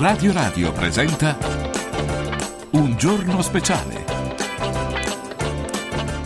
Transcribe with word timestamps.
Radio 0.00 0.32
Radio 0.32 0.72
presenta 0.72 1.36
Un 2.72 2.96
giorno 2.96 3.40
speciale 3.42 4.04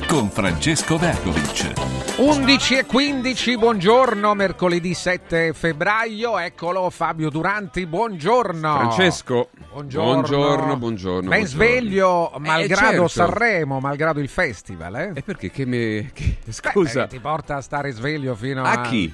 con 0.06 0.28
Francesco 0.30 0.98
Vergovic. 0.98 1.72
11 2.18 2.74
e 2.76 2.84
15, 2.84 3.56
buongiorno, 3.56 4.34
mercoledì 4.34 4.92
7 4.92 5.54
febbraio, 5.54 6.38
eccolo 6.38 6.90
Fabio 6.90 7.30
Duranti, 7.30 7.86
buongiorno. 7.86 8.74
Francesco, 8.76 9.48
Buongiorno, 9.72 10.12
buongiorno, 10.12 10.76
buongiorno. 10.76 11.28
Ben 11.30 11.40
buongiorno. 11.40 11.46
sveglio, 11.46 12.32
Eh, 12.34 12.38
malgrado 12.40 12.82
certo. 12.90 13.08
Sanremo, 13.08 13.80
malgrado 13.80 14.20
il 14.20 14.28
festival, 14.28 14.96
eh? 14.96 15.10
E 15.14 15.22
perché 15.22 15.50
che 15.50 15.64
me... 15.64 16.10
che- 16.12 16.36
Beh, 16.44 16.52
Scusa, 16.52 17.04
eh, 17.04 17.08
ti 17.08 17.18
porta 17.18 17.56
a 17.56 17.60
stare 17.62 17.90
sveglio 17.92 18.34
fino 18.34 18.62
a... 18.64 18.70
a 18.72 18.80
chi? 18.82 19.12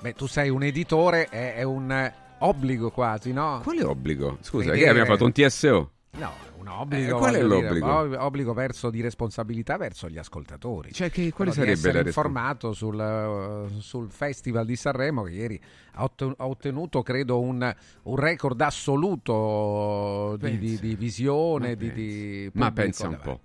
Beh, 0.00 0.14
tu 0.14 0.26
sei 0.26 0.48
un 0.48 0.62
editore, 0.62 1.28
è, 1.28 1.56
è 1.56 1.62
un 1.62 1.92
eh, 1.92 2.14
obbligo 2.40 2.90
quasi, 2.90 3.32
no? 3.32 3.60
Quale 3.62 3.82
obbligo? 3.84 4.38
Scusa, 4.40 4.66
Vedere- 4.70 4.82
che 4.84 4.88
abbiamo 4.90 5.06
fatto 5.06 5.24
un 5.24 5.32
TSO? 5.32 5.90
No, 6.12 6.32
un 6.58 6.66
obbligo. 6.68 7.16
Eh, 7.16 7.18
qual 7.18 7.34
è 7.34 7.36
dire, 7.36 7.46
l'obbligo? 7.48 7.86
ob- 7.98 8.16
obbligo 8.18 8.52
verso 8.52 8.90
di 8.90 9.00
responsabilità 9.00 9.76
verso 9.76 10.08
gli 10.08 10.18
ascoltatori. 10.18 10.92
Cioè, 10.92 11.08
che, 11.10 11.30
quale 11.32 11.52
Quello 11.52 11.70
di 11.72 11.76
sarebbe 11.76 12.02
la 12.02 12.06
informato 12.08 12.72
sul, 12.72 12.98
eh, 13.00 13.80
sul 13.80 14.10
Festival 14.10 14.66
di 14.66 14.74
Sanremo 14.76 15.22
che 15.22 15.30
ieri 15.32 15.60
ha 15.92 16.08
ottenuto 16.38 17.02
credo 17.02 17.40
un, 17.40 17.74
un 18.02 18.16
record 18.16 18.60
assoluto 18.60 20.36
di, 20.38 20.58
di- 20.58 20.78
di 20.80 20.94
visione 20.96 21.68
Ma 21.68 21.74
di, 21.74 21.90
pensa. 21.90 22.50
Ma 22.58 22.72
pensa 22.72 23.08
un 23.08 23.18
po'. 23.22 23.40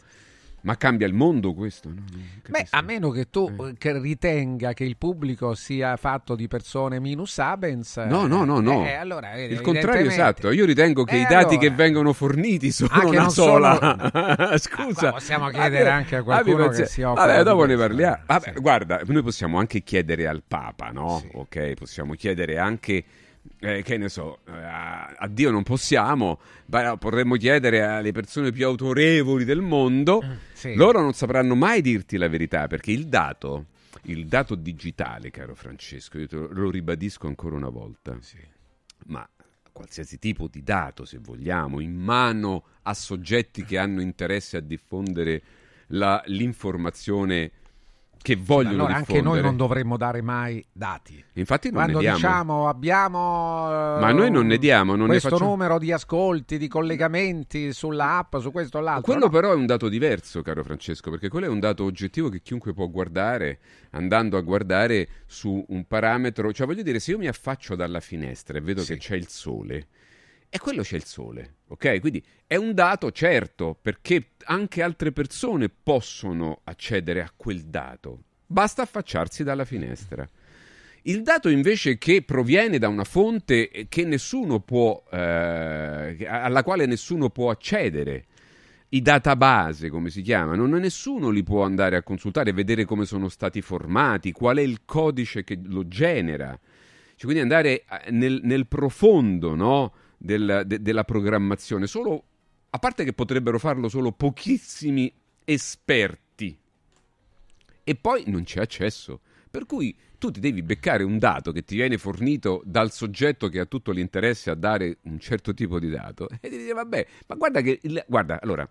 Ma 0.65 0.77
cambia 0.77 1.05
il 1.05 1.13
mondo 1.13 1.53
questo? 1.53 1.89
No? 1.89 2.03
Beh, 2.49 2.65
a 2.71 2.81
meno 2.81 3.11
che 3.11 3.29
tu 3.29 3.47
Eh. 3.59 3.67
eh, 3.69 3.73
che 3.77 3.99
ritenga 3.99 4.73
che 4.73 4.83
il 4.83 4.97
pubblico 4.97 5.53
sia 5.53 5.95
fatto 5.95 6.33
di 6.35 6.47
persone 6.47 6.99
minus 6.99 7.37
abens. 7.37 7.97
No, 7.97 8.25
no, 8.25 8.43
no, 8.45 8.59
no. 8.59 8.83
eh, 8.83 8.93
allora, 8.93 9.29
vedi, 9.35 9.53
Il 9.53 9.61
contrario 9.61 10.07
esatto, 10.09 10.49
io 10.49 10.65
ritengo 10.65 11.03
che 11.03 11.17
Eh, 11.17 11.19
i 11.19 11.21
dati 11.21 11.33
allora. 11.53 11.57
che 11.59 11.69
vengono 11.69 12.13
forniti 12.13 12.71
sono 12.71 12.89
Ah, 12.93 13.05
una 13.05 13.29
sola. 13.29 13.77
sono- 13.77 14.57
Scusa. 14.57 15.05
Ma 15.07 15.11
possiamo 15.11 15.49
chiedere 15.49 15.89
anche 15.89 16.15
a 16.15 16.23
qualcuno 16.23 16.65
Abbi 16.65 16.75
che 16.77 16.85
si 16.87 17.01
occupa 17.03 17.25
Vabbè, 17.27 17.43
dopo 17.43 17.65
ne 17.65 17.75
parliamo. 17.77 18.17
Vabbè, 18.25 18.51
Sì. 18.55 18.59
guarda, 18.59 19.01
noi 19.05 19.21
possiamo 19.21 19.59
anche 19.59 19.81
chiedere 19.83 20.25
al 20.27 20.41
Papa, 20.47 20.89
no? 20.89 21.19
Sì. 21.19 21.29
Ok, 21.33 21.73
possiamo 21.73 22.13
chiedere 22.15 22.57
anche 22.57 23.03
eh, 23.59 23.81
che 23.83 23.97
ne 23.97 24.09
so, 24.09 24.39
eh, 24.47 24.51
a, 24.51 25.27
Dio 25.29 25.51
non 25.51 25.63
possiamo, 25.63 26.39
ma 26.67 26.97
potremmo 26.97 27.35
chiedere 27.35 27.81
alle 27.83 28.11
persone 28.11 28.51
più 28.51 28.65
autorevoli 28.65 29.43
del 29.45 29.61
mondo. 29.61 30.21
Mm, 30.23 30.31
Sì. 30.53 30.75
Loro 30.75 31.01
non 31.01 31.13
sapranno 31.13 31.55
mai 31.55 31.81
dirti 31.81 32.17
la 32.17 32.27
verità 32.27 32.67
perché 32.67 32.91
il 32.91 33.07
dato, 33.07 33.65
il 34.03 34.25
dato 34.27 34.55
digitale, 34.55 35.31
caro 35.31 35.55
Francesco, 35.55 36.17
io 36.19 36.27
te 36.27 36.35
lo, 36.35 36.47
lo 36.51 36.69
ribadisco 36.69 37.27
ancora 37.27 37.55
una 37.55 37.69
volta, 37.69 38.17
Sì. 38.21 38.37
ma 39.07 39.27
qualsiasi 39.71 40.19
tipo 40.19 40.47
di 40.49 40.63
dato, 40.63 41.03
se 41.05 41.17
vogliamo, 41.19 41.79
in 41.81 41.93
mano 41.95 42.63
a 42.83 42.93
soggetti 42.93 43.65
che 43.65 43.77
hanno 43.77 44.01
interesse 44.01 44.55
a 44.57 44.61
diffondere 44.61 45.41
la- 45.87 46.23
l'informazione 46.27 47.51
che 48.25 48.35
vogliono 48.35 48.73
Allora 48.85 48.95
anche 48.95 49.13
diffondere. 49.13 49.35
noi 49.41 49.41
non 49.43 49.55
dovremmo 49.57 49.97
dare 49.97 50.21
mai 50.23 50.65
dati. 50.71 51.23
Infatti 51.33 51.67
non 51.69 51.75
Quando 51.83 51.97
ne 51.97 52.03
diamo. 52.05 52.17
diciamo 52.17 52.67
abbiamo 52.67 53.67
eh, 53.97 53.99
Ma 53.99 54.11
noi 54.11 54.31
non 54.31 54.47
ne 54.47 54.57
diamo, 54.57 54.95
non 54.95 55.01
ne 55.05 55.11
questo 55.11 55.29
facciamo- 55.29 55.49
numero 55.51 55.77
di 55.77 55.91
ascolti, 55.91 56.57
di 56.57 56.67
collegamenti 56.67 57.71
sulla 57.71 58.17
app, 58.17 58.37
su 58.37 58.51
questo 58.51 58.79
o 58.79 58.81
l'altro. 58.81 59.03
Quello 59.03 59.25
no? 59.25 59.29
però 59.31 59.51
è 59.51 59.55
un 59.55 59.67
dato 59.67 59.89
diverso, 59.89 60.41
caro 60.41 60.63
Francesco, 60.63 61.11
perché 61.11 61.29
quello 61.29 61.45
è 61.45 61.49
un 61.49 61.59
dato 61.59 61.83
oggettivo 61.83 62.29
che 62.29 62.41
chiunque 62.41 62.73
può 62.73 62.87
guardare 62.89 63.59
andando 63.91 64.37
a 64.37 64.41
guardare 64.41 65.07
su 65.27 65.63
un 65.69 65.85
parametro. 65.85 66.51
Cioè, 66.51 66.65
voglio 66.65 66.81
dire, 66.81 66.99
se 66.99 67.11
io 67.11 67.19
mi 67.19 67.27
affaccio 67.27 67.75
dalla 67.75 67.99
finestra 67.99 68.57
e 68.57 68.61
vedo 68.61 68.81
Sì. 68.81 68.93
che 68.93 68.99
c'è 68.99 69.15
il 69.15 69.27
sole, 69.27 69.87
e 70.55 70.59
quello 70.59 70.83
c'è 70.83 70.95
il 70.95 71.03
sole, 71.03 71.55
ok? 71.67 71.99
Quindi 71.99 72.23
è 72.47 72.55
un 72.55 72.73
dato 72.73 73.11
certo, 73.11 73.77
perché 73.81 74.29
anche 74.45 74.81
altre 74.81 75.11
persone 75.11 75.67
possono 75.67 76.61
accedere 76.63 77.21
a 77.21 77.29
quel 77.35 77.65
dato. 77.65 78.21
Basta 78.45 78.81
affacciarsi 78.83 79.43
dalla 79.43 79.65
finestra. 79.65 80.25
Il 81.01 81.23
dato 81.23 81.49
invece 81.49 81.97
che 81.97 82.21
proviene 82.21 82.77
da 82.77 82.87
una 82.87 83.03
fonte 83.03 83.69
può, 84.63 85.03
eh, 85.11 86.25
alla 86.25 86.63
quale 86.63 86.85
nessuno 86.85 87.29
può 87.29 87.49
accedere, 87.49 88.25
i 88.89 89.01
database 89.01 89.89
come 89.89 90.09
si 90.09 90.21
chiamano, 90.21 90.65
nessuno 90.79 91.31
li 91.31 91.43
può 91.43 91.65
andare 91.65 91.97
a 91.97 92.01
consultare 92.01 92.53
vedere 92.53 92.85
come 92.85 93.03
sono 93.03 93.27
stati 93.27 93.61
formati, 93.61 94.31
qual 94.31 94.55
è 94.55 94.61
il 94.61 94.83
codice 94.85 95.43
che 95.43 95.59
lo 95.61 95.85
genera. 95.85 96.57
Cioè, 97.15 97.25
quindi 97.25 97.41
andare 97.41 97.83
eh, 97.83 98.11
nel, 98.11 98.39
nel 98.43 98.67
profondo 98.67 99.53
no, 99.53 99.93
del- 100.17 100.63
de- 100.65 100.81
della 100.81 101.03
programmazione. 101.03 101.87
Solo, 101.87 102.23
a 102.69 102.79
parte 102.79 103.03
che 103.03 103.13
potrebbero 103.13 103.59
farlo 103.59 103.87
solo 103.89 104.11
pochissimi 104.11 105.11
esperti. 105.43 106.57
E 107.83 107.95
poi 107.95 108.23
non 108.27 108.43
c'è 108.43 108.61
accesso. 108.61 109.21
Per 109.49 109.65
cui 109.65 109.95
tu 110.17 110.31
ti 110.31 110.39
devi 110.39 110.61
beccare 110.63 111.03
un 111.03 111.17
dato 111.19 111.51
che 111.51 111.63
ti 111.63 111.75
viene 111.75 111.97
fornito 111.97 112.61
dal 112.65 112.91
soggetto 112.91 113.47
che 113.47 113.59
ha 113.59 113.65
tutto 113.65 113.91
l'interesse 113.91 114.49
a 114.49 114.55
dare 114.55 114.97
un 115.03 115.19
certo 115.19 115.53
tipo 115.53 115.79
di 115.79 115.89
dato 115.89 116.27
e 116.41 116.49
ti 116.49 116.57
dici 116.57 116.73
vabbè, 116.73 117.07
ma 117.27 117.35
guarda 117.35 117.61
che 117.61 117.79
il- 117.83 118.03
guarda, 118.07 118.39
allora 118.41 118.67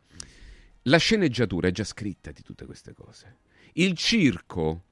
la 0.86 0.96
sceneggiatura 0.98 1.68
è 1.68 1.70
già 1.70 1.84
scritta 1.84 2.32
di 2.32 2.42
tutte 2.42 2.66
queste 2.66 2.92
cose. 2.92 3.36
Il 3.74 3.94
circo 3.96 4.82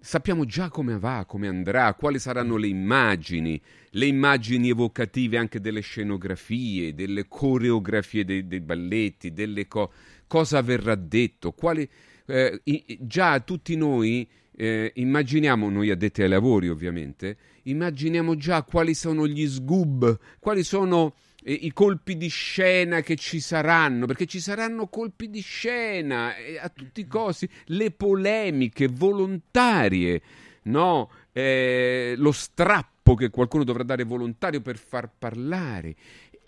sappiamo 0.00 0.44
già 0.44 0.68
come 0.68 0.98
va, 0.98 1.24
come 1.26 1.48
andrà, 1.48 1.94
quali 1.94 2.18
saranno 2.18 2.56
le 2.56 2.68
immagini, 2.68 3.60
le 3.90 4.06
immagini 4.06 4.68
evocative 4.68 5.38
anche 5.38 5.60
delle 5.60 5.80
scenografie, 5.80 6.94
delle 6.94 7.26
coreografie 7.28 8.24
dei, 8.24 8.46
dei 8.46 8.60
balletti, 8.60 9.32
delle 9.32 9.66
co- 9.66 9.92
cosa 10.26 10.62
verrà 10.62 10.94
detto, 10.94 11.52
quali 11.52 11.88
eh, 12.26 12.60
i- 12.64 12.98
già 13.00 13.40
tutti 13.40 13.76
noi 13.76 14.28
eh, 14.60 14.92
immaginiamo, 14.96 15.70
noi 15.70 15.90
addetti 15.90 16.22
ai 16.22 16.28
lavori 16.28 16.68
ovviamente, 16.68 17.36
immaginiamo 17.64 18.34
già 18.36 18.62
quali 18.62 18.94
sono 18.94 19.26
gli 19.26 19.46
sgub, 19.46 20.18
quali 20.40 20.64
sono 20.64 21.14
i 21.44 21.72
colpi 21.72 22.16
di 22.16 22.28
scena 22.28 23.00
che 23.00 23.16
ci 23.16 23.40
saranno, 23.40 24.06
perché 24.06 24.26
ci 24.26 24.40
saranno 24.40 24.88
colpi 24.88 25.30
di 25.30 25.40
scena 25.40 26.36
eh, 26.36 26.58
a 26.58 26.68
tutti 26.68 27.00
i 27.00 27.06
costi, 27.06 27.48
le 27.66 27.90
polemiche 27.90 28.88
volontarie, 28.88 30.20
no? 30.64 31.10
Eh, 31.32 32.14
lo 32.16 32.32
strappo 32.32 33.14
che 33.14 33.30
qualcuno 33.30 33.64
dovrà 33.64 33.84
dare 33.84 34.02
volontario 34.02 34.60
per 34.60 34.76
far 34.76 35.08
parlare. 35.16 35.94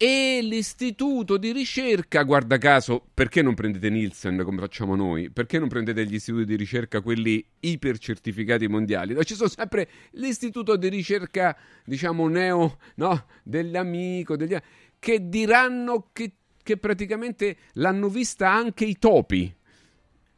E 0.03 0.41
l'istituto 0.41 1.37
di 1.37 1.53
ricerca, 1.53 2.23
guarda 2.23 2.57
caso, 2.57 3.05
perché 3.13 3.43
non 3.43 3.53
prendete 3.53 3.91
Nielsen 3.91 4.41
come 4.45 4.59
facciamo 4.59 4.97
noi? 4.97 5.29
Perché 5.29 5.59
non 5.59 5.69
prendete 5.69 6.07
gli 6.07 6.15
istituti 6.15 6.47
di 6.47 6.57
ricerca, 6.57 7.03
quelli 7.03 7.45
ipercertificati 7.61 8.67
mondiali? 8.67 9.13
No, 9.13 9.23
ci 9.25 9.35
sono 9.35 9.51
sempre 9.51 9.87
l'istituto 10.13 10.77
di 10.77 10.89
ricerca, 10.89 11.55
diciamo, 11.85 12.27
neo, 12.29 12.79
no? 12.95 13.27
Dell'amico, 13.43 14.37
degli... 14.37 14.57
che 14.99 15.29
diranno 15.29 16.09
che, 16.15 16.33
che 16.63 16.79
praticamente 16.79 17.59
l'hanno 17.75 18.09
vista 18.09 18.51
anche 18.51 18.87
i 18.87 18.97
topi. 18.99 19.55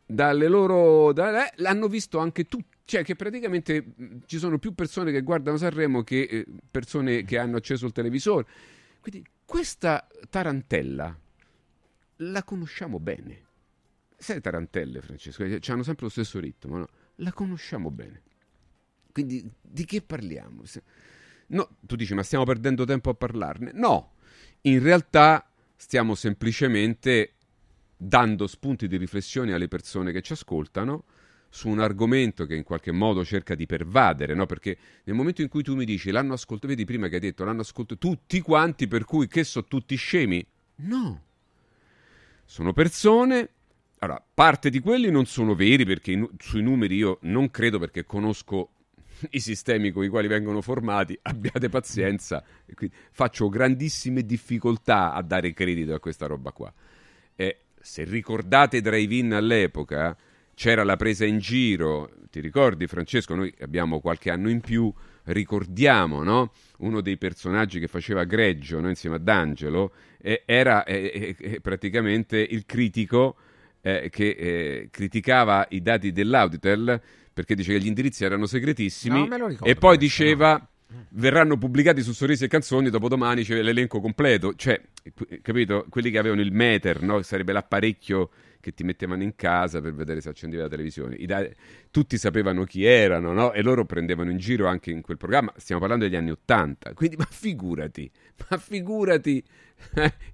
Dalle 0.05 0.49
loro... 0.49 1.12
da- 1.12 1.47
eh, 1.47 1.53
l'hanno 1.59 1.87
visto 1.87 2.19
anche 2.19 2.47
tutti. 2.47 2.79
Cioè 2.84 3.05
che 3.05 3.15
praticamente 3.15 3.94
ci 4.27 4.39
sono 4.39 4.59
più 4.59 4.75
persone 4.75 5.12
che 5.12 5.23
guardano 5.23 5.56
Sanremo 5.56 6.03
che 6.03 6.23
eh, 6.23 6.47
persone 6.69 7.23
che 7.23 7.39
hanno 7.39 7.59
acceso 7.59 7.87
il 7.87 7.93
televisore. 7.93 8.47
Quindi 9.02 9.28
questa 9.44 10.06
tarantella 10.30 11.18
la 12.18 12.44
conosciamo 12.44 13.00
bene. 13.00 13.46
Sai 14.16 14.36
le 14.36 14.40
tarantelle, 14.40 15.00
Francesco? 15.00 15.42
Eh, 15.42 15.60
Hanno 15.66 15.82
sempre 15.82 16.04
lo 16.04 16.10
stesso 16.10 16.38
ritmo, 16.38 16.78
no? 16.78 16.88
La 17.16 17.32
conosciamo 17.32 17.90
bene. 17.90 18.22
Quindi 19.10 19.44
di 19.60 19.84
che 19.84 20.02
parliamo? 20.02 20.62
No, 21.48 21.76
tu 21.80 21.96
dici, 21.96 22.14
ma 22.14 22.22
stiamo 22.22 22.44
perdendo 22.44 22.84
tempo 22.84 23.10
a 23.10 23.14
parlarne? 23.14 23.72
No, 23.75 24.12
in 24.62 24.81
realtà 24.81 25.50
stiamo 25.75 26.14
semplicemente 26.14 27.34
dando 27.96 28.46
spunti 28.46 28.87
di 28.87 28.96
riflessione 28.96 29.52
alle 29.52 29.66
persone 29.66 30.12
che 30.12 30.22
ci 30.22 30.32
ascoltano 30.32 31.05
su 31.54 31.69
un 31.69 31.81
argomento 31.81 32.46
che 32.46 32.54
in 32.54 32.62
qualche 32.62 32.93
modo 32.93 33.26
cerca 33.26 33.54
di 33.54 33.66
pervadere, 33.66 34.32
no? 34.32 34.46
Perché 34.46 34.75
nel 35.04 35.14
momento 35.14 35.43
in 35.43 35.49
cui 35.49 35.62
tu 35.62 35.76
mi 35.76 35.84
dici 35.84 36.10
l'hanno 36.10 36.32
ascoltato, 36.32 36.69
vedi 36.69 36.87
prima 36.87 37.08
che 37.08 37.16
hai 37.16 37.20
detto 37.20 37.44
l'hanno 37.44 37.60
ascoltato 37.60 37.99
tutti 37.99 38.40
quanti, 38.40 38.88
per 38.88 39.04
cui 39.04 39.28
che 39.28 39.44
sono 39.44 39.66
tutti 39.69 39.94
scemi? 39.94 40.44
No. 40.76 41.22
Sono 42.46 42.72
persone 42.72 43.50
allora, 43.99 44.25
parte 44.32 44.70
di 44.70 44.81
quelli 44.81 45.10
non 45.10 45.26
sono 45.26 45.54
veri 45.54 45.84
perché 45.84 46.31
sui 46.38 46.62
numeri 46.62 46.96
io 46.96 47.19
non 47.22 47.50
credo 47.50 47.78
perché 47.78 48.06
conosco 48.06 48.70
i 49.31 49.40
sistemi 49.40 49.90
con 49.90 50.05
i 50.05 50.08
quali 50.08 50.26
vengono 50.26 50.62
formati, 50.62 51.16
abbiate 51.22 51.69
pazienza, 51.69 52.43
faccio 53.10 53.50
grandissime 53.50 54.25
difficoltà 54.25 55.12
a 55.12 55.20
dare 55.22 55.52
credito 55.52 55.93
a 55.93 56.00
questa 56.00 56.25
roba 56.26 56.50
qua. 56.50 56.72
E 57.37 57.58
se 57.78 58.05
ricordate 58.05 58.81
Drive-In 58.81 59.34
all'epoca, 59.34 60.16
c'era 60.54 60.84
la 60.84 60.96
presa 60.96 61.25
in 61.25 61.38
giro, 61.38 62.10
ti 62.31 62.40
ricordi 62.40 62.87
Francesco? 62.87 63.34
Noi 63.34 63.52
abbiamo 63.60 64.00
qualche 64.00 64.31
anno 64.31 64.49
in 64.49 64.60
più, 64.60 64.93
ricordiamo, 65.25 66.22
no? 66.22 66.52
Uno 66.78 67.00
dei 67.00 67.16
personaggi 67.16 67.78
che 67.78 67.88
faceva 67.88 68.25
Greggio 68.25 68.81
no? 68.81 68.88
insieme 68.88 69.16
ad 69.16 69.28
Angelo 69.28 69.93
eh, 70.20 70.43
era 70.46 70.84
eh, 70.84 71.37
eh, 71.38 71.60
praticamente 71.60 72.38
il 72.38 72.64
critico 72.64 73.37
eh, 73.82 74.08
che 74.10 74.28
eh, 74.31 74.88
criticava 74.90 75.66
i 75.70 75.82
dati 75.82 76.12
dell'Auditel 76.12 77.00
perché 77.32 77.55
dice 77.55 77.72
che 77.72 77.81
gli 77.81 77.87
indirizzi 77.87 78.25
erano 78.25 78.46
segretissimi 78.46 79.26
No, 79.26 79.48
ricordo 79.48 79.64
e 79.64 79.75
poi 79.75 79.96
diceva 79.96 80.64
verranno 81.10 81.56
pubblicati 81.56 82.02
su 82.02 82.12
Sorrisi 82.12 82.44
e 82.44 82.48
Canzoni 82.48 82.90
dopodomani 82.90 83.43
c'è 83.43 83.60
l'elenco 83.62 84.00
completo 84.00 84.55
cioè 84.55 84.81
qu- 85.14 85.40
capito 85.40 85.87
quelli 85.88 86.10
che 86.10 86.19
avevano 86.19 86.43
il 86.43 86.52
meter 86.52 87.02
no? 87.02 87.22
sarebbe 87.22 87.52
l'apparecchio 87.52 88.31
che 88.62 88.73
ti 88.73 88.85
mettevano 88.85 89.25
in 89.25 89.35
casa 89.35 89.81
per 89.81 89.93
vedere 89.93 90.20
se 90.20 90.29
accendevi 90.29 90.62
la 90.62 90.69
televisione. 90.69 91.17
I 91.17 91.26
da- 91.26 91.44
tutti 91.91 92.17
sapevano 92.17 92.62
chi 92.62 92.85
erano 92.85 93.32
no? 93.32 93.53
e 93.53 93.61
loro 93.61 93.85
prendevano 93.85 94.31
in 94.31 94.38
giro 94.38 94.69
anche 94.69 94.93
in 94.93 95.00
quel 95.00 95.17
programma. 95.17 95.53
Stiamo 95.56 95.81
parlando 95.81 96.05
degli 96.05 96.14
anni 96.14 96.31
Ottanta. 96.31 96.94
Quindi 96.94 97.17
ma 97.17 97.26
figurati 97.29 98.09
ma 98.49 98.56
figurati 98.59 99.43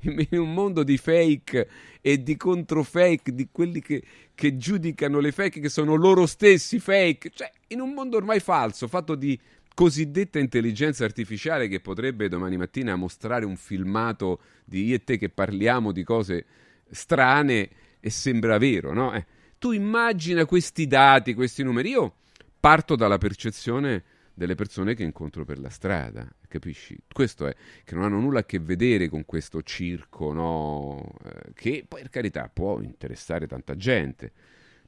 in 0.00 0.38
un 0.38 0.52
mondo 0.52 0.82
di 0.82 0.98
fake 0.98 1.68
e 2.02 2.22
di 2.22 2.36
controfake 2.36 3.34
di 3.34 3.48
quelli 3.50 3.80
che, 3.80 4.02
che 4.34 4.58
giudicano 4.58 5.20
le 5.20 5.32
fake 5.32 5.58
che 5.58 5.70
sono 5.70 5.94
loro 5.94 6.26
stessi 6.26 6.78
fake. 6.78 7.30
Cioè 7.32 7.50
in 7.68 7.80
un 7.80 7.94
mondo 7.94 8.18
ormai 8.18 8.40
falso 8.40 8.88
fatto 8.88 9.14
di 9.14 9.40
cosiddetta 9.74 10.38
intelligenza 10.38 11.06
artificiale 11.06 11.66
che 11.66 11.80
potrebbe 11.80 12.28
domani 12.28 12.58
mattina 12.58 12.94
mostrare 12.94 13.46
un 13.46 13.56
filmato 13.56 14.40
di 14.66 14.84
io 14.84 14.96
e 14.96 15.04
te 15.04 15.16
che 15.16 15.30
parliamo 15.30 15.92
di 15.92 16.04
cose 16.04 16.44
strane 16.90 17.86
e 18.00 18.10
sembra 18.10 18.58
vero, 18.58 18.92
no? 18.92 19.12
Eh, 19.14 19.24
tu 19.58 19.72
immagina 19.72 20.44
questi 20.44 20.86
dati, 20.86 21.34
questi 21.34 21.62
numeri. 21.62 21.90
Io 21.90 22.14
parto 22.60 22.96
dalla 22.96 23.18
percezione 23.18 24.04
delle 24.38 24.54
persone 24.54 24.94
che 24.94 25.02
incontro 25.02 25.44
per 25.44 25.58
la 25.58 25.68
strada, 25.68 26.26
capisci? 26.46 26.96
Questo 27.12 27.48
è, 27.48 27.54
che 27.82 27.94
non 27.96 28.04
hanno 28.04 28.20
nulla 28.20 28.40
a 28.40 28.44
che 28.44 28.60
vedere 28.60 29.08
con 29.08 29.24
questo 29.24 29.62
circo, 29.62 30.32
no? 30.32 31.12
Eh, 31.24 31.52
che 31.54 31.84
per 31.86 32.08
carità 32.08 32.48
può 32.52 32.80
interessare 32.80 33.48
tanta 33.48 33.74
gente. 33.74 34.30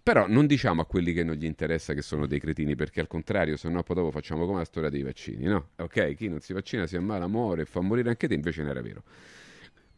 Però 0.03 0.27
non 0.29 0.47
diciamo 0.47 0.81
a 0.81 0.87
quelli 0.87 1.13
che 1.13 1.25
non 1.25 1.35
gli 1.35 1.45
interessa 1.45 1.93
che 1.93 2.01
sono 2.01 2.27
dei 2.27 2.39
cretini, 2.39 2.75
perché 2.75 3.01
al 3.01 3.09
contrario, 3.09 3.57
se 3.57 3.69
no 3.69 3.83
poi 3.83 3.97
dopo 3.97 4.11
facciamo 4.13 4.47
come 4.47 4.59
la 4.59 4.65
storia 4.65 4.89
dei 4.89 5.03
vaccini, 5.03 5.45
no? 5.45 5.71
Ok, 5.77 6.15
chi 6.15 6.29
non 6.29 6.41
si 6.41 6.53
vaccina 6.53 6.87
si 6.87 6.97
ammala, 6.97 7.27
muore, 7.27 7.65
fa 7.65 7.81
morire 7.81 8.09
anche 8.09 8.29
te, 8.29 8.35
invece 8.35 8.63
non 8.63 8.71
era 8.71 8.81
vero. 8.81 9.03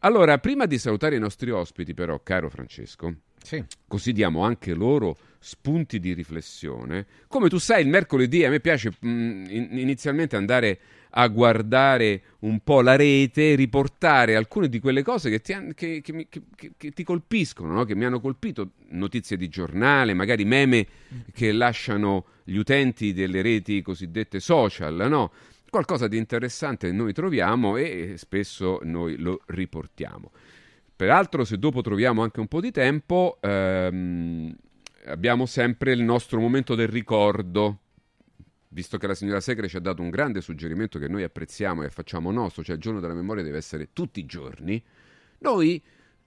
Allora, 0.05 0.37
prima 0.37 0.65
di 0.65 0.77
salutare 0.77 1.15
i 1.15 1.19
nostri 1.19 1.49
ospiti, 1.49 1.93
però, 1.93 2.19
caro 2.21 2.49
Francesco, 2.49 3.15
Sì. 3.41 3.63
così 3.87 4.11
diamo 4.11 4.43
anche 4.43 4.73
loro 4.73 5.15
spunti 5.39 5.99
di 5.99 6.11
riflessione. 6.13 7.05
Come 7.27 7.47
tu 7.47 7.57
sai, 7.57 7.83
il 7.83 7.87
mercoledì 7.87 8.43
a 8.43 8.49
me 8.49 8.59
piace 8.59 8.91
mh, 8.99 9.07
in- 9.07 9.69
inizialmente 9.77 10.35
andare 10.35 10.79
a 11.11 11.25
guardare 11.27 12.21
un 12.39 12.59
po' 12.61 12.81
la 12.81 12.97
rete, 12.97 13.55
riportare 13.55 14.35
alcune 14.35 14.67
di 14.67 14.79
quelle 14.79 15.03
cose 15.03 15.29
che 15.29 15.39
ti, 15.39 15.53
han- 15.53 15.73
che- 15.73 16.01
che 16.01 16.27
che- 16.29 16.41
che- 16.55 16.71
che 16.75 16.91
ti 16.91 17.03
colpiscono, 17.03 17.71
no? 17.73 17.85
che 17.85 17.95
mi 17.95 18.03
hanno 18.03 18.19
colpito, 18.19 18.71
notizie 18.89 19.37
di 19.37 19.47
giornale, 19.47 20.13
magari 20.13 20.43
meme 20.43 20.85
che 21.33 21.53
lasciano 21.53 22.25
gli 22.43 22.57
utenti 22.57 23.13
delle 23.13 23.41
reti 23.41 23.81
cosiddette 23.81 24.41
social, 24.41 25.05
no? 25.07 25.31
Qualcosa 25.73 26.07
di 26.07 26.17
interessante 26.17 26.91
noi 26.91 27.13
troviamo 27.13 27.77
e 27.77 28.13
spesso 28.17 28.77
noi 28.83 29.17
lo 29.17 29.41
riportiamo. 29.47 30.29
Peraltro, 30.95 31.43
se 31.45 31.57
dopo 31.57 31.81
troviamo 31.81 32.21
anche 32.21 32.39
un 32.39 32.47
po' 32.47 32.61
di 32.61 32.69
tempo, 32.69 33.39
ehm, 33.41 34.55
abbiamo 35.05 35.47
sempre 35.47 35.93
il 35.93 36.03
nostro 36.03 36.39
momento 36.39 36.75
del 36.75 36.89
ricordo. 36.89 37.79
Visto 38.67 38.99
che 38.99 39.07
la 39.07 39.15
signora 39.15 39.39
Segre 39.39 39.67
ci 39.67 39.75
ha 39.77 39.79
dato 39.79 40.03
un 40.03 40.11
grande 40.11 40.41
suggerimento 40.41 40.99
che 40.99 41.07
noi 41.07 41.23
apprezziamo 41.23 41.81
e 41.81 41.89
facciamo 41.89 42.29
nostro, 42.29 42.63
cioè 42.63 42.75
il 42.75 42.81
giorno 42.81 42.99
della 42.99 43.15
memoria 43.15 43.41
deve 43.41 43.57
essere 43.57 43.89
tutti 43.93 44.19
i 44.19 44.27
giorni, 44.27 44.79
noi 45.39 45.81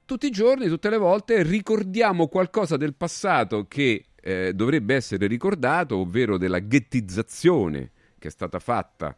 tutti 0.04 0.26
i 0.26 0.30
giorni, 0.30 0.66
tutte 0.66 0.90
le 0.90 0.98
volte, 0.98 1.44
ricordiamo 1.44 2.26
qualcosa 2.26 2.76
del 2.76 2.94
passato 2.94 3.68
che 3.68 4.06
eh, 4.20 4.52
dovrebbe 4.54 4.96
essere 4.96 5.28
ricordato, 5.28 5.98
ovvero 5.98 6.36
della 6.36 6.58
ghettizzazione 6.58 7.92
che 8.18 8.26
è 8.26 8.30
stata 8.32 8.58
fatta 8.58 9.16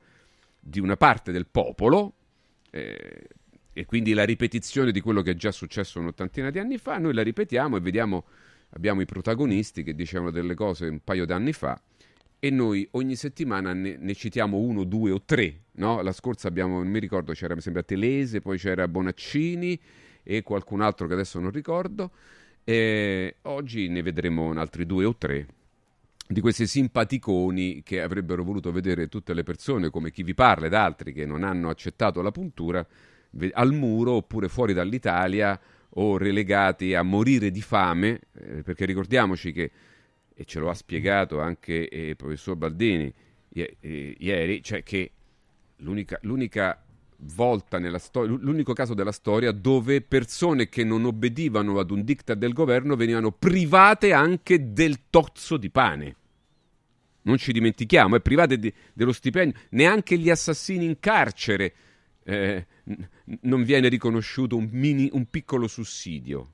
di 0.60 0.80
una 0.80 0.96
parte 0.96 1.32
del 1.32 1.46
popolo, 1.46 2.14
eh, 2.70 3.28
e 3.72 3.84
quindi 3.86 4.12
la 4.12 4.24
ripetizione 4.24 4.90
di 4.90 5.00
quello 5.00 5.22
che 5.22 5.32
è 5.32 5.34
già 5.34 5.52
successo 5.52 6.00
un'ottantina 6.00 6.50
di 6.50 6.58
anni 6.58 6.78
fa, 6.78 6.98
noi 6.98 7.14
la 7.14 7.22
ripetiamo 7.22 7.76
e 7.76 7.80
vediamo, 7.80 8.24
abbiamo 8.70 9.00
i 9.00 9.04
protagonisti 9.04 9.84
che 9.84 9.94
dicevano 9.94 10.32
delle 10.32 10.54
cose 10.54 10.86
un 10.86 11.00
paio 11.04 11.24
d'anni 11.24 11.52
fa 11.52 11.80
e 12.40 12.50
noi 12.50 12.86
ogni 12.92 13.14
settimana 13.14 13.72
ne, 13.72 13.96
ne 13.96 14.14
citiamo 14.14 14.58
uno, 14.58 14.84
due 14.84 15.12
o 15.12 15.22
tre. 15.24 15.62
No? 15.72 16.02
La 16.02 16.12
scorsa 16.12 16.48
abbiamo, 16.48 16.78
non 16.78 16.88
mi 16.88 16.98
ricordo, 16.98 17.32
c'era 17.32 17.54
mi 17.54 17.60
sembra 17.60 17.82
Telese, 17.82 18.40
poi 18.40 18.58
c'era 18.58 18.88
Bonaccini 18.88 19.80
e 20.24 20.42
qualcun 20.42 20.80
altro 20.80 21.06
che 21.06 21.14
adesso 21.14 21.38
non 21.38 21.52
ricordo. 21.52 22.10
E 22.64 23.36
oggi 23.42 23.88
ne 23.88 24.02
vedremo 24.02 24.50
altri 24.52 24.86
due 24.86 25.04
o 25.04 25.16
tre 25.16 25.46
di 26.30 26.40
questi 26.42 26.66
simpaticoni 26.66 27.82
che 27.82 28.02
avrebbero 28.02 28.44
voluto 28.44 28.70
vedere 28.70 29.08
tutte 29.08 29.32
le 29.32 29.42
persone, 29.42 29.88
come 29.88 30.10
chi 30.10 30.22
vi 30.22 30.34
parla 30.34 30.66
ed 30.66 30.74
altri 30.74 31.14
che 31.14 31.24
non 31.24 31.42
hanno 31.42 31.70
accettato 31.70 32.20
la 32.20 32.30
puntura, 32.30 32.86
al 33.52 33.72
muro 33.72 34.12
oppure 34.12 34.48
fuori 34.48 34.74
dall'Italia 34.74 35.58
o 35.90 36.18
relegati 36.18 36.94
a 36.94 37.02
morire 37.02 37.50
di 37.50 37.62
fame, 37.62 38.20
eh, 38.34 38.62
perché 38.62 38.84
ricordiamoci 38.84 39.52
che, 39.52 39.70
e 40.34 40.44
ce 40.44 40.60
lo 40.60 40.68
ha 40.68 40.74
spiegato 40.74 41.40
anche 41.40 41.88
eh, 41.88 42.08
il 42.08 42.16
professor 42.16 42.56
Baldini 42.56 43.12
ie- 43.48 43.76
eh, 43.80 44.14
ieri, 44.18 44.62
cioè 44.62 44.82
che 44.82 45.10
l'unica, 45.76 46.18
l'unica 46.22 46.82
volta 47.22 47.78
nella 47.78 47.98
storia, 47.98 48.36
l'unico 48.38 48.72
caso 48.72 48.94
della 48.94 49.12
storia 49.12 49.50
dove 49.50 50.00
persone 50.02 50.68
che 50.68 50.84
non 50.84 51.04
obbedivano 51.04 51.78
ad 51.78 51.90
un 51.90 52.04
diktat 52.04 52.38
del 52.38 52.52
governo 52.52 52.96
venivano 52.96 53.32
private 53.32 54.12
anche 54.12 54.72
del 54.72 55.08
tozzo 55.10 55.56
di 55.56 55.70
pane. 55.70 56.16
Non 57.22 57.36
ci 57.36 57.52
dimentichiamo, 57.52 58.16
è 58.16 58.20
private 58.20 58.58
di- 58.58 58.72
dello 58.92 59.12
stipendio, 59.12 59.60
neanche 59.70 60.16
gli 60.16 60.30
assassini 60.30 60.84
in 60.84 60.98
carcere 61.00 61.74
eh, 62.24 62.66
n- 62.84 63.08
non 63.42 63.64
viene 63.64 63.88
riconosciuto 63.88 64.56
un, 64.56 64.68
mini- 64.70 65.10
un 65.12 65.26
piccolo 65.26 65.66
sussidio. 65.66 66.52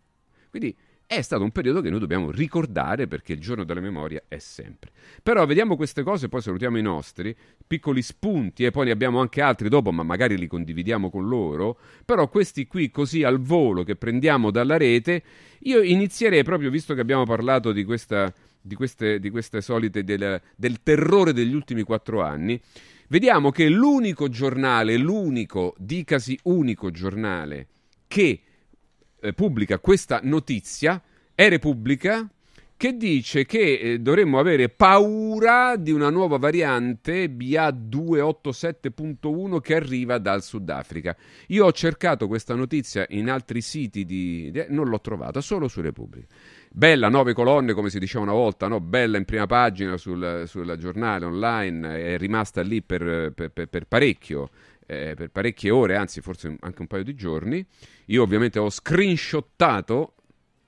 Quindi 0.51 0.75
è 1.17 1.23
stato 1.23 1.43
un 1.43 1.51
periodo 1.51 1.81
che 1.81 1.91
noi 1.91 1.99
dobbiamo 1.99 2.31
ricordare 2.31 3.07
perché 3.07 3.33
il 3.33 3.41
giorno 3.41 3.65
della 3.65 3.81
memoria 3.81 4.23
è 4.29 4.39
sempre. 4.39 4.91
Però 5.23 5.45
vediamo 5.47 5.77
queste 5.77 6.03
cose, 6.03 6.29
poi 6.29 6.43
salutiamo 6.43 6.79
i 6.79 6.83
nostri, 6.83 7.35
piccoli 7.67 8.03
spunti 8.03 8.65
e 8.65 8.71
poi 8.71 8.87
ne 8.87 8.91
abbiamo 8.93 9.21
anche 9.21 9.41
altri 9.41 9.69
dopo, 9.69 9.93
ma 9.93 10.03
magari 10.03 10.37
li 10.37 10.47
condividiamo 10.47 11.11
con 11.11 11.29
loro. 11.29 11.79
Però 12.05 12.29
questi 12.29 12.67
qui 12.67 12.91
così 12.91 13.23
al 13.23 13.41
volo 13.41 13.83
che 13.83 13.97
prendiamo 13.97 14.51
dalla 14.51 14.77
rete, 14.77 15.23
io 15.61 15.83
inizierei 15.83 16.43
proprio, 16.43 16.71
visto 16.71 16.95
che 16.95 17.01
abbiamo 17.01 17.25
parlato 17.25 17.73
di 17.73 17.85
questa 17.85 18.33
di 18.67 18.77
queste, 18.77 19.21
di 19.21 19.29
queste 19.29 19.61
solite 19.61 20.05
del, 20.05 20.41
del 20.57 20.83
terrore 20.83 21.35
degli 21.35 21.53
ultimi 21.55 21.83
quattro 21.83 22.23
anni, 22.23 22.59
vediamo 23.09 23.51
che 23.51 23.69
l'unico 23.69 24.31
giornale, 24.31 24.97
l'unico, 24.97 25.75
dicasi 25.77 26.39
unico 26.45 26.91
giornale 26.91 27.69
che 28.09 28.41
eh, 29.25 29.33
pubblica 29.33 29.79
questa 29.79 30.21
notizia 30.23 31.01
è 31.35 31.49
Repubblica 31.49 32.29
che 32.77 32.97
dice 32.97 33.47
che 33.47 33.79
eh, 33.79 34.01
dovremmo 34.01 34.39
avere 34.39 34.69
paura 34.69 35.77
di 35.77 35.93
una 35.93 36.11
nuova 36.11 36.37
variante 36.37 37.25
BA287.1 37.27 39.61
che 39.61 39.77
arriva 39.77 40.19
dal 40.19 40.43
Sudafrica. 40.43 41.17
Io 41.49 41.65
ho 41.65 41.73
cercato 41.73 42.27
questa 42.27 42.55
notizia 42.55 43.07
in 43.11 43.31
altri 43.31 43.63
siti 43.63 44.05
di, 44.05 44.51
di- 44.51 44.67
non 44.69 44.89
l'ho 44.89 45.01
trovata, 45.01 45.41
solo 45.41 45.69
su 45.69 45.81
Repubblica. 45.81 46.27
Bella, 46.71 47.09
nove 47.09 47.33
colonne, 47.33 47.73
come 47.73 47.89
si 47.89 48.01
diceva 48.01 48.25
una 48.25 48.33
volta, 48.33 48.67
no? 48.67 48.81
bella 48.81 49.17
in 49.17 49.25
prima 49.25 49.47
pagina 49.47 49.97
sul, 49.97 50.43
sul 50.47 50.75
giornale 50.77 51.25
online, 51.25 52.15
è 52.15 52.19
rimasta 52.19 52.63
lì 52.63 52.83
per, 52.83 53.33
per- 53.33 53.53
per- 53.53 53.69
per 53.69 53.87
parecchio, 53.87 54.51
eh, 54.87 55.15
per 55.17 55.31
parecchie 55.31 55.71
ore, 55.71 55.97
anzi 55.97 56.21
forse 56.21 56.57
anche 56.61 56.81
un 56.81 56.87
paio 56.87 57.03
di 57.05 57.15
giorni. 57.15 57.65
Io 58.07 58.23
ovviamente 58.23 58.59
ho 58.59 58.71
screenshottato, 58.71 60.15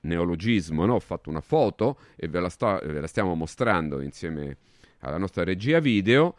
neologismo, 0.01 0.85
no? 0.85 0.95
ho 0.95 0.99
fatto 0.99 1.29
una 1.29 1.41
foto 1.41 1.97
e 2.15 2.27
ve 2.27 2.39
la, 2.39 2.49
sto- 2.49 2.79
ve 2.83 3.01
la 3.01 3.07
stiamo 3.07 3.35
mostrando 3.35 4.01
insieme 4.01 4.57
alla 4.99 5.17
nostra 5.17 5.43
regia 5.43 5.79
video, 5.79 6.35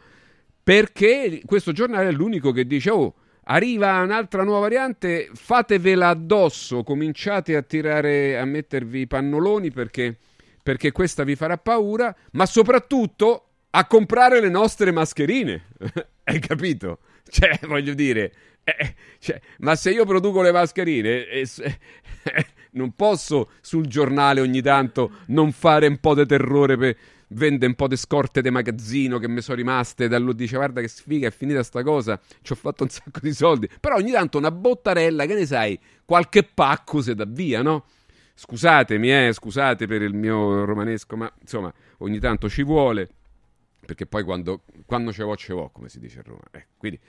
perché 0.63 1.41
questo 1.45 1.71
giornale 1.71 2.09
è 2.09 2.11
l'unico 2.11 2.51
che 2.51 2.65
dice, 2.65 2.89
oh, 2.89 3.15
Arriva 3.51 3.99
un'altra 4.01 4.43
nuova 4.43 4.59
variante, 4.59 5.27
fatevela 5.33 6.09
addosso, 6.09 6.83
cominciate 6.83 7.55
a 7.55 7.63
tirare, 7.63 8.37
a 8.37 8.45
mettervi 8.45 8.99
i 9.01 9.07
pannoloni 9.07 9.71
perché, 9.71 10.17
perché 10.61 10.91
questa 10.91 11.23
vi 11.23 11.35
farà 11.35 11.57
paura, 11.57 12.15
ma 12.33 12.45
soprattutto 12.45 13.45
a 13.71 13.87
comprare 13.87 14.39
le 14.39 14.49
nostre 14.49 14.91
mascherine. 14.91 15.65
Hai 16.23 16.39
capito? 16.39 16.99
Cioè, 17.31 17.59
voglio 17.67 17.93
dire, 17.93 18.33
eh, 18.63 18.95
cioè, 19.19 19.39
ma 19.59 19.75
se 19.75 19.91
io 19.91 20.05
produco 20.05 20.41
le 20.41 20.51
mascherine, 20.51 21.27
eh, 21.27 21.45
s- 21.45 21.61
non 22.71 22.91
posso 22.95 23.51
sul 23.61 23.87
giornale 23.87 24.41
ogni 24.41 24.61
tanto 24.61 25.11
non 25.27 25.51
fare 25.51 25.87
un 25.87 25.97
po' 25.99 26.15
di 26.15 26.25
terrore 26.25 26.77
per 26.77 26.97
vende 27.31 27.67
un 27.67 27.75
po' 27.75 27.87
di 27.87 27.95
scorte 27.95 28.41
di 28.41 28.49
magazzino 28.49 29.19
che 29.19 29.27
mi 29.27 29.41
sono 29.41 29.57
rimaste 29.57 30.07
da 30.07 30.17
lui 30.17 30.33
dice 30.33 30.55
guarda 30.55 30.81
che 30.81 30.87
sfiga 30.87 31.27
è 31.27 31.31
finita 31.31 31.61
sta 31.61 31.83
cosa 31.83 32.19
ci 32.41 32.51
ho 32.53 32.55
fatto 32.55 32.81
un 32.83 32.89
sacco 32.89 33.19
di 33.21 33.33
soldi 33.33 33.69
però 33.79 33.95
ogni 33.97 34.11
tanto 34.11 34.39
una 34.39 34.49
bottarella 34.49 35.25
che 35.27 35.35
ne 35.35 35.45
sai 35.45 35.79
qualche 36.05 36.43
pacco 36.43 37.01
se 37.01 37.13
da 37.13 37.25
via 37.27 37.61
no? 37.61 37.85
scusatemi 38.33 39.11
eh 39.27 39.33
scusate 39.33 39.85
per 39.85 40.01
il 40.01 40.15
mio 40.15 40.65
romanesco 40.65 41.15
ma 41.15 41.31
insomma 41.39 41.71
ogni 41.99 42.17
tanto 42.19 42.49
ci 42.49 42.63
vuole 42.63 43.09
perché 43.85 44.05
poi 44.05 44.23
quando, 44.23 44.63
quando 44.85 45.11
ce 45.11 45.23
l'ho 45.23 45.35
ce 45.35 45.53
l'ho 45.53 45.69
come 45.69 45.89
si 45.89 45.99
dice 45.99 46.19
a 46.19 46.23
Roma 46.25 46.43
eh, 46.51 46.67
quindi 46.77 46.99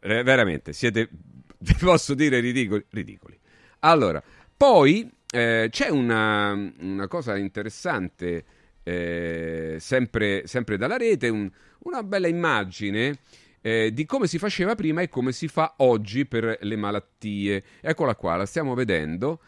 veramente 0.00 0.72
siete 0.72 1.08
vi 1.58 1.74
posso 1.74 2.14
dire 2.14 2.40
ridicoli 2.40 2.84
ridicoli 2.90 3.38
allora 3.80 4.22
poi 4.56 5.10
eh, 5.30 5.68
c'è 5.70 5.88
una, 5.88 6.52
una 6.78 7.08
cosa 7.08 7.36
interessante 7.36 8.44
eh, 8.82 9.76
sempre, 9.78 10.46
sempre, 10.46 10.76
dalla 10.76 10.96
rete, 10.96 11.28
un, 11.28 11.50
una 11.84 12.02
bella 12.02 12.28
immagine 12.28 13.18
eh, 13.60 13.92
di 13.92 14.04
come 14.04 14.26
si 14.26 14.38
faceva 14.38 14.74
prima 14.74 15.00
e 15.00 15.08
come 15.08 15.32
si 15.32 15.48
fa 15.48 15.74
oggi 15.78 16.26
per 16.26 16.58
le 16.60 16.76
malattie. 16.76 17.62
Eccola 17.80 18.14
qua, 18.14 18.36
la 18.36 18.46
stiamo 18.46 18.74
vedendo. 18.74 19.40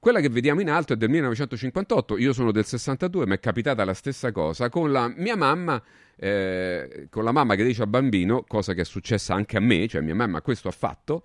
Quella 0.00 0.20
che 0.20 0.28
vediamo 0.28 0.60
in 0.60 0.70
alto 0.70 0.92
è 0.92 0.96
del 0.96 1.10
1958, 1.10 2.18
io 2.18 2.32
sono 2.32 2.52
del 2.52 2.64
62, 2.64 3.26
mi 3.26 3.34
è 3.34 3.40
capitata 3.40 3.84
la 3.84 3.94
stessa 3.94 4.30
cosa. 4.30 4.68
Con 4.68 4.92
la 4.92 5.12
mia 5.16 5.36
mamma, 5.36 5.82
eh, 6.16 7.08
con 7.10 7.24
la 7.24 7.32
mamma 7.32 7.56
che 7.56 7.64
dice 7.64 7.82
al 7.82 7.88
bambino, 7.88 8.44
cosa 8.46 8.74
che 8.74 8.82
è 8.82 8.84
successa 8.84 9.34
anche 9.34 9.56
a 9.56 9.60
me, 9.60 9.88
cioè 9.88 10.00
mia 10.00 10.14
mamma 10.14 10.40
questo 10.40 10.68
ha 10.68 10.72
fatto, 10.72 11.24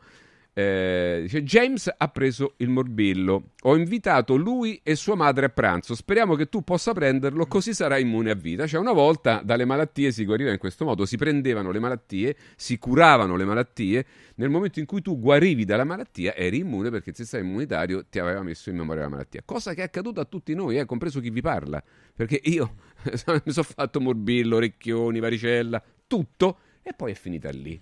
eh, 0.55 1.19
dice 1.23 1.43
James 1.43 1.91
ha 1.95 2.07
preso 2.09 2.53
il 2.57 2.69
morbillo. 2.69 3.51
Ho 3.63 3.75
invitato 3.75 4.35
lui 4.35 4.79
e 4.83 4.95
sua 4.95 5.15
madre 5.15 5.47
a 5.47 5.49
pranzo. 5.49 5.95
Speriamo 5.95 6.35
che 6.35 6.47
tu 6.47 6.63
possa 6.63 6.93
prenderlo, 6.93 7.47
così 7.47 7.73
sarai 7.73 8.03
immune 8.03 8.29
a 8.29 8.35
vita. 8.35 8.67
Cioè, 8.67 8.79
una 8.79 8.91
volta 8.91 9.41
dalle 9.43 9.65
malattie 9.65 10.11
si 10.11 10.25
guariva 10.25 10.51
in 10.51 10.59
questo 10.59 10.85
modo: 10.85 11.05
si 11.05 11.17
prendevano 11.17 11.71
le 11.71 11.79
malattie, 11.79 12.35
si 12.55 12.77
curavano 12.77 13.35
le 13.35 13.45
malattie. 13.45 14.05
Nel 14.35 14.49
momento 14.49 14.79
in 14.79 14.85
cui 14.85 15.01
tu 15.01 15.19
guarivi 15.19 15.65
dalla 15.65 15.83
malattia, 15.83 16.35
eri 16.35 16.59
immune 16.59 16.89
perché 16.89 17.11
il 17.11 17.15
sistema 17.15 17.43
immunitario 17.43 18.05
ti 18.09 18.19
aveva 18.19 18.41
messo 18.41 18.69
in 18.69 18.77
memoria 18.77 19.03
la 19.03 19.09
malattia. 19.09 19.41
Cosa 19.45 19.73
che 19.73 19.81
è 19.81 19.85
accaduta 19.85 20.21
a 20.21 20.25
tutti 20.25 20.53
noi, 20.53 20.77
eh, 20.77 20.85
compreso 20.85 21.19
chi 21.19 21.29
vi 21.31 21.41
parla. 21.41 21.83
Perché 22.15 22.39
io 22.43 22.75
mi 23.43 23.51
sono 23.51 23.67
fatto 23.67 23.99
morbillo, 23.99 24.57
orecchioni, 24.57 25.19
varicella, 25.19 25.81
tutto, 26.05 26.57
e 26.83 26.93
poi 26.93 27.11
è 27.11 27.15
finita 27.15 27.49
lì. 27.49 27.81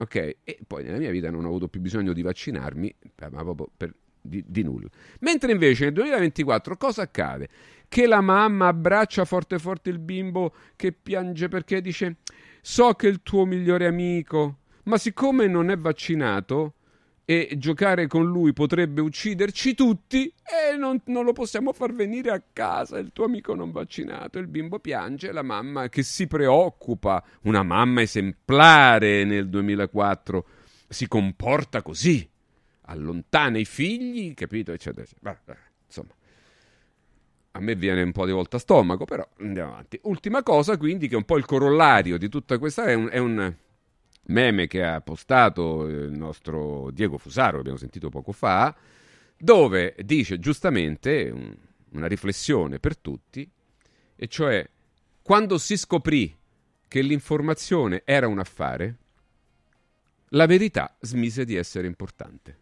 Ok? 0.00 0.36
E 0.44 0.58
poi 0.66 0.82
nella 0.82 0.96
mia 0.96 1.10
vita 1.10 1.30
non 1.30 1.44
ho 1.44 1.48
avuto 1.48 1.68
più 1.68 1.80
bisogno 1.80 2.14
di 2.14 2.22
vaccinarmi, 2.22 2.94
ma 3.30 3.42
proprio 3.42 3.68
per, 3.76 3.94
di, 4.18 4.42
di, 4.46 4.62
nulla. 4.62 4.88
Mentre 5.20 5.52
invece 5.52 5.84
nel 5.84 5.92
2024 5.92 6.76
cosa 6.78 7.02
accade? 7.02 7.48
Che 7.86 8.06
la 8.06 8.22
mamma 8.22 8.68
abbraccia 8.68 9.26
forte 9.26 9.58
forte 9.58 9.90
il 9.90 9.98
bimbo 9.98 10.54
che 10.74 10.92
piange 10.92 11.48
perché 11.48 11.82
dice 11.82 12.16
so 12.62 12.94
che 12.94 13.08
è 13.08 13.10
il 13.10 13.22
tuo 13.22 13.44
migliore 13.44 13.86
amico, 13.86 14.60
ma 14.84 14.96
siccome 14.96 15.46
non 15.46 15.70
è 15.70 15.76
vaccinato, 15.76 16.76
e 17.30 17.50
giocare 17.58 18.08
con 18.08 18.26
lui 18.26 18.52
potrebbe 18.52 19.00
ucciderci 19.00 19.76
tutti 19.76 20.26
e 20.26 20.76
non, 20.76 21.00
non, 21.04 21.24
lo 21.24 21.32
possiamo 21.32 21.72
far 21.72 21.94
venire 21.94 22.32
a 22.32 22.42
casa. 22.52 22.98
Il 22.98 23.12
tuo 23.12 23.24
amico 23.24 23.54
non 23.54 23.70
vaccinato, 23.70 24.40
il 24.40 24.48
bimbo 24.48 24.80
piange, 24.80 25.30
la 25.30 25.44
mamma 25.44 25.88
che 25.88 26.02
si 26.02 26.26
preoccupa, 26.26 27.22
una 27.42 27.62
mamma 27.62 28.02
esemplare 28.02 29.22
nel 29.22 29.48
2004, 29.48 30.44
si 30.88 31.06
comporta 31.06 31.82
così, 31.82 32.28
allontana 32.86 33.58
i 33.58 33.64
figli, 33.64 34.34
capito? 34.34 34.72
Eccetera, 34.72 35.02
eccetera. 35.02 35.56
Insomma, 35.86 36.12
a 37.52 37.60
me 37.60 37.76
viene 37.76 38.02
un 38.02 38.10
po' 38.10 38.26
di 38.26 38.32
volta 38.32 38.56
a 38.56 38.60
stomaco, 38.60 39.04
però 39.04 39.24
andiamo 39.38 39.70
avanti. 39.70 40.00
Ultima 40.02 40.42
cosa, 40.42 40.76
quindi, 40.76 41.06
che 41.06 41.14
è 41.14 41.16
un 41.16 41.24
po' 41.24 41.38
il 41.38 41.44
corollario 41.44 42.18
di 42.18 42.28
tutta 42.28 42.58
questa, 42.58 42.86
è 42.86 42.94
un, 42.94 43.08
è 43.08 43.18
un 43.18 43.54
meme 44.30 44.66
che 44.66 44.82
ha 44.82 45.00
postato 45.00 45.86
il 45.86 46.12
nostro 46.12 46.90
Diego 46.92 47.18
Fusaro, 47.18 47.54
che 47.54 47.58
abbiamo 47.58 47.78
sentito 47.78 48.08
poco 48.08 48.32
fa, 48.32 48.74
dove 49.36 49.94
dice 50.02 50.38
giustamente 50.38 51.30
un, 51.32 51.54
una 51.90 52.06
riflessione 52.06 52.78
per 52.78 52.96
tutti, 52.96 53.48
e 54.16 54.28
cioè 54.28 54.68
quando 55.22 55.58
si 55.58 55.76
scoprì 55.76 56.36
che 56.88 57.02
l'informazione 57.02 58.02
era 58.04 58.26
un 58.26 58.38
affare, 58.38 58.96
la 60.30 60.46
verità 60.46 60.96
smise 61.00 61.44
di 61.44 61.54
essere 61.54 61.86
importante. 61.86 62.58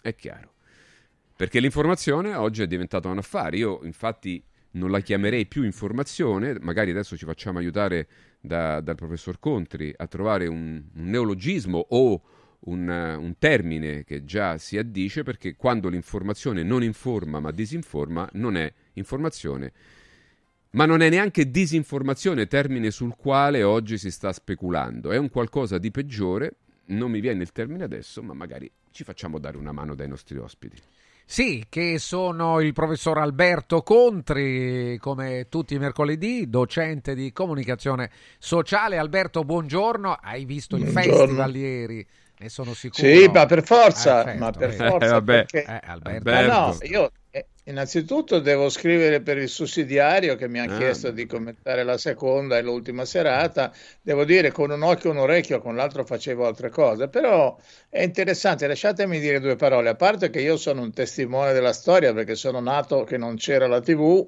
È 0.00 0.14
chiaro. 0.14 0.52
Perché 1.36 1.58
l'informazione 1.58 2.34
oggi 2.34 2.62
è 2.62 2.66
diventata 2.66 3.08
un 3.08 3.18
affare. 3.18 3.56
Io 3.56 3.80
infatti 3.82 4.42
non 4.72 4.90
la 4.90 5.00
chiamerei 5.00 5.46
più 5.46 5.64
informazione, 5.64 6.58
magari 6.60 6.90
adesso 6.90 7.16
ci 7.16 7.24
facciamo 7.24 7.58
aiutare 7.58 8.06
da, 8.44 8.80
dal 8.80 8.94
professor 8.94 9.38
Contri 9.38 9.92
a 9.96 10.06
trovare 10.06 10.46
un, 10.46 10.82
un 10.94 11.08
neologismo 11.08 11.86
o 11.88 12.22
un, 12.66 12.88
un, 12.88 13.34
termine 13.38 14.04
che 14.04 14.24
già 14.24 14.58
si 14.58 14.76
addice 14.76 15.22
perché 15.22 15.56
quando 15.56 15.88
l'informazione 15.88 16.62
non 16.62 16.82
informa 16.82 17.40
ma 17.40 17.50
disinforma 17.50 18.28
non 18.32 18.56
è 18.56 18.70
informazione. 18.94 19.72
Ma 20.70 20.86
non 20.86 21.00
è 21.02 21.08
neanche 21.08 21.50
disinformazione, 21.50 22.46
termine 22.48 22.90
sul 22.90 23.14
quale 23.14 23.62
oggi 23.62 23.96
si 23.96 24.10
sta 24.10 24.32
speculando. 24.32 25.12
È 25.12 25.16
un 25.16 25.30
qualcosa 25.30 25.78
di 25.78 25.92
peggiore, 25.92 26.56
non 26.86 27.12
mi 27.12 27.20
viene 27.20 27.42
il 27.42 27.52
termine 27.52 27.84
adesso, 27.84 28.22
ma 28.24 28.34
magari 28.34 28.70
ci 28.90 29.04
facciamo 29.04 29.38
dare 29.38 29.56
una 29.56 29.70
mano 29.70 29.94
dai 29.94 30.08
nostri 30.08 30.36
ospiti. 30.36 30.76
Sì, 31.26 31.64
che 31.68 31.98
sono 31.98 32.60
il 32.60 32.72
professor 32.74 33.18
Alberto 33.18 33.82
Contri, 33.82 34.98
come 34.98 35.46
tutti 35.48 35.74
i 35.74 35.78
mercoledì, 35.78 36.48
docente 36.48 37.14
di 37.14 37.32
comunicazione 37.32 38.10
sociale. 38.38 38.98
Alberto, 38.98 39.42
buongiorno. 39.42 40.18
Hai 40.20 40.44
visto 40.44 40.76
il 40.76 40.82
buongiorno. 40.82 41.16
festival 41.16 41.56
ieri? 41.56 42.06
Ne 42.36 42.48
sono 42.48 42.74
sicuro. 42.74 43.08
Sì, 43.08 43.28
ma 43.32 43.46
per 43.46 43.64
forza, 43.64 44.20
eh, 44.20 44.24
certo, 44.24 44.38
ma 44.44 44.50
per 44.50 44.70
eh, 44.70 44.72
forza. 44.74 45.06
Eh, 45.06 45.10
vabbè. 45.10 45.46
Perché... 45.46 45.64
Eh, 45.64 45.80
Alberto. 45.82 46.30
Ma 46.30 46.42
no, 46.42 46.76
io 46.82 47.10
innanzitutto 47.64 48.40
devo 48.40 48.68
scrivere 48.68 49.20
per 49.20 49.38
il 49.38 49.48
sussidiario 49.48 50.36
che 50.36 50.48
mi 50.48 50.58
ha 50.60 50.64
ah. 50.64 50.76
chiesto 50.76 51.10
di 51.10 51.26
commentare 51.26 51.84
la 51.84 51.96
seconda 51.96 52.58
e 52.58 52.62
l'ultima 52.62 53.04
serata. 53.04 53.72
Devo 54.02 54.24
dire 54.24 54.50
con 54.50 54.70
un 54.70 54.82
occhio 54.82 55.10
e 55.10 55.12
un 55.12 55.18
orecchio, 55.18 55.60
con 55.60 55.76
l'altro 55.76 56.04
facevo 56.04 56.46
altre 56.46 56.70
cose, 56.70 57.08
però 57.08 57.56
è 57.88 58.02
interessante. 58.02 58.66
Lasciatemi 58.66 59.20
dire 59.20 59.40
due 59.40 59.56
parole. 59.56 59.88
A 59.88 59.94
parte 59.94 60.30
che 60.30 60.40
io 60.40 60.56
sono 60.56 60.82
un 60.82 60.92
testimone 60.92 61.52
della 61.52 61.72
storia 61.72 62.12
perché 62.12 62.34
sono 62.34 62.60
nato 62.60 63.04
che 63.04 63.16
non 63.16 63.36
c'era 63.36 63.66
la 63.66 63.80
TV 63.80 64.26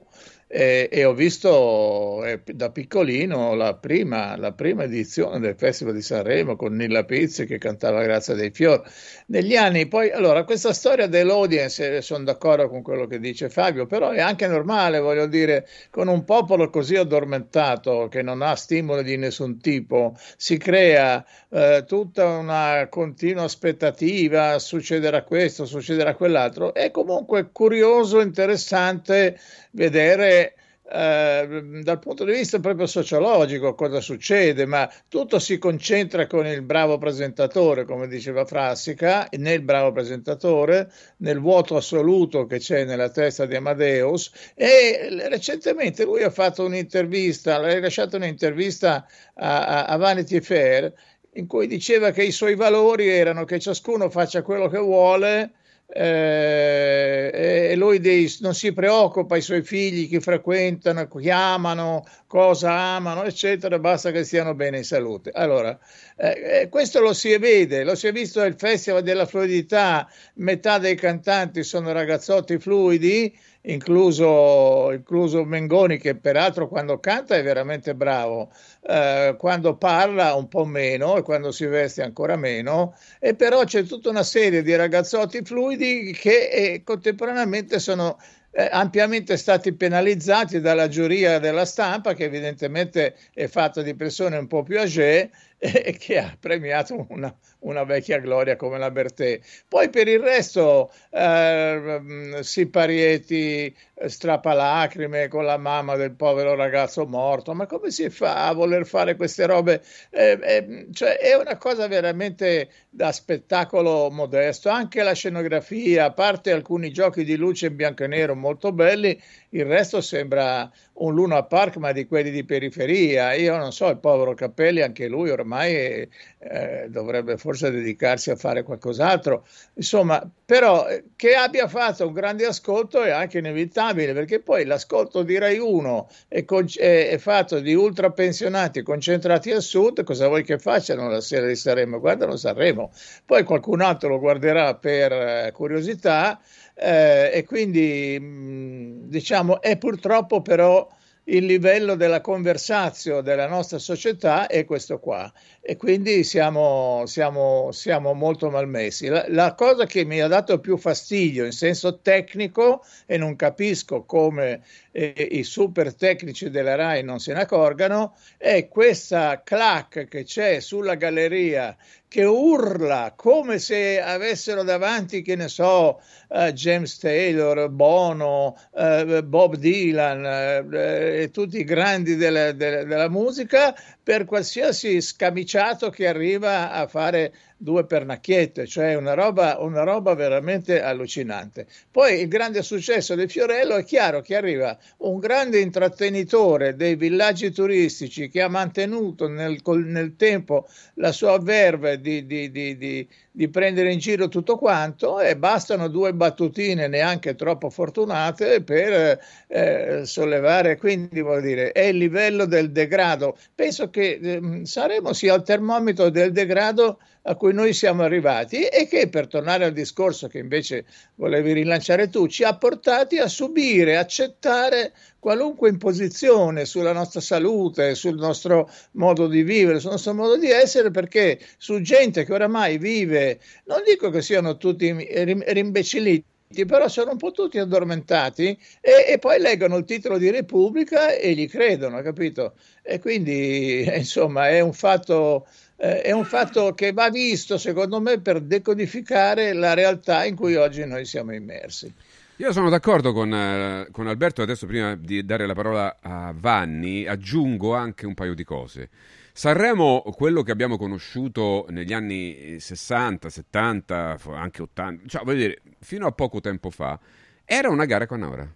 e, 0.49 0.89
e 0.93 1.05
ho 1.05 1.13
visto 1.13 2.25
eh, 2.25 2.41
da 2.53 2.71
piccolino 2.71 3.55
la 3.55 3.75
prima, 3.75 4.37
la 4.37 4.53
prima, 4.53 4.85
edizione 4.85 5.41
del 5.41 5.57
Festival 5.57 5.95
di 5.95 6.03
Sanremo 6.03 6.55
con 6.55 6.75
Nilla 6.75 7.05
Pizzi 7.05 7.47
che 7.47 7.59
cantava 7.59 8.03
Grazia 8.03 8.35
dei 8.35 8.51
Fiori. 8.51 8.83
Negli 9.27 9.57
anni 9.57 9.89
poi, 9.89 10.11
allora, 10.13 10.45
questa 10.45 10.73
storia 10.73 11.09
dell'audience, 11.09 11.97
eh, 11.97 12.01
sono 12.01 12.23
d'accordo 12.25 12.69
con 12.69 12.83
quello 12.83 13.07
che 13.07 13.19
dice 13.19 13.51
Fabio, 13.51 13.87
però 13.87 14.11
è 14.11 14.21
anche 14.21 14.47
normale, 14.47 15.01
voglio 15.01 15.27
dire, 15.27 15.67
con 15.91 16.07
un 16.07 16.25
popolo 16.25 16.71
così 16.71 16.95
addormentato 16.95 18.07
che 18.09 18.23
non 18.23 18.41
ha 18.41 18.55
stimoli 18.55 19.03
di 19.03 19.17
nessun 19.17 19.59
tipo, 19.59 20.17
si 20.37 20.59
crea 20.59 21.25
eh, 21.51 21.85
tutta 21.87 22.25
una 22.25 22.87
continua 22.89 23.45
aspettativa, 23.45 24.59
succederà 24.61 25.25
questo, 25.25 25.65
succederà 25.67 26.15
quell'altro. 26.15 26.73
È 26.73 26.93
comunque 26.93 27.51
curioso, 27.51 28.21
interessante 28.21 29.39
vedere 29.77 30.55
eh, 30.89 31.81
dal 31.83 31.99
punto 31.99 32.25
di 32.25 32.33
vista 32.33 32.61
proprio 32.61 32.87
sociologico 32.87 33.75
cosa 33.75 34.01
succede, 34.01 34.67
ma 34.67 34.91
tutto 35.09 35.39
si 35.39 35.59
concentra 35.59 36.27
con 36.27 36.47
il 36.47 36.63
bravo 36.63 36.97
presentatore, 36.97 37.85
come 37.85 38.09
diceva 38.09 38.45
Frassica, 38.47 39.29
nel 39.33 39.63
bravo 39.63 39.93
presentatore, 39.93 40.91
nel 41.19 41.41
vuoto 41.41 41.77
assoluto 41.77 42.47
che 42.47 42.59
c'è 42.59 42.85
nella 42.85 43.11
testa 43.11 43.47
di 43.47 43.57
Amadeus. 43.57 44.31
E 44.55 45.09
recentemente 45.29 46.05
lui 46.05 46.23
ha 46.23 46.31
fatto 46.31 46.65
un'intervista, 46.65 47.57
ha 47.57 47.75
rilasciato 47.75 48.17
un'intervista 48.17 49.07
a, 49.35 49.85
a 49.85 49.97
Vanity 49.97 50.41
Fair 50.41 50.93
in 51.33 51.47
cui 51.47 51.67
diceva 51.67 52.13
che 52.13 52.23
i 52.23 52.33
suoi 52.33 52.55
valori 52.55 53.09
erano 53.09 53.45
che 53.45 53.59
ciascuno 53.59 54.09
faccia 54.09 54.41
quello 54.43 54.69
che 54.69 54.79
vuole 54.79 55.51
eh, 55.89 57.69
e 57.71 57.77
lui 57.77 58.01
dei, 58.01 58.33
non 58.41 58.55
si 58.55 58.73
preoccupa 58.73 59.37
i 59.37 59.41
suoi 59.41 59.63
figli 59.63 60.09
che 60.09 60.21
frequentano, 60.21 61.07
chiamano, 61.09 62.05
cosa 62.27 62.73
amano, 62.73 63.25
eccetera, 63.25 63.79
basta 63.79 64.11
che 64.11 64.25
stiano 64.25 64.55
bene 64.55 64.79
in 64.79 64.85
salute. 64.85 65.31
Allora, 65.33 65.79
eh, 66.17 66.61
eh, 66.63 66.69
questo 66.69 67.01
lo 67.01 67.13
si 67.13 67.37
vede, 67.39 67.85
lo 67.85 67.95
si 67.95 68.09
è 68.09 68.13
visto 68.13 68.41
al 68.41 68.57
Festival 68.59 69.03
della 69.03 69.27
Fluidità, 69.27 70.09
metà 70.35 70.79
dei 70.79 70.97
cantanti 70.97 71.63
sono 71.63 71.93
ragazzotti 71.93 72.59
fluidi 72.59 73.35
incluso, 73.67 74.93
incluso 74.93 75.45
Mengoni 75.45 75.99
che 75.99 76.17
peraltro 76.17 76.69
quando 76.69 76.99
canta 76.99 77.37
è 77.37 77.43
veramente 77.43 77.95
bravo, 77.95 78.51
eh, 78.83 79.35
quando 79.39 79.77
parla 79.77 80.35
un 80.35 80.49
po' 80.49 80.65
meno 80.65 81.17
e 81.17 81.23
quando 81.23 81.53
si 81.53 81.67
veste 81.67 82.03
ancora 82.03 82.37
meno, 82.37 82.97
e 83.19 83.35
però 83.35 83.65
c'è 83.65 83.85
tutta 83.85 84.11
una 84.11 84.23
serie 84.23 84.63
di 84.63 84.75
ragazzotti 84.75 85.43
fluidi 85.43 86.13
che 86.13 86.49
eh, 86.49 86.83
contemporaneamente 86.85 87.79
sono 87.79 88.19
eh, 88.51 88.69
ampiamente 88.71 89.37
stati 89.37 89.75
penalizzati 89.75 90.61
dalla 90.61 90.89
giuria 90.89 91.39
della 91.39 91.65
stampa, 91.65 92.15
che 92.15 92.25
evidentemente 92.25 93.15
è 93.35 93.47
fatta 93.49 93.83
di 93.83 93.95
persone 93.95 94.37
un 94.37 94.47
po' 94.47 94.63
più 94.63 94.79
âgé 94.79 95.31
e 95.59 95.97
che 95.99 96.19
ha 96.19 96.37
premiato 96.39 97.07
una, 97.09 97.35
una 97.61 97.85
vecchia 97.85 98.19
gloria 98.19 98.57
come 98.57 98.79
la 98.79 98.91
Bertè. 98.91 99.41
Poi 99.69 99.89
per 99.89 100.09
il 100.09 100.21
resto 100.21 100.93
eh, 101.11 102.39
Siparieti 102.41 103.75
strappalacrime 104.07 105.29
con 105.29 105.45
la 105.45 105.57
mamma 105.57 105.97
del 105.97 106.13
povero 106.13 106.55
ragazzo 106.55 107.07
morto, 107.07 107.55
ma 107.55 107.67
come 107.67 107.91
si 107.91 108.11
fa 108.11 108.47
a 108.47 108.53
voler 108.53 108.87
fare 108.87 109.17
queste 109.17 109.47
robe? 109.47 109.83
Eh, 110.11 110.39
eh, 110.43 110.87
cioè 110.93 111.17
è 111.17 111.35
una 111.35 111.57
cosa 111.57 111.89
veramente 111.89 112.69
da 112.91 113.11
spettacolo 113.13 114.11
modesto, 114.11 114.69
anche 114.69 115.03
la 115.03 115.15
scenografia, 115.15 116.07
a 116.07 116.13
parte 116.13 116.53
alcuni 116.53 116.93
giochi 116.93 117.25
di 117.25 117.37
luce 117.37 117.67
in 117.67 117.77
bianco 117.77 118.05
e 118.05 118.09
nero 118.09 118.35
molto 118.35 118.73
belli, 118.73 119.19
il 119.51 119.65
resto 119.65 120.01
sembra 120.03 120.71
un 120.99 121.15
Luna 121.15 121.43
Park 121.45 121.77
ma 121.77 121.93
di 121.93 122.07
quelli 122.07 122.31
di 122.31 122.45
periferia. 122.45 123.35
Io 123.35 123.57
non 123.57 123.73
so, 123.73 123.89
il 123.89 123.99
povero 123.99 124.35
Cappelli, 124.35 124.83
anche 124.83 125.09
lui 125.09 125.31
ormai 125.31 126.09
eh, 126.39 126.87
dovrebbe 126.89 127.37
forse 127.37 127.71
dedicarsi 127.71 128.31
a 128.31 128.37
fare 128.37 128.63
qualcos'altro. 128.63 129.47
Insomma, 129.75 130.29
però 130.45 130.89
eh, 130.89 131.05
che 131.17 131.35
abbia 131.35 131.69
fatto 131.69 132.07
un 132.07 132.13
grande 132.13 132.47
ascolto 132.47 133.03
è 133.03 133.11
anche 133.11 133.39
inevitabile 133.39 134.13
perché 134.13 134.41
poi 134.41 134.65
l'ascolto 134.65 135.23
di 135.23 135.39
Rai 135.39 135.59
1 135.59 136.09
è, 136.29 136.45
con- 136.45 136.67
è, 136.75 137.09
è 137.09 137.19
fatto 137.19 137.61
di 137.61 137.75
ultrapensionati 137.75 138.83
concentrati 138.83 139.51
al 139.51 139.63
sud. 139.63 140.05
Cosa 140.05 140.29
vuoi 140.29 140.45
che 140.45 140.59
facciano 140.59 141.09
la 141.09 141.21
sera 141.21 141.47
di 141.47 141.57
Sanremo? 141.57 142.01
Guardano 142.01 142.37
Sanremo. 142.37 142.93
Poi 143.25 143.43
qualcun 143.45 143.81
altro 143.81 144.09
lo 144.09 144.19
guarderà 144.19 144.75
per 144.75 145.13
eh, 145.13 145.51
curiosità 145.53 146.41
eh, 146.79 147.31
e 147.33 147.45
quindi 147.45 148.19
mh, 148.21 149.09
diciamo 149.09 149.63
è 149.63 149.79
purtroppo 149.79 150.43
però 150.43 150.87
il 151.29 151.45
livello 151.45 151.97
della 151.97 152.21
conversazio 152.21 153.21
della 153.21 153.49
nostra 153.49 153.79
società 153.79 154.47
è 154.47 154.65
questo 154.65 155.01
qua 155.01 155.33
e 155.61 155.77
quindi 155.77 156.23
siamo, 156.23 157.03
siamo, 157.07 157.73
siamo 157.73 158.13
molto 158.13 158.51
malmessi. 158.51 159.09
La, 159.09 159.25
la, 159.29 159.55
cosa 159.55 159.87
che 159.87 160.05
mi 160.05 160.21
ha 160.21 160.29
dato 160.29 160.61
più 160.61 160.77
fastidio 160.77 161.45
in 161.45 161.51
senso 161.51 161.99
tecnico 161.99 162.85
e 163.07 163.17
non 163.17 163.35
capisco 163.35 164.05
come 164.05 164.63
eh, 164.97 165.29
i 165.33 165.43
super 165.43 165.95
tecnici 165.95 166.49
della 166.49 166.75
RAI 166.75 167.05
non 167.05 167.19
se 167.19 167.35
ne 167.35 167.41
accorgano 167.43 168.17
è 168.39 168.67
questa 168.67 169.43
clac 169.45 170.09
che 170.09 170.25
c'è 170.25 170.61
sulla 170.61 170.95
galleria 170.95 171.77
che 172.09 172.25
urla 172.25 173.13
come 173.15 173.59
se 173.59 174.01
avessero 174.01 174.63
davanti, 174.63 175.21
che 175.21 175.37
ne 175.37 175.49
so, 175.49 176.01
uh, 176.29 176.51
James 176.53 176.97
Taylor, 176.99 177.69
Bono, 177.69 178.57
uh, 178.71 179.23
Bob 179.23 179.57
Dylan 179.57 180.65
uh, 180.65 180.75
e 180.75 181.31
tutti 181.31 181.59
i 181.59 181.65
grandi 181.65 182.17
della, 182.17 182.53
della, 182.53 182.85
della 182.85 183.11
musica 183.11 183.77
per 184.03 184.25
qualsiasi 184.25 185.01
scamiciato 185.03 185.91
che 185.91 186.07
arriva 186.07 186.71
a 186.73 186.87
fare 186.87 187.35
due 187.57 187.87
pernacchiette, 187.87 188.67
cioè 188.67 188.95
una 188.95 189.15
roba, 189.15 189.59
una 189.61 189.83
roba 189.83 190.15
veramente 190.15 190.83
allucinante. 190.83 191.67
Poi 191.91 192.21
il 192.21 192.29
grande 192.29 192.63
successo 192.63 193.15
di 193.15 193.27
Fiorello 193.27 193.77
è 193.77 193.85
chiaro 193.85 194.21
che 194.21 194.37
arriva 194.37 194.77
un 194.99 195.19
grande 195.19 195.61
intrattenitore 195.61 196.77
dei 196.77 196.97
villaggi 196.97 197.51
turistici 197.51 198.29
che 198.29 198.43
ha 198.43 198.49
mantenuto 198.49 199.29
nel, 199.29 199.61
nel 199.65 200.17
tempo 200.17 200.69
la 200.95 201.13
sua 201.13 201.39
verve 201.39 202.01
di, 202.01 202.27
di, 202.27 202.51
di, 202.51 202.77
di 202.77 203.09
di 203.37 203.51
prendere 203.51 203.93
in 203.93 203.99
giro 203.99 204.29
tutto 204.29 204.57
quanto 204.57 205.21
e 205.21 205.37
bastano 205.37 205.89
due 205.89 206.15
battutine 206.15 206.89
neanche 206.89 207.35
troppo 207.35 207.69
fortunate 207.69 208.63
per 208.63 209.21
eh, 209.47 210.07
sollevare, 210.07 210.79
quindi 210.79 211.21
vuol 211.21 211.43
dire, 211.43 211.71
è 211.73 211.83
il 211.83 211.99
livello 211.99 212.47
del 212.47 212.73
degrado. 212.73 213.37
Penso 213.55 213.91
che 213.91 214.19
eh, 214.23 214.61
saremo 214.65 215.13
sia 215.13 215.35
il 215.35 215.43
termometro 215.43 216.09
del 216.09 216.33
degrado 216.33 216.99
a 217.29 217.35
cui 217.35 217.53
noi 217.53 217.75
siamo 217.75 218.05
arrivati 218.05 218.63
e 218.63 218.87
che, 218.87 219.09
per 219.09 219.27
tornare 219.27 219.67
al 219.67 219.73
discorso 219.73 220.29
che 220.29 220.39
invece 220.39 220.87
volevi 221.17 221.53
rilanciare 221.53 222.09
tu, 222.09 222.29
ci 222.29 222.43
ha 222.43 222.57
portati 222.57 223.19
a 223.19 223.29
subire, 223.29 223.99
accettare 223.99 224.95
qualunque 225.27 225.71
imposizione 225.71 226.65
sulla 226.67 226.93
nostra 226.93 227.21
salute, 227.21 227.97
sul 227.97 228.15
nostro 228.15 228.71
modo 228.93 229.27
di 229.27 229.43
vivere, 229.43 229.81
sul 229.81 229.91
nostro 229.91 230.15
modo 230.15 230.37
di 230.37 230.49
essere, 230.49 230.93
perché 230.93 231.41
su 231.59 231.81
gente 231.81 232.25
che 232.25 232.33
oramai 232.33 232.79
vive, 232.79 233.41
non 233.65 233.83
dico 233.85 234.09
che 234.11 234.23
siano 234.23 234.57
tutti 234.57 234.95
rimbecilliti, 234.95 236.65
però 236.65 236.87
sono 236.87 237.11
un 237.11 237.17
po' 237.17 237.33
tutti 237.33 237.59
addormentati 237.59 238.57
e, 238.81 239.05
e, 239.09 239.19
poi 239.19 239.41
leggono 239.41 239.79
il 239.79 239.85
titolo 239.85 240.17
di 240.17 240.31
Repubblica 240.31 241.13
e 241.13 241.35
gli 241.35 241.49
credono, 241.49 242.01
capito? 242.03 242.53
E 242.81 243.01
quindi, 243.01 243.83
insomma, 243.99 244.49
è 244.49 244.61
un 244.61 244.75
fatto 244.75 245.45
eh, 245.79 246.03
è 246.03 246.13
un 246.13 246.25
fatto 246.25 246.73
che 246.73 246.93
va 246.93 247.11
visto, 247.11 247.59
secondo 247.59 248.01
me, 248.01 248.21
per 248.21 248.41
decodificare 248.43 249.53
la 249.55 249.75
realtà 249.75 250.25
in 250.25 250.37
cui 250.37 250.55
oggi 250.55 250.87
noi 250.87 251.05
siamo 251.05 251.35
immersi. 251.35 251.93
Io 252.39 252.53
sono 252.53 252.69
d'accordo 252.69 253.15
con, 253.15 253.33
eh, 253.33 253.89
con, 253.91 254.09
Alberto, 254.09 254.43
adesso 254.43 254.67
prima 254.67 254.95
di 254.95 255.25
dare 255.25 255.47
la 255.47 255.55
parola 255.55 255.97
a 256.03 256.35
Vanni, 256.37 257.07
aggiungo 257.07 257.75
anche 257.75 258.05
un 258.05 258.13
paio 258.13 258.35
di 258.35 258.45
cose. 258.45 258.91
Sanremo, 259.33 260.03
quello 260.15 260.43
che 260.43 260.51
abbiamo 260.51 260.77
conosciuto 260.77 261.65
negli 261.71 261.95
anni 261.95 262.61
60, 262.61 263.31
70, 263.31 264.19
anche 264.35 264.61
80, 264.61 265.03
cioè 265.07 265.25
voglio 265.25 265.39
dire, 265.39 265.63
fino 265.81 266.07
a 266.07 266.13
poco 266.13 266.41
tempo 266.41 266.69
fa, 266.69 267.01
era 267.43 267.71
una 267.71 267.87
gara 267.87 268.05
canora. 268.05 268.47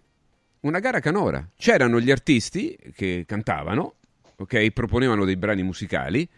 Una 0.59 0.77
gara 0.79 0.99
canora. 0.99 1.49
C'erano 1.55 1.99
gli 1.99 2.11
artisti 2.11 2.77
che 2.93 3.23
cantavano, 3.25 3.95
ok, 4.35 4.69
proponevano 4.69 5.25
dei 5.25 5.37
brani 5.37 5.63
musicali, 5.63 6.29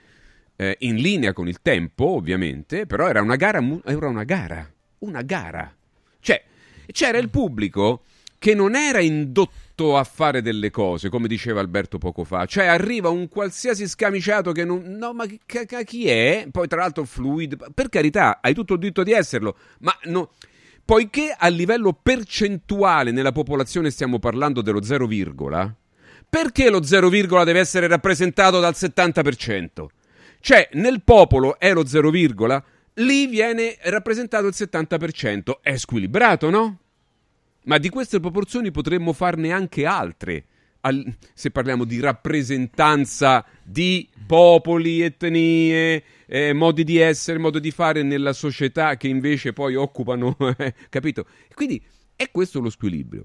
eh, 0.56 0.78
in 0.80 0.96
linea 0.96 1.34
con 1.34 1.50
il 1.50 1.62
tempo, 1.62 2.06
ovviamente, 2.06 2.86
però 2.86 3.10
era 3.10 3.22
una 3.22 3.36
gara, 3.36 3.60
era 3.84 4.08
una 4.08 4.24
gara, 4.24 4.72
una 5.00 5.22
gara. 5.24 5.76
Cioè, 6.22 6.42
c'era 6.92 7.18
il 7.18 7.30
pubblico 7.30 8.04
che 8.38 8.54
non 8.54 8.76
era 8.76 9.00
indotto 9.00 9.98
a 9.98 10.04
fare 10.04 10.42
delle 10.42 10.70
cose, 10.70 11.10
come 11.10 11.28
diceva 11.28 11.62
Alberto 11.62 11.98
poco 11.98 12.24
fa. 12.24 12.46
Cioè, 12.46 12.66
arriva 12.66 13.10
un 13.10 13.30
qualsiasi 13.30 13.88
scamiciato 13.88 14.52
che 14.52 14.66
non... 14.66 14.82
No, 14.98 15.14
ma 15.14 15.26
chi, 15.26 15.40
chi 15.86 16.10
è? 16.10 16.48
Poi, 16.52 16.68
tra 16.68 16.82
l'altro, 16.82 17.06
fluido. 17.06 17.58
Per 17.74 17.88
carità, 17.90 18.40
hai 18.42 18.54
tutto 18.54 18.74
il 18.74 18.80
diritto 18.80 19.04
di 19.04 19.12
esserlo, 19.12 19.58
ma 19.80 19.98
no... 20.04 20.32
Poiché 20.86 21.34
a 21.38 21.48
livello 21.48 21.94
percentuale 21.94 23.12
nella 23.12 23.32
popolazione 23.32 23.90
stiamo 23.90 24.20
parlando 24.20 24.62
dello 24.62 24.84
0, 24.84 25.08
perché 26.28 26.70
lo 26.70 26.84
0, 26.84 27.10
deve 27.10 27.60
essere 27.60 27.88
rappresentato 27.88 28.60
dal 28.60 28.74
70%? 28.76 29.86
Cioè, 30.42 30.68
nel 30.74 31.02
popolo 31.02 31.58
è 31.58 31.72
lo 31.72 31.86
0, 31.86 32.12
lì 32.96 33.28
viene 33.28 33.78
rappresentato 33.84 34.48
il 34.48 34.54
70%. 34.56 35.60
È 35.62 35.76
squilibrato, 35.78 36.50
no? 36.50 36.80
Ma 37.66 37.78
di 37.78 37.90
queste 37.90 38.20
proporzioni 38.20 38.72
potremmo 38.72 39.14
farne 39.14 39.52
anche 39.52 39.86
altre. 39.86 40.46
Al, 40.82 41.16
se 41.34 41.50
parliamo 41.50 41.86
di 41.86 42.02
rappresentanza 42.02 43.46
di 43.64 44.10
popoli, 44.28 45.02
etnie, 45.02 46.04
eh, 46.26 46.52
modi 46.52 46.84
di 46.84 46.98
essere, 46.98 47.40
modi 47.40 47.62
di 47.62 47.72
fare 47.72 48.04
nella 48.04 48.34
società 48.34 48.98
che 48.98 49.08
invece 49.08 49.54
poi 49.54 49.76
occupano, 49.76 50.36
eh, 50.58 50.74
capito? 50.90 51.26
Quindi 51.54 51.82
è 52.18 52.30
questo 52.32 52.60
lo 52.60 52.70
squilibrio. 52.70 53.24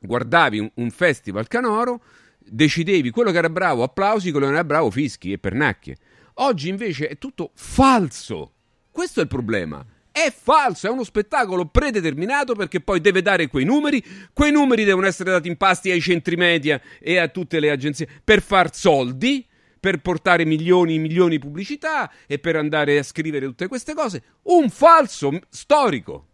Guardavi 0.00 0.58
un, 0.58 0.70
un, 0.74 0.90
festival 0.90 1.46
canoro, 1.46 2.02
decidevi 2.38 3.10
quello 3.10 3.30
che 3.30 3.38
era 3.38 3.50
bravo, 3.50 3.84
applausi, 3.84 4.32
quello 4.32 4.46
che 4.46 4.52
non 4.52 4.60
era 4.60 4.66
bravo, 4.66 4.90
fischi 4.90 5.30
e 5.30 5.38
pernacchie. 5.38 5.96
Oggi 6.34 6.68
invece 6.68 7.06
è 7.06 7.18
tutto 7.18 7.52
falso. 7.54 8.54
Questo 8.90 9.20
è 9.20 9.22
il 9.22 9.28
problema. 9.28 9.84
È 10.12 10.32
falso, 10.36 10.88
è 10.88 10.90
uno 10.90 11.04
spettacolo 11.04 11.66
predeterminato 11.66 12.54
perché 12.54 12.80
poi 12.80 13.00
deve 13.00 13.22
dare 13.22 13.46
quei 13.46 13.64
numeri. 13.64 14.02
Quei 14.32 14.50
numeri 14.50 14.84
devono 14.84 15.06
essere 15.06 15.30
dati 15.30 15.48
in 15.48 15.56
pasti 15.56 15.90
ai 15.90 16.00
centri 16.00 16.36
media 16.36 16.80
e 16.98 17.18
a 17.18 17.28
tutte 17.28 17.60
le 17.60 17.70
agenzie 17.70 18.08
per 18.22 18.42
far 18.42 18.74
soldi, 18.74 19.46
per 19.78 20.00
portare 20.00 20.44
milioni 20.44 20.96
e 20.96 20.98
milioni 20.98 21.30
di 21.30 21.38
pubblicità 21.38 22.10
e 22.26 22.38
per 22.38 22.56
andare 22.56 22.98
a 22.98 23.02
scrivere 23.02 23.46
tutte 23.46 23.68
queste 23.68 23.94
cose. 23.94 24.22
Un 24.42 24.68
falso 24.68 25.38
storico. 25.48 26.26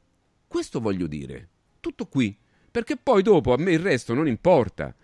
Questo 0.49 0.81
voglio 0.81 1.07
dire. 1.07 1.49
Tutto 1.81 2.07
qui. 2.07 2.37
Perché 2.71 2.97
poi 2.97 3.23
dopo 3.23 3.53
a 3.53 3.59
me 3.59 3.73
il 3.73 3.79
resto 3.79 4.15
non 4.15 4.27
importa. 4.27 4.95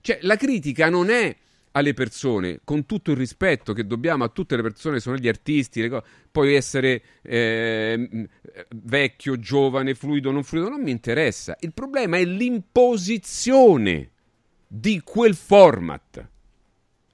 Cioè, 0.00 0.18
la 0.22 0.36
critica 0.36 0.88
non 0.88 1.10
è 1.10 1.34
alle 1.76 1.92
persone, 1.92 2.60
con 2.64 2.86
tutto 2.86 3.10
il 3.10 3.18
rispetto 3.18 3.74
che 3.74 3.86
dobbiamo 3.86 4.24
a 4.24 4.28
tutte 4.28 4.56
le 4.56 4.62
persone, 4.62 4.98
sono 4.98 5.16
gli 5.16 5.28
artisti, 5.28 5.86
co- 5.88 6.02
puoi 6.30 6.54
essere 6.54 7.02
eh, 7.20 8.28
vecchio, 8.76 9.38
giovane, 9.38 9.94
fluido, 9.94 10.30
non 10.30 10.42
fluido, 10.42 10.70
non 10.70 10.80
mi 10.80 10.90
interessa. 10.90 11.54
Il 11.60 11.74
problema 11.74 12.16
è 12.16 12.24
l'imposizione 12.24 14.10
di 14.66 15.02
quel 15.04 15.34
format. 15.34 16.28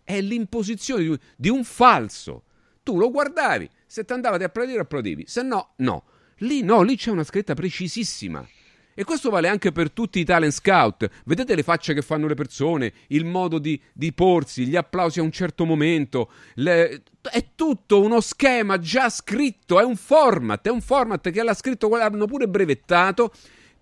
È 0.05 0.21
l'imposizione 0.21 1.19
di, 1.37 1.49
un 1.49 1.65
falso. 1.65 2.45
Tu 2.85 2.97
lo 2.97 3.11
guardavi, 3.11 3.69
se 3.85 4.05
ti 4.05 4.13
andava 4.13 4.39
di 4.39 4.45
applaudire, 4.45 4.81
applaudivi, 4.81 5.25
se 5.27 5.43
no, 5.43 5.73
no. 5.79 6.05
Lì 6.39 6.63
no, 6.63 6.83
lì 6.83 6.97
c'è 6.97 7.11
una 7.11 7.25
scritta 7.25 7.55
precisissima. 7.55 8.47
E 8.95 9.05
questo 9.05 9.31
vale 9.31 9.49
anche 9.49 9.73
per 9.73 9.91
tutti 9.91 10.19
i 10.19 10.25
talent 10.25 10.53
scout. 10.53 11.09
Vedete 11.25 11.55
le 11.55 11.63
facce 11.63 11.95
che 11.95 12.03
fanno 12.03 12.27
le 12.27 12.35
persone, 12.35 12.93
il 13.09 13.25
modo 13.25 13.59
di, 13.59 13.81
di 13.93 14.13
porsi, 14.13 14.67
gli 14.67 14.77
applausi 14.77 15.19
a 15.19 15.23
un 15.23 15.33
certo 15.33 15.65
momento. 15.65 16.31
Le... 16.55 17.03
È 17.23 17.47
tutto 17.55 18.01
uno 18.01 18.21
schema 18.21 18.79
già 18.79 19.09
scritto, 19.09 19.81
è 19.81 19.85
un 19.85 19.97
format, 19.97 20.67
è 20.67 20.71
un 20.71 20.81
format 20.81 21.31
che 21.31 21.43
l'ha 21.43 21.55
scritto, 21.55 21.89
l'hanno 21.89 22.27
pure 22.27 22.49
brevettato, 22.49 23.33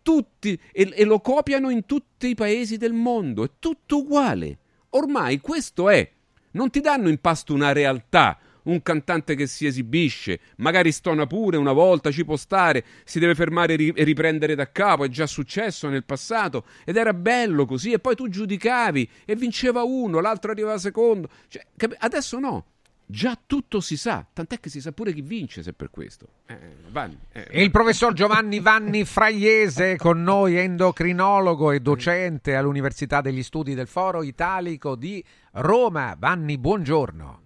tutti, 0.03 0.59
e, 0.73 0.93
e 0.95 1.05
lo 1.05 1.21
copiano 1.21 1.71
in 1.71 1.87
tutti 1.87 2.29
i 2.29 2.35
paesi 2.35 2.77
del 2.77 2.93
mondo. 2.93 3.45
È 3.45 3.51
tutto 3.59 3.99
uguale. 3.99 4.59
Ormai 4.91 5.41
questo 5.41 5.89
è. 5.89 6.09
Non 6.53 6.71
ti 6.71 6.81
danno 6.81 7.09
in 7.09 7.19
pasto 7.19 7.55
una 7.55 7.73
realtà 7.73 8.39
un 8.65 8.83
cantante 8.83 9.35
che 9.35 9.47
si 9.47 9.67
esibisce, 9.67 10.41
magari 10.57 10.93
stona 10.93 11.27
pure 11.27 11.57
una 11.57 11.73
volta, 11.73 12.11
ci 12.11 12.25
può 12.25 12.37
stare, 12.37 12.85
si 13.05 13.19
deve 13.19 13.35
fermare 13.35 13.75
e 13.75 14.05
riprendere 14.05 14.55
da 14.55 14.71
capo, 14.71 15.05
è 15.05 15.09
già 15.09 15.27
successo 15.27 15.89
nel 15.89 16.05
passato 16.05 16.65
ed 16.85 16.97
era 16.97 17.15
bello 17.15 17.67
così 17.67 17.93
e 17.93 17.99
poi 17.99 18.15
tu 18.15 18.29
giudicavi 18.29 19.09
e 19.25 19.37
vinceva 19.37 19.83
uno, 19.83 20.21
l'altro 20.21 20.51
arrivava 20.51 20.79
secondo. 20.79 21.29
Cioè, 21.49 21.65
adesso 21.99 22.39
no. 22.39 22.65
Già 23.11 23.37
tutto 23.45 23.81
si 23.81 23.97
sa, 23.97 24.25
tant'è 24.33 24.61
che 24.61 24.71
si 24.71 24.81
sa 24.81 24.93
pure 24.93 25.13
chi 25.13 25.21
vince 25.21 25.65
se 25.65 25.73
per 25.73 25.91
questo. 25.91 26.29
Eh, 26.47 26.57
Vanni, 26.91 27.19
eh. 27.33 27.61
Il 27.61 27.73
professor 27.73 28.13
Giovanni 28.13 28.61
Vanni 28.63 29.05
Fraiese 29.05 29.97
con 29.97 30.23
noi, 30.23 30.55
endocrinologo 30.55 31.73
e 31.73 31.81
docente 31.81 32.55
all'Università 32.55 33.21
degli 33.21 33.43
Studi 33.43 33.75
del 33.75 33.89
Foro 33.89 34.23
Italico 34.23 34.95
di 34.95 35.25
Roma. 35.55 36.15
Vanni, 36.17 36.57
buongiorno. 36.57 37.40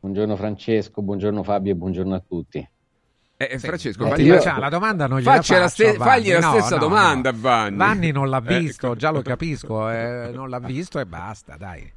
Buongiorno 0.00 0.36
Francesco, 0.36 1.02
buongiorno 1.02 1.42
Fabio 1.42 1.72
e 1.72 1.74
buongiorno 1.74 2.14
a 2.14 2.22
tutti. 2.26 2.68
Eh, 3.36 3.58
Francesco, 3.58 4.14
eh, 4.14 4.22
io... 4.22 4.42
la 4.42 4.68
domanda 4.68 5.06
non 5.06 5.18
gliela 5.18 5.34
faccio, 5.34 5.58
la 5.58 5.68
ste- 5.68 5.94
fagli 5.94 6.32
la 6.32 6.40
stessa 6.40 6.76
no, 6.76 6.80
domanda 6.80 7.30
no. 7.32 7.38
Vanni. 7.40 7.76
Vanni 7.76 8.10
non 8.12 8.28
l'ha 8.28 8.42
eh, 8.44 8.58
visto, 8.58 8.86
ecco. 8.86 8.96
già 8.96 9.10
lo 9.10 9.22
capisco, 9.22 9.90
eh, 9.90 10.30
non 10.32 10.48
l'ha 10.48 10.60
visto 10.60 11.00
e 11.00 11.06
basta, 11.06 11.56
dai. 11.56 11.92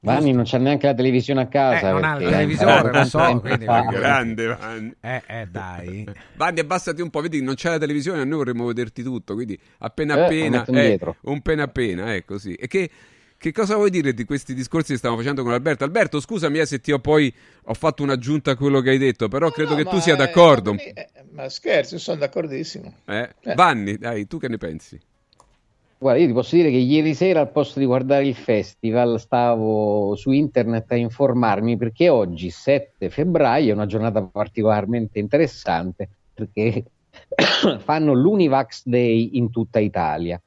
Vanni 0.00 0.32
non 0.32 0.44
c'ha 0.46 0.58
neanche 0.58 0.86
la 0.86 0.94
televisione 0.94 1.42
a 1.42 1.46
casa. 1.46 1.88
Eh, 1.88 1.92
non 1.92 2.04
ha 2.04 2.16
il 2.16 2.28
televisore, 2.28 2.92
lo 2.92 3.04
so. 3.04 3.40
Quindi, 3.40 3.64
Grande 3.90 4.46
Vanni. 4.46 4.94
Eh, 5.00 5.22
eh, 5.26 5.46
dai. 5.46 6.08
Vanni, 6.36 6.60
abbassati 6.60 7.00
un 7.00 7.10
po', 7.10 7.20
vedi, 7.22 7.42
non 7.42 7.54
c'è 7.54 7.70
la 7.70 7.78
televisione, 7.78 8.24
noi 8.24 8.38
vorremmo 8.38 8.66
vederti 8.66 9.02
tutto, 9.02 9.34
quindi 9.34 9.58
appena 9.78 10.24
appena, 10.24 10.64
eh, 10.64 10.98
un 11.22 11.36
appena 11.36 11.62
appena, 11.64 12.14
è 12.14 12.24
così. 12.24 12.54
E 12.54 12.66
che 12.66 12.90
che 13.38 13.52
cosa 13.52 13.76
vuoi 13.76 13.90
dire 13.90 14.14
di 14.14 14.24
questi 14.24 14.54
discorsi 14.54 14.92
che 14.92 14.98
stiamo 14.98 15.16
facendo 15.16 15.42
con 15.42 15.52
Alberto? 15.52 15.84
Alberto, 15.84 16.20
scusami 16.20 16.58
eh, 16.58 16.66
se 16.66 16.80
ti 16.80 16.92
ho 16.92 16.98
poi 16.98 17.32
ho 17.64 17.74
fatto 17.74 18.02
un'aggiunta 18.02 18.52
a 18.52 18.56
quello 18.56 18.80
che 18.80 18.90
hai 18.90 18.98
detto, 18.98 19.28
però 19.28 19.46
no, 19.46 19.52
credo 19.52 19.70
no, 19.70 19.76
che 19.76 19.84
tu 19.84 19.98
sia 19.98 20.16
d'accordo. 20.16 20.74
È, 20.74 20.92
eh, 20.94 21.08
ma 21.32 21.48
scherzo, 21.48 21.98
sono 21.98 22.18
d'accordissimo. 22.18 22.92
Eh? 23.06 23.28
Eh. 23.40 23.54
Vanni, 23.54 23.96
dai, 23.98 24.26
tu 24.26 24.38
che 24.38 24.48
ne 24.48 24.56
pensi? 24.56 25.00
Guarda, 25.98 26.20
io 26.20 26.26
ti 26.26 26.32
posso 26.34 26.56
dire 26.56 26.70
che 26.70 26.76
ieri 26.76 27.14
sera 27.14 27.40
al 27.40 27.50
posto 27.50 27.78
di 27.78 27.86
guardare 27.86 28.26
il 28.26 28.34
festival 28.34 29.18
stavo 29.18 30.14
su 30.14 30.30
internet 30.30 30.92
a 30.92 30.96
informarmi 30.96 31.76
perché 31.78 32.10
oggi, 32.10 32.50
7 32.50 33.08
febbraio, 33.08 33.70
è 33.70 33.74
una 33.74 33.86
giornata 33.86 34.22
particolarmente 34.22 35.18
interessante 35.18 36.08
perché 36.34 36.84
fanno 37.80 38.12
l'Univax 38.12 38.82
Day 38.84 39.30
in 39.34 39.50
tutta 39.50 39.78
Italia. 39.78 40.40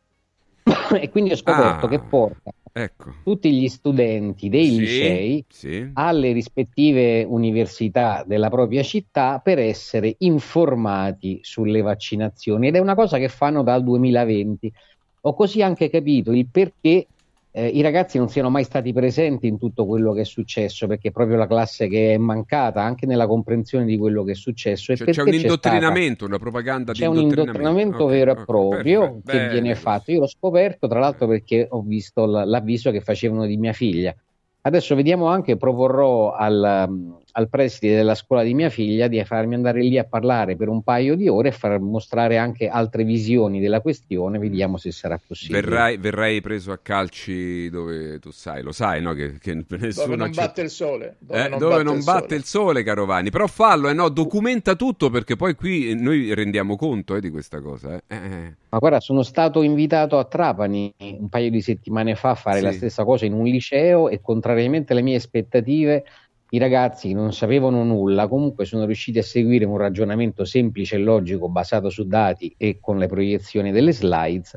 e 1.00 1.10
quindi 1.10 1.32
ho 1.32 1.36
scoperto 1.36 1.86
ah. 1.86 1.90
che 1.90 2.00
porta 2.00 2.52
ecco. 2.72 3.14
tutti 3.24 3.52
gli 3.52 3.68
studenti 3.68 4.50
dei 4.50 4.70
sì, 4.70 4.80
licei 4.80 5.46
sì. 5.48 5.90
alle 5.94 6.32
rispettive 6.32 7.24
università 7.24 8.24
della 8.26 8.50
propria 8.50 8.84
città 8.84 9.40
per 9.44 9.60
essere 9.60 10.16
informati 10.20 11.40
sulle 11.42 11.82
vaccinazioni 11.82 12.68
ed 12.68 12.76
è 12.76 12.80
una 12.80 12.96
cosa 12.96 13.18
che 13.18 13.30
fanno 13.30 13.64
dal 13.64 13.84
2020. 13.84 14.74
Ho 15.22 15.34
così 15.34 15.62
anche 15.62 15.90
capito 15.90 16.32
il 16.32 16.48
perché 16.50 17.08
eh, 17.52 17.68
i 17.68 17.82
ragazzi 17.82 18.18
non 18.18 18.30
siano 18.30 18.50
mai 18.50 18.64
stati 18.64 18.94
presenti 18.94 19.48
in 19.48 19.58
tutto 19.58 19.86
quello 19.86 20.14
che 20.14 20.22
è 20.22 20.26
successo, 20.26 20.86
perché 20.86 21.08
è 21.08 21.12
proprio 21.12 21.38
la 21.38 21.48
classe 21.48 21.88
che 21.88 22.14
è 22.14 22.18
mancata 22.18 22.82
anche 22.84 23.06
nella 23.06 23.26
comprensione 23.26 23.86
di 23.86 23.98
quello 23.98 24.24
che 24.24 24.34
è 24.34 24.36
successo. 24.36 24.96
Cioè, 24.96 25.10
c'è 25.10 25.22
un 25.22 25.34
indottrinamento, 25.34 26.26
una 26.26 26.38
propaganda 26.38 26.94
c'è 26.94 27.00
di 27.00 27.06
indottrinamento. 27.06 27.36
C'è 27.36 27.42
un 27.42 27.78
indottrinamento 27.80 28.04
okay, 28.04 28.18
vero 28.18 28.32
e 28.32 28.46
proprio 28.46 29.02
okay, 29.02 29.22
che 29.26 29.38
bene, 29.38 29.50
viene 29.50 29.76
fatto. 29.76 30.12
Io 30.12 30.20
l'ho 30.20 30.28
scoperto, 30.28 30.88
tra 30.88 31.00
l'altro, 31.00 31.28
perché 31.28 31.68
ho 31.70 31.82
visto 31.82 32.26
l'avviso 32.26 32.92
che 32.92 33.02
facevano 33.02 33.46
di 33.46 33.58
mia 33.58 33.74
figlia. 33.74 34.16
Adesso 34.62 34.94
vediamo 34.94 35.28
anche, 35.28 35.58
proporrò 35.58 36.34
al, 36.34 37.19
al 37.34 37.50
preside 37.50 37.96
della 37.96 38.16
scuola 38.16 38.44
di 38.44 38.54
mia 38.54 38.70
figlia 38.70 39.08
di 39.08 39.24
farmi 39.24 39.56
andare 39.56 39.82
lì 39.82 39.98
a 39.98 40.04
parlare 40.04 40.56
per 40.56 40.68
un 40.68 40.82
paio 40.82 41.16
di 41.16 41.28
ore 41.28 41.50
e 41.50 41.52
far 41.52 41.80
mostrare 41.80 42.38
anche 42.38 42.68
altre 42.68 43.04
visioni 43.04 43.60
della 43.60 43.82
questione, 43.82 44.40
vediamo 44.40 44.78
se 44.78 44.92
sarà 44.92 45.20
possibile. 45.26 45.62
Verrai, 45.62 45.98
verrai 45.98 46.42
preso 46.42 46.72
a 46.72 46.80
calci 46.82 47.70
dove 47.70 48.20
tu 48.20 48.32
sai, 48.32 48.62
lo 48.64 48.72
sai, 48.72 49.02
no? 49.02 49.14
Che, 49.14 49.38
che 49.40 49.66
dove 49.94 50.16
non 50.16 50.32
batte 50.32 50.62
il 50.62 50.70
sole. 50.70 51.16
Dove, 51.20 51.46
eh, 51.46 51.50
non, 51.50 51.60
dove 51.60 51.72
batte, 51.74 51.84
non 51.84 51.98
il 51.98 52.04
batte, 52.04 52.22
sole. 52.22 52.36
il 52.36 52.44
sole, 52.44 52.84
caro 52.84 53.06
Vanni. 53.06 53.30
Però 53.30 53.48
fallo, 53.48 53.90
eh, 53.90 53.94
no? 53.94 54.10
documenta 54.10 54.76
tutto 54.76 55.10
perché 55.10 55.36
poi 55.36 55.56
qui 55.56 55.96
noi 56.00 56.34
rendiamo 56.34 56.76
conto 56.76 57.16
eh, 57.16 57.22
di 57.22 57.30
questa 57.30 57.62
cosa. 57.62 57.96
Eh. 57.96 58.16
eh. 58.16 58.54
Ma 58.70 58.78
guarda, 58.78 59.00
sono 59.00 59.24
stato 59.24 59.62
invitato 59.62 60.18
a 60.18 60.26
Trapani 60.26 60.94
un 60.98 61.30
paio 61.30 61.50
di 61.50 61.62
settimane 61.62 62.16
fa 62.16 62.32
a 62.32 62.36
fare 62.36 62.60
sì. 62.60 62.64
la 62.66 62.72
stessa 62.72 63.04
cosa 63.04 63.26
in 63.26 63.34
un 63.34 63.46
liceo 63.46 64.10
e 64.10 64.22
contrariamente 64.22 64.94
alle 64.94 65.02
mie 65.02 65.16
aspettative 65.16 66.04
i 66.52 66.58
ragazzi 66.58 67.10
che 67.10 67.14
non 67.14 67.32
sapevano 67.34 67.84
nulla 67.84 68.28
comunque 68.28 68.66
sono 68.66 68.86
riusciti 68.86 69.20
a 69.20 69.24
seguire 69.24 69.66
un 69.66 69.78
ragionamento 69.78 70.46
semplice 70.46 70.96
e 70.96 71.00
logico 71.00 71.48
basato 71.50 71.90
su 71.90 72.08
dati 72.08 72.54
e 72.58 72.80
con 72.80 72.98
le 72.98 73.08
proiezioni 73.08 73.72
delle 73.72 73.92
slides 73.92 74.56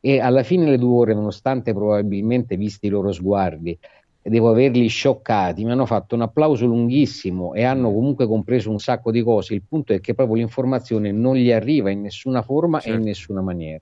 e 0.00 0.20
alla 0.20 0.42
fine 0.42 0.64
delle 0.64 0.78
due 0.78 0.96
ore, 0.98 1.14
nonostante 1.14 1.72
probabilmente 1.72 2.56
visti 2.56 2.86
i 2.86 2.90
loro 2.90 3.12
sguardi, 3.12 3.76
devo 4.22 4.50
averli 4.50 4.86
scioccati, 4.86 5.64
mi 5.64 5.72
hanno 5.72 5.86
fatto 5.86 6.14
un 6.14 6.22
applauso 6.22 6.66
lunghissimo 6.66 7.54
e 7.54 7.64
hanno 7.64 7.92
comunque 7.92 8.26
compreso 8.26 8.70
un 8.70 8.78
sacco 8.78 9.10
di 9.10 9.22
cose. 9.22 9.54
Il 9.54 9.62
punto 9.66 9.92
è 9.92 10.00
che 10.00 10.14
proprio 10.14 10.36
l'informazione 10.36 11.10
non 11.12 11.34
gli 11.34 11.50
arriva 11.50 11.90
in 11.90 12.02
nessuna 12.02 12.42
forma 12.42 12.78
certo. 12.78 12.88
e 12.88 12.90
in 12.90 12.96
certo. 12.98 13.08
nessuna 13.08 13.40
maniera. 13.42 13.80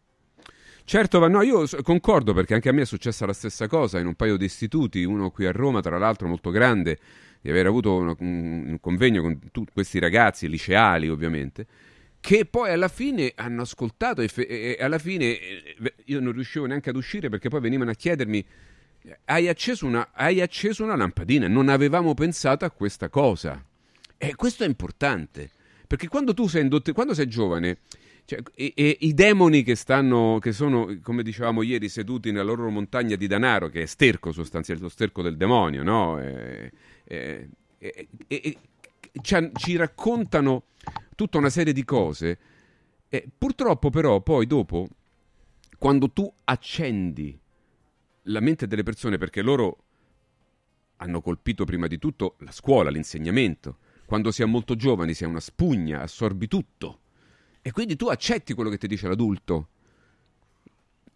Certo, 0.85 1.27
no, 1.27 1.43
io 1.43 1.65
concordo 1.83 2.33
perché 2.33 2.55
anche 2.55 2.69
a 2.69 2.73
me 2.73 2.83
è 2.83 2.87
successa 2.87 3.27
la 3.27 3.33
stessa 3.33 3.67
cosa 3.67 3.99
in 3.99 4.07
un 4.07 4.15
paio 4.15 4.37
di 4.37 4.45
istituti, 4.45 5.03
uno 5.03 5.31
qui 5.31 5.47
a 5.47 5.51
Roma, 5.51 5.81
tra 5.81 5.99
l'altro 5.99 6.29
molto 6.29 6.51
grande, 6.51 6.99
di 7.47 7.53
aver 7.53 7.67
avuto 7.67 7.95
un, 7.95 8.15
un 8.19 8.79
convegno 8.81 9.23
con 9.23 9.39
tutti 9.53 9.71
questi 9.73 10.01
ragazzi, 10.01 10.49
liceali 10.49 11.09
ovviamente, 11.09 11.67
che 12.19 12.45
poi 12.45 12.73
alla 12.73 12.89
fine 12.89 13.33
hanno 13.37 13.63
ascoltato 13.63 14.21
e, 14.21 14.27
fe- 14.27 14.47
e, 14.47 14.77
alla 14.81 14.99
fine 14.99 15.39
eh, 15.39 15.95
io 16.07 16.19
non 16.19 16.33
riuscivo 16.33 16.67
neanche 16.67 16.91
ad 16.91 16.97
uscire 16.97 17.29
perché 17.29 17.49
poi 17.49 17.61
venivano 17.61 17.93
a 17.93 17.95
chiedermi 17.95 18.45
hai 19.27 19.47
acceso 19.47 19.87
una, 19.87 20.09
hai 20.13 20.41
acceso 20.41 20.83
una 20.83 20.97
lampadina, 20.97 21.47
non 21.47 21.69
avevamo 21.69 22.15
pensato 22.15 22.65
a 22.65 22.71
questa 22.71 23.09
cosa. 23.09 23.65
E 24.19 24.35
questo 24.35 24.65
è 24.65 24.67
importante, 24.67 25.51
perché 25.87 26.09
quando 26.09 26.35
tu 26.35 26.49
sei, 26.49 26.63
indotto, 26.63 26.93
quando 26.93 27.15
sei 27.15 27.29
giovane, 27.29 27.79
cioè, 28.25 28.41
e, 28.57 28.73
e, 28.75 28.97
i 29.03 29.15
demoni 29.15 29.63
che 29.63 29.77
stanno, 29.77 30.39
che 30.41 30.51
sono, 30.51 30.99
come 31.01 31.23
dicevamo 31.23 31.63
ieri, 31.63 31.89
seduti 31.89 32.33
nella 32.33 32.43
loro 32.43 32.69
montagna 32.71 33.15
di 33.15 33.29
danaro, 33.29 33.69
che 33.69 33.83
è 33.83 33.87
sterco 33.87 34.33
sostanzialmente, 34.33 34.89
lo 34.89 34.89
sterco 34.89 35.23
del 35.23 35.37
demonio, 35.37 35.85
no? 35.85 36.21
E, 36.21 36.73
eh, 37.07 37.49
eh, 37.79 38.09
eh, 38.27 38.59
ci 39.55 39.77
raccontano 39.77 40.65
tutta 41.15 41.39
una 41.39 41.51
serie 41.51 41.73
di 41.73 41.85
cose. 41.85 42.39
purtroppo 43.39 43.89
però 43.91 44.21
poi 44.21 44.47
dopo, 44.47 44.87
quando 45.79 46.11
tu 46.11 46.31
accendi 46.45 47.39
la 48.25 48.41
mente 48.41 48.67
delle 48.67 48.83
persone, 48.83 49.19
perché 49.19 49.43
loro 49.43 49.79
hanno 50.97 51.21
colpito 51.21 51.65
prima 51.65 51.87
di 51.87 51.99
tutto 51.99 52.37
la 52.41 52.51
scuola, 52.51 52.91
l'insegnamento, 52.91 53.79
quando 54.07 54.31
si 54.31 54.43
è 54.43 54.47
molto 54.47 54.77
giovani 54.77 55.15
si 55.15 55.25
è 55.25 55.27
una 55.27 55.41
spugna, 55.41 56.03
assorbi 56.03 56.47
tutto. 56.47 57.01
E 57.63 57.73
quindi 57.73 57.97
tu 57.97 58.07
accetti 58.07 58.55
quello 58.55 58.71
che 58.71 58.79
ti 58.79 58.87
dice 58.87 59.09
l'adulto. 59.09 59.69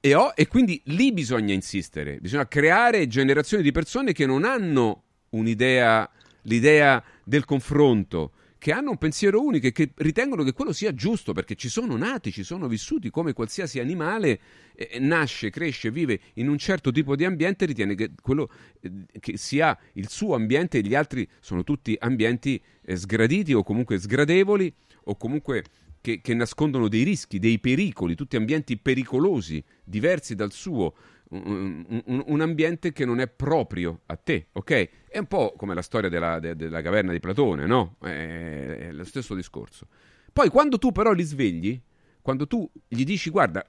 E, 0.01 0.15
ho, 0.15 0.33
e, 0.35 0.49
quindi 0.49 0.81
lì 0.87 1.13
bisogna 1.13 1.53
insistere, 1.53 2.19
bisogna 2.21 2.49
creare 2.49 3.07
generazioni 3.07 3.63
di 3.63 3.71
persone 3.71 4.13
che 4.13 4.27
non 4.27 4.45
hanno 4.45 5.05
un'idea, 5.31 6.09
l'idea 6.43 7.03
del 7.25 7.45
confronto, 7.45 8.33
che 8.61 8.73
hanno 8.73 8.91
un 8.91 8.99
pensiero 8.99 9.43
unico 9.43 9.69
e 9.69 9.73
che 9.73 9.93
ritengono 9.97 10.43
che 10.43 10.53
quello 10.53 10.75
sia 10.75 10.93
giusto 10.93 11.33
perché 11.33 11.55
ci 11.55 11.71
sono 11.71 11.97
nati, 11.97 12.31
ci 12.31 12.43
sono 12.43 12.69
vissuti 12.69 13.09
come 13.09 13.33
qualsiasi 13.33 13.81
animale 13.81 14.39
eh, 14.75 14.99
nasce, 14.99 15.49
cresce, 15.49 15.91
vive 15.91 16.21
in 16.35 16.47
un 16.47 16.59
certo 16.59 16.93
tipo 16.93 17.17
di 17.17 17.25
ambiente, 17.25 17.65
ritiene 17.65 17.95
che 17.95 18.11
quello 18.21 18.51
eh, 18.81 18.91
che 19.19 19.39
sia 19.39 19.77
il 19.95 20.11
suo 20.11 20.35
ambiente 20.35 20.77
e 20.77 20.83
gli 20.83 20.95
altri 20.95 21.27
sono 21.41 21.65
tutti 21.65 21.97
ambienti 21.99 22.61
eh, 22.83 22.97
sgraditi 22.97 23.55
o 23.55 23.63
comunque 23.63 23.99
sgradevoli 23.99 24.71
o 25.05 25.17
comunque 25.17 25.65
che, 26.03 26.21
che 26.21 26.35
nascondono 26.35 26.89
dei 26.89 27.03
rischi, 27.03 27.39
dei 27.39 27.59
pericoli, 27.59 28.15
tutti 28.15 28.37
ambienti 28.37 28.77
pericolosi, 28.77 29.65
diversi 29.83 30.35
dal 30.35 30.53
suo 30.53 30.95
un, 31.31 32.03
un, 32.07 32.25
un, 32.27 32.41
ambiente 32.41 32.93
che 32.93 33.05
non 33.05 33.21
è 33.21 33.29
proprio 33.29 34.01
a 34.07 34.17
te, 34.17 34.49
ok? 34.53 34.89
È 35.11 35.19
un 35.19 35.27
po' 35.27 35.55
come 35.57 35.75
la 35.75 35.83
storia 35.83 36.09
della, 36.09 36.39
de, 36.39 36.55
della 36.55 36.81
caverna 36.83 37.11
di 37.11 37.19
Platone, 37.19 37.67
no? 37.67 37.97
È, 38.01 38.07
è, 38.07 38.93
lo 38.93 39.03
stesso 39.03 39.35
discorso. 39.35 39.89
Poi 40.33 40.49
quando 40.49 40.79
tu 40.79 40.93
però 40.93 41.11
li 41.11 41.25
svegli, 41.25 41.81
quando 42.23 42.47
tu 42.47 42.71
gli 42.87 43.03
dici 43.03 43.29
guarda, 43.29 43.69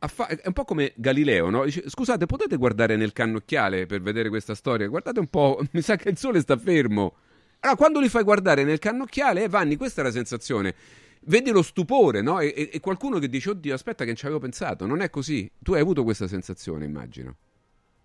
affa- 0.00 0.26
è 0.26 0.42
un 0.44 0.52
po' 0.52 0.66
come 0.66 0.92
Galileo, 0.96 1.48
no? 1.48 1.64
Dice, 1.64 1.88
scusate, 1.88 2.26
potete 2.26 2.56
guardare 2.56 2.96
nel 2.96 3.14
cannocchiale 3.14 3.86
per 3.86 4.02
vedere 4.02 4.28
questa 4.28 4.54
storia? 4.54 4.86
Guardate 4.86 5.18
un 5.18 5.28
po', 5.28 5.64
mi 5.72 5.80
sa 5.80 5.96
che 5.96 6.10
il 6.10 6.18
sole 6.18 6.40
sta 6.40 6.58
fermo. 6.58 7.16
Allora, 7.60 7.78
quando 7.78 7.98
li 7.98 8.10
fai 8.10 8.22
guardare 8.22 8.64
nel 8.64 8.78
cannocchiale, 8.78 9.44
eh, 9.44 9.48
Vanni, 9.48 9.76
questa 9.76 10.02
è 10.02 10.04
la 10.04 10.12
sensazione 10.12 10.74
vedi 11.22 11.50
lo 11.50 11.62
stupore, 11.62 12.20
no? 12.20 12.40
E, 12.40 12.70
e, 12.72 12.80
qualcuno 12.80 13.18
che 13.18 13.28
dice, 13.28 13.50
oddio, 13.50 13.74
aspetta 13.74 14.00
che 14.00 14.10
non 14.10 14.16
ci 14.16 14.26
avevo 14.26 14.40
pensato. 14.40 14.86
Non 14.86 15.00
è 15.00 15.10
così. 15.10 15.50
Tu 15.58 15.72
hai 15.72 15.80
avuto 15.80 16.04
questa 16.04 16.26
sensazione, 16.28 16.84
immagino. 16.84 17.36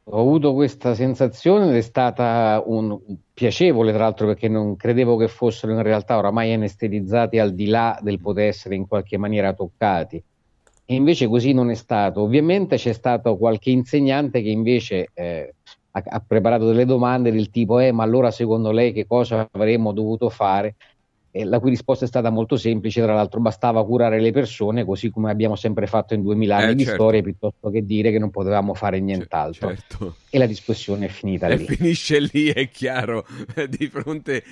Ho 0.07 0.19
avuto 0.19 0.53
questa 0.53 0.95
sensazione 0.95 1.69
ed 1.69 1.75
è 1.75 1.81
stata 1.81 2.61
un, 2.65 2.99
piacevole, 3.33 3.93
tra 3.93 4.03
l'altro, 4.03 4.27
perché 4.27 4.49
non 4.49 4.75
credevo 4.75 5.15
che 5.15 5.29
fossero 5.29 5.71
in 5.71 5.81
realtà 5.81 6.17
oramai 6.17 6.51
anestetizzati 6.51 7.39
al 7.39 7.53
di 7.53 7.67
là 7.67 7.97
del 8.01 8.19
poter 8.19 8.47
essere 8.47 8.75
in 8.75 8.85
qualche 8.85 9.17
maniera 9.17 9.53
toccati. 9.53 10.21
E 10.85 10.95
invece 10.95 11.27
così 11.27 11.53
non 11.53 11.69
è 11.69 11.75
stato. 11.75 12.21
Ovviamente 12.21 12.75
c'è 12.75 12.91
stato 12.91 13.37
qualche 13.37 13.69
insegnante 13.69 14.41
che 14.41 14.49
invece 14.49 15.07
eh, 15.13 15.53
ha, 15.91 16.03
ha, 16.05 16.23
preparato 16.25 16.65
delle 16.65 16.85
domande 16.85 17.31
del 17.31 17.49
tipo: 17.49 17.79
eh, 17.79 17.93
ma 17.93 18.03
allora 18.03 18.29
secondo 18.29 18.71
lei 18.71 18.91
che 18.91 19.07
cosa 19.07 19.47
avremmo 19.49 19.93
dovuto 19.93 20.29
fare? 20.29 20.75
Eh, 21.35 21.45
la 21.45 21.59
cui 21.59 21.71
risposta 21.71 22.05
è 22.05 22.07
stata 22.07 22.29
molto 22.29 22.57
semplice, 22.57 23.01
tra 23.01 23.15
l'altro 23.15 23.39
bastava 23.41 23.83
curare 23.83 24.21
le 24.21 24.31
persone, 24.31 24.85
così 24.85 25.09
come 25.09 25.31
abbiamo 25.31 25.55
sempre 25.55 25.87
fatto 25.87 26.13
in 26.13 26.21
2000 26.21 26.55
anni 26.55 26.71
eh, 26.71 26.75
di 26.75 26.83
certo. 26.83 27.01
storia, 27.01 27.23
piuttosto 27.23 27.71
che 27.71 27.83
dire 27.83 28.11
che 28.11 28.19
non 28.19 28.29
potevamo 28.29 28.75
fare 28.75 28.99
nient'altro. 28.99 29.69
Certo. 29.69 30.17
E 30.29 30.37
la 30.37 30.45
discussione 30.45 31.07
è 31.07 31.09
finita 31.09 31.47
e 31.47 31.55
lì. 31.55 31.65
Finisce 31.65 32.19
lì, 32.19 32.49
è 32.49 32.69
chiaro, 32.69 33.25
di 33.67 33.87
fronte... 33.87 34.43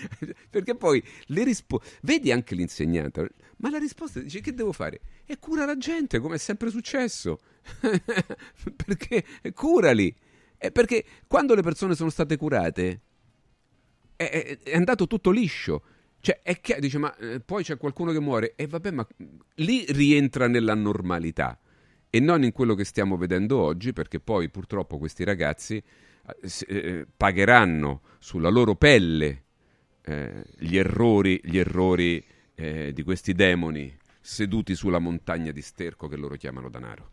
Perché 0.50 0.74
poi 0.74 1.04
le 1.28 1.44
risposte... 1.44 1.88
Vedi 2.02 2.32
anche 2.32 2.56
l'insegnante, 2.56 3.30
ma 3.58 3.70
la 3.70 3.78
risposta 3.78 4.20
dice 4.20 4.42
che 4.42 4.56
devo 4.56 4.72
fare? 4.72 5.02
E 5.28 5.38
cura 5.38 5.66
la 5.66 5.78
gente, 5.78 6.18
come 6.18 6.36
è 6.36 6.40
sempre 6.40 6.72
successo. 6.72 7.38
perché 8.76 9.24
curali. 9.54 10.14
Eh, 10.58 10.72
perché 10.72 11.06
quando 11.28 11.54
le 11.54 11.62
persone 11.62 11.94
sono 11.94 12.10
state 12.10 12.38
curate 12.38 13.02
è, 14.16 14.24
è, 14.24 14.58
è 14.64 14.76
andato 14.76 15.06
tutto 15.06 15.30
liscio 15.30 15.84
cioè, 16.22 16.42
è 16.44 16.60
che 16.62 16.80
dice, 16.80 16.98
ma 16.98 17.16
eh, 17.18 17.40
poi 17.40 17.64
c'è 17.64 17.78
qualcuno 17.78 18.12
che 18.12 18.20
muore, 18.20 18.54
e 18.56 18.68
vabbè, 18.68 18.92
ma 18.92 19.08
lì 19.56 19.86
rientra 19.90 20.48
nella 20.48 20.76
normalità 20.76 21.60
e 22.10 22.20
non 22.20 22.44
in 22.44 22.52
quello 22.52 22.76
che 22.76 22.84
stiamo 22.84 23.18
vedendo 23.18 23.60
oggi, 23.60 23.92
perché 23.92 24.20
poi 24.20 24.50
purtroppo 24.50 24.98
questi 24.98 25.24
ragazzi 25.24 25.76
eh, 25.78 26.66
eh 26.68 27.08
pagheranno 27.16 28.02
sulla 28.20 28.50
loro 28.50 28.76
pelle 28.76 29.44
eh, 30.04 30.44
gli 30.58 30.78
errori, 30.78 31.40
gli 31.44 31.58
errori 31.58 32.24
eh, 32.56 32.94
di 32.94 33.04
questi 33.04 33.34
demoni 33.34 33.98
seduti 34.20 34.76
sulla 34.76 35.00
montagna 35.00 35.52
di 35.52 35.62
sterco 35.62 36.08
che 36.08 36.18
loro 36.18 36.36
chiamano 36.36 36.70
danaro. 36.70 37.11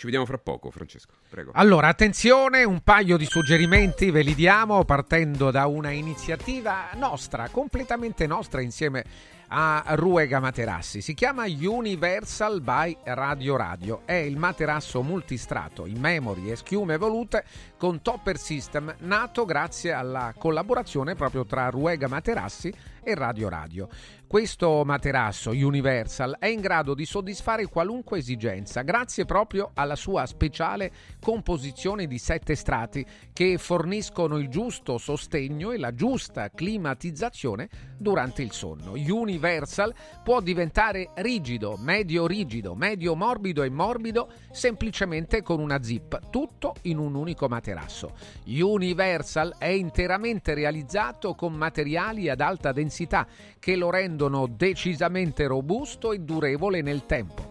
Ci 0.00 0.06
vediamo 0.06 0.24
fra 0.24 0.38
poco, 0.38 0.70
Francesco. 0.70 1.12
Prego. 1.28 1.50
Allora, 1.52 1.88
attenzione, 1.88 2.64
un 2.64 2.80
paio 2.80 3.18
di 3.18 3.26
suggerimenti 3.26 4.10
ve 4.10 4.22
li 4.22 4.34
diamo 4.34 4.82
partendo 4.86 5.50
da 5.50 5.66
una 5.66 5.90
iniziativa 5.90 6.88
nostra, 6.94 7.50
completamente 7.50 8.26
nostra 8.26 8.62
insieme 8.62 9.04
a 9.48 9.84
Ruega 9.88 10.40
Materassi. 10.40 11.02
Si 11.02 11.12
chiama 11.12 11.44
Universal 11.44 12.62
by 12.62 12.96
Radio 13.04 13.56
Radio. 13.56 14.02
È 14.06 14.14
il 14.14 14.38
materasso 14.38 15.02
multistrato 15.02 15.84
in 15.84 16.00
memory 16.00 16.50
e 16.50 16.56
schiume 16.56 16.94
evolute 16.94 17.44
con 17.76 18.00
topper 18.00 18.38
system 18.38 18.94
nato 19.00 19.44
grazie 19.44 19.92
alla 19.92 20.32
collaborazione 20.34 21.14
proprio 21.14 21.44
tra 21.44 21.68
Ruega 21.68 22.08
Materassi 22.08 22.72
e 23.02 23.14
Radio 23.14 23.50
Radio. 23.50 23.88
Questo 24.30 24.84
materasso 24.84 25.50
Universal 25.50 26.36
è 26.38 26.46
in 26.46 26.60
grado 26.60 26.94
di 26.94 27.04
soddisfare 27.04 27.66
qualunque 27.66 28.18
esigenza 28.18 28.82
grazie 28.82 29.24
proprio 29.24 29.72
alla 29.74 29.96
sua 29.96 30.24
speciale 30.24 30.92
composizione 31.20 32.06
di 32.06 32.16
sette 32.16 32.54
strati 32.54 33.04
che 33.32 33.58
forniscono 33.58 34.38
il 34.38 34.48
giusto 34.48 34.98
sostegno 34.98 35.72
e 35.72 35.78
la 35.78 35.92
giusta 35.92 36.48
climatizzazione 36.48 37.68
durante 37.98 38.42
il 38.42 38.52
sonno. 38.52 38.92
Universal 38.92 39.92
può 40.22 40.40
diventare 40.40 41.10
rigido, 41.16 41.76
medio 41.76 42.28
rigido, 42.28 42.76
medio 42.76 43.16
morbido 43.16 43.64
e 43.64 43.68
morbido 43.68 44.30
semplicemente 44.52 45.42
con 45.42 45.58
una 45.58 45.82
zip, 45.82 46.30
tutto 46.30 46.76
in 46.82 46.98
un 46.98 47.16
unico 47.16 47.48
materasso. 47.48 48.12
Universal 48.44 49.56
è 49.58 49.66
interamente 49.66 50.54
realizzato 50.54 51.34
con 51.34 51.52
materiali 51.52 52.28
ad 52.28 52.40
alta 52.40 52.70
densità 52.70 53.26
che 53.58 53.74
lo 53.74 53.90
rendono 53.90 54.18
decisamente 54.46 55.46
robusto 55.46 56.12
e 56.12 56.18
durevole 56.18 56.82
nel 56.82 57.06
tempo. 57.06 57.48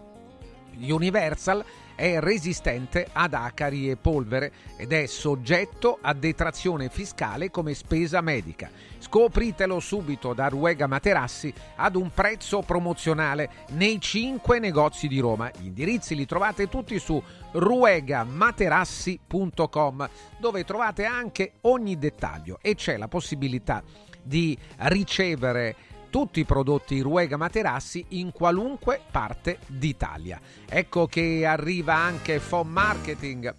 Universal 0.78 1.64
è 2.00 2.18
resistente 2.18 3.06
ad 3.12 3.34
acari 3.34 3.90
e 3.90 3.96
polvere 3.96 4.52
ed 4.78 4.92
è 4.92 5.04
soggetto 5.04 5.98
a 6.00 6.14
detrazione 6.14 6.88
fiscale 6.88 7.50
come 7.50 7.74
spesa 7.74 8.22
medica. 8.22 8.70
Scopritelo 8.98 9.78
subito 9.80 10.32
da 10.32 10.48
Ruega 10.48 10.86
Materassi 10.86 11.52
ad 11.76 11.96
un 11.96 12.10
prezzo 12.14 12.62
promozionale 12.62 13.50
nei 13.72 14.00
5 14.00 14.58
negozi 14.58 15.08
di 15.08 15.18
Roma. 15.18 15.50
Gli 15.58 15.66
indirizzi 15.66 16.14
li 16.14 16.24
trovate 16.24 16.70
tutti 16.70 16.98
su 16.98 17.22
ruegamaterassi.com 17.52 20.08
dove 20.38 20.64
trovate 20.64 21.04
anche 21.04 21.52
ogni 21.62 21.98
dettaglio 21.98 22.60
e 22.62 22.76
c'è 22.76 22.96
la 22.96 23.08
possibilità 23.08 23.82
di 24.22 24.56
ricevere 24.78 25.76
tutti 26.10 26.40
i 26.40 26.44
prodotti 26.44 27.00
Ruega 27.00 27.36
Materassi 27.36 28.04
in 28.10 28.32
qualunque 28.32 29.00
parte 29.10 29.58
d'Italia. 29.66 30.40
Ecco 30.68 31.06
che 31.06 31.46
arriva 31.46 31.94
anche 31.94 32.40
Phone 32.40 32.70
Marketing 32.70 33.54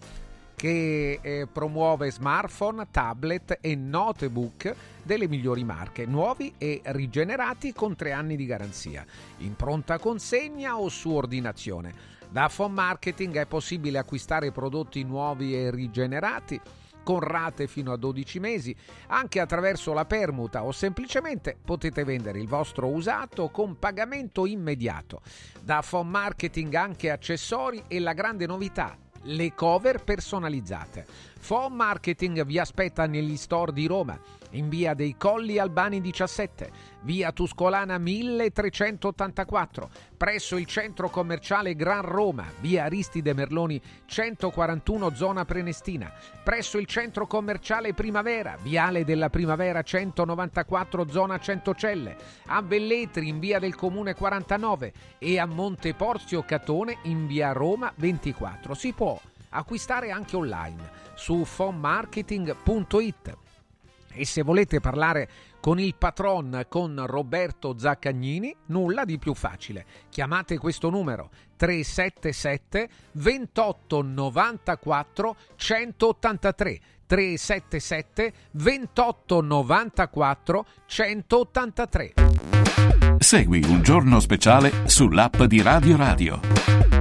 che 0.56 1.18
eh, 1.20 1.48
promuove 1.52 2.12
smartphone, 2.12 2.88
tablet 2.92 3.58
e 3.62 3.76
notebook 3.76 4.76
delle 5.02 5.28
migliori 5.28 5.64
marche, 5.64 6.06
nuovi 6.06 6.54
e 6.60 6.82
rigenerati 6.84 7.74
con 7.74 7.96
tre 7.96 8.12
anni 8.12 8.36
di 8.36 8.46
garanzia, 8.46 9.04
in 9.38 9.56
pronta 9.56 9.98
consegna 9.98 10.78
o 10.78 10.88
su 10.88 11.10
ordinazione. 11.10 11.94
Da 12.30 12.48
Phone 12.54 12.76
Marketing 12.76 13.36
è 13.38 13.48
possibile 13.48 13.98
acquistare 13.98 14.52
prodotti 14.52 15.04
nuovi 15.04 15.56
e 15.56 15.72
rigenerati 15.72 16.62
con 17.04 17.20
rate 17.20 17.68
fino 17.68 17.92
a 17.92 17.98
12 17.98 18.40
mesi, 18.40 18.76
anche 19.08 19.40
attraverso 19.40 19.94
la 19.94 20.06
permuta 20.06 20.64
o 20.64 20.72
semplicemente 20.72 21.58
potete 21.64 22.04
vendere 22.04 22.40
il 22.40 22.48
vostro 22.48 22.88
usato 22.88 23.50
con 23.50 23.78
pagamento 23.78 24.46
immediato. 24.46 25.22
Da 25.62 25.84
Phone 25.88 26.10
Marketing 26.10 26.74
anche 26.74 27.10
accessori 27.10 27.84
e 27.88 28.00
la 28.00 28.14
grande 28.14 28.46
novità, 28.46 28.98
le 29.24 29.54
cover 29.54 30.04
personalizzate. 30.04 31.31
Phone 31.46 31.76
Marketing 31.76 32.46
vi 32.46 32.60
aspetta 32.60 33.08
negli 33.08 33.36
store 33.36 33.74
di 33.74 33.88
Roma 33.88 34.18
in 34.52 34.70
via 34.70 34.94
dei 34.94 35.16
Colli 35.18 35.58
Albani 35.58 36.02
17, 36.02 36.72
via 37.02 37.32
Tuscolana 37.32 37.98
1384, 37.98 39.90
presso 40.18 40.58
il 40.58 40.66
centro 40.66 41.10
commerciale 41.10 41.76
Gran 41.76 42.02
Roma, 42.04 42.46
via 42.60 42.86
Aristide 42.86 43.34
Merloni 43.34 43.82
141 44.06 45.16
zona 45.16 45.46
Prenestina, 45.46 46.12
presso 46.44 46.78
il 46.78 46.86
centro 46.86 47.28
commerciale 47.28 47.94
Primavera, 47.94 48.58
viale 48.62 49.04
della 49.04 49.30
Primavera 49.30 49.82
194 49.82 51.08
zona 51.10 51.40
Centocelle, 51.40 52.18
a 52.48 52.62
Velletri 52.62 53.30
in 53.30 53.40
via 53.40 53.60
del 53.60 53.76
Comune 53.76 54.14
49 54.14 54.94
e 55.18 55.40
a 55.40 55.46
Monteporzio 55.46 56.44
Catone 56.44 56.98
in 57.04 57.26
via 57.26 57.52
Roma 57.52 57.92
24. 57.96 58.74
Si 58.74 58.92
può 58.94 59.20
acquistare 59.52 60.12
anche 60.12 60.36
online 60.36 60.90
su 61.16 61.46
fonmarketing.it. 61.46 63.38
E 64.14 64.26
se 64.26 64.42
volete 64.42 64.82
parlare 64.82 65.30
con 65.62 65.80
il 65.80 65.96
patron, 65.96 66.66
con 66.68 67.02
Roberto 67.06 67.78
Zaccagnini, 67.78 68.54
nulla 68.68 69.06
di 69.06 69.18
più 69.18 69.34
facile. 69.34 69.86
Chiamate 70.10 70.58
questo 70.58 70.90
numero 70.90 71.30
377 71.56 72.90
28 73.14 74.02
94 74.02 75.36
183 75.56 76.80
377 77.06 78.34
28 78.52 79.42
94 79.42 80.66
183. 80.86 82.14
Segui 83.20 83.64
un 83.66 83.82
giorno 83.84 84.20
speciale 84.20 84.88
sull'app 84.88 85.44
di 85.44 85.62
Radio 85.62 85.96
Radio. 85.96 87.01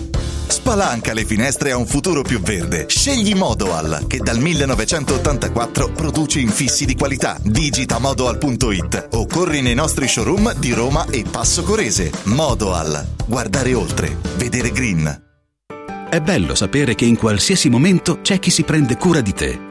Spalanca 0.51 1.13
le 1.13 1.23
finestre 1.23 1.71
a 1.71 1.77
un 1.77 1.85
futuro 1.87 2.23
più 2.23 2.41
verde. 2.41 2.85
Scegli 2.89 3.33
Modoal, 3.33 4.03
che 4.05 4.17
dal 4.17 4.37
1984 4.37 5.91
produce 5.93 6.39
infissi 6.41 6.83
di 6.85 6.95
qualità. 6.95 7.37
Digita 7.41 7.99
modoal.it 7.99 9.07
o 9.11 9.25
corri 9.27 9.61
nei 9.61 9.75
nostri 9.75 10.09
showroom 10.09 10.53
di 10.55 10.73
Roma 10.73 11.05
e 11.09 11.23
Passo 11.23 11.63
Corese. 11.63 12.11
Modoal. 12.23 13.07
Guardare 13.25 13.73
oltre. 13.73 14.17
Vedere 14.35 14.71
green. 14.71 15.23
È 16.09 16.19
bello 16.19 16.53
sapere 16.53 16.95
che 16.95 17.05
in 17.05 17.15
qualsiasi 17.15 17.69
momento 17.69 18.19
c'è 18.21 18.37
chi 18.37 18.49
si 18.49 18.63
prende 18.63 18.97
cura 18.97 19.21
di 19.21 19.33
te. 19.33 19.70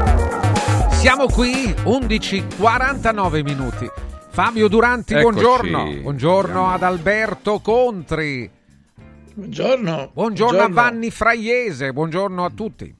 Siamo 1.01 1.25
qui, 1.27 1.53
11.49 1.83 3.43
minuti. 3.43 3.87
Fabio 4.29 4.67
Duranti, 4.67 5.13
Eccoci. 5.13 5.31
buongiorno. 5.41 6.01
Buongiorno 6.01 6.67
ad 6.69 6.83
Alberto 6.83 7.59
Contri. 7.59 8.49
Buongiorno. 9.33 10.11
Buongiorno, 10.13 10.57
a 10.59 10.67
Buongiorno. 10.67 10.73
Vanni 10.73 11.09
Fraiese, 11.09 11.91
buongiorno 11.91 12.45
a 12.45 12.49
tutti. 12.51 12.93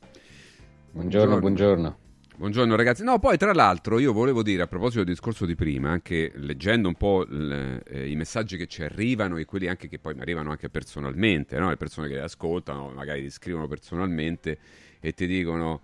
Buongiorno, 0.91 1.39
buongiorno. 1.39 1.97
Buongiorno 2.37 2.75
ragazzi. 2.75 3.03
No, 3.03 3.19
poi 3.19 3.37
tra 3.37 3.53
l'altro 3.53 3.99
io 3.99 4.13
volevo 4.13 4.41
dire 4.41 4.63
a 4.63 4.67
proposito 4.67 5.03
del 5.03 5.13
discorso 5.13 5.45
di 5.45 5.53
prima, 5.53 5.91
anche 5.91 6.31
leggendo 6.35 6.87
un 6.87 6.95
po' 6.95 7.23
il- 7.29 7.83
eh, 7.87 8.09
i 8.09 8.15
messaggi 8.15 8.57
che 8.57 8.65
ci 8.65 8.81
arrivano 8.81 9.37
e 9.37 9.45
quelli 9.45 9.67
anche 9.67 9.87
che 9.87 9.99
poi 9.99 10.15
mi 10.15 10.21
arrivano 10.21 10.49
anche 10.49 10.69
personalmente, 10.69 11.59
no? 11.59 11.69
le 11.69 11.77
persone 11.77 12.07
che 12.07 12.15
li 12.15 12.19
ascoltano, 12.21 12.89
magari 12.95 13.21
ti 13.21 13.29
scrivono 13.29 13.67
personalmente 13.67 14.57
e 14.99 15.13
ti 15.13 15.27
dicono, 15.27 15.81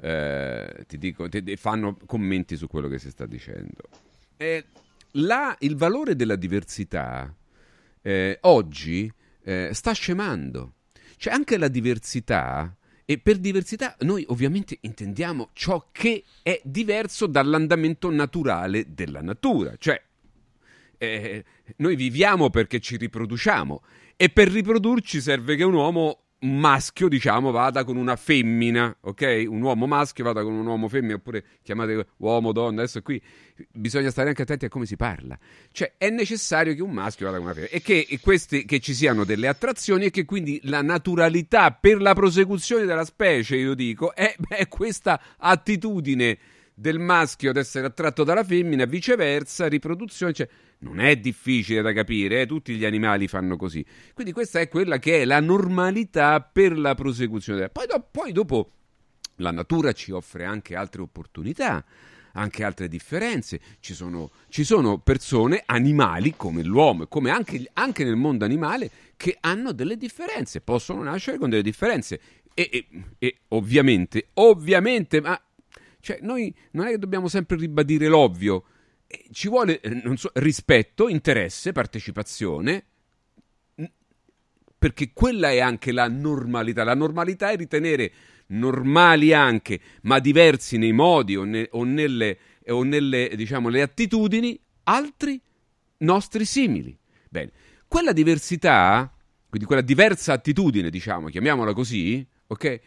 eh, 0.00 0.84
ti 0.86 0.98
dico- 0.98 1.28
ti- 1.28 1.56
fanno 1.56 1.96
commenti 2.06 2.56
su 2.56 2.66
quello 2.66 2.88
che 2.88 2.98
si 2.98 3.10
sta 3.10 3.26
dicendo. 3.26 3.82
Eh, 4.36 4.64
la- 5.12 5.56
il 5.60 5.76
valore 5.76 6.14
della 6.14 6.36
diversità 6.36 7.34
eh, 8.02 8.38
oggi 8.42 9.10
eh, 9.42 9.70
sta 9.72 9.92
scemando. 9.92 10.74
Cioè 11.16 11.32
anche 11.32 11.56
la 11.56 11.68
diversità, 11.68 12.76
e 13.04 13.18
per 13.18 13.38
diversità 13.38 13.96
noi 14.00 14.24
ovviamente 14.28 14.78
intendiamo 14.80 15.50
ciò 15.52 15.88
che 15.92 16.24
è 16.42 16.60
diverso 16.64 17.26
dall'andamento 17.26 18.10
naturale 18.10 18.92
della 18.92 19.22
natura. 19.22 19.74
Cioè 19.78 20.02
eh, 20.98 21.44
noi 21.76 21.96
viviamo 21.96 22.50
perché 22.50 22.80
ci 22.80 22.96
riproduciamo 22.96 23.82
e 24.16 24.28
per 24.28 24.48
riprodurci 24.48 25.20
serve 25.20 25.56
che 25.56 25.62
un 25.64 25.74
uomo 25.74 26.25
un 26.38 26.58
maschio, 26.58 27.08
diciamo, 27.08 27.50
vada 27.50 27.84
con 27.84 27.96
una 27.96 28.16
femmina, 28.16 28.94
ok? 29.00 29.44
Un 29.48 29.62
uomo 29.62 29.86
maschio 29.86 30.24
vada 30.24 30.42
con 30.42 30.52
un 30.52 30.66
uomo 30.66 30.88
femmina, 30.88 31.14
oppure 31.14 31.44
chiamate 31.62 32.06
uomo, 32.18 32.52
donna, 32.52 32.82
adesso 32.82 33.00
qui 33.02 33.20
bisogna 33.72 34.10
stare 34.10 34.28
anche 34.28 34.42
attenti 34.42 34.66
a 34.66 34.68
come 34.68 34.84
si 34.84 34.96
parla. 34.96 35.38
Cioè, 35.70 35.94
è 35.96 36.10
necessario 36.10 36.74
che 36.74 36.82
un 36.82 36.92
maschio 36.92 37.26
vada 37.26 37.38
con 37.38 37.46
una 37.46 37.54
femmina 37.54 37.74
e 37.74 37.80
che, 37.80 38.06
e 38.08 38.20
questi, 38.20 38.64
che 38.64 38.80
ci 38.80 38.92
siano 38.92 39.24
delle 39.24 39.48
attrazioni 39.48 40.06
e 40.06 40.10
che 40.10 40.24
quindi 40.24 40.60
la 40.64 40.82
naturalità 40.82 41.70
per 41.72 42.00
la 42.00 42.14
prosecuzione 42.14 42.84
della 42.84 43.04
specie, 43.04 43.56
io 43.56 43.74
dico, 43.74 44.14
è, 44.14 44.34
è 44.48 44.68
questa 44.68 45.20
attitudine 45.38 46.38
del 46.78 46.98
maschio 46.98 47.48
ad 47.48 47.56
essere 47.56 47.86
attratto 47.86 48.22
dalla 48.22 48.44
femmina, 48.44 48.84
viceversa, 48.84 49.66
riproduzione, 49.66 50.34
cioè 50.34 50.46
non 50.80 51.00
è 51.00 51.16
difficile 51.16 51.80
da 51.80 51.94
capire, 51.94 52.42
eh, 52.42 52.46
tutti 52.46 52.74
gli 52.74 52.84
animali 52.84 53.28
fanno 53.28 53.56
così. 53.56 53.82
Quindi 54.12 54.32
questa 54.32 54.60
è 54.60 54.68
quella 54.68 54.98
che 54.98 55.22
è 55.22 55.24
la 55.24 55.40
normalità 55.40 56.42
per 56.42 56.76
la 56.76 56.94
prosecuzione. 56.94 57.70
Poi, 57.70 57.86
do- 57.86 58.06
poi 58.10 58.30
dopo 58.30 58.72
la 59.36 59.52
natura 59.52 59.92
ci 59.92 60.10
offre 60.12 60.44
anche 60.44 60.76
altre 60.76 61.00
opportunità, 61.00 61.82
anche 62.34 62.62
altre 62.62 62.88
differenze. 62.88 63.58
Ci 63.80 63.94
sono, 63.94 64.30
ci 64.50 64.62
sono 64.62 64.98
persone, 64.98 65.62
animali 65.64 66.34
come 66.36 66.62
l'uomo 66.62 67.04
e 67.04 67.08
come 67.08 67.30
anche, 67.30 67.70
anche 67.72 68.04
nel 68.04 68.16
mondo 68.16 68.44
animale, 68.44 68.90
che 69.16 69.38
hanno 69.40 69.72
delle 69.72 69.96
differenze, 69.96 70.60
possono 70.60 71.02
nascere 71.02 71.38
con 71.38 71.48
delle 71.48 71.62
differenze. 71.62 72.20
E, 72.52 72.68
e- 72.70 72.86
e 73.18 73.36
ovviamente, 73.48 74.28
ovviamente, 74.34 75.22
ma 75.22 75.40
cioè, 76.06 76.20
noi 76.22 76.54
non 76.70 76.86
è 76.86 76.90
che 76.90 76.98
dobbiamo 76.98 77.26
sempre 77.26 77.56
ribadire 77.56 78.06
l'ovvio. 78.06 78.62
Eh, 79.08 79.26
Ci 79.32 79.48
vuole 79.48 79.80
eh, 79.80 80.02
so, 80.14 80.30
rispetto, 80.34 81.08
interesse, 81.08 81.72
partecipazione, 81.72 82.84
perché 84.78 85.10
quella 85.12 85.50
è 85.50 85.58
anche 85.58 85.90
la 85.90 86.06
normalità. 86.06 86.84
La 86.84 86.94
normalità 86.94 87.50
è 87.50 87.56
ritenere 87.56 88.12
normali 88.48 89.32
anche, 89.32 89.80
ma 90.02 90.20
diversi 90.20 90.76
nei 90.76 90.92
modi 90.92 91.34
o, 91.34 91.42
ne- 91.42 91.66
o 91.72 91.82
nelle, 91.82 92.38
o 92.68 92.84
nelle, 92.84 93.32
diciamo, 93.34 93.68
attitudini, 93.68 94.56
altri 94.84 95.40
nostri 95.98 96.44
simili. 96.44 96.96
Bene, 97.28 97.50
quella 97.88 98.12
diversità, 98.12 99.12
quindi 99.48 99.66
quella 99.66 99.82
diversa 99.82 100.34
attitudine, 100.34 100.88
diciamo, 100.88 101.26
chiamiamola 101.26 101.72
così, 101.72 102.24
ok? 102.46 102.80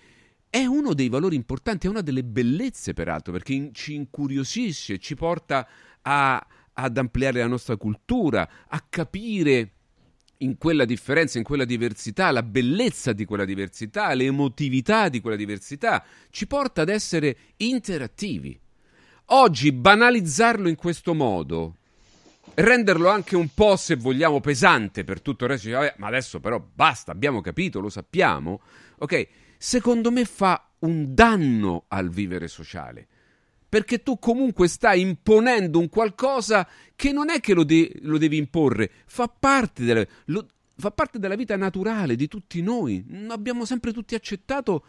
È 0.51 0.65
uno 0.65 0.95
dei 0.95 1.09
valori 1.09 1.35
importanti, 1.35 1.85
è 1.85 1.89
una 1.91 2.01
delle 2.01 2.23
bellezze, 2.23 2.93
peraltro, 2.93 3.31
perché 3.31 3.53
in- 3.53 3.73
ci 3.73 3.93
incuriosisce, 3.93 4.97
ci 4.97 5.13
porta 5.15 5.67
a- 6.01 6.47
ad 6.73 6.97
ampliare 6.97 7.39
la 7.39 7.47
nostra 7.47 7.75
cultura, 7.77 8.49
a 8.67 8.83
capire 8.89 9.73
in 10.37 10.57
quella 10.57 10.85
differenza, 10.85 11.37
in 11.37 11.43
quella 11.43 11.65
diversità, 11.65 12.31
la 12.31 12.41
bellezza 12.41 13.13
di 13.13 13.25
quella 13.25 13.45
diversità, 13.45 14.11
l'emotività 14.13 15.09
di 15.09 15.19
quella 15.19 15.35
diversità, 15.35 16.03
ci 16.31 16.47
porta 16.47 16.81
ad 16.81 16.89
essere 16.89 17.37
interattivi. 17.57 18.59
Oggi 19.31 19.71
banalizzarlo 19.71 20.67
in 20.67 20.75
questo 20.75 21.13
modo, 21.13 21.75
renderlo 22.55 23.09
anche 23.09 23.35
un 23.35 23.49
po', 23.53 23.75
se 23.75 23.95
vogliamo, 23.95 24.39
pesante 24.39 25.03
per 25.03 25.21
tutto 25.21 25.43
il 25.43 25.51
resto, 25.51 25.67
dice, 25.67 25.79
"Vabbè, 25.79 25.95
ma 25.97 26.07
adesso 26.07 26.39
però 26.39 26.59
basta, 26.73 27.11
abbiamo 27.11 27.41
capito, 27.41 27.79
lo 27.79 27.89
sappiamo, 27.89 28.61
ok? 28.97 29.27
Secondo 29.61 30.09
me 30.09 30.23
fa 30.23 30.71
un 30.79 31.13
danno 31.13 31.83
al 31.89 32.09
vivere 32.09 32.47
sociale 32.47 33.07
perché 33.67 34.01
tu 34.01 34.17
comunque 34.17 34.69
stai 34.69 35.01
imponendo 35.01 35.79
un 35.79 35.89
qualcosa 35.89 36.65
che 36.95 37.11
non 37.11 37.29
è 37.29 37.41
che 37.41 37.53
lo, 37.53 37.65
de- 37.65 37.91
lo 38.03 38.17
devi 38.17 38.37
imporre, 38.37 38.89
fa 39.05 39.27
parte, 39.27 39.83
della, 39.83 40.05
lo- 40.25 40.47
fa 40.75 40.91
parte 40.91 41.19
della 41.19 41.35
vita 41.35 41.57
naturale 41.57 42.15
di 42.15 42.27
tutti 42.27 42.61
noi. 42.61 43.05
Abbiamo 43.27 43.65
sempre 43.65 43.91
tutti 43.91 44.15
accettato 44.15 44.85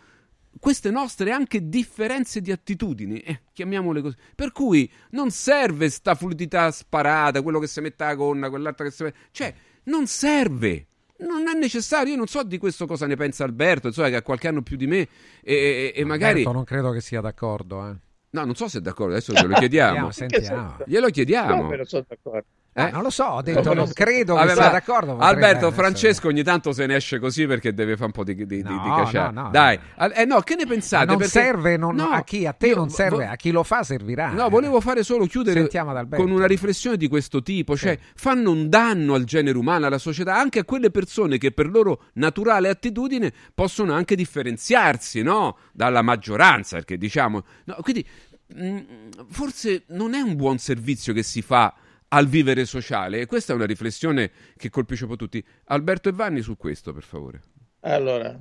queste 0.58 0.90
nostre 0.90 1.30
anche 1.30 1.68
differenze 1.68 2.40
di 2.40 2.52
attitudini, 2.52 3.18
eh, 3.18 3.42
chiamiamole 3.52 4.00
così. 4.00 4.16
Per 4.34 4.50
cui 4.50 4.90
non 5.10 5.30
serve 5.30 5.90
sta 5.90 6.14
fluidità 6.14 6.70
sparata, 6.70 7.42
quello 7.42 7.58
che 7.58 7.66
si 7.66 7.80
mette 7.80 8.04
la 8.04 8.14
gonna, 8.14 8.48
quell'altro 8.48 8.86
che 8.86 8.92
si 8.92 9.02
mette... 9.02 9.18
Cioè, 9.30 9.54
non 9.84 10.06
serve. 10.06 10.86
Non 11.20 11.48
è 11.48 11.58
necessario, 11.58 12.12
io 12.12 12.16
non 12.16 12.26
so 12.26 12.42
di 12.42 12.58
questo 12.58 12.86
cosa 12.86 13.06
ne 13.06 13.16
pensa 13.16 13.44
Alberto, 13.44 13.88
insomma, 13.88 14.08
che 14.08 14.16
ha 14.16 14.22
qualche 14.22 14.48
anno 14.48 14.62
più 14.62 14.76
di 14.76 14.86
me 14.86 15.08
e, 15.42 15.54
e- 15.54 15.92
e 15.94 16.04
magari... 16.04 16.38
Alberto 16.38 16.52
non 16.52 16.64
credo 16.64 16.90
che 16.90 17.00
sia 17.00 17.20
d'accordo. 17.20 17.88
Eh. 17.88 17.94
No, 18.30 18.44
non 18.44 18.54
so 18.54 18.68
se 18.68 18.78
è 18.78 18.80
d'accordo, 18.80 19.12
adesso 19.14 19.32
glielo 19.32 19.54
chiediamo. 19.54 20.10
Sentiamo, 20.12 20.44
sentiamo. 20.44 20.76
Glielo 20.86 21.08
chiediamo. 21.08 21.74
Non 21.74 21.84
sono 21.84 22.04
d'accordo? 22.08 22.46
Ah, 22.72 22.88
non 22.90 23.02
lo 23.02 23.10
so, 23.10 23.24
ho 23.24 23.42
detto 23.42 23.74
non 23.74 23.90
credo 23.92 24.36
che 24.36 24.48
sia 24.50 24.68
d'accordo. 24.70 25.18
Alberto. 25.18 25.72
Francesco 25.72 26.28
ogni 26.28 26.44
tanto 26.44 26.72
se 26.72 26.86
ne 26.86 26.94
esce 26.94 27.18
così 27.18 27.44
perché 27.46 27.74
deve 27.74 27.94
fare 27.94 28.04
un 28.06 28.12
po' 28.12 28.22
di, 28.22 28.34
di, 28.46 28.62
No, 28.62 28.80
di 28.82 28.88
cacciare. 29.02 29.32
no, 29.32 29.42
no, 29.42 29.50
Dai, 29.50 29.78
eh, 30.14 30.24
no, 30.24 30.40
che 30.42 30.54
ne 30.54 30.66
pensate? 30.66 31.06
non 31.06 31.16
Perché- 31.16 31.32
serve, 31.32 31.76
non- 31.76 31.96
No, 31.96 32.10
a 32.10 32.22
chi? 32.22 32.46
A 32.46 32.52
te 32.52 32.68
io 32.68 32.76
non 32.76 32.88
serve, 32.88 33.24
vo- 33.26 33.30
a 33.32 33.34
chi 33.36 33.50
lo 33.50 33.64
fa 33.64 33.82
servirà. 33.82 34.30
No, 34.30 34.48
volevo 34.48 34.80
fare 34.80 35.02
solo 35.02 35.26
chiudere 35.26 35.68
con 36.10 36.30
una 36.30 36.46
riflessione 36.46 36.96
di 36.96 37.08
questo 37.08 37.42
tipo, 37.42 37.76
cioè 37.76 37.98
fanno 38.14 38.50
un 38.52 38.68
danno 38.68 39.14
al 39.14 39.24
genere 39.24 39.58
umano, 39.58 39.86
alla 39.86 39.98
società, 39.98 40.36
anche 40.36 40.60
a 40.60 40.64
quelle 40.64 40.90
persone 40.92 41.38
che 41.38 41.50
per 41.50 41.68
loro 41.68 42.04
naturale 42.14 42.68
attitudine 42.68 43.32
possono 43.52 43.92
anche 43.94 44.14
differenziarsi, 44.14 45.22
no? 45.22 45.56
Dalla 45.72 46.02
maggioranza, 46.02 46.76
perché 46.76 46.96
diciamo... 46.96 47.42
quindi 47.82 48.06
mh, 48.54 48.78
forse 49.28 49.82
non 49.88 50.14
è 50.14 50.20
un 50.20 50.36
buon 50.36 50.58
servizio 50.58 51.12
che 51.12 51.22
si 51.24 51.42
fa 51.42 51.74
al 52.12 52.28
vivere 52.28 52.64
sociale 52.64 53.20
e 53.20 53.26
questa 53.26 53.52
è 53.52 53.56
una 53.56 53.66
riflessione 53.66 54.30
che 54.56 54.70
colpisce 54.70 55.04
un 55.04 55.10
po' 55.10 55.16
tutti. 55.16 55.44
Alberto 55.66 56.08
e 56.08 56.12
Vanni 56.12 56.40
su 56.40 56.56
questo, 56.56 56.92
per 56.92 57.02
favore. 57.02 57.40
Allora, 57.80 58.38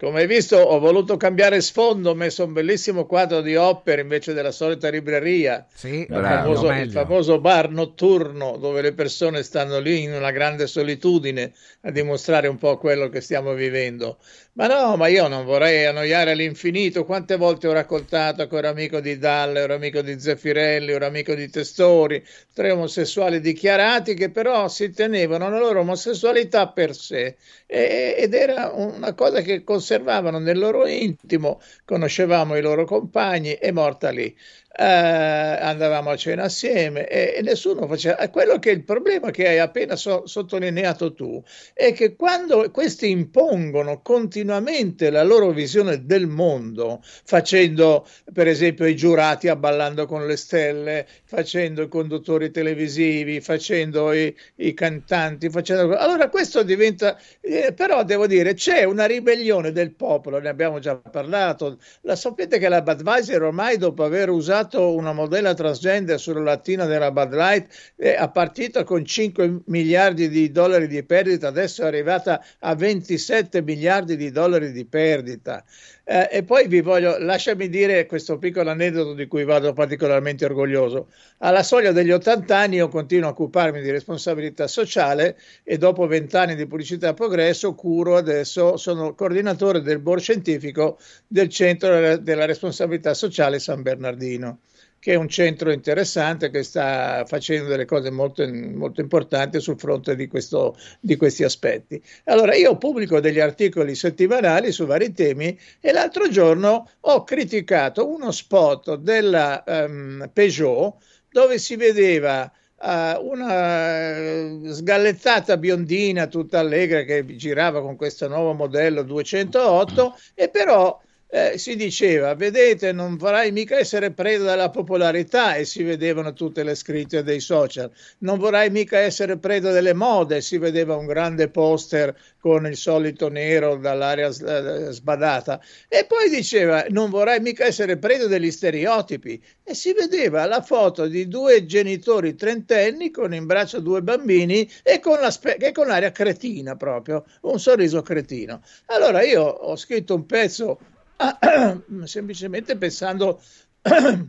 come 0.00 0.20
hai 0.20 0.26
visto, 0.26 0.56
ho 0.56 0.78
voluto 0.78 1.18
cambiare 1.18 1.60
sfondo, 1.60 2.12
ho 2.12 2.14
messo 2.14 2.44
un 2.44 2.54
bellissimo 2.54 3.04
quadro 3.04 3.42
di 3.42 3.54
Hopper 3.54 3.98
invece 3.98 4.32
della 4.32 4.50
solita 4.50 4.88
libreria. 4.88 5.66
Sì, 5.74 6.00
il, 6.00 6.06
bravo, 6.06 6.54
famoso, 6.54 6.72
il 6.72 6.90
famoso 6.90 7.38
bar 7.38 7.70
notturno 7.70 8.56
dove 8.56 8.80
le 8.80 8.94
persone 8.94 9.42
stanno 9.42 9.78
lì 9.78 10.04
in 10.04 10.14
una 10.14 10.30
grande 10.30 10.66
solitudine 10.66 11.52
a 11.82 11.90
dimostrare 11.90 12.48
un 12.48 12.56
po' 12.56 12.78
quello 12.78 13.10
che 13.10 13.20
stiamo 13.20 13.52
vivendo. 13.52 14.16
Ma 14.52 14.66
no, 14.66 14.96
ma 14.96 15.06
io 15.08 15.26
non 15.28 15.44
vorrei 15.44 15.86
annoiare 15.86 16.32
all'infinito. 16.32 17.04
Quante 17.04 17.36
volte 17.36 17.66
ho 17.68 17.72
raccontato 17.72 18.46
che 18.48 18.56
ero 18.56 18.68
amico 18.68 19.00
di 19.00 19.16
Dalle, 19.16 19.60
ero 19.60 19.74
amico 19.74 20.02
di 20.02 20.18
Zeffirelli, 20.20 20.90
ero 20.92 21.06
amico 21.06 21.34
di 21.34 21.48
Testori, 21.48 22.22
tre 22.52 22.70
omosessuali 22.72 23.40
dichiarati 23.40 24.14
che 24.14 24.30
però 24.30 24.68
si 24.68 24.90
tenevano 24.90 25.48
la 25.48 25.58
loro 25.58 25.80
omosessualità 25.80 26.68
per 26.72 26.94
sé 26.96 27.36
e- 27.66 28.14
ed 28.18 28.34
era 28.34 28.70
una 28.74 29.14
cosa 29.14 29.40
che 29.40 29.62
conservavano 29.62 30.38
nel 30.40 30.58
loro 30.58 30.86
intimo, 30.86 31.60
conoscevamo 31.84 32.56
i 32.56 32.60
loro 32.60 32.84
compagni, 32.84 33.52
è 33.52 33.70
morta 33.70 34.10
lì. 34.10 34.36
Eh, 34.72 34.84
andavamo 34.84 36.10
a 36.10 36.16
cena 36.16 36.44
assieme 36.44 37.06
e, 37.08 37.34
e, 37.36 37.42
nessuno 37.42 37.86
faceva. 37.88 38.28
Quello 38.28 38.58
che 38.58 38.70
è 38.70 38.72
il 38.72 38.84
problema 38.84 39.30
che 39.30 39.48
hai 39.48 39.58
appena 39.58 39.96
so, 39.96 40.26
sottolineato 40.26 41.12
tu 41.12 41.42
è 41.74 41.92
che 41.92 42.14
quando 42.14 42.70
questi 42.70 43.10
impongono 43.10 44.00
continuamente 44.00 45.10
la 45.10 45.24
loro 45.24 45.50
visione 45.50 46.04
del 46.06 46.28
mondo, 46.28 47.00
facendo 47.02 48.06
per 48.32 48.46
esempio 48.46 48.86
i 48.86 48.94
giurati 48.94 49.48
abballando 49.48 50.06
con 50.06 50.26
le 50.26 50.36
stelle, 50.36 51.06
facendo 51.24 51.82
i 51.82 51.88
conduttori 51.88 52.50
televisivi, 52.52 53.40
facendo 53.40 54.12
i, 54.12 54.34
i 54.56 54.72
cantanti, 54.72 55.50
facendo... 55.50 55.96
allora 55.96 56.28
questo 56.28 56.62
diventa. 56.62 57.18
Eh, 57.40 57.72
però 57.74 58.04
devo 58.04 58.26
dire, 58.28 58.54
c'è 58.54 58.84
una 58.84 59.06
ribellione 59.06 59.72
del 59.72 59.92
popolo, 59.92 60.38
ne 60.38 60.48
abbiamo 60.48 60.78
già 60.78 60.96
parlato. 60.96 61.78
La 62.02 62.14
sapete 62.14 62.58
che 62.58 62.68
la 62.68 62.82
Budweiser 62.82 63.42
ormai 63.42 63.76
dopo 63.76 64.04
aver 64.04 64.30
usato 64.30 64.58
usato 64.60 64.94
una 64.94 65.12
modella 65.12 65.54
transgender 65.54 66.20
sulla 66.20 66.40
lattina 66.40 66.84
della 66.84 67.10
Bud 67.10 67.34
Light, 67.34 67.94
è 67.96 68.30
partita 68.32 68.84
con 68.84 69.04
5 69.04 69.62
miliardi 69.66 70.28
di 70.28 70.50
dollari 70.50 70.86
di 70.86 71.02
perdita, 71.02 71.48
adesso 71.48 71.82
è 71.82 71.86
arrivata 71.86 72.44
a 72.60 72.74
27 72.74 73.62
miliardi 73.62 74.16
di 74.16 74.30
dollari 74.30 74.72
di 74.72 74.84
perdita. 74.84 75.64
Eh, 76.04 76.28
e 76.30 76.42
poi 76.42 76.66
vi 76.66 76.80
voglio, 76.80 77.18
lasciami 77.18 77.68
dire 77.68 78.06
questo 78.06 78.38
piccolo 78.38 78.70
aneddoto 78.70 79.14
di 79.14 79.26
cui 79.26 79.44
vado 79.44 79.72
particolarmente 79.72 80.44
orgoglioso. 80.44 81.08
Alla 81.38 81.62
soglia 81.62 81.92
degli 81.92 82.10
80 82.10 82.56
anni 82.56 82.76
io 82.76 82.88
continuo 82.88 83.28
a 83.28 83.32
occuparmi 83.32 83.80
di 83.80 83.90
responsabilità 83.90 84.66
sociale 84.66 85.38
e 85.62 85.78
dopo 85.78 86.06
20 86.06 86.36
anni 86.36 86.54
di 86.56 86.66
pubblicità 86.66 87.08
a 87.08 87.14
progresso 87.14 87.74
curo 87.74 88.16
adesso, 88.16 88.76
sono 88.76 89.14
coordinatore 89.14 89.82
del 89.82 90.00
board 90.00 90.20
scientifico 90.20 90.98
del 91.26 91.48
Centro 91.48 92.16
della 92.16 92.44
Responsabilità 92.44 93.14
Sociale 93.14 93.58
San 93.58 93.82
Bernardino 93.82 94.60
che 95.00 95.14
è 95.14 95.16
un 95.16 95.28
centro 95.28 95.72
interessante 95.72 96.50
che 96.50 96.62
sta 96.62 97.24
facendo 97.26 97.68
delle 97.68 97.86
cose 97.86 98.10
molto, 98.10 98.46
molto 98.46 99.00
importanti 99.00 99.58
sul 99.58 99.78
fronte 99.78 100.14
di, 100.14 100.28
questo, 100.28 100.76
di, 101.00 101.16
questi 101.16 101.42
aspetti. 101.42 102.00
Allora, 102.24 102.54
io 102.54 102.76
pubblico 102.76 103.18
degli 103.18 103.40
articoli 103.40 103.94
settimanali 103.94 104.70
su 104.72 104.84
vari 104.84 105.12
temi 105.12 105.58
e 105.80 105.92
l'altro 105.92 106.28
giorno 106.28 106.88
ho 107.00 107.24
criticato 107.24 108.06
uno 108.08 108.30
spot 108.30 108.96
della 108.96 109.64
um, 109.66 110.30
Peugeot 110.32 110.94
dove 111.30 111.58
si 111.58 111.74
vedeva 111.74 112.52
Uh, 112.82 113.22
una 113.28 114.72
sgallettata 114.72 115.58
biondina 115.58 116.28
tutta 116.28 116.60
allegra 116.60 117.02
che 117.02 117.26
girava 117.36 117.82
con 117.82 117.94
questo 117.94 118.26
nuovo 118.26 118.54
modello 118.54 119.02
208 119.02 120.16
e 120.34 120.48
però 120.48 120.98
eh, 121.32 121.58
si 121.58 121.76
diceva, 121.76 122.34
vedete, 122.34 122.90
non 122.90 123.16
vorrai 123.16 123.52
mica 123.52 123.78
essere 123.78 124.10
preda 124.10 124.50
della 124.50 124.70
popolarità 124.70 125.54
e 125.54 125.64
si 125.64 125.84
vedevano 125.84 126.32
tutte 126.32 126.64
le 126.64 126.74
scritte 126.74 127.22
dei 127.22 127.38
social, 127.38 127.90
non 128.18 128.38
vorrai 128.38 128.68
mica 128.70 128.98
essere 128.98 129.38
preda 129.38 129.70
delle 129.70 129.94
mode, 129.94 130.40
si 130.40 130.58
vedeva 130.58 130.96
un 130.96 131.06
grande 131.06 131.48
poster 131.48 132.16
con 132.40 132.66
il 132.66 132.76
solito 132.76 133.28
nero 133.28 133.76
dall'aria 133.76 134.26
eh, 134.26 134.90
sbadata. 134.90 135.60
E 135.88 136.04
poi 136.04 136.28
diceva, 136.30 136.84
non 136.88 137.10
vorrai 137.10 137.38
mica 137.40 137.64
essere 137.64 137.96
preda 137.96 138.26
degli 138.26 138.50
stereotipi 138.50 139.40
e 139.62 139.74
si 139.74 139.92
vedeva 139.92 140.46
la 140.46 140.62
foto 140.62 141.06
di 141.06 141.28
due 141.28 141.64
genitori 141.64 142.34
trentenni 142.34 143.12
con 143.12 143.32
in 143.34 143.46
braccio 143.46 143.78
due 143.78 144.02
bambini 144.02 144.68
e 144.82 144.98
con, 144.98 145.18
e 145.58 145.72
con 145.72 145.86
l'aria 145.86 146.10
cretina 146.10 146.74
proprio, 146.74 147.24
un 147.42 147.60
sorriso 147.60 148.02
cretino. 148.02 148.62
Allora 148.86 149.22
io 149.22 149.42
ho 149.42 149.76
scritto 149.76 150.16
un 150.16 150.26
pezzo 150.26 150.80
semplicemente 152.04 152.76
pensando 152.76 153.40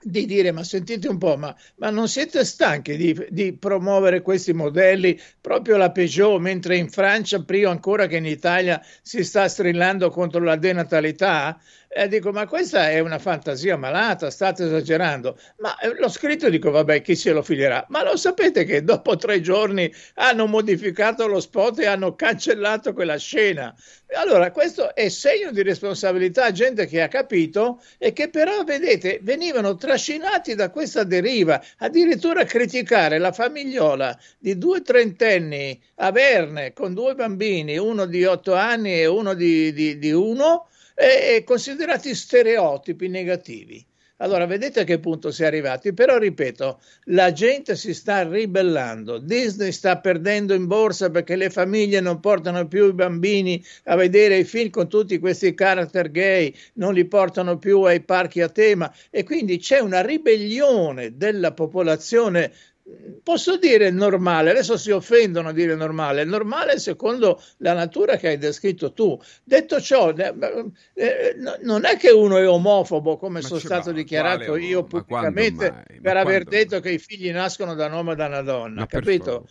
di 0.00 0.26
dire 0.26 0.52
ma 0.52 0.62
sentite 0.62 1.08
un 1.08 1.18
po', 1.18 1.36
ma, 1.36 1.54
ma 1.76 1.90
non 1.90 2.08
siete 2.08 2.44
stanchi 2.44 2.96
di, 2.96 3.26
di, 3.30 3.52
promuovere 3.52 4.22
questi 4.22 4.52
modelli 4.52 5.18
proprio 5.40 5.76
la 5.76 5.90
Peugeot, 5.90 6.40
mentre 6.40 6.76
in 6.76 6.88
Francia, 6.88 7.42
prima 7.42 7.70
ancora 7.70 8.06
che 8.06 8.16
in 8.16 8.26
Italia, 8.26 8.80
si 9.02 9.24
sta 9.24 9.48
strillando 9.48 10.10
contro 10.10 10.42
la 10.42 10.56
denatalità? 10.56 11.60
E 11.90 12.06
dico, 12.06 12.32
ma 12.32 12.46
questa 12.46 12.90
è 12.90 13.00
una 13.00 13.18
fantasia 13.18 13.78
malata, 13.78 14.30
state 14.30 14.64
esagerando. 14.64 15.38
Ma 15.56 15.76
eh, 15.78 15.94
l'ho 15.98 16.10
scritto 16.10 16.50
dico, 16.50 16.70
vabbè, 16.70 17.00
chi 17.00 17.16
se 17.16 17.32
lo 17.32 17.42
filerà? 17.42 17.86
Ma 17.88 18.04
lo 18.04 18.14
sapete 18.16 18.64
che 18.64 18.84
dopo 18.84 19.16
tre 19.16 19.40
giorni 19.40 19.90
hanno 20.16 20.46
modificato 20.46 21.26
lo 21.26 21.40
spot 21.40 21.78
e 21.78 21.86
hanno 21.86 22.14
cancellato 22.14 22.92
quella 22.92 23.16
scena? 23.16 23.74
Allora, 24.16 24.50
questo 24.50 24.94
è 24.94 25.08
segno 25.08 25.50
di 25.50 25.62
responsabilità, 25.62 26.52
gente 26.52 26.86
che 26.86 27.00
ha 27.00 27.08
capito 27.08 27.80
e 27.96 28.12
che 28.12 28.28
però, 28.28 28.64
vedete, 28.64 29.20
venivano 29.22 29.74
trascinati 29.76 30.54
da 30.54 30.68
questa 30.68 31.04
deriva, 31.04 31.62
addirittura 31.78 32.42
a 32.42 32.44
criticare 32.44 33.16
la 33.16 33.32
famigliola 33.32 34.16
di 34.38 34.58
due 34.58 34.82
trentenni 34.82 35.80
a 35.96 36.12
Verne 36.12 36.74
con 36.74 36.92
due 36.92 37.14
bambini, 37.14 37.78
uno 37.78 38.04
di 38.04 38.26
otto 38.26 38.52
anni 38.54 39.00
e 39.00 39.06
uno 39.06 39.32
di, 39.32 39.72
di, 39.72 39.98
di 39.98 40.12
uno, 40.12 40.68
e 40.98 41.44
considerati 41.44 42.12
stereotipi 42.12 43.06
negativi. 43.06 43.86
Allora, 44.20 44.46
vedete 44.46 44.80
a 44.80 44.84
che 44.84 44.98
punto 44.98 45.30
si 45.30 45.44
è 45.44 45.46
arrivati, 45.46 45.94
però 45.94 46.18
ripeto, 46.18 46.80
la 47.04 47.30
gente 47.30 47.76
si 47.76 47.94
sta 47.94 48.28
ribellando, 48.28 49.18
Disney 49.18 49.70
sta 49.70 50.00
perdendo 50.00 50.54
in 50.54 50.66
borsa 50.66 51.08
perché 51.08 51.36
le 51.36 51.50
famiglie 51.50 52.00
non 52.00 52.18
portano 52.18 52.66
più 52.66 52.88
i 52.88 52.94
bambini 52.94 53.64
a 53.84 53.94
vedere 53.94 54.38
i 54.38 54.44
film 54.44 54.70
con 54.70 54.88
tutti 54.88 55.20
questi 55.20 55.54
character 55.54 56.10
gay, 56.10 56.52
non 56.74 56.94
li 56.94 57.04
portano 57.04 57.58
più 57.58 57.82
ai 57.82 58.00
parchi 58.00 58.40
a 58.40 58.48
tema. 58.48 58.92
E 59.08 59.22
quindi 59.22 59.58
c'è 59.58 59.78
una 59.78 60.00
ribellione 60.00 61.16
della 61.16 61.52
popolazione 61.52 62.52
posso 63.22 63.56
dire 63.56 63.90
normale, 63.90 64.50
adesso 64.50 64.76
si 64.76 64.90
offendono 64.90 65.48
a 65.48 65.52
dire 65.52 65.74
normale, 65.74 66.24
normale 66.24 66.78
secondo 66.78 67.42
la 67.58 67.74
natura 67.74 68.16
che 68.16 68.28
hai 68.28 68.38
descritto 68.38 68.92
tu. 68.92 69.18
Detto 69.44 69.80
ciò, 69.80 70.12
eh, 70.12 70.34
eh, 70.94 71.36
non 71.62 71.84
è 71.84 71.96
che 71.96 72.10
uno 72.10 72.36
è 72.38 72.48
omofobo 72.48 73.16
come 73.16 73.40
ma 73.40 73.46
sono 73.46 73.60
stato 73.60 73.90
va, 73.90 73.96
dichiarato 73.96 74.44
quale, 74.46 74.64
io 74.64 74.84
pubblicamente 74.84 75.84
per 76.00 76.16
aver 76.16 76.44
detto 76.44 76.76
mai? 76.76 76.82
che 76.82 76.90
i 76.90 76.98
figli 76.98 77.30
nascono 77.30 77.74
da 77.74 77.86
un 77.86 77.92
uomo 77.92 78.12
e 78.12 78.16
da 78.16 78.26
una 78.26 78.42
donna, 78.42 78.80
ma 78.80 78.86
capito? 78.86 79.46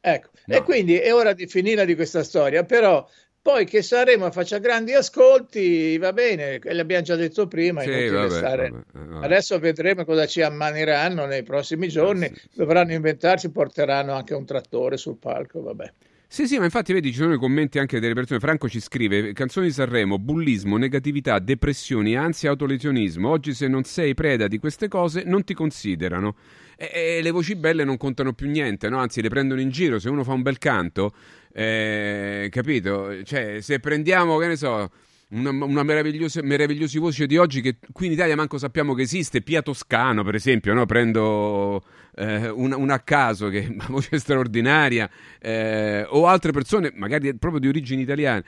ecco, 0.00 0.30
no. 0.46 0.54
e 0.54 0.62
quindi 0.62 0.96
è 0.96 1.12
ora 1.12 1.32
di 1.32 1.46
finire 1.46 1.84
di 1.84 1.94
questa 1.94 2.22
storia, 2.22 2.64
però 2.64 3.06
poi 3.48 3.64
che 3.64 3.80
Sanremo 3.80 4.30
faccia 4.30 4.58
grandi 4.58 4.92
ascolti, 4.92 5.96
va 5.96 6.12
bene, 6.12 6.60
l'abbiamo 6.64 7.02
già 7.02 7.16
detto 7.16 7.48
prima. 7.48 7.80
Sì, 7.80 8.08
vabbè, 8.08 8.28
stare... 8.28 8.68
vabbè, 8.68 8.84
eh, 8.94 9.06
vabbè. 9.06 9.24
Adesso 9.24 9.58
vedremo 9.58 10.04
cosa 10.04 10.26
ci 10.26 10.42
ammaniranno 10.42 11.24
nei 11.24 11.42
prossimi 11.44 11.88
giorni. 11.88 12.26
Eh, 12.26 12.34
sì. 12.34 12.48
Dovranno 12.52 12.92
inventarsi, 12.92 13.50
porteranno 13.50 14.12
anche 14.12 14.34
un 14.34 14.44
trattore 14.44 14.98
sul 14.98 15.16
palco. 15.16 15.62
Vabbè. 15.62 15.90
Sì, 16.26 16.46
sì, 16.46 16.58
ma 16.58 16.64
infatti 16.64 16.92
vedi, 16.92 17.10
ci 17.10 17.20
sono 17.20 17.32
i 17.32 17.38
commenti 17.38 17.78
anche 17.78 18.00
delle 18.00 18.12
persone. 18.12 18.38
Franco 18.38 18.68
ci 18.68 18.80
scrive: 18.80 19.32
Canzoni 19.32 19.68
di 19.68 19.72
Sanremo, 19.72 20.18
bullismo, 20.18 20.76
negatività, 20.76 21.38
depressioni, 21.38 22.16
ansia, 22.16 22.50
autolesionismo. 22.50 23.30
Oggi, 23.30 23.54
se 23.54 23.66
non 23.66 23.84
sei 23.84 24.12
preda 24.12 24.46
di 24.46 24.58
queste 24.58 24.88
cose, 24.88 25.22
non 25.24 25.42
ti 25.44 25.54
considerano. 25.54 26.36
E, 26.80 27.16
e 27.16 27.22
le 27.22 27.30
voci 27.32 27.56
belle 27.56 27.82
non 27.82 27.96
contano 27.96 28.32
più 28.32 28.48
niente, 28.48 28.88
no? 28.88 28.98
Anzi, 28.98 29.20
le 29.20 29.28
prendono 29.28 29.60
in 29.60 29.70
giro. 29.70 29.98
Se 29.98 30.08
uno 30.08 30.22
fa 30.22 30.32
un 30.32 30.42
bel 30.42 30.58
canto, 30.58 31.12
eh, 31.52 32.48
capito? 32.52 33.24
Cioè, 33.24 33.60
se 33.60 33.80
prendiamo, 33.80 34.38
che 34.38 34.46
ne 34.46 34.56
so 34.56 34.88
una, 35.30 35.50
una 35.50 35.82
meravigliosa, 35.82 36.40
meravigliosa 36.42 37.00
voce 37.00 37.26
di 37.26 37.36
oggi 37.36 37.60
che 37.60 37.76
qui 37.92 38.06
in 38.06 38.12
Italia 38.12 38.36
manco 38.36 38.58
sappiamo 38.58 38.94
che 38.94 39.02
esiste, 39.02 39.42
Pia 39.42 39.60
Toscano 39.60 40.22
per 40.22 40.34
esempio, 40.34 40.72
no? 40.72 40.86
prendo 40.86 41.82
eh, 42.14 42.48
una, 42.48 42.76
una, 42.76 42.94
a 42.94 43.00
caso 43.00 43.48
che 43.48 43.64
è 43.64 43.66
una 43.72 43.86
voce 43.88 44.18
straordinaria, 44.18 45.10
eh, 45.40 46.06
o 46.08 46.26
altre 46.26 46.52
persone 46.52 46.92
magari 46.94 47.34
proprio 47.34 47.60
di 47.60 47.68
origini 47.68 48.02
italiane, 48.02 48.44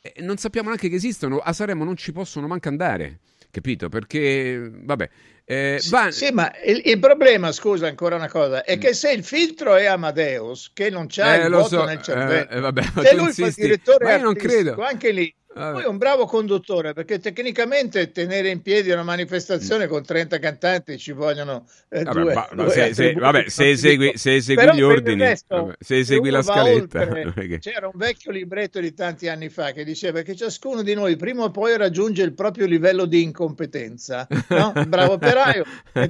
eh, 0.00 0.14
non 0.22 0.36
sappiamo 0.36 0.68
neanche 0.68 0.88
che 0.88 0.96
esistono, 0.96 1.38
a 1.38 1.52
Saremo 1.52 1.84
non 1.84 1.96
ci 1.96 2.12
possono 2.12 2.46
manco 2.46 2.68
andare, 2.68 3.20
capito? 3.54 3.88
Perché, 3.88 4.70
vabbè... 4.72 5.08
Eh, 5.46 5.76
sì, 5.78 5.90
Van... 5.90 6.10
sì, 6.10 6.32
ma 6.32 6.50
il, 6.64 6.80
il, 6.86 6.98
problema, 6.98 7.52
scusa 7.52 7.86
ancora 7.86 8.16
una 8.16 8.30
cosa, 8.30 8.64
è 8.64 8.76
mm. 8.76 8.80
che 8.80 8.94
se 8.94 9.12
il 9.12 9.22
filtro 9.22 9.76
è 9.76 9.84
Amadeus, 9.84 10.70
che 10.72 10.88
non 10.88 11.06
c'ha 11.06 11.34
eh, 11.34 11.44
il 11.44 11.52
voto 11.52 11.68
so, 11.68 11.84
nel 11.84 12.00
cervello, 12.00 12.48
eh, 12.48 12.60
vabbè, 12.60 12.82
se 13.02 13.14
lui 13.14 13.30
fa 13.30 13.46
il 13.46 13.52
direttore 13.52 14.04
ma 14.04 14.14
io 14.14 14.22
non 14.22 14.34
credo. 14.34 14.82
anche 14.82 15.10
lì 15.10 15.34
poi 15.54 15.84
un 15.84 15.96
bravo 15.96 16.26
conduttore, 16.26 16.92
perché 16.92 17.18
tecnicamente 17.18 18.10
tenere 18.10 18.48
in 18.48 18.60
piedi 18.60 18.90
una 18.90 19.02
manifestazione 19.04 19.86
con 19.86 20.04
30 20.04 20.38
cantanti 20.38 20.98
ci 20.98 21.12
vogliono 21.12 21.66
eh, 21.88 22.02
vabbè, 22.02 22.20
due, 22.20 22.34
ma, 22.34 22.48
due 22.52 22.70
se, 22.70 22.94
se, 22.94 23.12
vabbè, 23.12 23.48
se 23.48 23.70
esegui, 23.70 24.12
se 24.16 24.34
esegui 24.34 24.74
gli 24.74 24.82
ordini, 24.82 25.20
resto, 25.20 25.56
vabbè, 25.56 25.74
se 25.78 25.98
esegui 25.98 26.30
la 26.30 26.42
scaletta. 26.42 27.00
Oltre, 27.00 27.58
c'era 27.60 27.86
un 27.86 27.96
vecchio 27.96 28.32
libretto 28.32 28.80
di 28.80 28.92
tanti 28.94 29.28
anni 29.28 29.48
fa 29.48 29.70
che 29.70 29.84
diceva 29.84 30.22
che 30.22 30.34
ciascuno 30.34 30.82
di 30.82 30.94
noi 30.94 31.16
prima 31.16 31.44
o 31.44 31.50
poi 31.50 31.76
raggiunge 31.76 32.22
il 32.22 32.34
proprio 32.34 32.66
livello 32.66 33.04
di 33.04 33.22
incompetenza. 33.22 34.26
No? 34.48 34.72
bravo 34.86 35.12
operaio, 35.14 35.64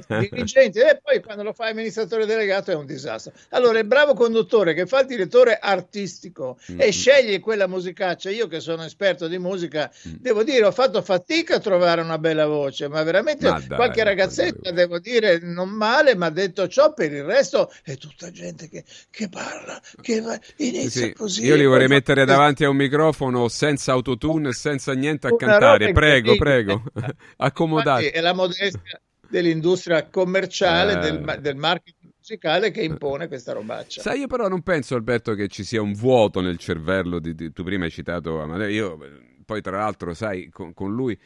dirigente, 0.07 0.89
e 0.89 0.99
poi 1.01 1.21
quando 1.21 1.43
lo 1.43 1.53
fa 1.53 1.67
amministratore 1.67 2.25
delegato 2.25 2.71
è 2.71 2.75
un 2.75 2.85
disastro. 2.85 3.33
Allora, 3.49 3.79
il 3.79 3.85
bravo 3.85 4.13
conduttore 4.13 4.73
che 4.73 4.85
fa 4.85 5.01
il 5.01 5.07
direttore 5.07 5.57
artistico 5.61 6.57
mm-hmm. 6.71 6.81
e 6.81 6.91
sceglie 6.91 7.39
quella 7.39 7.67
musicaccia, 7.67 8.29
io 8.29 8.47
che 8.47 8.59
sono 8.59 8.83
esperto 8.83 9.27
di 9.27 9.34
di 9.37 9.43
musica, 9.43 9.91
mm. 10.07 10.13
devo 10.19 10.43
dire, 10.43 10.65
ho 10.65 10.71
fatto 10.71 11.01
fatica 11.01 11.55
a 11.55 11.59
trovare 11.59 12.01
una 12.01 12.17
bella 12.17 12.45
voce, 12.45 12.87
ma 12.87 13.03
veramente 13.03 13.49
ma 13.49 13.59
dai, 13.59 13.75
qualche 13.75 14.03
ragazzetta, 14.03 14.71
devo 14.71 14.99
dire, 14.99 15.39
non 15.39 15.69
male, 15.69 16.15
ma 16.15 16.29
detto 16.29 16.67
ciò, 16.67 16.93
per 16.93 17.11
il 17.11 17.23
resto 17.23 17.71
è 17.83 17.97
tutta 17.97 18.31
gente 18.31 18.69
che, 18.69 18.83
che 19.09 19.29
parla, 19.29 19.79
che 20.01 20.21
va, 20.21 20.39
inizia 20.57 21.07
sì, 21.07 21.13
così. 21.13 21.45
Io 21.45 21.55
li 21.55 21.65
vorrei 21.65 21.87
mettere 21.87 22.25
fa... 22.25 22.31
davanti 22.31 22.63
a 22.63 22.69
un 22.69 22.75
microfono 22.77 23.47
senza 23.47 23.91
autotune, 23.91 24.53
senza 24.53 24.93
niente 24.93 25.27
a 25.27 25.35
cantare. 25.35 25.91
Prego, 25.91 26.35
prego, 26.35 26.83
accomodate. 27.37 28.11
È 28.11 28.21
la 28.21 28.33
modestia 28.33 28.99
dell'industria 29.27 30.07
commerciale, 30.09 30.93
eh. 30.93 30.97
del, 30.97 31.39
del 31.41 31.55
marketing 31.55 32.04
musicale 32.25 32.71
che 32.71 32.81
impone 32.81 33.27
questa 33.27 33.53
robaccia. 33.53 34.01
Sai, 34.01 34.21
io 34.21 34.27
però 34.27 34.47
non 34.47 34.63
penso, 34.63 34.95
Alberto, 34.95 35.35
che 35.35 35.47
ci 35.47 35.63
sia 35.63 35.81
un 35.81 35.93
vuoto 35.93 36.41
nel 36.41 36.57
cervello. 36.57 37.19
Di, 37.19 37.35
di, 37.35 37.53
tu 37.53 37.63
prima 37.63 37.85
hai 37.85 37.91
citato 37.91 38.41
Amadeo, 38.41 38.67
io 38.67 38.97
poi 39.45 39.61
tra 39.61 39.77
l'altro, 39.77 40.13
sai, 40.15 40.49
con, 40.49 40.73
con 40.73 40.93
lui... 40.93 41.17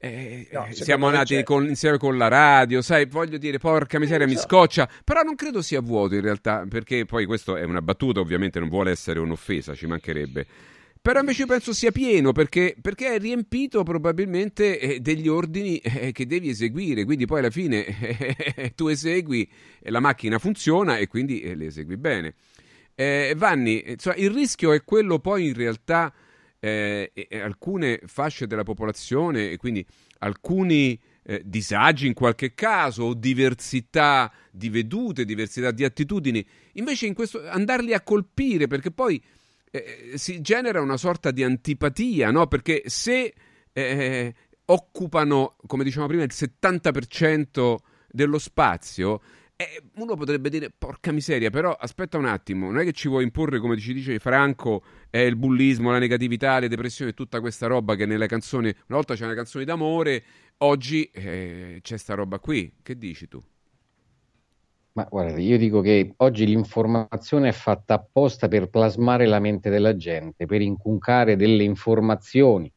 Eh, 0.00 0.46
no, 0.52 0.68
siamo 0.70 1.10
nati 1.10 1.42
con, 1.42 1.66
insieme 1.66 1.98
con 1.98 2.16
la 2.16 2.28
radio, 2.28 2.80
sai, 2.82 3.06
voglio 3.06 3.36
dire, 3.36 3.58
porca 3.58 3.98
miseria, 3.98 4.28
mi 4.28 4.36
scoccia, 4.36 4.88
però 5.02 5.22
non 5.22 5.34
credo 5.34 5.60
sia 5.60 5.80
vuoto 5.80 6.14
in 6.14 6.20
realtà, 6.20 6.64
perché 6.68 7.04
poi 7.04 7.26
questo 7.26 7.56
è 7.56 7.64
una 7.64 7.82
battuta, 7.82 8.20
ovviamente 8.20 8.60
non 8.60 8.68
vuole 8.68 8.92
essere 8.92 9.18
un'offesa, 9.18 9.74
ci 9.74 9.86
mancherebbe. 9.86 10.46
Però 11.00 11.20
invece 11.20 11.46
penso 11.46 11.72
sia 11.72 11.92
pieno 11.92 12.32
perché, 12.32 12.76
perché 12.80 13.14
è 13.14 13.18
riempito 13.18 13.82
probabilmente 13.82 14.78
eh, 14.78 15.00
degli 15.00 15.28
ordini 15.28 15.78
eh, 15.78 16.12
che 16.12 16.26
devi 16.26 16.48
eseguire. 16.48 17.04
Quindi 17.04 17.26
poi 17.26 17.38
alla 17.38 17.50
fine 17.50 17.84
eh, 17.86 18.72
tu 18.76 18.88
esegui, 18.88 19.48
la 19.82 20.00
macchina 20.00 20.38
funziona 20.38 20.98
e 20.98 21.06
quindi 21.06 21.54
le 21.54 21.66
esegui 21.66 21.96
bene. 21.96 22.34
Vanni, 22.98 23.90
insomma, 23.90 24.16
il 24.16 24.28
rischio 24.28 24.72
è 24.72 24.82
quello 24.82 25.20
poi 25.20 25.46
in 25.46 25.54
realtà 25.54 26.12
alcune 27.40 28.00
fasce 28.06 28.48
della 28.48 28.64
popolazione 28.64 29.52
e 29.52 29.56
quindi 29.56 29.86
alcuni 30.18 30.98
eh, 31.28 31.42
disagi 31.44 32.06
in 32.06 32.14
qualche 32.14 32.54
caso 32.54 33.02
o 33.04 33.14
diversità 33.14 34.32
di 34.50 34.70
vedute, 34.70 35.26
diversità 35.26 35.70
di 35.72 35.84
attitudini, 35.84 36.44
invece 36.72 37.04
in 37.04 37.12
questo 37.12 37.46
andarli 37.46 37.92
a 37.92 38.00
colpire 38.00 38.66
perché 38.66 38.90
poi 38.90 39.22
eh, 39.70 40.12
si 40.16 40.40
genera 40.40 40.80
una 40.80 40.96
sorta 40.96 41.30
di 41.30 41.42
antipatia, 41.42 42.30
no? 42.30 42.46
Perché 42.46 42.82
se 42.86 43.34
eh, 43.72 44.34
occupano, 44.66 45.56
come 45.66 45.84
dicevamo 45.84 46.08
prima, 46.08 46.24
il 46.24 46.32
70% 46.32 47.76
dello 48.10 48.38
spazio, 48.38 49.20
eh, 49.56 49.82
uno 49.96 50.14
potrebbe 50.14 50.50
dire, 50.50 50.70
porca 50.70 51.10
miseria, 51.10 51.50
però 51.50 51.72
aspetta 51.72 52.16
un 52.16 52.26
attimo, 52.26 52.66
non 52.66 52.80
è 52.80 52.84
che 52.84 52.92
ci 52.92 53.08
vuoi 53.08 53.24
imporre, 53.24 53.58
come 53.58 53.76
ci 53.76 53.92
dice 53.92 54.18
Franco, 54.20 54.84
è 55.10 55.18
il 55.18 55.34
bullismo, 55.34 55.90
la 55.90 55.98
negatività, 55.98 56.60
le 56.60 56.68
depressioni, 56.68 57.12
tutta 57.12 57.40
questa 57.40 57.66
roba 57.66 57.96
che 57.96 58.06
nelle 58.06 58.28
canzoni, 58.28 58.68
una 58.68 58.96
volta 58.96 59.14
c'erano 59.14 59.34
canzoni 59.34 59.64
d'amore, 59.64 60.24
oggi 60.58 61.10
eh, 61.12 61.80
c'è 61.82 61.96
sta 61.96 62.14
roba 62.14 62.38
qui. 62.38 62.72
Che 62.82 62.96
dici 62.96 63.26
tu? 63.26 63.42
Ma 64.98 65.06
guarda, 65.08 65.38
io 65.38 65.56
dico 65.58 65.80
che 65.80 66.14
oggi 66.16 66.44
l'informazione 66.44 67.50
è 67.50 67.52
fatta 67.52 67.94
apposta 67.94 68.48
per 68.48 68.68
plasmare 68.68 69.26
la 69.26 69.38
mente 69.38 69.70
della 69.70 69.94
gente, 69.94 70.44
per 70.44 70.60
incuncare 70.60 71.36
delle 71.36 71.62
informazioni. 71.62 72.68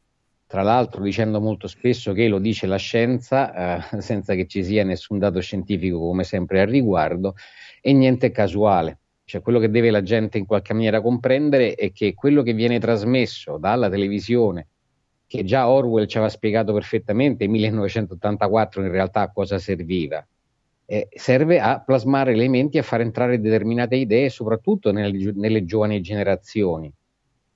Tra 0.46 0.62
l'altro 0.62 1.02
dicendo 1.02 1.40
molto 1.40 1.66
spesso 1.66 2.12
che 2.12 2.28
lo 2.28 2.38
dice 2.38 2.68
la 2.68 2.76
scienza, 2.76 3.88
eh, 3.90 3.98
senza 4.00 4.36
che 4.36 4.46
ci 4.46 4.62
sia 4.62 4.84
nessun 4.84 5.18
dato 5.18 5.40
scientifico 5.40 5.98
come 5.98 6.22
sempre 6.22 6.60
al 6.60 6.68
riguardo, 6.68 7.34
e 7.80 7.92
niente 7.92 8.28
è 8.28 8.30
casuale. 8.30 9.00
Cioè 9.24 9.42
quello 9.42 9.58
che 9.58 9.68
deve 9.68 9.90
la 9.90 10.02
gente 10.04 10.38
in 10.38 10.46
qualche 10.46 10.74
maniera 10.74 11.00
comprendere 11.00 11.74
è 11.74 11.90
che 11.90 12.14
quello 12.14 12.44
che 12.44 12.52
viene 12.52 12.78
trasmesso 12.78 13.58
dalla 13.58 13.90
televisione, 13.90 14.68
che 15.26 15.42
già 15.42 15.68
Orwell 15.68 16.06
ci 16.06 16.18
aveva 16.18 16.30
spiegato 16.30 16.72
perfettamente, 16.72 17.48
1984 17.48 18.80
in 18.80 18.92
realtà 18.92 19.22
a 19.22 19.32
cosa 19.32 19.58
serviva, 19.58 20.24
eh, 20.92 21.08
serve 21.10 21.58
a 21.58 21.80
plasmare 21.80 22.32
elementi, 22.32 22.76
a 22.76 22.82
far 22.82 23.00
entrare 23.00 23.40
determinate 23.40 23.96
idee, 23.96 24.28
soprattutto 24.28 24.92
nelle, 24.92 25.32
nelle 25.34 25.64
giovani 25.64 26.02
generazioni. 26.02 26.92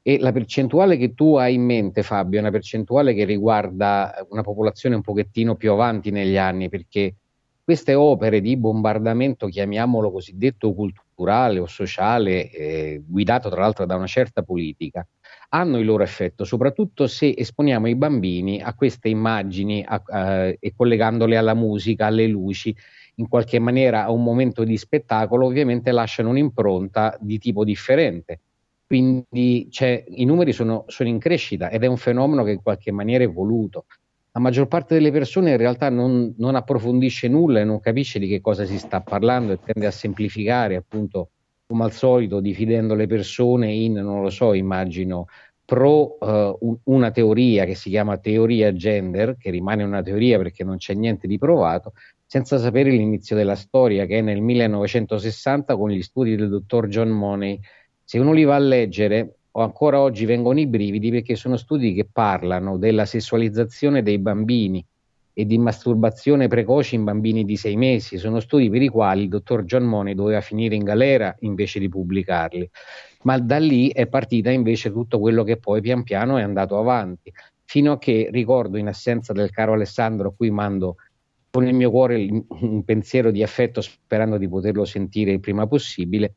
E 0.01 0.19
la 0.19 0.33
percentuale 0.33 0.97
che 0.97 1.13
tu 1.13 1.37
hai 1.37 1.53
in 1.53 1.63
mente, 1.63 2.03
Fabio, 2.03 2.39
è 2.39 2.41
una 2.41 2.51
percentuale 2.51 3.13
che 3.13 3.25
riguarda 3.25 4.27
una 4.31 4.41
popolazione 4.41 4.95
un 4.95 5.03
pochettino 5.03 5.55
più 5.55 5.71
avanti 5.71 6.11
negli 6.11 6.39
anni, 6.39 6.71
perché 6.71 7.17
queste 7.63 7.93
opere 7.93 8.41
di 8.41 8.57
bombardamento, 8.57 9.49
chiamiamolo 9.49 10.11
cosiddetto 10.11 10.73
culturale 10.73 11.59
o 11.59 11.67
sociale, 11.67 12.51
eh, 12.51 13.03
guidato 13.07 13.51
tra 13.51 13.61
l'altro 13.61 13.85
da 13.85 13.97
una 13.97 14.07
certa 14.07 14.45
politica, 14.45 15.07
hanno 15.51 15.79
il 15.79 15.85
loro 15.85 16.05
effetto, 16.05 16.45
soprattutto 16.45 17.07
se 17.07 17.35
esponiamo 17.37 17.87
i 17.87 17.97
bambini 17.97 18.63
a 18.63 18.73
queste 18.75 19.11
immagini 19.11 19.85
a, 19.87 20.03
a, 20.07 20.47
e 20.59 20.73
collegandole 20.75 21.37
alla 21.37 21.55
musica, 21.55 22.07
alle 22.07 22.27
luci 22.27 22.75
in 23.19 23.29
qualche 23.29 23.59
maniera 23.59 24.05
a 24.05 24.11
un 24.11 24.23
momento 24.23 24.65
di 24.65 24.77
spettacolo, 24.77 25.47
ovviamente 25.47 25.91
lasciano 25.91 26.31
un'impronta 26.31 27.17
di 27.21 27.39
tipo 27.39 27.65
differente. 27.65 28.41
Quindi 28.87 29.69
cioè, 29.71 30.05
i 30.09 30.25
numeri 30.25 30.53
sono, 30.53 30.85
sono, 30.87 31.09
in 31.09 31.19
crescita 31.19 31.71
ed 31.71 31.83
è 31.83 31.87
un 31.87 31.97
fenomeno 31.97 32.45
che 32.45 32.53
in 32.53 32.63
qualche 32.63 32.93
maniera 32.93 33.25
è 33.25 33.29
voluto. 33.29 33.87
La 34.33 34.41
maggior 34.41 34.69
parte 34.69 34.95
delle 34.95 35.11
persone 35.11 35.53
in 35.53 35.57
realtà 35.57 35.89
non, 35.89 36.35
non 36.37 36.55
approfondisce 36.55 37.27
nulla 37.27 37.61
e 37.61 37.65
non 37.65 37.81
capisce 37.81 38.19
di 38.19 38.29
che 38.29 38.41
cosa 38.41 38.65
si 38.65 38.79
sta 38.79 39.01
parlando 39.01 39.53
e 39.53 39.59
tende 39.65 39.87
a 39.87 39.91
semplificare, 39.91 40.77
appunto, 40.77 41.31
come 41.67 41.85
al 41.85 41.93
solito, 41.93 42.39
dividendo 42.39 42.95
le 42.95 43.07
persone 43.07 43.73
in, 43.73 43.95
non 43.95 44.23
lo 44.23 44.31
so, 44.31 44.53
immagino, 44.53 45.27
pro 45.65 46.17
uh, 46.21 46.81
una 46.85 47.11
teoria 47.11 47.65
che 47.65 47.75
si 47.75 47.91
chiama 47.91 48.19
teoria 48.19 48.73
gender, 48.73 49.37
che 49.37 49.51
rimane 49.51 49.83
una 49.83 50.03
teoria 50.03 50.39
perché 50.39 50.63
non 50.63 50.77
c'è 50.77 50.95
niente 50.95 51.27
di 51.27 51.39
provato, 51.39 51.95
senza 52.27 52.59
sapere 52.59 52.91
l'inizio 52.91 53.37
della 53.37 53.55
storia, 53.55 54.05
che 54.05 54.19
è 54.19 54.21
nel 54.21 54.41
1960 54.41 55.77
con 55.77 55.91
gli 55.91 56.03
studi 56.03 56.35
del 56.35 56.49
dottor 56.49 56.89
John 56.89 57.11
Money. 57.11 57.59
Se 58.03 58.19
uno 58.19 58.33
li 58.33 58.45
va 58.45 58.57
a 58.57 58.59
leggere, 58.59 59.37
ancora 59.53 60.01
oggi 60.01 60.25
vengono 60.25 60.59
i 60.59 60.67
brividi 60.67 61.11
perché 61.11 61.37
sono 61.37 61.57
studi 61.57 61.95
che 61.95 62.07
parlano 62.11 62.79
della 62.79 63.07
sessualizzazione 63.07 64.03
dei 64.03 64.19
bambini 64.19 64.85
e 65.39 65.45
di 65.45 65.59
masturbazione 65.59 66.49
precoce 66.49 66.95
in 66.95 67.05
bambini 67.05 67.45
di 67.45 67.57
sei 67.57 67.77
mesi. 67.77 68.19
Sono 68.19 68.41
studi 68.41 68.71
per 68.71 68.83
i 68.83 68.89
quali 68.89 69.23
il 69.23 69.29
dottor 69.29 69.65
John 69.65 69.85
Money 69.85 70.15
doveva 70.15 70.41
finire 70.41 70.75
in 70.75 70.83
galera 70.83 71.35
invece 71.41 71.79
di 71.79 71.89
pubblicarli. 71.89 72.69
Ma 73.23 73.39
da 73.39 73.59
lì 73.59 73.91
è 73.91 74.07
partita 74.07 74.51
invece 74.51 74.91
tutto 74.91 75.21
quello 75.21 75.45
che 75.45 75.59
poi 75.59 75.81
pian 75.81 76.03
piano 76.03 76.39
è 76.39 76.43
andato 76.43 76.79
avanti, 76.79 77.33
fino 77.65 77.93
a 77.93 77.99
che 77.99 78.29
ricordo 78.33 78.79
in 78.79 78.89
assenza 78.89 79.33
del 79.33 79.51
caro 79.51 79.75
Alessandro, 79.75 80.29
a 80.29 80.33
cui 80.35 80.51
mando 80.51 80.97
nel 81.61 81.75
mio 81.75 81.91
cuore 81.91 82.45
un 82.49 82.85
pensiero 82.85 83.31
di 83.31 83.43
affetto 83.43 83.81
sperando 83.81 84.39
di 84.39 84.49
poterlo 84.49 84.85
sentire 84.85 85.33
il 85.33 85.41
prima 85.41 85.67
possibile. 85.67 86.35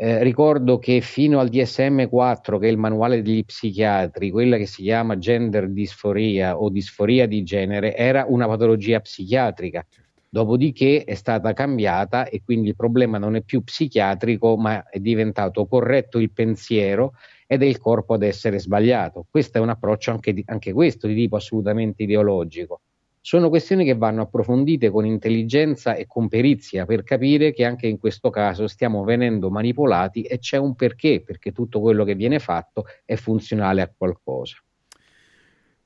Eh, 0.00 0.22
ricordo 0.22 0.78
che 0.78 1.00
fino 1.00 1.40
al 1.40 1.48
DSM-4, 1.48 2.58
che 2.60 2.68
è 2.68 2.70
il 2.70 2.76
manuale 2.76 3.20
degli 3.20 3.44
psichiatri, 3.44 4.30
quella 4.30 4.56
che 4.56 4.66
si 4.66 4.82
chiama 4.82 5.18
gender 5.18 5.68
disforia 5.70 6.56
o 6.56 6.68
disforia 6.68 7.26
di 7.26 7.42
genere, 7.42 7.96
era 7.96 8.24
una 8.28 8.46
patologia 8.46 9.00
psichiatrica. 9.00 9.84
Dopodiché 10.30 11.04
è 11.04 11.14
stata 11.14 11.52
cambiata 11.52 12.28
e 12.28 12.42
quindi 12.44 12.68
il 12.68 12.76
problema 12.76 13.18
non 13.18 13.34
è 13.34 13.42
più 13.42 13.64
psichiatrico, 13.64 14.56
ma 14.56 14.88
è 14.88 15.00
diventato 15.00 15.66
corretto 15.66 16.18
il 16.18 16.30
pensiero 16.30 17.14
ed 17.46 17.62
è 17.62 17.66
il 17.66 17.78
corpo 17.78 18.14
ad 18.14 18.22
essere 18.22 18.60
sbagliato. 18.60 19.26
Questo 19.28 19.58
è 19.58 19.60
un 19.60 19.70
approccio 19.70 20.12
anche, 20.12 20.32
di, 20.32 20.44
anche 20.46 20.72
questo 20.72 21.08
di 21.08 21.14
tipo 21.14 21.36
assolutamente 21.36 22.04
ideologico 22.04 22.82
sono 23.28 23.50
questioni 23.50 23.84
che 23.84 23.94
vanno 23.94 24.22
approfondite 24.22 24.88
con 24.88 25.04
intelligenza 25.04 25.94
e 25.94 26.06
con 26.06 26.28
perizia 26.28 26.86
per 26.86 27.02
capire 27.02 27.52
che 27.52 27.66
anche 27.66 27.86
in 27.86 27.98
questo 27.98 28.30
caso 28.30 28.66
stiamo 28.66 29.04
venendo 29.04 29.50
manipolati 29.50 30.22
e 30.22 30.38
c'è 30.38 30.56
un 30.56 30.74
perché, 30.74 31.20
perché 31.20 31.52
tutto 31.52 31.78
quello 31.78 32.04
che 32.04 32.14
viene 32.14 32.38
fatto 32.38 32.86
è 33.04 33.16
funzionale 33.16 33.82
a 33.82 33.92
qualcosa. 33.94 34.56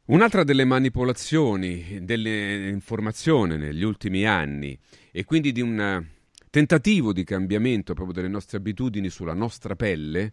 Un'altra 0.05 0.45
delle 0.45 0.65
manipolazioni 0.65 1.99
dell'informazione 2.03 3.57
negli 3.57 3.83
ultimi 3.83 4.25
anni 4.25 4.79
e 5.11 5.25
quindi 5.25 5.51
di 5.51 5.63
un 5.63 6.01
tentativo 6.49 7.13
di 7.13 7.25
cambiamento 7.25 7.93
proprio 7.93 8.15
delle 8.15 8.29
nostre 8.29 8.59
abitudini 8.59 9.09
sulla 9.09 9.35
nostra 9.35 9.75
pelle 9.75 10.33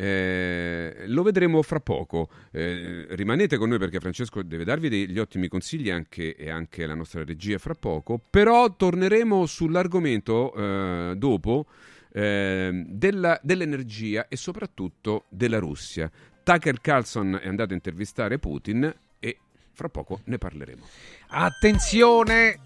eh, 0.00 1.06
lo 1.06 1.24
vedremo 1.24 1.60
fra 1.62 1.80
poco. 1.80 2.28
Eh, 2.52 3.06
rimanete 3.10 3.56
con 3.56 3.68
noi 3.68 3.78
perché 3.78 3.98
Francesco 3.98 4.42
deve 4.42 4.62
darvi 4.62 4.88
degli 4.88 5.18
ottimi 5.18 5.48
consigli 5.48 5.90
anche, 5.90 6.36
e 6.36 6.50
anche 6.50 6.86
la 6.86 6.94
nostra 6.94 7.24
regia 7.24 7.58
fra 7.58 7.74
poco. 7.74 8.20
Però 8.30 8.76
torneremo 8.76 9.44
sull'argomento 9.44 10.54
eh, 10.54 11.14
dopo 11.16 11.66
eh, 12.12 12.84
della, 12.86 13.40
dell'energia 13.42 14.28
e 14.28 14.36
soprattutto 14.36 15.24
della 15.30 15.58
Russia. 15.58 16.08
Tucker 16.44 16.80
Carlson 16.80 17.40
è 17.42 17.48
andato 17.48 17.72
a 17.72 17.74
intervistare 17.74 18.38
Putin 18.38 18.94
e 19.18 19.38
fra 19.72 19.88
poco 19.88 20.20
ne 20.26 20.38
parleremo. 20.38 20.86
Attenzione! 21.30 22.60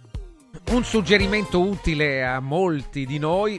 Un 0.73 0.85
suggerimento 0.85 1.63
utile 1.63 2.27
a 2.27 2.41
molti 2.41 3.07
di 3.07 3.19
noi 3.19 3.59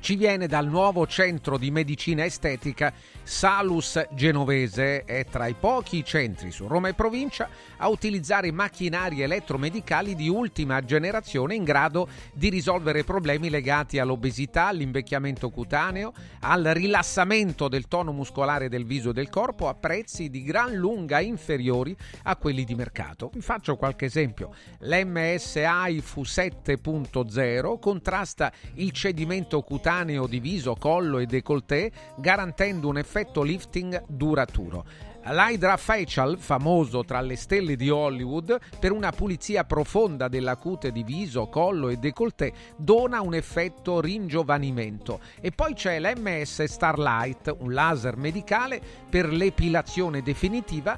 ci 0.00 0.16
viene 0.16 0.46
dal 0.46 0.66
nuovo 0.66 1.06
centro 1.06 1.58
di 1.58 1.70
medicina 1.70 2.24
estetica 2.24 2.92
Salus 3.22 4.02
Genovese, 4.12 5.04
è 5.04 5.26
tra 5.26 5.46
i 5.46 5.54
pochi 5.54 6.02
centri 6.02 6.50
su 6.50 6.66
Roma 6.66 6.88
e 6.88 6.94
provincia 6.94 7.48
a 7.76 7.88
utilizzare 7.88 8.50
macchinari 8.50 9.20
elettromedicali 9.20 10.14
di 10.14 10.28
ultima 10.28 10.82
generazione 10.82 11.54
in 11.54 11.64
grado 11.64 12.08
di 12.32 12.48
risolvere 12.48 13.04
problemi 13.04 13.50
legati 13.50 13.98
all'obesità, 13.98 14.68
all'invecchiamento 14.68 15.50
cutaneo, 15.50 16.12
al 16.40 16.64
rilassamento 16.64 17.68
del 17.68 17.86
tono 17.86 18.12
muscolare 18.12 18.70
del 18.70 18.86
viso 18.86 19.10
e 19.10 19.12
del 19.12 19.28
corpo 19.28 19.68
a 19.68 19.74
prezzi 19.74 20.30
di 20.30 20.42
gran 20.42 20.72
lunga 20.74 21.20
inferiori 21.20 21.94
a 22.22 22.36
quelli 22.36 22.64
di 22.64 22.74
mercato. 22.74 23.30
Vi 23.34 23.42
faccio 23.42 23.76
qualche 23.76 24.06
esempio. 24.06 24.54
L'MSI 24.78 26.00
Fu 26.00 26.22
7.0 26.22 27.78
contrasta 27.78 28.50
il 28.74 28.92
cedimento 28.92 29.60
cutaneo 29.60 29.88
di 30.28 30.38
viso, 30.38 30.76
collo 30.76 31.18
e 31.18 31.26
décolleté 31.26 31.90
garantendo 32.16 32.86
un 32.86 32.96
effetto 32.96 33.42
lifting 33.42 34.04
duraturo. 34.06 34.84
L'Hydra 35.24 35.76
Facial, 35.76 36.38
famoso 36.38 37.04
tra 37.04 37.20
le 37.20 37.34
stelle 37.34 37.74
di 37.74 37.90
Hollywood 37.90 38.56
per 38.78 38.92
una 38.92 39.10
pulizia 39.10 39.64
profonda 39.64 40.28
della 40.28 40.56
cute 40.56 40.92
di 40.92 41.02
viso, 41.02 41.48
collo 41.48 41.88
e 41.88 41.96
décolleté, 41.96 42.52
dona 42.76 43.20
un 43.20 43.34
effetto 43.34 44.00
ringiovanimento. 44.00 45.18
E 45.40 45.50
poi 45.50 45.74
c'è 45.74 45.98
l'MS 45.98 46.62
Starlight, 46.62 47.54
un 47.58 47.72
laser 47.72 48.16
medicale 48.16 48.80
per 49.10 49.28
l'epilazione 49.28 50.22
definitiva 50.22 50.96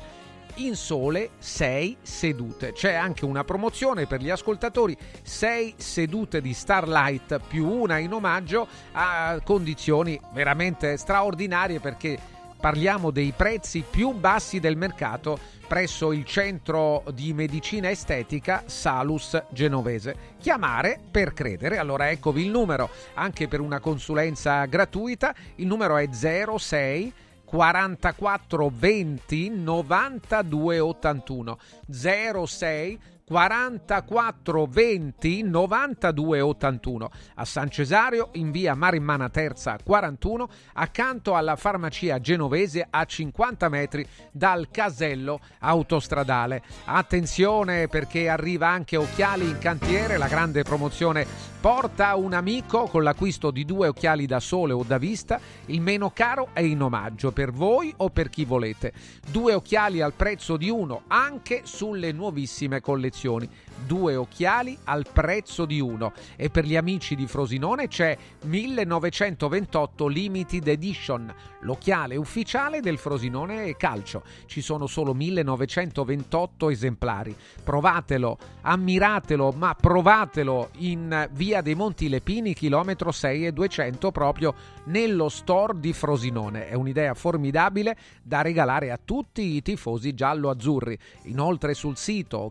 in 0.56 0.76
sole 0.76 1.30
6 1.38 1.96
sedute. 2.02 2.72
C'è 2.72 2.92
anche 2.92 3.24
una 3.24 3.44
promozione 3.44 4.06
per 4.06 4.20
gli 4.20 4.30
ascoltatori, 4.30 4.96
6 5.22 5.74
sedute 5.76 6.40
di 6.40 6.52
Starlight 6.52 7.40
più 7.46 7.66
una 7.66 7.98
in 7.98 8.12
omaggio 8.12 8.66
a 8.92 9.40
condizioni 9.42 10.20
veramente 10.32 10.96
straordinarie 10.96 11.80
perché 11.80 12.18
parliamo 12.62 13.10
dei 13.10 13.32
prezzi 13.36 13.84
più 13.88 14.12
bassi 14.12 14.60
del 14.60 14.76
mercato 14.76 15.36
presso 15.66 16.12
il 16.12 16.24
centro 16.24 17.02
di 17.12 17.32
medicina 17.32 17.90
estetica 17.90 18.62
Salus 18.66 19.42
Genovese. 19.48 20.14
Chiamare 20.38 21.00
per 21.10 21.32
credere, 21.32 21.78
allora 21.78 22.10
eccovi 22.10 22.44
il 22.44 22.50
numero 22.50 22.88
anche 23.14 23.48
per 23.48 23.60
una 23.60 23.80
consulenza 23.80 24.64
gratuita, 24.66 25.34
il 25.56 25.66
numero 25.66 25.96
è 25.96 26.08
06 26.12 27.12
44 27.52 28.72
20 28.74 29.50
92 29.50 30.78
81 30.78 31.58
06 31.90 32.98
44 33.26 34.66
20 34.66 35.42
92 35.42 36.40
81 36.40 37.10
a 37.34 37.44
San 37.44 37.68
Cesario 37.68 38.30
in 38.32 38.50
via 38.52 38.74
Marimmana 38.74 39.28
Terza 39.28 39.76
41 39.84 40.48
accanto 40.72 41.34
alla 41.34 41.56
farmacia 41.56 42.20
genovese 42.20 42.86
a 42.88 43.04
50 43.04 43.68
metri 43.68 44.06
dal 44.30 44.70
casello 44.70 45.38
autostradale. 45.58 46.62
Attenzione 46.86 47.86
perché 47.86 48.30
arriva 48.30 48.68
anche 48.68 48.96
Occhiali 48.96 49.46
in 49.46 49.58
cantiere, 49.58 50.16
la 50.16 50.28
grande 50.28 50.62
promozione 50.62 51.51
porta 51.62 52.16
un 52.16 52.32
amico 52.32 52.88
con 52.88 53.04
l'acquisto 53.04 53.52
di 53.52 53.64
due 53.64 53.86
occhiali 53.86 54.26
da 54.26 54.40
sole 54.40 54.72
o 54.72 54.82
da 54.82 54.98
vista, 54.98 55.38
il 55.66 55.80
meno 55.80 56.10
caro 56.10 56.48
è 56.52 56.58
in 56.58 56.82
omaggio 56.82 57.30
per 57.30 57.52
voi 57.52 57.94
o 57.98 58.10
per 58.10 58.30
chi 58.30 58.44
volete. 58.44 58.92
Due 59.30 59.54
occhiali 59.54 60.00
al 60.00 60.12
prezzo 60.12 60.56
di 60.56 60.68
uno 60.68 61.02
anche 61.06 61.60
sulle 61.62 62.10
nuovissime 62.10 62.80
collezioni 62.80 63.48
due 63.86 64.16
occhiali 64.16 64.76
al 64.84 65.06
prezzo 65.12 65.64
di 65.64 65.80
uno 65.80 66.12
e 66.36 66.50
per 66.50 66.64
gli 66.64 66.76
amici 66.76 67.14
di 67.14 67.26
Frosinone 67.26 67.88
c'è 67.88 68.16
1928 68.44 70.06
Limited 70.06 70.66
Edition, 70.68 71.32
l'occhiale 71.60 72.16
ufficiale 72.16 72.80
del 72.80 72.98
Frosinone 72.98 73.76
Calcio. 73.76 74.22
Ci 74.46 74.60
sono 74.60 74.86
solo 74.86 75.14
1928 75.14 76.70
esemplari. 76.70 77.34
Provatelo, 77.62 78.38
ammiratelo, 78.62 79.52
ma 79.56 79.74
provatelo 79.74 80.70
in 80.78 81.28
Via 81.32 81.60
dei 81.60 81.74
Monti 81.74 82.08
Lepini, 82.08 82.54
chilometro 82.54 83.12
6 83.12 83.46
e 83.46 83.52
200 83.52 84.10
proprio 84.10 84.54
nello 84.84 85.28
store 85.28 85.78
di 85.78 85.92
Frosinone. 85.92 86.68
È 86.68 86.74
un'idea 86.74 87.14
formidabile 87.14 87.96
da 88.22 88.42
regalare 88.42 88.90
a 88.90 88.98
tutti 89.02 89.54
i 89.54 89.62
tifosi 89.62 90.14
giallo-azzurri. 90.14 90.98
Inoltre 91.24 91.74
sul 91.74 91.96
sito 91.96 92.50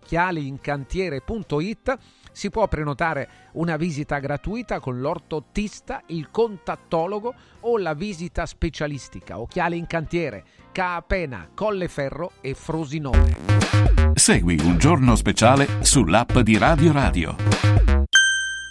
occhialiincantiere.it 1.26 1.98
si 2.32 2.50
può 2.50 2.68
prenotare 2.68 3.30
una 3.54 3.78
visita 3.78 4.20
gratuita 4.20 4.80
con 4.80 5.00
l'ortottista, 5.00 6.04
il 6.08 6.30
contattologo 6.32 7.34
o 7.62 7.78
la 7.78 7.94
visita 7.94 8.46
specialistica. 8.46 9.40
Occhiali 9.40 9.78
in 9.78 9.88
cantiere, 9.88 10.44
Caapena, 10.72 11.50
Colleferro 11.54 12.34
e 12.42 12.54
Frosinone. 12.54 13.36
Segui 14.14 14.60
un 14.64 14.78
giorno 14.78 15.16
speciale 15.16 15.68
sull'app 15.82 16.38
di 16.40 16.58
Radio 16.58 16.92
Radio. 16.92 17.36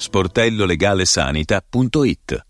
sportellolegalesanita.it 0.00 2.49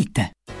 www.radioradioyla.it 0.01 0.60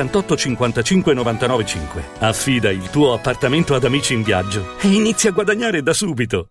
78 0.00 0.36
55 0.36 1.14
99 1.14 1.66
5. 1.66 2.04
Affida 2.20 2.70
il 2.70 2.88
tuo 2.88 3.12
appartamento 3.12 3.74
ad 3.74 3.84
amici 3.84 4.14
in 4.14 4.22
viaggio 4.22 4.76
e 4.80 4.88
inizia 4.88 5.28
a 5.28 5.32
guadagnare 5.32 5.82
da 5.82 5.92
subito. 5.92 6.48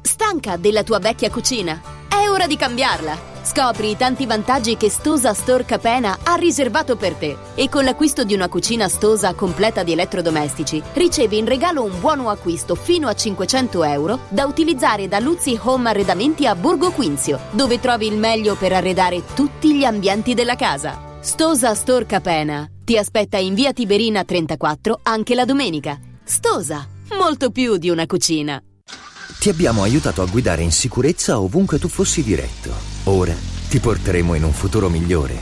Stanca 0.00 0.56
della 0.56 0.82
tua 0.82 0.98
vecchia 0.98 1.30
cucina? 1.30 1.80
È 2.08 2.28
ora 2.28 2.48
di 2.48 2.56
cambiarla! 2.56 3.30
Scopri 3.44 3.90
i 3.90 3.96
tanti 3.96 4.24
vantaggi 4.24 4.76
che 4.76 4.88
Stosa 4.88 5.34
Store 5.34 5.64
Capena 5.64 6.18
ha 6.22 6.34
riservato 6.34 6.96
per 6.96 7.14
te 7.14 7.36
e 7.54 7.68
con 7.68 7.84
l'acquisto 7.84 8.24
di 8.24 8.34
una 8.34 8.48
cucina 8.48 8.88
Stosa 8.88 9.34
completa 9.34 9.82
di 9.82 9.92
elettrodomestici 9.92 10.80
ricevi 10.92 11.38
in 11.38 11.46
regalo 11.46 11.82
un 11.82 11.98
buono 12.00 12.30
acquisto 12.30 12.76
fino 12.76 13.08
a 13.08 13.14
500 13.14 13.84
euro 13.84 14.20
da 14.28 14.44
utilizzare 14.44 15.08
da 15.08 15.18
Luzzi 15.18 15.58
Home 15.62 15.88
Arredamenti 15.88 16.46
a 16.46 16.54
Borgo 16.54 16.90
Quinzio, 16.90 17.38
dove 17.50 17.80
trovi 17.80 18.06
il 18.06 18.16
meglio 18.16 18.54
per 18.54 18.72
arredare 18.72 19.22
tutti 19.34 19.74
gli 19.74 19.84
ambienti 19.84 20.34
della 20.34 20.56
casa. 20.56 21.10
Stosa 21.20 21.74
Store 21.74 22.06
Capena 22.06 22.71
ti 22.84 22.98
aspetta 22.98 23.38
in 23.38 23.54
via 23.54 23.72
Tiberina 23.72 24.24
34 24.24 25.00
anche 25.02 25.34
la 25.34 25.44
domenica. 25.44 25.98
Stosa, 26.24 26.86
molto 27.18 27.50
più 27.50 27.76
di 27.76 27.90
una 27.90 28.06
cucina. 28.06 28.62
Ti 29.38 29.48
abbiamo 29.48 29.82
aiutato 29.82 30.22
a 30.22 30.26
guidare 30.26 30.62
in 30.62 30.72
sicurezza 30.72 31.40
ovunque 31.40 31.78
tu 31.78 31.88
fossi 31.88 32.22
diretto. 32.22 32.72
Ora 33.04 33.34
ti 33.68 33.78
porteremo 33.80 34.34
in 34.34 34.44
un 34.44 34.52
futuro 34.52 34.88
migliore. 34.88 35.36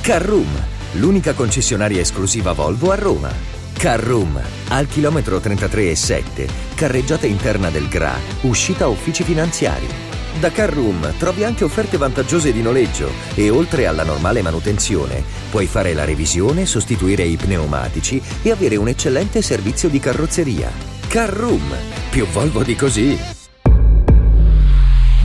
Carroom 0.00 0.70
l'unica 0.94 1.32
concessionaria 1.32 2.00
esclusiva 2.00 2.52
Volvo 2.52 2.90
a 2.90 2.96
Roma. 2.96 3.30
Carroom, 3.72 4.40
al 4.68 4.86
chilometro 4.86 5.38
33,7, 5.38 6.48
carreggiata 6.74 7.26
interna 7.26 7.70
del 7.70 7.88
GRA, 7.88 8.16
uscita 8.42 8.86
uffici 8.86 9.24
finanziari. 9.24 10.11
Da 10.40 10.50
Carroom 10.50 11.14
trovi 11.18 11.44
anche 11.44 11.64
offerte 11.64 11.96
vantaggiose 11.96 12.52
di 12.52 12.62
noleggio 12.62 13.10
e 13.34 13.50
oltre 13.50 13.86
alla 13.86 14.02
normale 14.02 14.42
manutenzione 14.42 15.22
puoi 15.50 15.66
fare 15.66 15.94
la 15.94 16.04
revisione, 16.04 16.66
sostituire 16.66 17.22
i 17.22 17.36
pneumatici 17.36 18.20
e 18.42 18.50
avere 18.50 18.76
un 18.76 18.88
eccellente 18.88 19.42
servizio 19.42 19.88
di 19.88 20.00
carrozzeria. 20.00 20.70
Carroom, 21.06 21.74
più 22.10 22.26
Volvo 22.26 22.62
di 22.62 22.74
così. 22.74 23.18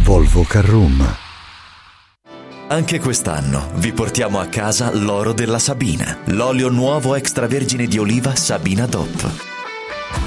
Volvo 0.03 0.43
Carroom. 0.43 1.16
Anche 2.70 2.99
quest'anno 2.99 3.72
vi 3.76 3.93
portiamo 3.93 4.39
a 4.39 4.47
casa 4.47 4.93
l'oro 4.93 5.32
della 5.32 5.60
Sabina, 5.60 6.20
l'olio 6.26 6.70
nuovo 6.70 7.16
extravergine 7.16 7.88
di 7.88 7.97
oliva 7.97 8.36
Sabina 8.36 8.86
DOP. 8.86 9.57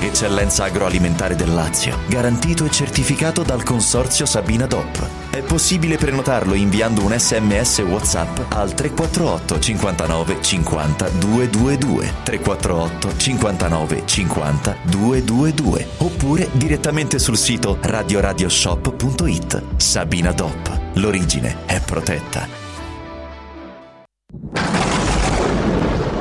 Eccellenza 0.01 0.65
agroalimentare 0.65 1.35
del 1.35 1.53
Lazio, 1.53 1.99
garantito 2.07 2.65
e 2.65 2.71
certificato 2.71 3.43
dal 3.43 3.63
consorzio 3.63 4.27
Sabina 4.27 4.67
DOP. 4.67 5.31
È 5.31 5.43
possibile 5.43 5.97
prenotarlo 5.97 6.55
inviando 6.55 7.03
un 7.03 7.17
sms 7.17 7.79
WhatsApp 7.81 8.53
al 8.53 8.75
348 8.75 9.59
59 9.59 10.43
50 10.43 11.09
222 11.09 12.13
348 12.23 13.17
59 13.17 14.03
50 14.05 14.77
222 14.85 15.89
oppure 15.99 16.49
direttamente 16.53 17.19
sul 17.19 17.37
sito 17.37 17.79
radioradioshop.it. 17.81 19.63
Sabina 19.77 20.33
DOP. 20.33 20.81
L'origine 20.95 21.59
è 21.67 21.81
protetta. 21.81 22.69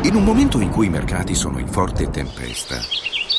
In 0.03 0.15
un 0.15 0.23
momento 0.23 0.59
in 0.59 0.69
cui 0.69 0.87
i 0.87 0.89
mercati 0.89 1.35
sono 1.35 1.59
in 1.59 1.67
forte 1.67 2.09
tempesta, 2.09 2.77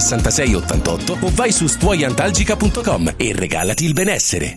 66 0.00 0.54
88 0.54 1.18
o 1.20 1.30
vai 1.32 1.52
su 1.52 1.66
stuoiantalgica.com 1.66 3.14
e 3.16 3.32
regalati 3.34 3.84
il 3.84 3.92
benessere. 3.92 4.56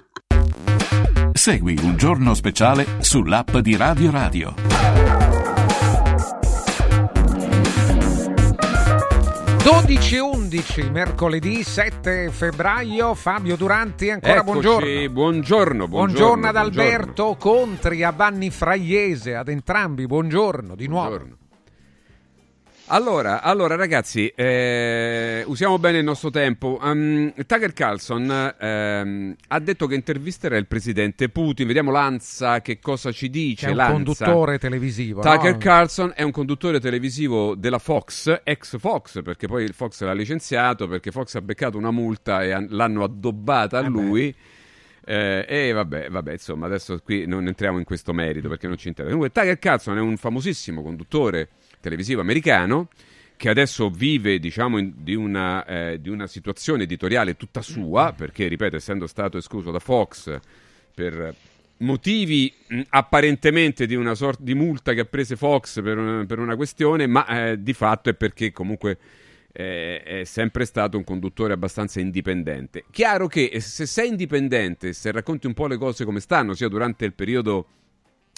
Segui 1.33 1.77
un 1.81 1.95
giorno 1.97 2.33
speciale 2.33 2.85
sull'app 2.99 3.57
di 3.57 3.75
Radio 3.75 4.11
Radio. 4.11 4.53
12.11 9.63 10.91
mercoledì 10.91 11.63
7 11.63 12.29
febbraio 12.31 13.13
Fabio 13.13 13.55
Duranti 13.55 14.09
ancora 14.09 14.39
Eccoci, 14.39 15.09
buongiorno 15.09 15.09
buongiorno 15.09 15.87
buongiorno 15.87 16.47
ad 16.47 16.55
Alberto 16.55 17.35
Contri 17.39 18.03
a 18.03 18.11
Vanni 18.11 18.49
Fraiese 18.49 19.35
ad 19.35 19.49
entrambi 19.49 20.05
buongiorno 20.07 20.75
di 20.75 20.87
nuovo 20.87 21.09
Buongiorno. 21.09 21.37
Allora, 22.93 23.41
allora 23.41 23.75
ragazzi, 23.75 24.27
eh, 24.35 25.43
usiamo 25.45 25.79
bene 25.79 25.99
il 25.99 26.03
nostro 26.03 26.29
tempo. 26.29 26.77
Um, 26.81 27.31
Tucker 27.47 27.71
Carlson 27.71 28.53
ehm, 28.59 29.35
ha 29.47 29.59
detto 29.59 29.87
che 29.87 29.95
intervisterà 29.95 30.57
il 30.57 30.67
presidente 30.67 31.29
Putin. 31.29 31.67
Vediamo 31.67 31.89
Lanza 31.89 32.59
che 32.59 32.79
cosa 32.81 33.13
ci 33.13 33.29
dice. 33.29 33.67
È 33.67 33.69
un 33.69 33.77
Lanza. 33.77 33.93
conduttore 33.93 34.59
televisivo 34.59 35.21
Tucker 35.21 35.53
no? 35.53 35.57
Carlson 35.57 36.11
è 36.13 36.23
un 36.23 36.31
conduttore 36.31 36.81
televisivo 36.81 37.55
della 37.55 37.79
Fox, 37.79 38.41
ex 38.43 38.77
Fox, 38.77 39.21
perché 39.21 39.47
poi 39.47 39.63
il 39.63 39.73
Fox 39.73 40.01
l'ha 40.01 40.11
licenziato 40.11 40.89
perché 40.89 41.11
Fox 41.11 41.35
ha 41.35 41.41
beccato 41.41 41.77
una 41.77 41.91
multa 41.91 42.43
e 42.43 42.51
han- 42.51 42.67
l'hanno 42.71 43.05
addobbata 43.05 43.77
a 43.77 43.85
Eh 43.85 43.89
beh. 43.89 43.89
lui. 43.89 44.35
Eh, 45.05 45.45
e 45.47 45.71
vabbè, 45.71 46.09
vabbè, 46.09 46.33
insomma, 46.33 46.65
adesso 46.65 46.99
qui 47.01 47.25
non 47.25 47.47
entriamo 47.47 47.77
in 47.77 47.85
questo 47.85 48.11
merito 48.11 48.49
perché 48.49 48.67
non 48.67 48.75
ci 48.75 48.89
interessa. 48.89 49.15
Comunque, 49.15 49.33
Tucker 49.41 49.57
Carlson 49.59 49.95
è 49.97 50.01
un 50.01 50.17
famosissimo 50.17 50.83
conduttore 50.83 51.47
televisivo 51.81 52.21
americano 52.21 52.87
che 53.35 53.49
adesso 53.49 53.89
vive, 53.89 54.37
diciamo, 54.37 54.77
in- 54.77 54.93
di, 54.97 55.15
una, 55.15 55.65
eh, 55.65 55.99
di 55.99 56.09
una 56.09 56.27
situazione 56.27 56.83
editoriale 56.83 57.35
tutta 57.35 57.63
sua, 57.63 58.13
perché, 58.15 58.47
ripeto, 58.47 58.75
essendo 58.75 59.07
stato 59.07 59.37
escluso 59.37 59.71
da 59.71 59.79
Fox 59.79 60.39
per 60.93 61.35
motivi 61.77 62.53
mh, 62.67 62.81
apparentemente 62.89 63.87
di 63.87 63.95
una 63.95 64.13
sorta 64.13 64.43
di 64.43 64.53
multa 64.53 64.93
che 64.93 64.99
ha 64.99 65.05
preso 65.05 65.35
Fox 65.35 65.81
per 65.81 65.97
una, 65.97 66.23
per 66.25 66.37
una 66.37 66.55
questione, 66.55 67.07
ma 67.07 67.25
eh, 67.25 67.61
di 67.61 67.73
fatto 67.73 68.09
è 68.09 68.13
perché 68.13 68.51
comunque 68.51 68.97
eh, 69.51 70.03
è 70.03 70.23
sempre 70.23 70.65
stato 70.65 70.97
un 70.97 71.03
conduttore 71.03 71.53
abbastanza 71.53 71.99
indipendente. 71.99 72.85
Chiaro 72.91 73.27
che 73.27 73.45
eh, 73.45 73.59
se 73.59 73.85
sei 73.85 74.09
indipendente, 74.09 74.93
se 74.93 75.11
racconti 75.11 75.47
un 75.47 75.53
po' 75.53 75.67
le 75.67 75.77
cose 75.77 76.05
come 76.05 76.19
stanno, 76.19 76.53
sia 76.53 76.67
durante 76.67 77.05
il 77.05 77.13
periodo 77.13 77.67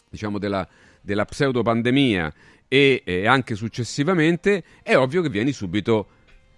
diciamo 0.09 0.37
della, 0.37 0.67
della 1.01 1.25
pseudopandemia 1.25 2.33
e 2.73 3.03
eh, 3.05 3.27
anche 3.27 3.53
successivamente, 3.53 4.63
è 4.81 4.97
ovvio 4.97 5.21
che 5.21 5.29
vieni 5.29 5.51
subito 5.51 6.07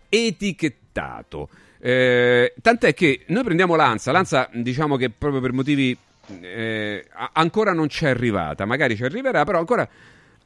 etichettato. 0.07 1.49
Eh, 1.78 2.53
tant'è 2.61 2.93
che 2.93 3.26
noi 3.28 3.43
prendiamo 3.43 3.76
Lanza, 3.76 4.13
Lanza 4.13 4.49
diciamo 4.53 4.95
che 4.95 5.09
proprio 5.09 5.41
per 5.41 5.51
motivi 5.51 5.95
eh, 6.39 7.05
ancora 7.34 7.74
non 7.74 7.88
c'è 7.88 8.07
arrivata, 8.07 8.63
magari 8.63 8.95
ci 8.95 9.03
arriverà, 9.03 9.43
però 9.43 9.59
ancora, 9.59 9.86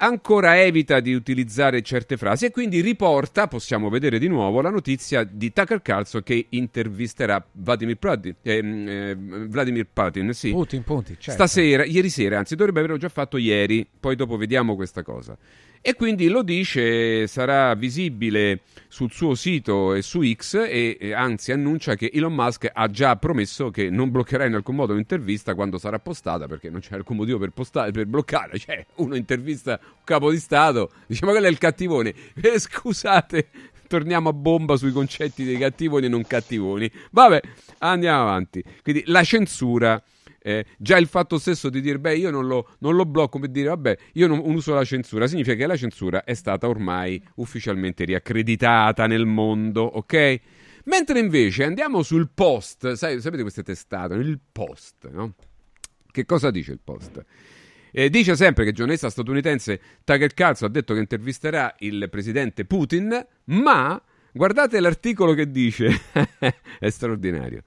ancora 0.02 0.60
evita 0.62 1.00
di 1.00 1.14
utilizzare 1.14 1.82
certe 1.82 2.18
frasi 2.18 2.46
e 2.46 2.52
quindi 2.52 2.82
riporta, 2.82 3.48
possiamo 3.48 3.90
vedere 3.90 4.20
di 4.20 4.28
nuovo, 4.28 4.62
la 4.62 4.70
notizia 4.70 5.24
di 5.24 5.52
Tucker 5.52 5.82
Carlson 5.82 6.24
che 6.24 6.48
intervisterà 6.50 7.44
Vladimir 7.54 7.98
Putin, 7.98 8.36
ehm, 8.42 8.88
eh, 8.88 9.16
Vladimir 9.48 9.88
Putin, 9.92 10.34
sì. 10.34 10.52
Putin, 10.52 10.84
Putin, 10.84 11.16
certo. 11.20 11.32
Stasera, 11.32 11.86
ieri 11.86 12.10
sera, 12.10 12.38
anzi 12.40 12.56
dovrebbe 12.56 12.80
averlo 12.80 12.98
già 12.98 13.10
fatto 13.10 13.38
ieri, 13.38 13.88
poi 14.00 14.16
dopo 14.16 14.38
vediamo 14.38 14.76
questa 14.76 15.04
cosa. 15.04 15.38
E 15.82 15.96
quindi 15.96 16.28
lo 16.28 16.44
dice, 16.44 17.26
sarà 17.28 17.74
visibile 17.74 18.62
sul 18.90 19.12
suo 19.12 19.34
sito 19.34 19.94
e 19.94 20.02
su 20.02 20.22
X 20.22 20.56
e, 20.56 20.98
e 21.00 21.14
anzi 21.14 21.54
annuncia 21.54 21.96
che 21.96 22.12
Elon 22.14 22.34
Musk 22.34 22.70
ha 22.74 22.90
già 22.90 23.16
promesso 23.16 23.70
che 23.70 23.90
non 23.90 24.12
bloccherà 24.12 24.46
in 24.46 24.56
alcun 24.56 24.76
modo 24.76 24.94
l'intervista 24.94 25.56
quando 25.56 25.78
sarà 25.78 25.98
postata 26.00 26.48
perché 26.48 26.70
non 26.70 26.82
c'è 26.82 26.96
alcun 26.96 27.16
motivo 27.16 27.38
per, 27.38 27.52
postare, 27.52 27.92
per 27.92 28.06
bloccare. 28.06 28.58
Cioè, 28.60 28.86
uno 28.96 29.16
intervista 29.16 29.80
un 29.82 30.04
capo 30.04 30.32
di 30.32 30.38
Stato, 30.38 30.92
ma 31.22 31.32
quello 31.32 31.48
è 31.48 31.50
il 31.50 31.58
cattivone. 31.58 32.14
Eh, 32.50 32.60
scusate, 32.60 33.50
torniamo 33.88 34.30
a 34.30 34.34
bomba 34.34 34.76
sui 34.76 34.92
concetti 34.92 35.44
dei 35.44 35.58
cattivoni 35.58 36.06
e 36.06 36.10
non 36.10 36.26
cattivoni. 36.26 36.90
Vabbè, 37.12 37.42
andiamo 37.80 38.22
avanti. 38.22 38.64
Quindi 38.82 39.04
la 39.06 39.24
censura 39.24 40.02
eh, 40.50 40.66
già 40.80 40.98
il 40.98 41.06
fatto 41.06 41.38
stesso 41.38 41.70
di 41.70 41.80
dire, 41.80 42.00
beh, 42.00 42.16
io 42.18 42.32
non 42.32 42.48
lo, 42.48 42.70
non 42.80 42.96
lo 42.96 43.06
blocco, 43.06 43.38
per 43.38 43.50
dire, 43.50 43.68
vabbè, 43.68 43.98
io 44.14 44.26
non 44.26 44.42
uso 44.44 44.74
la 44.74 44.84
censura, 44.84 45.28
significa 45.28 45.56
che 45.56 45.68
la 45.68 45.78
censura 45.78 46.24
è 46.24 46.34
stata 46.34 46.68
ormai 46.68 47.24
ufficialmente 47.36 48.04
riaccreditata 48.04 49.06
nel 49.06 49.28
mondo, 49.28 49.84
ok? 49.84 50.40
Mentre 50.86 51.20
invece 51.20 51.66
andiamo 51.66 52.02
sul 52.02 52.32
post, 52.34 52.94
sai, 52.94 53.22
sapete 53.22 53.44
queste 53.44 53.62
testate, 53.62 54.16
il 54.16 54.40
post, 54.52 55.08
no? 55.12 55.36
Che 56.12 56.26
cosa 56.26 56.50
dice 56.50 56.72
il 56.72 56.80
post? 56.84 57.24
Eh, 57.92 58.10
dice 58.10 58.36
sempre 58.36 58.64
che 58.64 58.72
il 58.72 58.76
giornalista 58.76 59.10
statunitense 59.12 59.80
Tucker 60.04 60.34
Carlson 60.34 60.68
ha 60.68 60.72
detto 60.72 60.96
che 60.96 61.00
intervisterà 61.00 61.76
il 61.80 62.08
presidente 62.10 62.66
Putin, 62.66 63.24
ma 63.46 64.02
guardate 64.32 64.80
l'articolo 64.80 65.36
che 65.36 65.52
dice, 65.52 65.90
è 66.80 66.90
straordinario. 66.90 67.62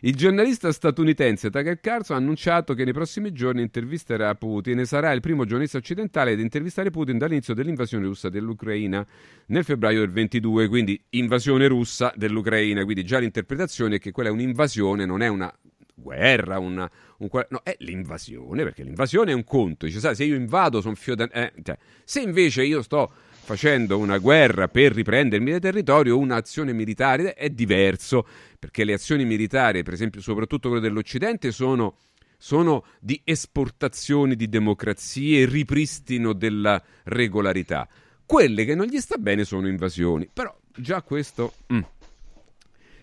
Il 0.00 0.14
giornalista 0.14 0.70
statunitense 0.70 1.50
Tucker 1.50 1.80
Carlson 1.80 2.14
ha 2.14 2.20
annunciato 2.20 2.74
che 2.74 2.84
nei 2.84 2.92
prossimi 2.92 3.32
giorni 3.32 3.62
intervisterà 3.62 4.32
Putin 4.36 4.78
e 4.78 4.84
sarà 4.84 5.10
il 5.10 5.20
primo 5.20 5.44
giornalista 5.44 5.78
occidentale 5.78 6.32
ad 6.32 6.38
intervistare 6.38 6.90
Putin 6.90 7.18
dall'inizio 7.18 7.52
dell'invasione 7.52 8.04
russa 8.04 8.28
dell'Ucraina 8.28 9.04
nel 9.46 9.64
febbraio 9.64 9.98
del 9.98 10.10
22, 10.10 10.68
quindi 10.68 11.02
invasione 11.10 11.66
russa 11.66 12.12
dell'Ucraina, 12.14 12.84
quindi 12.84 13.04
già 13.04 13.18
l'interpretazione 13.18 13.96
è 13.96 13.98
che 13.98 14.12
quella 14.12 14.28
è 14.28 14.32
un'invasione, 14.32 15.04
non 15.04 15.20
è 15.20 15.26
una 15.26 15.52
guerra, 15.96 16.60
una, 16.60 16.88
un, 17.18 17.28
no, 17.48 17.60
è 17.64 17.74
l'invasione, 17.80 18.62
perché 18.62 18.84
l'invasione 18.84 19.32
è 19.32 19.34
un 19.34 19.42
conto, 19.42 19.86
dice, 19.86 19.98
sai, 19.98 20.14
se 20.14 20.22
io 20.22 20.36
invado 20.36 20.80
sono 20.80 20.94
fiodan- 20.94 21.30
eh, 21.32 21.52
cioè, 21.62 21.76
se 22.04 22.20
invece 22.20 22.62
io 22.62 22.82
sto 22.82 23.12
facendo 23.48 23.96
una 23.96 24.18
guerra 24.18 24.68
per 24.68 24.92
riprendermi 24.92 25.52
del 25.52 25.60
territorio, 25.60 26.18
un'azione 26.18 26.74
militare 26.74 27.32
è 27.32 27.48
diverso, 27.48 28.26
perché 28.58 28.84
le 28.84 28.92
azioni 28.92 29.24
militari, 29.24 29.82
per 29.82 29.94
esempio, 29.94 30.20
soprattutto 30.20 30.68
quelle 30.68 30.82
dell'Occidente, 30.82 31.50
sono, 31.50 31.96
sono 32.36 32.84
di 33.00 33.18
esportazione 33.24 34.34
di 34.34 34.50
democrazie 34.50 35.46
ripristino 35.46 36.34
della 36.34 36.82
regolarità. 37.04 37.88
Quelle 38.26 38.66
che 38.66 38.74
non 38.74 38.84
gli 38.84 39.00
sta 39.00 39.16
bene 39.16 39.44
sono 39.44 39.66
invasioni, 39.66 40.28
però 40.30 40.54
già 40.76 41.00
questo... 41.00 41.54
Mm. 41.72 41.80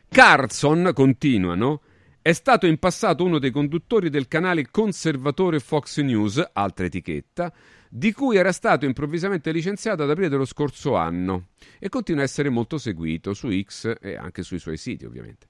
Carson, 0.07 0.91
continuano, 0.93 1.81
è 2.21 2.33
stato 2.33 2.67
in 2.67 2.77
passato 2.77 3.23
uno 3.23 3.39
dei 3.39 3.49
conduttori 3.49 4.11
del 4.11 4.27
canale 4.27 4.69
conservatore 4.69 5.59
Fox 5.59 6.01
News, 6.01 6.51
altra 6.53 6.85
etichetta, 6.85 7.51
di 7.89 8.11
cui 8.11 8.37
era 8.37 8.51
stato 8.51 8.85
improvvisamente 8.85 9.51
licenziato 9.51 10.03
ad 10.03 10.09
aprile 10.09 10.29
dello 10.29 10.45
scorso 10.45 10.95
anno 10.95 11.47
e 11.79 11.89
continua 11.89 12.21
a 12.21 12.25
essere 12.25 12.49
molto 12.49 12.77
seguito 12.77 13.33
su 13.33 13.49
X 13.51 13.95
e 14.01 14.15
anche 14.15 14.43
sui 14.43 14.59
suoi 14.59 14.77
siti, 14.77 15.05
ovviamente. 15.05 15.47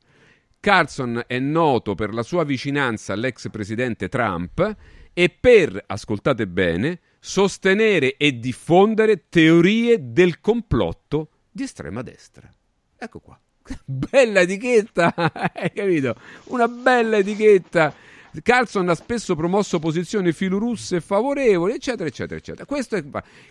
Carlson 0.59 1.23
è 1.27 1.37
noto 1.37 1.93
per 1.93 2.13
la 2.13 2.23
sua 2.23 2.43
vicinanza 2.43 3.13
all'ex 3.13 3.49
presidente 3.49 4.09
Trump 4.09 4.75
e 5.13 5.29
per, 5.29 5.81
ascoltate 5.85 6.47
bene, 6.47 6.99
sostenere 7.19 8.17
e 8.17 8.39
diffondere 8.39 9.29
teorie 9.29 10.11
del 10.11 10.39
complotto 10.39 11.29
di 11.51 11.63
estrema 11.63 12.01
destra. 12.01 12.51
Ecco 12.97 13.19
qua. 13.19 13.39
Bella 13.85 14.41
etichetta, 14.41 15.13
hai 15.15 15.71
capito? 15.73 16.15
Una 16.45 16.67
bella 16.67 17.17
etichetta 17.17 17.93
Carlson 18.41 18.89
ha 18.89 18.95
spesso 18.95 19.35
promosso 19.35 19.79
posizioni 19.79 20.31
filorusse 20.31 21.01
favorevoli, 21.01 21.73
eccetera, 21.73 22.07
eccetera, 22.07 22.37
eccetera. 22.37 22.65
Questo 22.65 22.95
è, 22.95 23.03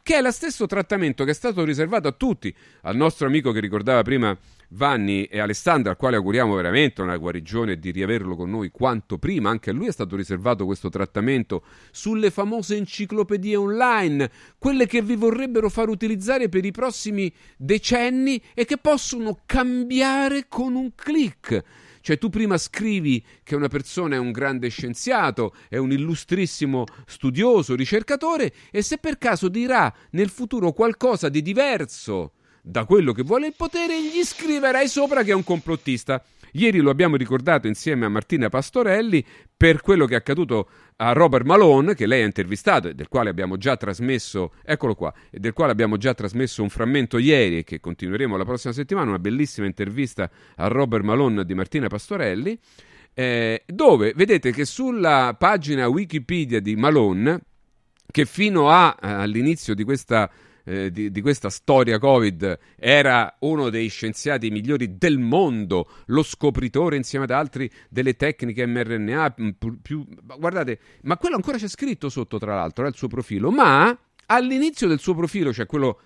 che 0.03 0.17
è 0.17 0.21
lo 0.21 0.31
stesso 0.31 0.67
trattamento 0.67 1.25
che 1.25 1.31
è 1.31 1.35
stato 1.35 1.65
riservato 1.65 2.09
a 2.09 2.13
tutti, 2.13 2.55
al 2.83 2.97
nostro 2.97 3.27
amico 3.27 3.53
che 3.53 3.61
ricordava 3.61 4.03
prima 4.03 4.37
Vanni 4.71 5.25
e 5.25 5.39
Alessandro, 5.39 5.91
al 5.91 5.97
quale 5.97 6.17
auguriamo 6.17 6.55
veramente 6.55 7.03
una 7.03 7.17
guarigione 7.17 7.79
di 7.79 7.91
riaverlo 7.91 8.35
con 8.35 8.51
noi 8.51 8.71
quanto 8.71 9.19
prima. 9.19 9.51
Anche 9.51 9.71
a 9.71 9.73
lui 9.73 9.87
è 9.87 9.93
stato 9.93 10.17
riservato 10.17 10.65
questo 10.65 10.89
trattamento 10.89 11.65
sulle 11.91 12.31
famose 12.31 12.77
enciclopedie 12.77 13.57
online, 13.57 14.31
quelle 14.59 14.87
che 14.87 15.03
vi 15.03 15.17
vorrebbero 15.17 15.69
far 15.69 15.89
utilizzare 15.89 16.49
per 16.49 16.65
i 16.65 16.73
prossimi 16.73 17.33
decenni 17.57 18.43
e 18.55 18.65
che 18.65 18.79
possono 18.79 19.41
cambiare 19.47 20.47
con 20.49 20.75
un 20.75 20.95
click. 20.95 21.63
Cioè 22.05 22.19
tu 22.19 22.29
prima 22.29 22.59
scrivi 22.59 23.25
che 23.43 23.57
una 23.57 23.69
persona 23.69 24.17
è 24.17 24.19
un 24.19 24.31
grande 24.31 24.69
scienziato, 24.69 25.55
è 25.71 25.79
un 25.79 25.91
illustrissimo 25.91 26.85
studioso, 27.07 27.75
ricercatore 27.75 28.53
e 28.71 28.83
se 28.83 28.99
per 28.99 29.17
caso 29.17 29.49
dirà 29.49 29.91
nel 30.11 30.29
futuro 30.29 30.73
qualcosa 30.73 31.31
di 31.31 31.41
diverso 31.41 32.33
da 32.61 32.85
quello 32.85 33.15
che 33.15 33.23
vuole 33.23 33.47
il 33.47 33.55
potere, 33.57 33.99
gli 34.03 34.23
scriverai 34.23 34.87
sopra 34.87 35.23
che 35.23 35.31
è 35.31 35.35
un 35.35 35.45
complottista. 35.45 36.23
Ieri 36.57 36.79
lo 36.79 36.91
abbiamo 36.91 37.17
ricordato 37.17 37.67
insieme 37.67 38.07
a 38.07 38.09
Martina 38.09 38.49
Pastorelli 38.49 39.25
per 39.57 39.81
quello 39.81 40.07
che 40.07 40.15
è 40.15 40.19
accaduto 40.19 40.69
a 40.97 41.13
Robert 41.13 41.45
Malone, 41.45 41.95
che 41.95 42.07
lei 42.07 42.23
ha 42.23 42.27
intervistato 42.27 42.89
e 42.89 42.95
del 42.95 43.09
quale 43.09 43.29
abbiamo 43.29 43.57
già 43.57 43.77
trasmesso, 43.77 44.53
eccolo 44.63 44.95
qua, 44.95 45.13
e 45.31 45.41
del 45.41 45.53
quale 45.53 45.73
abbiamo 45.73 45.97
già 45.97 46.15
trasmesso 46.15 46.63
un 46.63 46.69
frammento 46.69 47.19
ieri 47.19 47.59
e 47.59 47.65
che 47.65 47.81
continueremo 47.81 48.37
la 48.37 48.45
prossima 48.45 48.73
settimana, 48.73 49.09
una 49.09 49.19
bellissima 49.19 49.67
intervista 49.67 50.31
a 50.57 50.69
Robert 50.69 51.03
Malone 51.03 51.45
di 51.45 51.55
Martina 51.55 51.89
Pastorelli, 51.89 52.57
eh, 53.15 53.65
dove 53.67 54.13
vedete 54.15 54.53
che 54.53 54.65
sulla 54.65 55.35
pagina 55.37 55.89
Wikipedia 55.89 56.61
di 56.61 56.77
Malone, 56.77 57.41
che 58.09 58.27
fino 58.27 58.71
a, 58.71 58.95
all'inizio 59.01 59.75
di 59.75 59.83
questa 59.83 60.31
eh, 60.65 60.91
di, 60.91 61.11
di, 61.11 61.21
questa 61.21 61.51
storia 61.51 61.99
Covid 61.99 62.59
era 62.77 63.37
uno 63.41 63.71
dei 63.71 63.89
scienziati 63.89 64.51
migliori 64.51 64.97
del 64.97 65.19
mondo, 65.19 65.89
lo 66.07 66.23
scopritore 66.23 66.97
insieme 66.97 67.25
ad 67.25 67.31
altri 67.31 67.71
delle 67.89 68.17
tecniche 68.17 68.67
mRNA. 68.67 69.35
Più, 69.59 69.81
più, 69.81 70.07
guardate, 70.39 70.79
ma 71.03 71.17
quello 71.17 71.37
ancora 71.37 71.59
c'è 71.59 71.69
scritto 71.69 72.09
sotto, 72.09 72.39
tra 72.39 72.55
l'altro, 72.55 72.85
è 72.85 72.89
il 72.89 72.95
suo 72.95 73.09
profilo. 73.09 73.51
Ma 73.51 73.97
all'inizio 74.27 74.89
del 74.89 74.99
suo 74.99 75.15
profilo 75.15 75.51
c'è 75.51 75.67
quello 75.67 76.01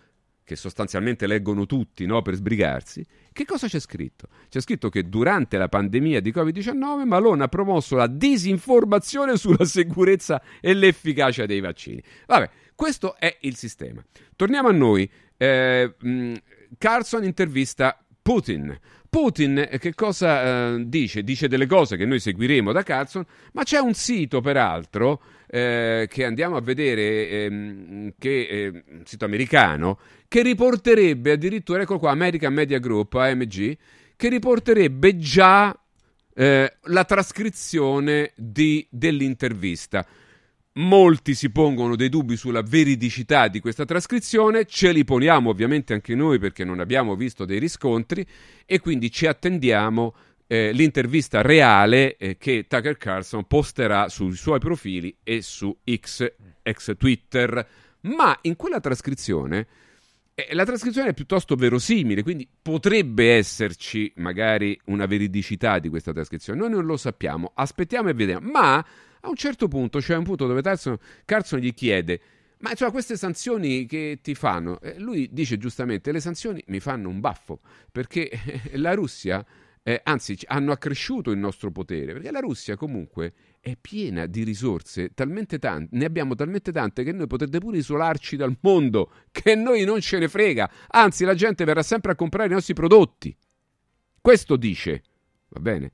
che 0.48 0.56
sostanzialmente 0.56 1.26
leggono 1.26 1.66
tutti 1.66 2.06
no, 2.06 2.22
per 2.22 2.34
sbrigarsi, 2.34 3.04
che 3.34 3.44
cosa 3.44 3.66
c'è 3.66 3.78
scritto? 3.78 4.28
C'è 4.48 4.62
scritto 4.62 4.88
che 4.88 5.06
durante 5.06 5.59
la 5.59 5.68
pandemia 5.68 6.22
di 6.22 6.32
Covid-19 6.32 7.04
Malone 7.04 7.44
ha 7.44 7.48
promosso 7.48 7.96
la 7.96 8.06
disinformazione 8.06 9.36
sulla 9.36 9.66
sicurezza 9.66 10.40
e 10.62 10.72
l'efficacia 10.72 11.44
dei 11.44 11.61
vaccini. 11.61 12.02
Vabbè, 12.26 12.50
questo 12.78 13.16
è 13.16 13.38
il 13.40 13.56
sistema. 13.56 14.00
Torniamo 14.36 14.68
a 14.68 14.72
noi. 14.72 15.10
Eh, 15.36 15.94
mh, 15.98 16.34
Carlson 16.78 17.24
intervista 17.24 18.00
Putin. 18.22 18.78
Putin 19.10 19.66
eh, 19.68 19.78
che 19.80 19.94
cosa 19.94 20.76
eh, 20.76 20.84
dice? 20.86 21.24
Dice 21.24 21.48
delle 21.48 21.66
cose 21.66 21.96
che 21.96 22.04
noi 22.04 22.20
seguiremo 22.20 22.70
da 22.70 22.84
Carlson, 22.84 23.26
ma 23.54 23.64
c'è 23.64 23.80
un 23.80 23.94
sito 23.94 24.40
peraltro 24.40 25.20
eh, 25.48 26.06
che 26.08 26.24
andiamo 26.24 26.54
a 26.54 26.60
vedere, 26.60 27.28
ehm, 27.28 28.12
che, 28.16 28.46
eh, 28.46 28.68
un 28.68 29.02
sito 29.04 29.24
americano, 29.24 29.98
che 30.28 30.42
riporterebbe 30.42 31.32
addirittura, 31.32 31.82
ecco 31.82 31.98
qua, 31.98 32.12
American 32.12 32.54
Media 32.54 32.78
Group, 32.78 33.14
AMG, 33.14 33.76
che 34.14 34.28
riporterebbe 34.28 35.16
già 35.16 35.76
eh, 36.32 36.76
la 36.80 37.04
trascrizione 37.04 38.30
di, 38.36 38.86
dell'intervista. 38.88 40.06
Molti 40.78 41.34
si 41.34 41.50
pongono 41.50 41.96
dei 41.96 42.08
dubbi 42.08 42.36
sulla 42.36 42.62
veridicità 42.62 43.48
di 43.48 43.58
questa 43.58 43.84
trascrizione, 43.84 44.64
ce 44.64 44.92
li 44.92 45.02
poniamo 45.02 45.50
ovviamente 45.50 45.92
anche 45.92 46.14
noi 46.14 46.38
perché 46.38 46.64
non 46.64 46.78
abbiamo 46.78 47.16
visto 47.16 47.44
dei 47.44 47.58
riscontri 47.58 48.24
e 48.64 48.78
quindi 48.78 49.10
ci 49.10 49.26
attendiamo 49.26 50.14
eh, 50.46 50.70
l'intervista 50.70 51.42
reale 51.42 52.16
eh, 52.16 52.36
che 52.38 52.66
Tucker 52.68 52.96
Carlson 52.96 53.44
posterà 53.48 54.08
sui 54.08 54.36
suoi 54.36 54.60
profili 54.60 55.16
e 55.24 55.42
su 55.42 55.76
X, 55.84 56.32
ex 56.62 56.96
Twitter. 56.96 57.68
Ma 58.02 58.38
in 58.42 58.54
quella 58.54 58.78
trascrizione 58.78 59.66
eh, 60.32 60.54
la 60.54 60.64
trascrizione 60.64 61.08
è 61.08 61.14
piuttosto 61.14 61.56
verosimile, 61.56 62.22
quindi 62.22 62.48
potrebbe 62.62 63.34
esserci 63.34 64.12
magari 64.18 64.80
una 64.84 65.06
veridicità 65.06 65.80
di 65.80 65.88
questa 65.88 66.12
trascrizione. 66.12 66.60
Noi 66.60 66.70
non 66.70 66.86
lo 66.86 66.96
sappiamo, 66.96 67.50
aspettiamo 67.52 68.10
e 68.10 68.14
vediamo. 68.14 68.48
Ma 68.48 68.86
a 69.20 69.28
un 69.28 69.34
certo 69.34 69.68
punto 69.68 69.98
c'è 69.98 70.16
un 70.16 70.24
punto 70.24 70.46
dove 70.46 70.62
Carson, 70.62 70.96
Carson 71.24 71.58
gli 71.58 71.74
chiede: 71.74 72.20
Ma 72.60 72.70
insomma, 72.70 72.90
queste 72.90 73.16
sanzioni 73.16 73.86
che 73.86 74.20
ti 74.22 74.34
fanno? 74.34 74.80
Eh, 74.80 74.98
lui 74.98 75.28
dice 75.32 75.58
giustamente: 75.58 76.12
Le 76.12 76.20
sanzioni 76.20 76.62
mi 76.68 76.80
fanno 76.80 77.08
un 77.08 77.20
baffo 77.20 77.60
perché 77.90 78.30
la 78.74 78.94
Russia. 78.94 79.44
Eh, 79.82 80.02
anzi, 80.04 80.36
hanno 80.48 80.72
accresciuto 80.72 81.30
il 81.30 81.38
nostro 81.38 81.70
potere, 81.70 82.12
perché 82.12 82.30
la 82.30 82.40
Russia 82.40 82.76
comunque 82.76 83.32
è 83.58 83.74
piena 83.80 84.26
di 84.26 84.42
risorse, 84.42 85.14
talmente 85.14 85.58
tante, 85.58 85.96
ne 85.96 86.04
abbiamo 86.04 86.34
talmente 86.34 86.72
tante 86.72 87.04
che 87.04 87.12
noi 87.12 87.26
potete 87.26 87.58
pure 87.58 87.78
isolarci 87.78 88.36
dal 88.36 88.54
mondo, 88.60 89.10
che 89.30 89.54
noi 89.54 89.84
non 89.84 90.02
ce 90.02 90.18
ne 90.18 90.28
frega, 90.28 90.70
anzi 90.88 91.24
la 91.24 91.34
gente 91.34 91.64
verrà 91.64 91.82
sempre 91.82 92.12
a 92.12 92.16
comprare 92.16 92.48
i 92.48 92.52
nostri 92.52 92.74
prodotti. 92.74 93.34
Questo 94.20 94.56
dice, 94.56 95.02
va 95.48 95.60
bene? 95.60 95.92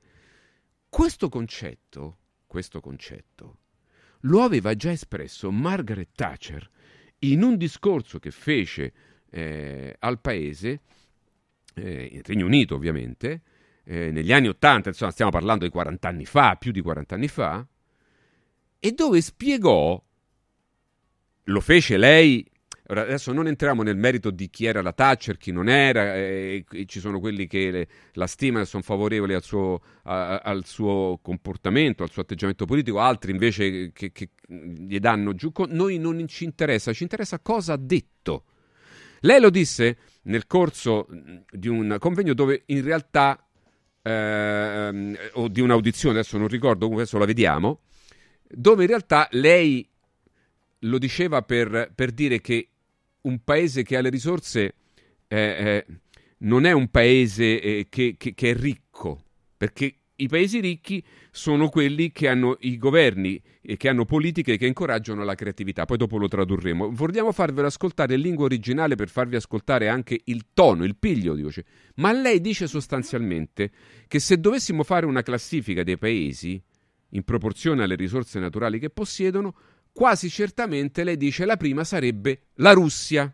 Questo 0.89 1.29
concetto 1.29 2.17
questo 2.47 2.79
concetto. 2.79 3.59
Lo 4.21 4.41
aveva 4.41 4.75
già 4.75 4.91
espresso 4.91 5.51
Margaret 5.51 6.09
Thatcher 6.13 6.69
in 7.19 7.43
un 7.43 7.57
discorso 7.57 8.19
che 8.19 8.31
fece 8.31 8.93
eh, 9.29 9.95
al 9.99 10.19
paese, 10.19 10.81
eh, 11.75 12.09
in 12.11 12.21
Regno 12.23 12.45
Unito 12.45 12.75
ovviamente, 12.75 13.41
eh, 13.83 14.11
negli 14.11 14.31
anni 14.31 14.47
Ottanta, 14.47 14.89
insomma 14.89 15.11
stiamo 15.11 15.31
parlando 15.31 15.65
di 15.65 15.71
40 15.71 16.07
anni 16.07 16.25
fa, 16.25 16.55
più 16.55 16.71
di 16.71 16.81
40 16.81 17.15
anni 17.15 17.27
fa, 17.27 17.65
e 18.79 18.91
dove 18.91 19.21
spiegò, 19.21 20.01
lo 21.43 21.59
fece 21.59 21.97
lei, 21.97 22.47
ora 22.87 23.01
adesso 23.01 23.31
non 23.31 23.47
entriamo 23.47 23.83
nel 23.83 23.97
merito 23.97 24.29
di 24.29 24.49
chi 24.49 24.65
era 24.65 24.81
la 24.81 24.93
Thatcher, 24.93 25.37
chi 25.37 25.51
non 25.51 25.69
era, 25.69 26.15
eh, 26.15 26.65
ci 26.85 26.99
sono 26.99 27.19
quelli 27.19 27.47
che 27.47 27.71
le, 27.71 27.87
la 28.13 28.27
stimano 28.27 28.63
e 28.63 28.67
sono 28.67 28.83
favorevoli 28.83 29.33
al 29.33 29.43
suo, 29.43 29.81
a, 30.03 30.37
al 30.37 30.65
suo, 30.65 31.19
comportamento, 31.21 32.03
al 32.03 32.11
suo 32.11 32.21
atteggiamento 32.21 32.65
politico, 32.65 32.99
altri 32.99 33.31
invece 33.31 33.91
che, 33.91 34.11
che 34.11 34.29
gli 34.47 34.99
danno 34.99 35.33
giù. 35.33 35.51
Noi 35.67 35.97
non 35.97 36.27
ci 36.27 36.43
interessa, 36.43 36.93
ci 36.93 37.03
interessa 37.03 37.39
cosa 37.39 37.73
ha 37.73 37.77
detto. 37.77 38.45
Lei 39.21 39.39
lo 39.39 39.49
disse 39.49 39.97
nel 40.23 40.45
corso 40.45 41.07
di 41.49 41.67
un 41.67 41.95
convegno 41.99 42.33
dove 42.33 42.63
in 42.67 42.83
realtà, 42.83 43.43
eh, 44.01 45.17
o 45.33 45.47
di 45.47 45.61
un'audizione, 45.61 46.19
adesso 46.19 46.37
non 46.37 46.47
ricordo, 46.47 46.81
comunque 46.81 47.03
adesso 47.03 47.17
la 47.17 47.25
vediamo, 47.25 47.81
dove 48.47 48.83
in 48.83 48.89
realtà 48.89 49.27
lei 49.31 49.87
lo 50.79 50.97
diceva 50.97 51.41
per, 51.41 51.91
per 51.93 52.11
dire 52.11 52.41
che 52.41 52.69
un 53.25 53.43
paese 53.43 53.83
che 53.83 53.97
ha 53.97 54.01
le 54.01 54.09
risorse 54.09 54.75
eh, 55.27 55.37
eh, 55.37 55.85
non 56.39 56.65
è 56.65 56.71
un 56.71 56.89
paese 56.89 57.61
eh, 57.61 57.87
che, 57.89 58.15
che, 58.17 58.33
che, 58.33 58.51
è 58.51 58.55
ricco, 58.55 59.23
perché 59.57 59.95
i 60.17 60.27
paesi 60.27 60.59
ricchi 60.59 61.03
sono 61.31 61.69
quelli 61.69 62.11
che 62.11 62.27
hanno 62.27 62.55
i 62.61 62.77
governi 62.77 63.41
e 63.61 63.75
che 63.77 63.89
hanno 63.89 64.05
politiche 64.05 64.57
che 64.57 64.65
incoraggiano 64.65 65.23
la 65.23 65.35
creatività. 65.35 65.85
Poi 65.85 65.97
dopo 65.97 66.17
lo 66.17 66.27
tradurremo. 66.27 66.91
Vogliamo 66.91 67.31
farvelo 67.31 67.67
ascoltare 67.67 68.13
in 68.13 68.21
lingua 68.21 68.45
originale 68.45 68.95
per 68.95 69.09
farvi 69.09 69.35
ascoltare 69.35 69.89
anche 69.89 70.21
il 70.25 70.45
tono, 70.53 70.85
il 70.85 70.95
piglio 70.95 71.33
di 71.33 71.41
voce. 71.41 71.65
Ma 71.95 72.13
lei 72.13 72.39
dice 72.39 72.67
sostanzialmente 72.67 73.71
che 74.07 74.19
se 74.19 74.39
dovessimo 74.39 74.83
fare 74.83 75.05
una 75.05 75.23
classifica 75.23 75.83
dei 75.83 75.97
paesi 75.97 76.61
in 77.09 77.23
proporzione 77.23 77.83
alle 77.83 77.95
risorse 77.95 78.39
naturali 78.39 78.79
che 78.79 78.89
possiedono, 78.89 79.55
quasi 79.95 80.29
certamente 80.29 81.05
lei 81.05 81.15
dice 81.15 81.45
la 81.45 81.55
prima 81.55 81.85
sarebbe 81.85 82.47
la 82.55 82.73
Russia. 82.73 83.33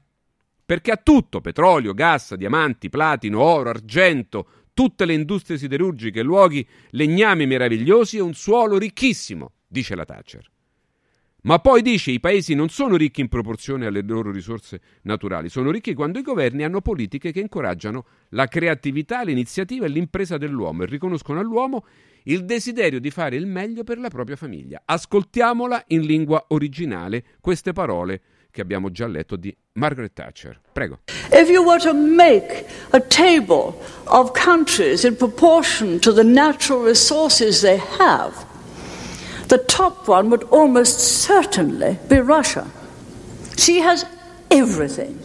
Perché 0.64 0.91
ha 0.91 0.97
tutto, 0.97 1.41
petrolio, 1.41 1.95
gas, 1.95 2.36
diamanti, 2.36 2.88
platino, 2.88 3.41
oro, 3.41 3.72
argento, 3.72 4.47
tutte 4.72 5.05
le 5.05 5.14
industrie 5.14 5.57
siderurgiche, 5.57 6.22
luoghi, 6.22 6.66
legnami 6.91 7.47
meravigliosi 7.47 8.18
e 8.18 8.22
un 8.22 8.36
suolo 8.36 8.78
ricchissimo, 8.78 9.53
dice 9.68 9.95
la 9.95 10.05
Thatcher. 10.05 10.49
Ma 11.43 11.57
poi 11.57 11.81
dice 11.81 12.11
i 12.11 12.19
paesi 12.19 12.53
non 12.53 12.69
sono 12.69 12.95
ricchi 12.95 13.21
in 13.21 13.27
proporzione 13.27 13.87
alle 13.87 14.03
loro 14.03 14.31
risorse 14.31 14.79
naturali, 15.03 15.49
sono 15.49 15.71
ricchi 15.71 15.95
quando 15.95 16.19
i 16.19 16.21
governi 16.21 16.63
hanno 16.63 16.81
politiche 16.81 17.31
che 17.31 17.39
incoraggiano 17.39 18.05
la 18.29 18.45
creatività, 18.45 19.23
l'iniziativa 19.23 19.85
e 19.85 19.89
l'impresa 19.89 20.37
dell'uomo 20.37 20.83
e 20.83 20.85
riconoscono 20.85 21.39
all'uomo 21.39 21.85
il 22.25 22.45
desiderio 22.45 22.99
di 22.99 23.09
fare 23.09 23.37
il 23.37 23.47
meglio 23.47 23.83
per 23.83 23.97
la 23.97 24.09
propria 24.09 24.35
famiglia. 24.35 24.83
Ascoltiamola 24.85 25.85
in 25.87 26.01
lingua 26.01 26.45
originale 26.49 27.23
queste 27.39 27.73
parole 27.73 28.21
che 28.51 28.61
abbiamo 28.61 28.91
già 28.91 29.07
letto 29.07 29.35
di 29.35 29.55
Margaret 29.73 30.13
Thatcher. 30.13 30.59
Prego. 30.73 30.99
If 31.31 31.49
you 31.49 31.63
were 31.63 31.79
to 31.79 31.93
make 31.93 32.67
a 32.91 32.99
table 32.99 33.73
of 34.05 34.31
countries 34.33 35.03
in 35.03 35.15
proportion 35.15 35.99
to 36.01 36.13
the 36.13 36.23
natural 36.23 36.83
resources 36.83 37.61
they 37.61 37.81
have, 37.97 38.49
the 39.51 39.57
top 39.57 40.07
one 40.07 40.29
would 40.29 40.43
almost 40.43 40.97
certainly 40.97 41.99
be 42.07 42.21
Russia. 42.21 42.71
She 43.57 43.81
has 43.81 44.05
everything 44.49 45.19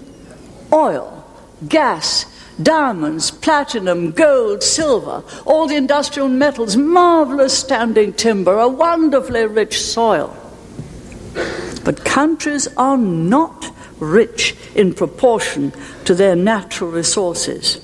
oil, 0.72 1.24
gas, 1.68 2.26
diamonds, 2.60 3.30
platinum, 3.30 4.10
gold, 4.10 4.64
silver, 4.64 5.22
all 5.44 5.68
the 5.68 5.76
industrial 5.76 6.28
metals, 6.28 6.76
marvelous 6.76 7.56
standing 7.56 8.12
timber, 8.14 8.58
a 8.58 8.66
wonderfully 8.66 9.46
rich 9.46 9.80
soil. 9.80 10.36
But 11.84 12.04
countries 12.04 12.66
are 12.76 12.98
not 12.98 13.72
rich 14.00 14.56
in 14.74 14.92
proportion 14.92 15.72
to 16.04 16.16
their 16.16 16.34
natural 16.34 16.90
resources. 16.90 17.80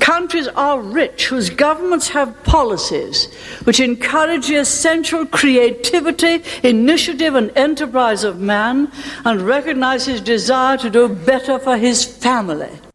Countries 0.00 0.48
are 0.54 0.80
rich 0.80 1.28
whose 1.30 1.50
governments 1.50 2.08
have 2.14 2.32
policies 2.44 3.28
which 3.64 3.80
encourage 3.80 4.48
the 4.48 4.56
essential 4.56 5.26
creativity, 5.26 6.42
initiative, 6.62 7.36
and 7.36 7.50
enterprise 7.56 8.24
of 8.24 8.38
man 8.38 8.90
and 9.24 9.42
recognize 9.42 10.06
his 10.06 10.20
desire 10.20 10.76
to 10.78 10.88
do 10.88 11.08
better 11.08 11.58
for 11.58 11.76
his 11.76 12.04
family. 12.04 12.86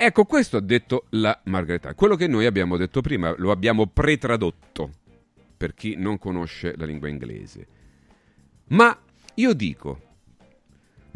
Ecco, 0.00 0.24
questo 0.24 0.58
ha 0.58 0.60
detto 0.60 1.06
la 1.10 1.38
Margherita. 1.44 1.94
Quello 1.94 2.14
che 2.14 2.28
noi 2.28 2.46
abbiamo 2.46 2.76
detto 2.76 3.00
prima, 3.00 3.34
lo 3.36 3.50
abbiamo 3.50 3.86
pretradotto 3.86 4.90
per 5.56 5.74
chi 5.74 5.96
non 5.96 6.18
conosce 6.18 6.74
la 6.76 6.86
lingua 6.86 7.08
inglese. 7.08 7.66
Ma 8.68 8.96
io 9.34 9.52
dico, 9.54 10.00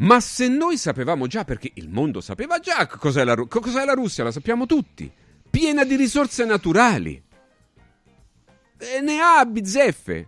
ma 0.03 0.19
se 0.19 0.47
noi 0.47 0.77
sapevamo 0.77 1.27
già, 1.27 1.43
perché 1.45 1.71
il 1.75 1.89
mondo 1.89 2.19
sapeva 2.19 2.59
già 2.59 2.87
cos'è 2.87 3.23
la, 3.23 3.35
cos'è 3.35 3.85
la 3.85 3.93
Russia, 3.93 4.23
la 4.23 4.31
sappiamo 4.31 4.65
tutti, 4.65 5.09
piena 5.49 5.85
di 5.85 5.95
risorse 5.95 6.45
naturali. 6.45 7.21
E 8.77 8.99
ne 9.01 9.19
ha 9.19 9.39
a 9.39 9.45
bizzeffe. 9.45 10.27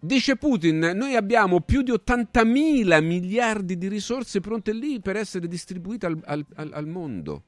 Dice 0.00 0.36
Putin, 0.36 0.92
noi 0.94 1.14
abbiamo 1.14 1.60
più 1.60 1.82
di 1.82 1.92
80 1.92 2.44
mila 2.44 3.00
miliardi 3.00 3.78
di 3.78 3.86
risorse 3.86 4.40
pronte 4.40 4.72
lì 4.72 5.00
per 5.00 5.14
essere 5.14 5.46
distribuite 5.46 6.06
al, 6.06 6.18
al, 6.24 6.44
al, 6.72 6.86
mondo. 6.88 7.44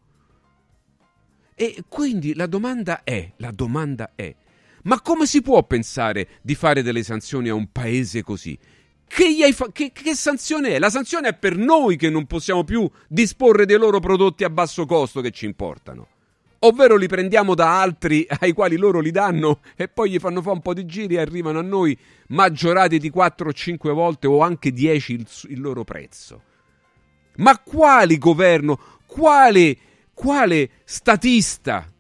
E 1.55 1.83
quindi 1.89 2.35
la 2.35 2.47
domanda 2.47 3.03
è, 3.03 3.33
la 3.39 3.51
domanda 3.51 4.13
è, 4.15 4.33
ma 4.83 5.01
come 5.01 5.27
si 5.27 5.43
può 5.43 5.65
pensare 5.65 6.29
di 6.43 6.55
fare 6.55 6.83
delle 6.83 7.03
sanzioni 7.03 7.49
a 7.49 7.55
un 7.55 7.73
paese 7.73 8.23
così? 8.23 8.57
Che, 9.15 9.53
fa- 9.53 9.71
che, 9.71 9.93
che, 9.93 10.15
sanzione 10.15 10.71
è? 10.71 10.79
La 10.79 10.89
sanzione 10.89 11.29
è 11.29 11.35
per 11.35 11.57
noi 11.57 11.97
che 11.97 12.09
non 12.09 12.27
possiamo 12.27 12.65
più 12.65 12.91
disporre 13.09 13.67
dei 13.67 13.77
loro 13.77 14.01
prodotti 14.01 14.43
a 14.43 14.49
basso 14.49 14.87
costo 14.87 15.21
che 15.21 15.31
ci 15.31 15.45
importano 15.45 16.09
ovvero 16.65 16.97
li 16.97 17.07
prendiamo 17.07 17.55
da 17.55 17.81
altri 17.81 18.27
ai 18.41 18.53
quali 18.53 18.77
loro 18.77 19.01
li 19.01 19.11
danno 19.11 19.61
e 19.77 19.89
poi 19.89 20.11
gli 20.11 20.19
fanno 20.19 20.43
fare 20.43 20.57
un 20.57 20.63
po' 20.63 20.75
di 20.75 20.87
giri 20.87 21.15
e 21.15 21.21
arrivano 21.21 21.59
a 21.59 21.63
noi 21.63 21.97
maggiorati 22.29 22.99
di 22.99 23.11
4 23.11 23.49
o 23.49 23.53
5 23.53 23.93
volte 23.93 24.27
o 24.27 24.41
anche 24.41 24.73
10 24.73 25.13
il, 25.13 25.27
il 25.49 25.61
loro 25.61 25.85
prezzo. 25.85 26.43
Ma 27.37 27.59
quali 27.59 28.19
governo, 28.19 28.79
quale, 29.07 29.77
quale 30.13 30.71
statista 30.85 31.91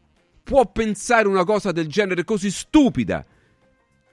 può 0.42 0.66
pensare 0.70 1.28
una 1.28 1.44
cosa 1.44 1.72
del 1.72 1.86
genere 1.86 2.24
così 2.24 2.50
stupida? 2.50 3.24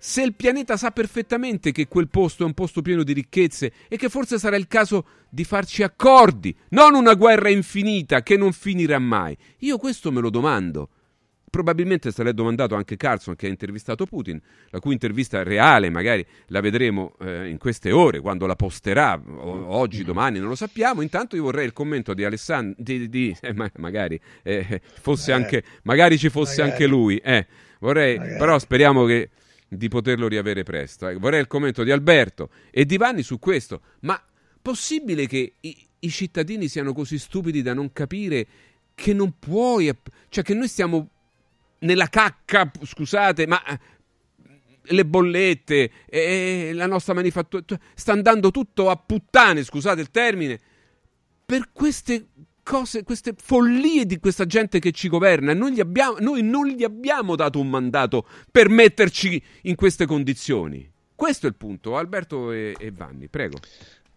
Se 0.01 0.21
il 0.23 0.33
pianeta 0.33 0.77
sa 0.77 0.91
perfettamente 0.91 1.73
che 1.73 1.87
quel 1.87 2.07
posto 2.07 2.43
è 2.43 2.45
un 2.45 2.53
posto 2.53 2.81
pieno 2.81 3.03
di 3.03 3.11
ricchezze 3.11 3.73
e 3.89 3.97
che 3.97 4.07
forse 4.07 4.39
sarà 4.39 4.55
il 4.55 4.67
caso 4.67 5.05
di 5.29 5.43
farci 5.43 5.83
accordi, 5.83 6.55
non 6.69 6.95
una 6.95 7.15
guerra 7.15 7.49
infinita 7.49 8.23
che 8.23 8.37
non 8.37 8.53
finirà 8.53 8.97
mai. 8.97 9.37
Io 9.59 9.77
questo 9.77 10.11
me 10.11 10.21
lo 10.21 10.29
domando. 10.29 10.89
Probabilmente 11.49 12.11
se 12.11 12.23
l'è 12.23 12.31
domandato 12.31 12.75
anche 12.75 12.95
Carlson 12.95 13.35
che 13.35 13.47
ha 13.47 13.49
intervistato 13.49 14.05
Putin, 14.05 14.39
la 14.69 14.79
cui 14.79 14.93
intervista 14.93 15.41
reale 15.43 15.89
magari 15.89 16.25
la 16.47 16.61
vedremo 16.61 17.15
eh, 17.19 17.49
in 17.49 17.57
queste 17.57 17.91
ore, 17.91 18.19
quando 18.19 18.45
la 18.45 18.55
posterà, 18.55 19.19
o, 19.19 19.65
oggi, 19.67 20.03
domani, 20.03 20.39
non 20.39 20.47
lo 20.47 20.55
sappiamo. 20.55 21.01
Intanto 21.01 21.35
io 21.35 21.43
vorrei 21.43 21.65
il 21.65 21.73
commento 21.73 22.13
di 22.13 22.23
Alessandro, 22.23 22.75
di, 22.77 23.09
di, 23.09 23.35
eh, 23.41 23.53
ma, 23.53 23.69
magari, 23.77 24.19
eh, 24.43 24.79
fosse 25.01 25.33
anche, 25.33 25.63
magari 25.83 26.19
ci 26.19 26.29
fosse 26.29 26.61
magari. 26.61 26.71
anche 26.71 26.87
lui. 26.87 27.17
Eh. 27.17 27.47
vorrei, 27.79 28.17
però 28.17 28.59
speriamo 28.59 29.05
che 29.05 29.29
di 29.69 29.87
poterlo 29.87 30.27
riavere 30.27 30.63
presto. 30.63 31.07
Eh, 31.07 31.15
vorrei 31.15 31.39
il 31.39 31.47
commento 31.47 31.83
di 31.83 31.91
Alberto 31.91 32.49
e 32.71 32.85
di 32.85 32.97
Vanni 32.97 33.23
su 33.23 33.39
questo. 33.39 33.81
Ma 34.01 34.21
possibile 34.61 35.27
che 35.27 35.53
i, 35.61 35.87
i 35.99 36.09
cittadini 36.09 36.67
siano 36.67 36.93
così 36.93 37.17
stupidi 37.17 37.61
da 37.61 37.73
non 37.73 37.93
capire 37.93 38.47
che 38.95 39.13
non 39.13 39.35
puoi, 39.39 39.95
cioè 40.29 40.43
che 40.43 40.53
noi 40.53 40.67
stiamo 40.67 41.09
nella 41.79 42.07
cacca, 42.07 42.69
scusate, 42.81 43.47
ma 43.47 43.63
eh, 43.63 43.79
le 44.81 45.05
bollette 45.05 45.91
e 46.05 46.71
la 46.73 46.87
nostra 46.87 47.13
manifattura 47.13 47.63
sta 47.93 48.11
andando 48.11 48.51
tutto 48.51 48.89
a 48.89 48.97
puttane, 48.97 49.63
scusate 49.63 50.01
il 50.01 50.11
termine, 50.11 50.59
per 51.45 51.69
queste 51.71 52.27
cose, 52.69 53.01
queste 53.01 53.33
follie 53.35 54.05
di 54.05 54.19
questa 54.19 54.45
gente 54.45 54.77
che 54.77 54.91
ci 54.91 55.09
governa. 55.09 55.55
Noi, 55.55 55.79
abbiamo, 55.79 56.17
noi 56.19 56.43
non 56.43 56.67
gli 56.67 56.83
abbiamo 56.83 57.35
dato 57.35 57.59
un 57.59 57.67
mandato 57.67 58.27
per 58.51 58.69
metterci 58.69 59.41
in 59.63 59.73
queste 59.73 60.05
condizioni. 60.05 60.87
Questo 61.15 61.47
è 61.47 61.49
il 61.49 61.55
punto. 61.55 61.97
Alberto 61.97 62.51
e, 62.51 62.75
e 62.77 62.91
Vanni, 62.91 63.27
prego. 63.27 63.57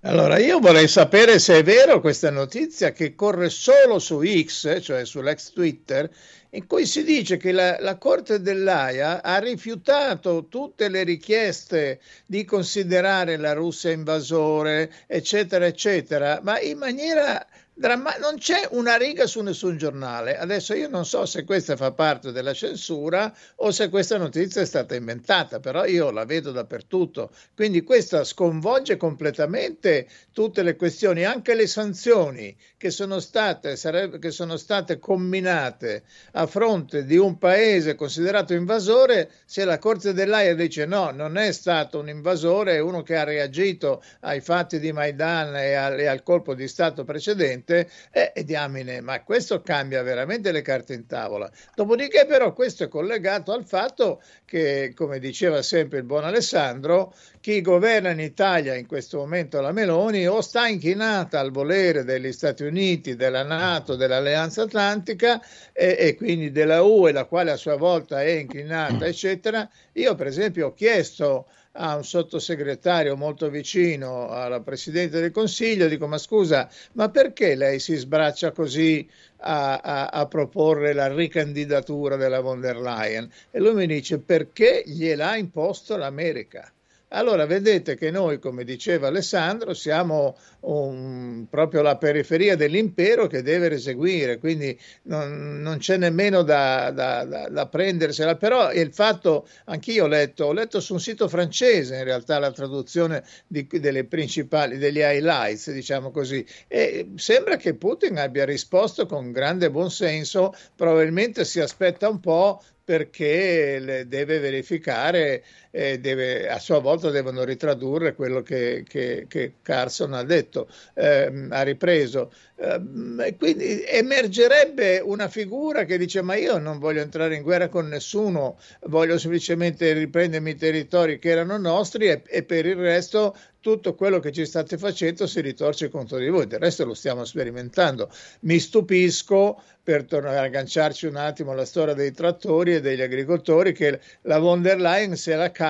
Allora, 0.02 0.36
io 0.36 0.58
vorrei 0.58 0.86
sapere 0.86 1.38
se 1.38 1.60
è 1.60 1.62
vero 1.62 2.00
questa 2.00 2.30
notizia 2.30 2.92
che 2.92 3.14
corre 3.14 3.48
solo 3.48 3.98
su 3.98 4.20
X, 4.22 4.82
cioè 4.82 5.06
sull'ex 5.06 5.52
Twitter, 5.52 6.10
in 6.50 6.66
cui 6.66 6.84
si 6.84 7.04
dice 7.04 7.38
che 7.38 7.52
la, 7.52 7.78
la, 7.80 7.96
Corte 7.96 8.42
dell'AIA 8.42 9.22
ha 9.22 9.38
rifiutato 9.38 10.48
tutte 10.50 10.90
le 10.90 11.04
richieste 11.04 12.00
di 12.26 12.44
considerare 12.44 13.38
la 13.38 13.54
Russia 13.54 13.92
invasore, 13.92 14.92
eccetera, 15.06 15.64
eccetera, 15.64 16.40
ma 16.42 16.60
in 16.60 16.76
maniera 16.76 17.46
dramma- 17.74 18.16
non 18.16 18.36
c'è 18.36 18.68
una 18.72 18.96
riga 18.96 19.26
su 19.26 19.40
nessun 19.40 19.76
giornale. 19.76 20.36
Adesso 20.36 20.74
io 20.74 20.88
non 20.88 21.04
so 21.04 21.26
se 21.26 21.44
questa 21.44 21.76
fa 21.76 21.92
parte 21.92 22.32
della 22.32 22.52
censura 22.52 23.34
o 23.56 23.70
se 23.70 23.88
questa 23.88 24.18
notizia 24.18 24.60
è 24.62 24.66
stata 24.66 24.94
inventata, 24.94 25.60
però 25.60 25.84
io 25.84 26.10
la 26.10 26.24
vedo 26.24 26.52
dappertutto. 26.52 27.30
Quindi 27.54 27.82
questa 27.82 28.24
sconvolge 28.24 28.96
completamente 28.96 30.06
tutte 30.32 30.62
le 30.62 30.76
questioni, 30.76 31.24
anche 31.24 31.54
le 31.54 31.66
sanzioni 31.66 32.56
che 32.76 32.90
sono 32.90 33.20
state, 33.20 33.76
sareb- 33.76 34.18
che 34.18 34.30
sono 34.30 34.56
state 34.56 34.98
comminate 34.98 36.04
a 36.32 36.46
fronte 36.46 37.04
di 37.04 37.16
un 37.16 37.38
paese 37.38 37.94
considerato 37.94 38.54
invasore. 38.54 39.30
Se 39.44 39.64
la 39.64 39.78
Corte 39.78 40.12
dell'AIA 40.12 40.54
dice 40.54 40.86
no, 40.86 41.10
non 41.10 41.36
è 41.36 41.52
stato 41.52 41.98
un 41.98 42.08
invasore, 42.08 42.74
è 42.74 42.80
uno 42.80 43.02
che 43.02 43.16
ha 43.16 43.24
reagito 43.24 44.02
ai 44.20 44.40
fatti 44.40 44.78
di 44.78 44.92
Maidan 44.92 45.56
e 45.56 45.74
al, 45.74 45.98
e 45.98 46.06
al 46.06 46.22
colpo 46.22 46.54
di 46.54 46.68
Stato 46.68 47.04
precedente, 47.04 47.71
eh, 47.80 48.32
e 48.34 48.44
diamine, 48.44 49.00
ma 49.00 49.22
questo 49.22 49.60
cambia 49.60 50.02
veramente 50.02 50.52
le 50.52 50.62
carte 50.62 50.94
in 50.94 51.06
tavola. 51.06 51.50
Dopodiché 51.74 52.26
però 52.26 52.52
questo 52.52 52.84
è 52.84 52.88
collegato 52.88 53.52
al 53.52 53.64
fatto 53.64 54.22
che, 54.44 54.92
come 54.94 55.18
diceva 55.18 55.62
sempre 55.62 55.98
il 55.98 56.04
buon 56.04 56.24
Alessandro, 56.24 57.14
chi 57.40 57.60
governa 57.60 58.10
in 58.10 58.20
Italia 58.20 58.74
in 58.74 58.86
questo 58.86 59.18
momento 59.18 59.60
la 59.60 59.72
Meloni 59.72 60.26
o 60.28 60.40
sta 60.40 60.68
inchinata 60.68 61.40
al 61.40 61.50
volere 61.50 62.04
degli 62.04 62.32
Stati 62.32 62.62
Uniti, 62.62 63.16
della 63.16 63.42
Nato, 63.42 63.96
dell'Alleanza 63.96 64.62
Atlantica 64.62 65.40
e, 65.72 65.96
e 65.98 66.14
quindi 66.14 66.52
della 66.52 66.82
UE, 66.82 67.12
la 67.12 67.24
quale 67.24 67.50
a 67.50 67.56
sua 67.56 67.76
volta 67.76 68.22
è 68.22 68.30
inclinata, 68.30 69.06
eccetera. 69.06 69.68
Io 69.94 70.14
per 70.14 70.26
esempio 70.26 70.68
ho 70.68 70.74
chiesto 70.74 71.46
a 71.74 71.96
un 71.96 72.04
sottosegretario 72.04 73.16
molto 73.16 73.48
vicino 73.48 74.28
alla 74.28 74.60
Presidente 74.60 75.20
del 75.20 75.30
Consiglio, 75.30 75.88
dico 75.88 76.06
ma 76.06 76.18
scusa, 76.18 76.68
ma 76.92 77.08
perché 77.08 77.54
lei 77.54 77.78
si 77.78 77.94
sbraccia 77.96 78.52
così 78.52 79.08
a, 79.38 79.78
a, 79.78 80.06
a, 80.06 80.26
proporre 80.26 80.92
la 80.92 81.12
ricandidatura 81.12 82.16
della 82.16 82.40
von 82.40 82.60
der 82.60 82.76
Leyen? 82.76 83.30
E 83.50 83.58
lui 83.58 83.74
mi 83.74 83.86
dice 83.86 84.18
perché 84.18 84.82
gliel'ha 84.84 85.36
imposto 85.36 85.96
l'America. 85.96 86.70
Allora 87.14 87.44
vedete 87.44 87.94
che 87.94 88.10
noi, 88.10 88.38
come 88.38 88.64
diceva 88.64 89.08
Alessandro, 89.08 89.74
siamo 89.74 90.36
un, 90.60 91.46
proprio 91.50 91.82
la 91.82 91.98
periferia 91.98 92.56
dell'impero 92.56 93.26
che 93.26 93.42
deve 93.42 93.70
eseguire, 93.70 94.38
quindi 94.38 94.78
non, 95.04 95.60
non 95.60 95.76
c'è 95.76 95.98
nemmeno 95.98 96.42
da, 96.42 96.90
da, 96.90 97.24
da, 97.24 97.48
da, 97.48 97.66
prendersela. 97.66 98.36
Però 98.36 98.72
il 98.72 98.94
fatto, 98.94 99.46
anch'io 99.66 100.04
ho 100.04 100.08
letto, 100.08 100.46
ho 100.46 100.52
letto 100.52 100.80
su 100.80 100.94
un 100.94 101.00
sito 101.00 101.28
francese 101.28 101.96
in 101.96 102.04
realtà 102.04 102.38
la 102.38 102.50
traduzione 102.50 103.22
di, 103.46 103.66
delle 103.70 104.04
principali, 104.04 104.78
degli 104.78 105.00
highlights, 105.00 105.70
diciamo 105.70 106.10
così, 106.10 106.44
e 106.66 107.10
sembra 107.16 107.56
che 107.56 107.74
Putin 107.74 108.16
abbia 108.16 108.46
risposto 108.46 109.04
con 109.04 109.32
grande 109.32 109.70
buonsenso, 109.70 110.54
probabilmente 110.74 111.44
si 111.44 111.60
aspetta 111.60 112.08
un 112.08 112.20
po' 112.20 112.62
perché 112.84 114.04
deve 114.06 114.38
verificare, 114.38 115.44
eh, 115.72 115.98
deve, 115.98 116.48
a 116.48 116.58
sua 116.58 116.78
volta 116.78 117.10
devono 117.10 117.42
ritradurre 117.44 118.14
quello 118.14 118.42
che, 118.42 118.84
che, 118.86 119.24
che 119.26 119.54
Carson 119.62 120.12
ha 120.12 120.22
detto, 120.22 120.68
eh, 120.94 121.48
ha 121.48 121.62
ripreso. 121.62 122.30
Eh, 122.56 123.34
quindi 123.38 123.82
emergerebbe 123.84 125.00
una 125.02 125.28
figura 125.28 125.84
che 125.84 125.98
dice 125.98 126.22
ma 126.22 126.36
io 126.36 126.58
non 126.58 126.78
voglio 126.78 127.00
entrare 127.00 127.34
in 127.34 127.42
guerra 127.42 127.68
con 127.68 127.88
nessuno, 127.88 128.58
voglio 128.82 129.18
semplicemente 129.18 129.92
riprendermi 129.94 130.50
i 130.50 130.56
territori 130.56 131.18
che 131.18 131.30
erano 131.30 131.56
nostri 131.56 132.06
e, 132.08 132.22
e 132.26 132.42
per 132.44 132.66
il 132.66 132.76
resto 132.76 133.34
tutto 133.58 133.94
quello 133.94 134.18
che 134.18 134.32
ci 134.32 134.44
state 134.44 134.76
facendo 134.76 135.26
si 135.26 135.40
ritorce 135.40 135.88
contro 135.88 136.18
di 136.18 136.28
voi, 136.28 136.46
del 136.46 136.58
resto 136.58 136.84
lo 136.84 136.94
stiamo 136.94 137.24
sperimentando. 137.24 138.10
Mi 138.40 138.58
stupisco, 138.58 139.62
per 139.82 140.04
tornare 140.04 140.38
agganciarci 140.38 141.06
un 141.06 141.16
attimo 141.16 141.52
alla 141.52 141.64
storia 141.64 141.94
dei 141.94 142.12
trattori 142.12 142.74
e 142.74 142.80
degli 142.80 143.02
agricoltori, 143.02 143.72
che 143.72 144.00
la 144.22 144.38
von 144.38 144.62
der 144.62 144.80
Leyen 144.80 145.16
se 145.16 145.34
la 145.34 145.50
cava 145.50 145.61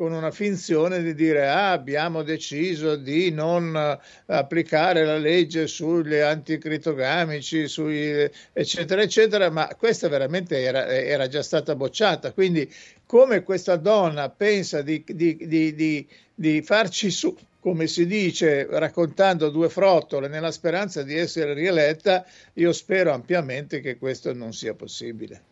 con 0.00 0.12
una 0.12 0.30
finzione 0.30 1.02
di 1.02 1.14
dire 1.14 1.46
ah, 1.46 1.72
abbiamo 1.72 2.22
deciso 2.22 2.96
di 2.96 3.30
non 3.30 3.76
applicare 4.24 5.04
la 5.04 5.18
legge 5.18 5.66
sugli 5.66 6.14
anticritogamici, 6.14 7.68
sui, 7.68 8.26
eccetera, 8.50 9.02
eccetera, 9.02 9.50
ma 9.50 9.68
questa 9.76 10.08
veramente 10.08 10.58
era, 10.62 10.86
era 10.86 11.28
già 11.28 11.42
stata 11.42 11.76
bocciata. 11.76 12.32
Quindi 12.32 12.66
come 13.04 13.42
questa 13.42 13.76
donna 13.76 14.30
pensa 14.30 14.80
di, 14.80 15.04
di, 15.06 15.36
di, 15.46 16.08
di 16.34 16.62
farci 16.62 17.10
su, 17.10 17.36
come 17.60 17.86
si 17.86 18.06
dice, 18.06 18.66
raccontando 18.70 19.50
due 19.50 19.68
frottole 19.68 20.28
nella 20.28 20.50
speranza 20.50 21.02
di 21.02 21.14
essere 21.14 21.52
rieletta, 21.52 22.24
io 22.54 22.72
spero 22.72 23.12
ampiamente 23.12 23.82
che 23.82 23.98
questo 23.98 24.32
non 24.32 24.54
sia 24.54 24.72
possibile. 24.72 25.49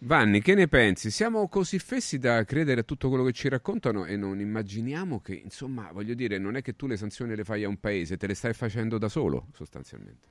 Vanni, 0.00 0.40
che 0.40 0.54
ne 0.54 0.68
pensi? 0.68 1.10
Siamo 1.10 1.48
così 1.48 1.80
fessi 1.80 2.18
da 2.18 2.44
credere 2.44 2.82
a 2.82 2.84
tutto 2.84 3.08
quello 3.08 3.24
che 3.24 3.32
ci 3.32 3.48
raccontano 3.48 4.04
e 4.04 4.16
non 4.16 4.38
immaginiamo 4.38 5.20
che, 5.20 5.34
insomma, 5.34 5.90
voglio 5.92 6.14
dire, 6.14 6.38
non 6.38 6.54
è 6.54 6.62
che 6.62 6.76
tu 6.76 6.86
le 6.86 6.96
sanzioni 6.96 7.34
le 7.34 7.42
fai 7.42 7.64
a 7.64 7.68
un 7.68 7.78
paese, 7.80 8.16
te 8.16 8.28
le 8.28 8.34
stai 8.34 8.52
facendo 8.52 8.96
da 8.96 9.08
solo, 9.08 9.46
sostanzialmente. 9.52 10.28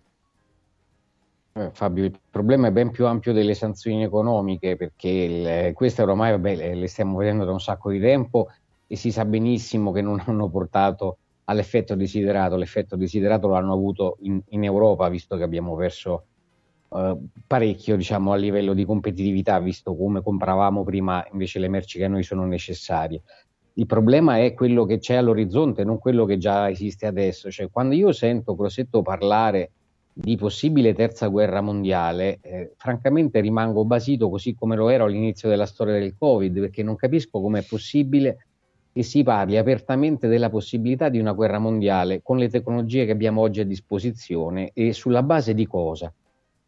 Eh, 1.51 1.71
Fabio, 1.73 2.05
il 2.05 2.17
problema 2.29 2.67
è 2.67 2.71
ben 2.71 2.91
più 2.91 3.07
ampio 3.07 3.33
delle 3.33 3.55
sanzioni 3.55 4.03
economiche, 4.03 4.77
perché 4.77 5.09
il, 5.09 5.73
queste 5.73 6.01
ormai 6.01 6.31
vabbè, 6.31 6.55
le, 6.55 6.75
le 6.75 6.87
stiamo 6.87 7.17
vedendo 7.17 7.43
da 7.43 7.51
un 7.51 7.59
sacco 7.59 7.91
di 7.91 7.99
tempo 7.99 8.47
e 8.87 8.95
si 8.95 9.11
sa 9.11 9.25
benissimo 9.25 9.91
che 9.91 10.01
non 10.01 10.21
hanno 10.25 10.47
portato 10.47 11.17
all'effetto 11.43 11.93
desiderato. 11.95 12.55
L'effetto 12.55 12.95
desiderato 12.95 13.49
l'hanno 13.49 13.73
avuto 13.73 14.15
in, 14.21 14.41
in 14.49 14.63
Europa, 14.63 15.09
visto 15.09 15.35
che 15.35 15.43
abbiamo 15.43 15.75
perso 15.75 16.27
eh, 16.89 17.17
parecchio 17.45 17.95
diciamo, 17.95 18.31
a 18.31 18.35
livello 18.35 18.73
di 18.73 18.85
competitività, 18.85 19.59
visto 19.59 19.95
come 19.95 20.21
compravamo 20.21 20.83
prima 20.83 21.25
invece 21.31 21.59
le 21.59 21.67
merci 21.67 21.97
che 21.97 22.05
a 22.05 22.09
noi 22.09 22.23
sono 22.23 22.45
necessarie. 22.45 23.21
Il 23.73 23.85
problema 23.85 24.39
è 24.39 24.53
quello 24.53 24.85
che 24.85 24.97
c'è 24.97 25.15
all'orizzonte, 25.15 25.83
non 25.83 25.99
quello 25.99 26.25
che 26.25 26.37
già 26.37 26.69
esiste 26.69 27.05
adesso. 27.05 27.51
Cioè, 27.51 27.69
quando 27.69 27.93
io 27.93 28.11
sento 28.11 28.55
Crosetto 28.55 29.03
parlare 29.03 29.71
di 30.13 30.35
possibile 30.35 30.95
terza 30.95 31.27
guerra 31.27 31.61
mondiale, 31.61 32.39
eh, 32.41 32.73
francamente 32.75 33.39
rimango 33.39 33.85
basito 33.85 34.31
così 34.31 34.55
come 34.55 34.75
lo 34.75 34.89
ero 34.89 35.05
all'inizio 35.05 35.47
della 35.47 35.67
storia 35.67 35.93
del 35.93 36.15
Covid, 36.17 36.59
perché 36.59 36.81
non 36.81 36.95
capisco 36.95 37.39
com'è 37.39 37.61
possibile 37.61 38.47
che 38.91 39.03
si 39.03 39.21
parli 39.21 39.57
apertamente 39.57 40.27
della 40.27 40.49
possibilità 40.49 41.09
di 41.09 41.19
una 41.19 41.33
guerra 41.33 41.59
mondiale 41.59 42.23
con 42.23 42.39
le 42.39 42.49
tecnologie 42.49 43.05
che 43.05 43.11
abbiamo 43.11 43.41
oggi 43.41 43.59
a 43.59 43.65
disposizione 43.65 44.71
e 44.73 44.91
sulla 44.91 45.21
base 45.21 45.53
di 45.53 45.67
cosa? 45.67 46.11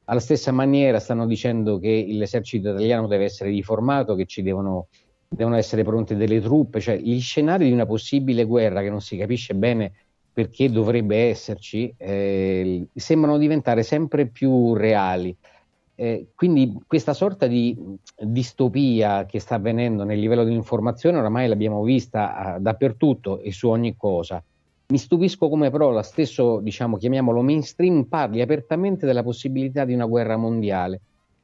Alla 0.10 0.20
stessa 0.20 0.52
maniera 0.52 1.00
stanno 1.00 1.28
dicendo 1.28 1.78
che 1.78 2.06
l'esercito 2.10 2.70
italiano 2.70 3.06
deve 3.08 3.26
essere 3.26 3.52
riformato, 3.52 4.16
che 4.16 4.26
ci 4.26 4.42
devono, 4.42 4.88
devono 5.28 5.56
essere 5.56 5.84
pronte 5.84 6.16
delle 6.16 6.42
truppe, 6.42 6.80
cioè 6.80 6.98
gli 6.98 7.20
scenari 7.20 7.66
di 7.66 7.72
una 7.72 7.86
possibile 7.86 8.44
guerra 8.46 8.82
che 8.82 8.90
non 8.90 9.02
si 9.02 9.18
capisce 9.18 9.54
bene 9.54 9.92
perché 10.34 10.72
dovrebbe 10.72 11.28
esserci, 11.28 11.94
eh, 11.96 12.88
sembrano 12.96 13.38
diventare 13.38 13.84
sempre 13.84 14.26
più 14.26 14.74
reali. 14.74 15.36
Eh, 15.94 16.30
quindi 16.34 16.76
questa 16.88 17.14
sorta 17.14 17.46
di 17.46 17.78
distopia 18.18 19.26
che 19.26 19.40
sta 19.40 19.56
avvenendo 19.56 20.06
nel 20.06 20.18
livello 20.18 20.46
di 20.46 20.54
informazione 20.54 21.18
oramai 21.18 21.48
l'abbiamo 21.50 21.84
vista 21.84 22.56
uh, 22.56 22.62
dappertutto 22.62 23.42
e 23.42 23.52
su 23.52 23.68
ogni 23.68 23.98
cosa. 23.98 24.42
Mi 24.92 24.98
stupisco 24.98 25.50
come 25.50 25.70
però 25.70 25.92
la 25.92 26.02
stesso, 26.02 26.62
diciamo, 26.62 26.98
chiamiamolo 26.98 27.44
mainstream, 27.44 28.06
parli 28.06 28.42
apertamente 28.42 29.06
della 29.06 29.22
possibilità 29.22 29.86
di 29.86 29.94
una 29.94 30.08
guerra 30.08 30.36
mondiale. 30.36 31.02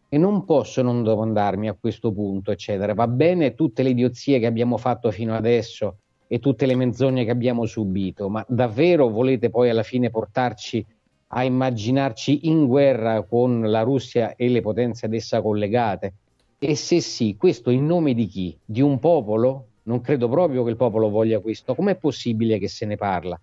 E 0.10 0.18
non 0.18 0.46
posso 0.46 0.82
non 0.82 1.04
domandarmi 1.04 1.68
a 1.68 1.78
questo 1.80 2.12
punto, 2.12 2.50
eccetera. 2.50 2.96
Va 2.96 3.08
bene 3.08 3.54
tutte 3.54 3.84
le 3.84 3.90
idiozie 3.90 4.40
che 4.40 4.48
abbiamo 4.48 4.78
fatto 4.78 5.12
fino 5.12 5.36
adesso 5.36 5.98
e 6.26 6.40
tutte 6.40 6.66
le 6.66 6.74
menzogne 6.74 7.24
che 7.24 7.30
abbiamo 7.30 7.66
subito, 7.66 8.30
ma 8.30 8.44
davvero 8.48 9.10
volete 9.10 9.52
poi 9.52 9.70
alla 9.70 9.84
fine 9.84 10.10
portarci 10.10 10.84
a 11.28 11.44
immaginarci 11.44 12.48
in 12.48 12.66
guerra 12.66 13.22
con 13.22 13.70
la 13.70 13.84
Russia 13.84 14.36
e 14.36 14.50
le 14.50 14.62
potenze 14.62 15.06
ad 15.06 15.14
essa 15.14 15.44
collegate? 15.44 16.14
E 16.58 16.74
se 16.74 17.00
sì, 17.00 17.36
questo 17.38 17.70
in 17.70 17.86
nome 17.86 18.16
di 18.16 18.26
chi? 18.26 18.58
Di 18.66 18.82
un 18.82 18.98
popolo? 18.98 19.68
Non 19.88 20.02
credo 20.02 20.28
proprio 20.28 20.64
che 20.64 20.72
il 20.72 20.76
popolo 20.76 21.10
voglia 21.10 21.40
questo. 21.40 21.76
Com'è 21.76 21.95
possibile 21.95 22.57
che 22.57 22.68
se 22.68 22.86
ne 22.86 22.95
parla? 22.95 23.40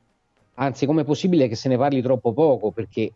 Anzi, 0.54 0.86
com'è 0.86 1.04
possibile 1.04 1.48
che 1.48 1.54
se 1.54 1.68
ne 1.68 1.76
parli 1.76 2.02
troppo 2.02 2.32
poco? 2.32 2.70
Perché 2.72 3.12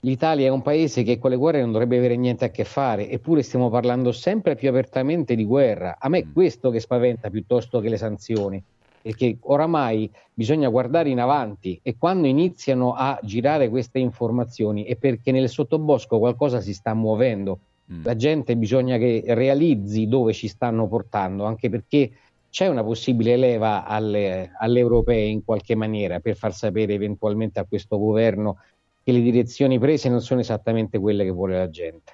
l'Italia 0.00 0.46
è 0.46 0.50
un 0.50 0.62
paese 0.62 1.02
che 1.02 1.18
con 1.18 1.30
le 1.30 1.36
guerre 1.36 1.60
non 1.60 1.72
dovrebbe 1.72 1.96
avere 1.96 2.16
niente 2.16 2.44
a 2.44 2.50
che 2.50 2.64
fare, 2.64 3.08
eppure 3.08 3.42
stiamo 3.42 3.70
parlando 3.70 4.12
sempre 4.12 4.54
più 4.54 4.68
apertamente 4.68 5.34
di 5.34 5.44
guerra. 5.44 5.96
A 5.98 6.08
me 6.08 6.18
è 6.18 6.26
questo 6.32 6.70
che 6.70 6.80
spaventa 6.80 7.30
piuttosto 7.30 7.80
che 7.80 7.88
le 7.88 7.96
sanzioni, 7.96 8.62
perché 9.00 9.38
oramai 9.40 10.10
bisogna 10.32 10.68
guardare 10.68 11.08
in 11.08 11.20
avanti 11.20 11.78
e 11.82 11.96
quando 11.96 12.26
iniziano 12.26 12.92
a 12.94 13.18
girare 13.22 13.68
queste 13.68 13.98
informazioni 13.98 14.84
è 14.84 14.96
perché 14.96 15.32
nel 15.32 15.48
sottobosco 15.48 16.18
qualcosa 16.18 16.60
si 16.60 16.74
sta 16.74 16.92
muovendo. 16.92 17.58
Mm. 17.92 18.02
La 18.04 18.16
gente 18.16 18.56
bisogna 18.56 18.96
che 18.98 19.22
realizzi 19.28 20.06
dove 20.06 20.32
ci 20.32 20.48
stanno 20.48 20.86
portando, 20.86 21.44
anche 21.44 21.68
perché 21.68 22.10
c'è 22.54 22.68
una 22.68 22.84
possibile 22.84 23.36
leva 23.36 23.84
alle, 23.84 24.52
alle, 24.60 24.78
europee 24.78 25.24
in 25.24 25.42
qualche 25.42 25.74
maniera 25.74 26.20
per 26.20 26.36
far 26.36 26.54
sapere 26.54 26.94
eventualmente 26.94 27.58
a 27.58 27.64
questo 27.64 27.98
governo 27.98 28.60
che 29.02 29.10
le 29.10 29.20
direzioni 29.22 29.76
prese 29.80 30.08
non 30.08 30.20
sono 30.20 30.38
esattamente 30.38 31.00
quelle 31.00 31.24
che 31.24 31.32
vuole 31.32 31.58
la 31.58 31.68
gente. 31.68 32.12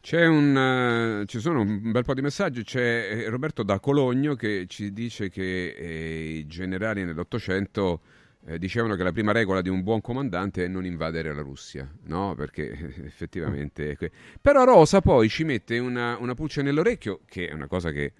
C'è 0.00 0.26
un, 0.26 1.20
uh, 1.20 1.26
ci 1.26 1.38
sono 1.38 1.60
un 1.60 1.92
bel 1.92 2.02
po' 2.02 2.14
di 2.14 2.22
messaggi. 2.22 2.64
C'è 2.64 2.80
eh, 2.80 3.28
Roberto 3.28 3.62
da 3.62 3.78
Cologno 3.78 4.36
che 4.36 4.64
ci 4.68 4.90
dice 4.90 5.28
che 5.28 5.74
eh, 5.76 6.38
i 6.38 6.46
generali 6.46 7.04
nell'Ottocento 7.04 8.00
eh, 8.46 8.58
dicevano 8.58 8.94
che 8.94 9.02
la 9.02 9.12
prima 9.12 9.32
regola 9.32 9.60
di 9.60 9.68
un 9.68 9.82
buon 9.82 10.00
comandante 10.00 10.64
è 10.64 10.68
non 10.68 10.86
invadere 10.86 11.34
la 11.34 11.42
Russia, 11.42 11.86
no? 12.04 12.34
Perché 12.34 12.70
eh, 12.70 12.94
effettivamente. 13.04 13.98
Però 14.40 14.64
Rosa 14.64 15.02
poi 15.02 15.28
ci 15.28 15.44
mette 15.44 15.78
una, 15.78 16.16
una 16.18 16.32
pulce 16.32 16.62
nell'orecchio, 16.62 17.20
che 17.26 17.48
è 17.48 17.52
una 17.52 17.66
cosa 17.66 17.90
che 17.90 18.12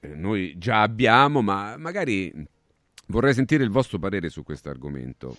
noi 0.00 0.54
già 0.58 0.82
abbiamo, 0.82 1.42
ma 1.42 1.76
magari 1.76 2.32
vorrei 3.08 3.34
sentire 3.34 3.64
il 3.64 3.70
vostro 3.70 3.98
parere 3.98 4.28
su 4.28 4.42
questo 4.42 4.68
argomento. 4.68 5.36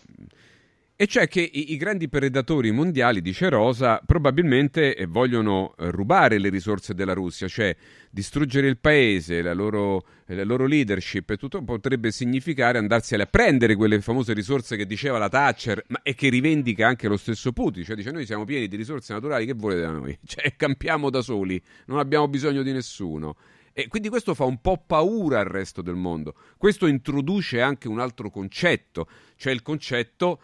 E 1.00 1.06
cioè 1.06 1.28
che 1.28 1.42
i, 1.42 1.74
i, 1.74 1.78
grandi 1.78 2.10
predatori 2.10 2.72
mondiali, 2.72 3.22
dice 3.22 3.50
Rosa, 3.50 4.02
probabilmente 4.04 4.96
eh, 4.96 5.06
vogliono 5.06 5.76
eh, 5.78 5.92
rubare 5.92 6.40
le 6.40 6.50
risorse 6.50 6.96
della 6.96 7.14
Russia, 7.14 7.48
cioè 7.48 7.76
distruggere 8.10 8.68
il 8.68 8.80
paese, 8.80 9.44
la 9.44 9.54
loro, 9.54 10.04
la 10.26 10.44
loro 10.44 10.66
leadership 10.66 11.30
e 11.30 11.38
tutto 11.38 11.62
potrebbe 11.62 12.10
significare 12.10 12.80
andarsene 12.80 13.22
a 13.22 13.26
prendere 13.28 13.76
quelle 13.76 14.02
famose 14.02 14.34
risorse 14.34 14.76
che 14.76 14.88
diceva 14.88 15.20
la 15.20 15.30
Thatcher 15.30 15.84
ma, 15.90 16.00
e 16.02 16.16
che 16.16 16.30
rivendica 16.30 16.88
anche 16.88 17.08
lo 17.08 17.18
stesso 17.18 17.54
Putin, 17.54 17.84
cioè 17.84 17.96
dice 17.96 18.10
noi 18.10 18.26
siamo 18.26 18.44
pieni 18.44 18.68
di 18.68 18.76
risorse 18.76 19.14
naturali, 19.14 19.46
che 19.46 19.54
volete 19.54 19.82
da 19.82 19.92
noi? 19.92 20.18
Cioè 20.26 20.56
campiamo 20.56 21.12
da 21.12 21.22
soli, 21.22 21.62
non 21.86 22.00
abbiamo 22.00 22.28
bisogno 22.28 22.64
di 22.64 22.72
nessuno. 22.72 23.36
E 23.80 23.88
quindi 23.90 24.10
questo 24.10 24.34
fa 24.34 24.44
un 24.44 24.60
po' 24.60 24.84
paura 24.84 25.40
al 25.40 25.46
resto 25.46 25.84
del 25.84 25.94
mondo. 25.94 26.34
Questo 26.58 26.88
introduce 26.88 27.62
anche 27.62 27.88
un 27.88 28.00
altro 28.00 28.32
concetto, 28.32 29.08
cioè 29.36 29.54
il 29.54 29.62
concetto 29.62 30.42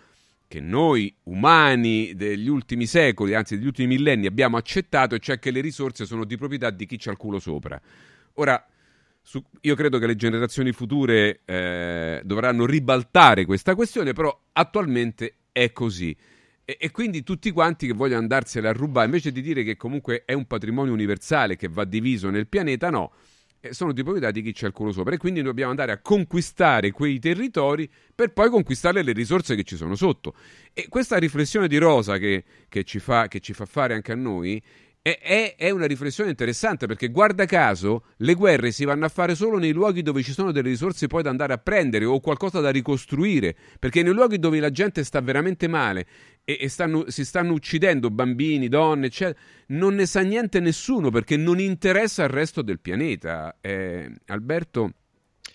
che 0.48 0.60
noi 0.60 1.12
umani 1.24 2.14
degli 2.14 2.48
ultimi 2.48 2.86
secoli, 2.86 3.34
anzi 3.34 3.58
degli 3.58 3.66
ultimi 3.66 3.88
millenni, 3.88 4.28
abbiamo 4.28 4.56
accettato, 4.56 5.18
cioè 5.18 5.40
che 5.40 5.50
le 5.50 5.62
risorse 5.62 6.06
sono 6.06 6.26
di 6.26 6.38
proprietà 6.38 6.70
di 6.70 6.86
chi 6.86 6.98
c'ha 6.98 7.10
il 7.10 7.18
culo 7.18 7.40
sopra. 7.40 7.82
Ora, 8.34 8.64
su, 9.20 9.44
io 9.62 9.74
credo 9.74 9.98
che 9.98 10.06
le 10.06 10.16
generazioni 10.16 10.72
future 10.72 11.40
eh, 11.44 12.22
dovranno 12.24 12.68
ribaltare 12.68 13.46
questa 13.46 13.74
questione, 13.74 14.14
però 14.14 14.42
attualmente 14.52 15.38
è 15.52 15.72
così. 15.72 16.16
E, 16.66 16.78
e, 16.80 16.92
quindi 16.92 17.24
tutti 17.24 17.52
quanti 17.52 17.88
che 17.88 17.94
vogliono 17.94 18.22
andarsela 18.22 18.70
a 18.70 18.74
rubare, 18.74 19.06
invece 19.06 19.32
di 19.32 19.42
dire 19.42 19.64
che 19.64 19.76
comunque 19.76 20.24
è 20.26 20.34
un 20.34 20.46
patrimonio 20.46 20.94
universale 20.94 21.56
che 21.56 21.68
va 21.68 21.84
diviso 21.84 22.30
nel 22.30 22.48
pianeta, 22.48 22.90
no. 22.90 23.12
Sono 23.70 23.94
di 23.94 24.04
proprietà 24.04 24.30
di 24.32 24.42
chi 24.42 24.52
c'è 24.52 24.68
il 24.68 24.74
culo 24.74 24.92
sopra. 24.92 25.14
E 25.14 25.18
quindi 25.18 25.42
dobbiamo 25.42 25.70
andare 25.70 25.94
a 25.94 26.00
conquistare 26.00 26.92
quei 26.92 27.18
territori 27.20 27.90
per 28.14 28.34
poi 28.34 28.50
conquistare 28.50 29.04
le 29.04 29.14
risorse 29.14 29.56
che 29.56 29.64
ci 29.64 29.78
sono 29.78 29.96
sotto. 29.96 30.36
E 30.74 30.88
questa 30.90 31.18
riflessione 31.18 31.70
di 31.70 31.78
Rosa 31.78 32.18
che, 32.18 32.44
che, 32.68 32.84
ci, 32.84 33.00
fa, 33.00 33.30
che 33.30 33.40
ci 33.40 33.54
fa 33.54 33.66
fare 33.66 33.94
anche 33.94 34.12
a 34.12 34.16
noi 34.16 34.62
è, 35.04 35.56
è, 35.58 35.70
una 35.70 35.86
riflessione 35.86 36.30
interessante 36.30 36.88
perché 36.88 37.10
guarda 37.10 37.46
caso 37.46 38.06
le 38.18 38.36
guerre 38.36 38.72
si 38.72 38.86
vanno 38.86 39.04
a 39.04 39.10
fare 39.10 39.36
solo 39.36 39.58
nei 39.58 39.74
luoghi 39.74 40.02
dove 40.02 40.24
ci 40.24 40.32
sono 40.32 40.54
delle 40.54 40.70
risorse 40.70 41.08
poi 41.08 41.22
da 41.22 41.30
andare 41.30 41.52
a 41.52 41.58
prendere 41.58 42.06
o 42.06 42.22
qualcosa 42.22 42.62
da 42.62 42.70
ricostruire. 42.70 43.54
Perché 43.80 44.02
nei 44.02 44.14
luoghi 44.14 44.40
dove 44.40 44.62
la 44.62 44.72
gente 44.72 45.04
sta 45.04 45.20
veramente 45.20 45.68
male 45.68 46.08
e, 46.44 46.58
e 46.60 46.70
stanno, 46.70 47.10
si 47.10 47.26
stanno 47.26 47.54
uccidendo 47.54 48.10
bambini, 48.10 48.68
donne 48.68 49.08
eccetera. 49.08 49.40
Non 49.68 49.96
ne 49.96 50.06
sa 50.06 50.22
niente 50.22 50.60
nessuno 50.60 51.10
perché 51.10 51.38
non 51.38 51.60
interessa 51.60 52.24
al 52.24 52.30
resto 52.30 52.62
del 52.62 52.80
pianeta. 52.80 53.58
Eh, 53.62 54.12
Alberto 54.28 54.92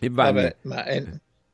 e 0.00 0.08
Vabbè, 0.10 0.56
ma 0.62 0.84
è, 0.84 1.02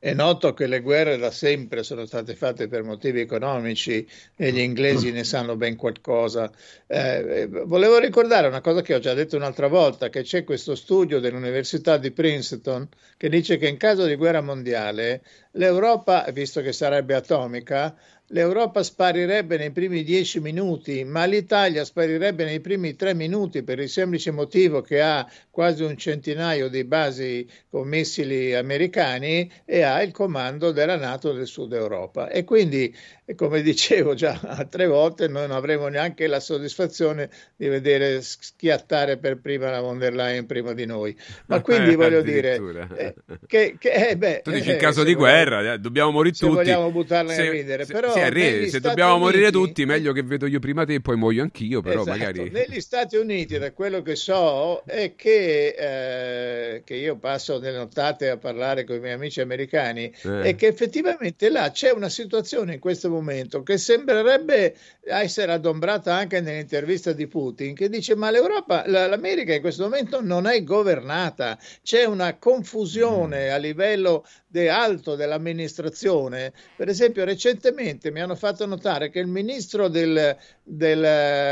è 0.05 0.13
noto 0.13 0.53
che 0.53 0.67
le 0.67 0.81
guerre 0.81 1.17
da 1.17 1.31
sempre 1.31 1.81
sono 1.81 2.05
state 2.05 2.35
fatte 2.35 2.67
per 2.67 2.83
motivi 2.83 3.21
economici 3.21 4.07
e 4.35 4.51
gli 4.51 4.59
inglesi 4.59 5.11
ne 5.11 5.23
sanno 5.23 5.55
ben 5.55 5.75
qualcosa. 5.75 6.51
Eh, 6.85 7.47
volevo 7.65 7.97
ricordare 7.97 8.47
una 8.47 8.61
cosa 8.61 8.83
che 8.83 8.93
ho 8.93 8.99
già 8.99 9.15
detto 9.15 9.35
un'altra 9.35 9.67
volta, 9.67 10.09
che 10.09 10.21
c'è 10.21 10.43
questo 10.43 10.75
studio 10.75 11.19
dell'Università 11.19 11.97
di 11.97 12.11
Princeton 12.11 12.87
che 13.17 13.29
dice 13.29 13.57
che 13.57 13.67
in 13.67 13.77
caso 13.77 14.05
di 14.05 14.13
guerra 14.13 14.41
mondiale 14.41 15.23
l'Europa, 15.53 16.23
visto 16.31 16.61
che 16.61 16.71
sarebbe 16.71 17.15
atomica, 17.15 17.97
l'Europa 18.29 18.81
sparirebbe 18.81 19.57
nei 19.57 19.71
primi 19.71 20.03
dieci 20.03 20.39
minuti, 20.39 21.03
ma 21.03 21.25
l'Italia 21.25 21.85
sparirebbe 21.85 22.43
nei 22.43 22.59
primi 22.59 22.95
tre 22.95 23.13
minuti 23.13 23.61
per 23.61 23.79
il 23.79 23.89
semplice 23.89 24.31
motivo 24.31 24.81
che 24.81 25.01
ha 25.01 25.29
quasi 25.51 25.83
un 25.83 25.95
centinaio 25.95 26.67
di 26.67 26.83
basi 26.83 27.47
con 27.69 27.87
missili 27.87 28.55
americani 28.55 29.49
e 29.63 29.83
ha 29.83 30.01
il 30.01 30.11
comando 30.11 30.71
della 30.71 30.97
Nato 30.97 31.33
del 31.33 31.45
Sud 31.45 31.73
Europa. 31.73 32.29
E 32.29 32.43
quindi, 32.43 32.93
come 33.35 33.61
dicevo 33.61 34.15
già 34.15 34.39
altre 34.43 34.87
volte, 34.87 35.27
noi 35.27 35.47
non 35.47 35.55
avremo 35.55 35.87
neanche 35.87 36.25
la 36.27 36.39
soddisfazione 36.39 37.29
di 37.55 37.67
vedere 37.67 38.21
schiattare 38.21 39.17
per 39.17 39.39
prima 39.39 39.69
la 39.69 39.81
von 39.81 39.99
der 39.99 40.13
Leyen 40.13 40.45
prima 40.47 40.73
di 40.73 40.85
noi. 40.85 41.15
Ma 41.45 41.61
quindi 41.61 41.95
voglio 41.95 42.21
dire 42.21 42.59
eh, 42.97 43.15
che, 43.45 43.75
che 43.77 44.09
eh, 44.09 44.17
beh, 44.17 44.41
tu 44.43 44.51
dici 44.51 44.71
in 44.71 44.77
caso 44.77 45.03
di 45.03 45.13
guerra 45.13 45.73
eh, 45.73 45.79
dobbiamo 45.79 46.11
morire 46.11 46.35
tutti. 46.35 46.51
Se 46.51 46.57
vogliamo 46.57 46.91
buttarla 46.91 47.31
se, 47.31 47.47
a 47.47 47.51
ridere, 47.51 47.85
però 47.85 48.14
sì, 48.23 48.29
re, 48.29 48.69
se 48.69 48.79
dobbiamo 48.79 49.15
Uniti, 49.15 49.25
morire 49.25 49.51
tutti, 49.51 49.85
meglio 49.85 50.13
che 50.13 50.23
vedo 50.23 50.45
io 50.45 50.59
prima 50.59 50.85
te 50.85 50.95
e 50.95 51.01
poi 51.01 51.17
muoio 51.17 51.43
anch'io, 51.43 51.81
però 51.81 52.01
esatto. 52.01 52.17
magari... 52.17 52.49
Negli 52.49 52.79
Stati 52.79 53.15
Uniti, 53.17 53.57
da 53.57 53.71
quello 53.71 54.01
che 54.01 54.15
so, 54.15 54.83
è 54.85 55.13
che, 55.15 55.75
eh, 55.77 56.83
che 56.83 56.95
io 56.95 57.17
passo 57.17 57.59
delle 57.59 57.77
nottate 57.77 58.29
a 58.29 58.37
parlare 58.37 58.83
con 58.83 58.95
i 58.95 58.99
miei 58.99 59.13
amici 59.13 59.41
americani, 59.41 60.11
eh. 60.23 60.41
è 60.41 60.55
che 60.55 60.67
effettivamente 60.67 61.49
là 61.49 61.71
c'è 61.71 61.91
una 61.91 62.09
situazione 62.09 62.75
in 62.75 62.79
questo 62.79 63.09
momento 63.09 63.63
che 63.63 63.77
sembrerebbe 63.77 64.75
essere 65.03 65.51
adombrata 65.51 66.13
anche 66.13 66.41
nell'intervista 66.41 67.13
di 67.13 67.27
Putin, 67.27 67.75
che 67.75 67.89
dice 67.89 68.15
ma 68.15 68.31
l'Europa, 68.31 68.83
l'America 68.87 69.53
in 69.53 69.61
questo 69.61 69.83
momento 69.83 70.21
non 70.21 70.47
è 70.47 70.63
governata, 70.63 71.57
c'è 71.83 72.05
una 72.05 72.37
confusione 72.37 73.49
mm. 73.49 73.53
a 73.53 73.57
livello 73.57 74.25
de 74.47 74.69
alto 74.69 75.15
dell'amministrazione. 75.15 76.53
Per 76.75 76.87
esempio, 76.87 77.25
recentemente 77.25 78.04
mi 78.11 78.21
hanno 78.21 78.35
fatto 78.35 78.65
notare 78.65 79.09
che 79.09 79.19
il 79.19 79.27
ministro 79.27 79.87
del, 79.87 80.37
del, 80.63 80.99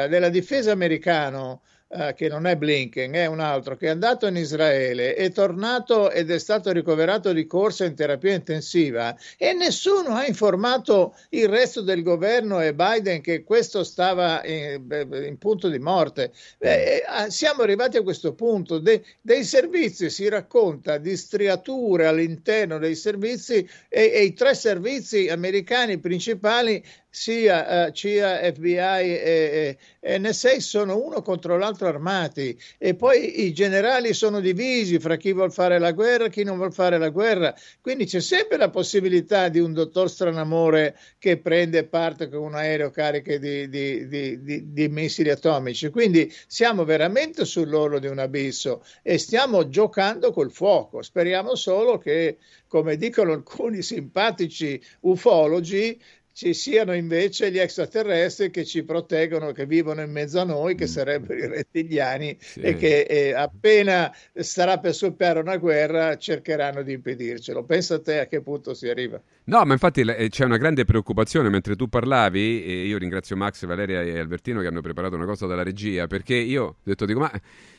della 0.10 0.30
difesa 0.30 0.72
americano 0.72 1.62
eh, 1.96 2.14
che 2.16 2.28
non 2.28 2.48
è 2.48 2.56
Blinken, 2.56 3.14
è 3.14 3.26
un 3.28 3.40
altro, 3.40 3.76
che 3.76 3.88
è 3.88 3.90
andato 3.90 4.26
in 4.26 4.36
Israele, 4.36 5.14
è 5.14 5.32
tornato 5.32 6.10
ed 6.10 6.32
è 6.32 6.40
stato 6.40 6.72
ricoverato 6.72 7.32
di 7.34 7.46
corsa 7.46 7.86
in 7.86 7.94
terapia 7.94 8.34
intensiva 8.34 9.16
e 9.38 9.54
nessuno 9.54 10.16
ha 10.16 10.26
informato 10.26 11.16
il 11.30 11.48
resto 11.48 11.82
del 11.82 12.02
governo 12.02 12.62
e 12.62 12.74
Biden 12.74 13.22
che 13.22 13.44
questo 13.44 13.84
stava 13.84 14.44
in, 14.44 14.82
in 15.26 15.38
punto 15.38 15.70
di 15.70 15.80
morte. 15.80 16.32
Eh, 16.58 17.04
siamo 17.28 17.62
arrivati 17.62 17.98
a 17.98 18.04
questo 18.04 18.34
punto. 18.34 18.80
De, 18.80 19.04
dei 19.22 19.44
servizi 19.44 20.10
si 20.10 20.28
racconta 20.28 20.98
di 20.98 21.16
striature 21.16 22.08
all'interno 22.08 22.80
dei 22.80 22.96
servizi 22.96 23.68
e, 23.88 24.12
e 24.14 24.24
i 24.24 24.34
tre 24.34 24.56
servizi 24.56 25.30
americani 25.30 26.00
principali 26.00 26.84
sia 27.16 27.92
CIA, 27.92 28.52
FBI 28.54 28.74
e, 28.74 29.78
e, 30.00 30.18
NSA 30.18 30.60
sono 30.60 30.98
uno 30.98 31.22
contro 31.22 31.60
l'altro 31.60 31.88
armati 31.88 32.60
e 32.80 32.96
poi 32.96 33.46
i 33.46 33.54
generali 33.54 34.16
sono 34.16 34.40
divisi 34.40 34.98
fra 34.98 35.16
chi 35.16 35.32
vuole 35.32 35.52
fare 35.52 35.78
la 35.78 35.92
guerra 35.92 36.26
e 36.26 36.30
chi 36.32 36.44
non 36.44 36.58
vuole 36.58 36.72
fare 36.72 36.98
la 36.98 37.10
guerra. 37.10 37.54
Quindi 37.82 38.06
c'è 38.06 38.20
sempre 38.20 38.58
la 38.58 38.72
possibilità 38.72 39.50
di 39.50 39.60
un 39.60 39.74
dottor 39.74 40.10
Stranamore 40.10 40.98
che 41.20 41.38
prende 41.38 41.84
parte 41.84 42.30
con 42.30 42.42
un 42.42 42.56
aereo 42.56 42.90
carico 42.90 43.38
di, 43.38 43.70
di, 43.70 44.08
di, 44.08 44.74
di 44.74 44.88
missili 44.90 45.30
atomici. 45.30 45.92
Quindi 45.92 46.34
siamo 46.48 46.84
veramente 46.84 47.46
sull'orlo 47.46 48.00
di 48.00 48.08
un 48.08 48.18
abisso 48.18 48.84
e 49.04 49.20
stiamo 49.20 49.70
giocando 49.70 50.32
col 50.32 50.52
fuoco. 50.52 51.04
Speriamo 51.04 51.54
solo 51.54 52.00
che, 52.00 52.38
come 52.68 52.98
dicono 52.98 53.34
alcuni 53.34 53.84
simpatici 53.84 54.82
ufologi, 55.02 56.02
ci 56.34 56.56
siano 56.56 56.94
invece 56.94 57.52
gli 57.52 57.60
extraterrestri 57.60 58.50
che 58.50 58.66
ci 58.66 58.84
proteggono, 58.84 59.52
che 59.52 59.68
vivono 59.68 60.02
in 60.02 60.12
mezzo 60.12 60.40
a 60.40 60.44
noi, 60.44 60.74
che 60.74 60.86
mm. 60.86 60.88
sarebbero 60.88 61.40
i 61.40 61.48
rettiliani 61.48 62.36
sì. 62.40 62.60
e 62.62 62.76
che 62.76 63.02
eh, 63.02 63.34
appena 63.34 64.12
starà 64.34 64.80
per 64.80 64.94
scoppiare 64.96 65.40
una 65.40 65.58
guerra 65.58 66.18
cercheranno 66.18 66.82
di 66.82 66.94
impedircelo. 66.94 67.64
Pensa 67.64 67.96
a 67.96 68.02
te 68.02 68.20
a 68.20 68.26
che 68.26 68.42
punto 68.42 68.74
si 68.74 68.90
arriva. 68.90 69.22
No, 69.46 69.64
ma 69.64 69.74
infatti 69.74 70.02
eh, 70.02 70.30
c'è 70.30 70.44
una 70.44 70.58
grande 70.58 70.86
preoccupazione 70.86 71.50
mentre 71.50 71.76
tu 71.76 71.88
parlavi, 71.88 72.64
e 72.66 72.86
io 72.86 72.98
ringrazio 72.98 73.36
Max, 73.36 73.66
Valeria 73.66 74.02
e 74.02 74.18
Albertino 74.18 74.62
che 74.62 74.68
hanno 74.68 74.82
preparato 74.82 75.16
una 75.16 75.26
cosa 75.26 75.46
dalla 75.46 75.64
regia, 75.64 76.08
perché 76.08 76.36
io 76.36 76.64
ho 76.64 76.76
detto, 76.82 77.06
dico, 77.06 77.20
ma 77.20 77.32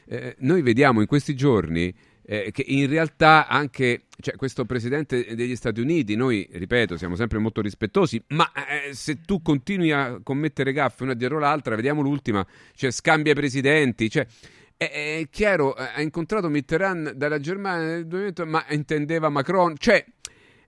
eh, 0.07 0.37
noi 0.39 0.63
vediamo 0.63 1.01
in 1.01 1.07
questi 1.09 1.35
giorni 1.35 1.93
eh, 2.27 2.51
che 2.53 2.65
in 2.67 2.89
realtà 2.89 3.47
anche 3.49 4.05
cioè, 4.21 4.37
questo 4.37 4.65
presidente 4.65 5.35
degli 5.35 5.57
Stati 5.57 5.81
Uniti, 5.81 6.17
noi 6.17 6.49
ripeto, 6.51 6.97
siamo 6.97 7.17
sempre 7.17 7.39
molto 7.39 7.61
rispettosi, 7.61 8.23
ma 8.29 8.51
eh, 8.53 8.95
se 8.95 9.21
tu 9.21 9.43
continui 9.43 9.93
a 9.93 10.21
commettere 10.23 10.73
gaffe 10.73 11.03
una 11.03 11.15
dietro 11.15 11.39
l'altra, 11.39 11.75
vediamo 11.75 12.01
l'ultima, 12.01 12.47
cioè 12.75 12.91
scambia 12.91 13.33
i 13.33 13.35
presidenti, 13.35 14.09
cioè, 14.09 14.27
è, 14.77 15.19
è, 15.21 15.29
chiaro, 15.31 15.73
ha 15.73 16.01
incontrato 16.01 16.49
Mitterrand 16.49 17.13
dalla 17.13 17.39
Germania 17.39 17.87
nel 17.87 18.07
2000, 18.07 18.45
ma 18.45 18.65
intendeva 18.71 19.29
Macron, 19.29 19.75
cioè 19.77 20.05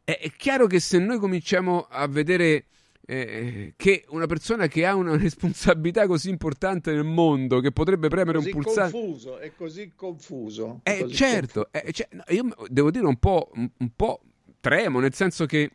è, 0.04 0.18
è 0.20 0.30
chiaro 0.36 0.66
che 0.66 0.80
se 0.80 0.98
noi 0.98 1.18
cominciamo 1.18 1.86
a 1.90 2.06
vedere 2.06 2.66
eh, 3.06 3.74
che 3.76 4.04
una 4.08 4.26
persona 4.26 4.66
che 4.66 4.84
ha 4.84 4.94
una 4.94 5.16
responsabilità 5.16 6.06
così 6.06 6.28
importante 6.28 6.92
nel 6.92 7.04
mondo, 7.04 7.60
che 7.60 7.70
potrebbe 7.70 8.08
premere 8.08 8.38
un 8.38 8.48
pulsante... 8.50 8.90
confuso, 8.90 9.38
è 9.38 9.52
così 9.54 9.92
confuso. 9.94 10.80
Eh, 10.82 11.02
così 11.02 11.14
certo, 11.14 11.68
eh, 11.70 11.92
cioè, 11.92 12.08
no, 12.10 12.24
io 12.28 12.48
devo 12.68 12.90
dire 12.90 13.06
un 13.06 13.16
po', 13.16 13.50
un, 13.54 13.90
po' 13.94 14.20
tremo, 14.60 14.98
nel 14.98 15.14
senso 15.14 15.46
che 15.46 15.70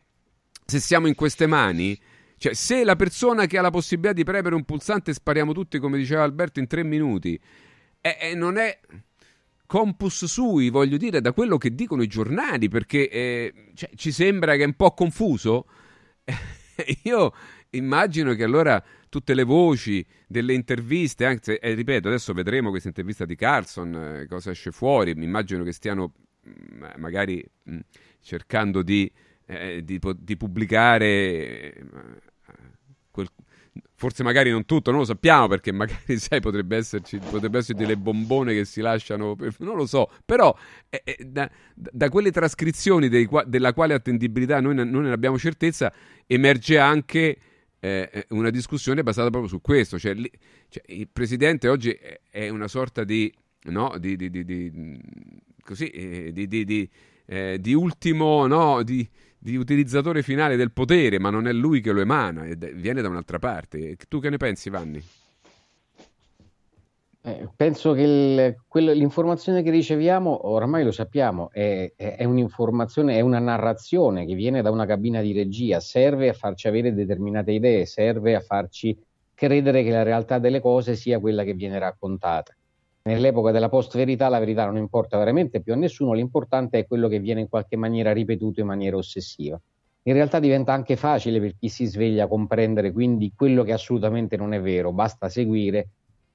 se 0.64 0.78
siamo 0.78 1.08
in 1.08 1.14
queste 1.14 1.46
mani, 1.46 1.98
cioè 2.36 2.52
se 2.54 2.84
la 2.84 2.96
persona 2.96 3.46
che 3.46 3.56
ha 3.56 3.62
la 3.62 3.70
possibilità 3.70 4.12
di 4.12 4.24
premere 4.24 4.54
un 4.54 4.64
pulsante 4.64 5.14
spariamo 5.14 5.52
tutti, 5.52 5.78
come 5.78 5.96
diceva 5.96 6.22
Alberto, 6.22 6.60
in 6.60 6.66
tre 6.66 6.84
minuti, 6.84 7.40
e 8.00 8.18
eh, 8.20 8.34
non 8.34 8.58
è 8.58 8.78
compus 9.64 10.26
sui, 10.26 10.68
voglio 10.68 10.98
dire, 10.98 11.22
da 11.22 11.32
quello 11.32 11.56
che 11.56 11.74
dicono 11.74 12.02
i 12.02 12.08
giornali, 12.08 12.68
perché 12.68 13.08
eh, 13.08 13.54
cioè, 13.74 13.88
ci 13.94 14.12
sembra 14.12 14.54
che 14.56 14.64
è 14.64 14.66
un 14.66 14.74
po' 14.74 14.92
confuso. 14.92 15.64
Io 17.04 17.32
immagino 17.70 18.34
che 18.34 18.44
allora 18.44 18.82
tutte 19.08 19.34
le 19.34 19.44
voci 19.44 20.04
delle 20.26 20.54
interviste, 20.54 21.26
anche 21.26 21.58
eh, 21.58 21.74
ripeto, 21.74 22.08
adesso 22.08 22.32
vedremo 22.32 22.70
questa 22.70 22.88
intervista 22.88 23.24
di 23.24 23.36
Carlson, 23.36 23.94
eh, 23.94 24.26
cosa 24.26 24.50
esce 24.50 24.70
fuori, 24.70 25.14
mi 25.14 25.24
immagino 25.24 25.64
che 25.64 25.72
stiano 25.72 26.12
mh, 26.42 26.86
magari 26.96 27.44
mh, 27.64 27.78
cercando 28.20 28.82
di, 28.82 29.10
eh, 29.46 29.82
di, 29.84 30.00
di 30.18 30.36
pubblicare 30.36 31.06
eh, 31.06 31.86
quel, 33.10 33.28
forse 33.94 34.22
magari 34.22 34.50
non 34.50 34.64
tutto, 34.64 34.90
non 34.90 35.00
lo 35.00 35.06
sappiamo 35.06 35.48
perché 35.48 35.72
magari 35.72 36.16
sai 36.18 36.40
potrebbe 36.40 36.76
esserci 36.76 37.18
potrebbe 37.18 37.58
esserci 37.58 37.80
delle 37.80 37.96
bombone 37.96 38.52
che 38.52 38.64
si 38.64 38.80
lasciano, 38.80 39.36
non 39.58 39.76
lo 39.76 39.86
so, 39.86 40.10
però 40.24 40.54
eh, 40.90 41.02
eh, 41.04 41.24
da, 41.24 41.50
da, 41.74 42.08
quelle 42.08 42.30
trascrizioni 42.30 43.08
qua, 43.24 43.44
della 43.44 43.72
quale 43.72 43.94
attendibilità 43.94 44.60
noi, 44.60 44.74
non 44.74 45.06
abbiamo 45.06 45.38
certezza 45.38 45.92
emerge 46.26 46.78
anche 46.78 47.38
eh, 47.80 48.08
eh, 48.12 48.26
una 48.30 48.50
discussione 48.50 49.02
basata 49.02 49.30
proprio 49.30 49.50
su 49.50 49.60
questo, 49.60 49.98
cioè, 49.98 50.14
li, 50.14 50.30
cioè, 50.68 50.82
il 50.86 51.08
presidente 51.08 51.68
oggi 51.68 51.96
è 52.30 52.48
una 52.48 52.68
sorta 52.68 53.04
di, 53.04 53.32
no, 53.64 53.96
di, 53.98 54.16
di, 54.16 54.30
di 54.30 55.00
così, 55.62 55.88
eh, 55.88 56.32
eh, 57.26 57.58
di 57.60 57.74
ultimo, 57.74 58.46
no, 58.46 58.82
di 58.82 59.08
di 59.42 59.56
utilizzatore 59.56 60.22
finale 60.22 60.54
del 60.54 60.70
potere, 60.70 61.18
ma 61.18 61.28
non 61.28 61.48
è 61.48 61.52
lui 61.52 61.80
che 61.80 61.90
lo 61.90 62.00
emana, 62.00 62.46
viene 62.74 63.02
da 63.02 63.08
un'altra 63.08 63.40
parte. 63.40 63.96
Tu 64.08 64.20
che 64.20 64.30
ne 64.30 64.36
pensi, 64.36 64.70
Vanni? 64.70 65.02
Eh, 67.24 67.48
penso 67.56 67.92
che 67.92 68.02
il, 68.02 68.56
quello, 68.68 68.92
l'informazione 68.92 69.64
che 69.64 69.70
riceviamo, 69.70 70.48
oramai 70.48 70.84
lo 70.84 70.92
sappiamo, 70.92 71.50
è, 71.50 71.92
è, 71.96 72.22
un'informazione, 72.22 73.16
è 73.16 73.20
una 73.20 73.40
narrazione 73.40 74.26
che 74.26 74.34
viene 74.34 74.62
da 74.62 74.70
una 74.70 74.86
cabina 74.86 75.20
di 75.20 75.32
regia, 75.32 75.80
serve 75.80 76.28
a 76.28 76.34
farci 76.34 76.68
avere 76.68 76.94
determinate 76.94 77.50
idee, 77.50 77.84
serve 77.84 78.36
a 78.36 78.40
farci 78.40 78.96
credere 79.34 79.82
che 79.82 79.90
la 79.90 80.04
realtà 80.04 80.38
delle 80.38 80.60
cose 80.60 80.94
sia 80.94 81.18
quella 81.18 81.42
che 81.42 81.54
viene 81.54 81.80
raccontata 81.80 82.54
nell'epoca 83.04 83.50
della 83.50 83.68
post-verità 83.68 84.28
la 84.28 84.38
verità 84.38 84.64
non 84.64 84.76
importa 84.76 85.18
veramente 85.18 85.60
più 85.60 85.72
a 85.72 85.76
nessuno, 85.76 86.12
l'importante 86.12 86.78
è 86.78 86.86
quello 86.86 87.08
che 87.08 87.18
viene 87.18 87.40
in 87.40 87.48
qualche 87.48 87.76
maniera 87.76 88.12
ripetuto 88.12 88.60
in 88.60 88.66
maniera 88.66 88.96
ossessiva. 88.96 89.60
In 90.04 90.12
realtà 90.14 90.40
diventa 90.40 90.72
anche 90.72 90.96
facile 90.96 91.40
per 91.40 91.54
chi 91.56 91.68
si 91.68 91.86
sveglia 91.86 92.26
comprendere 92.26 92.90
quindi 92.92 93.32
quello 93.36 93.62
che 93.62 93.72
assolutamente 93.72 94.36
non 94.36 94.52
è 94.52 94.60
vero, 94.60 94.92
basta 94.92 95.28
seguire 95.28 95.88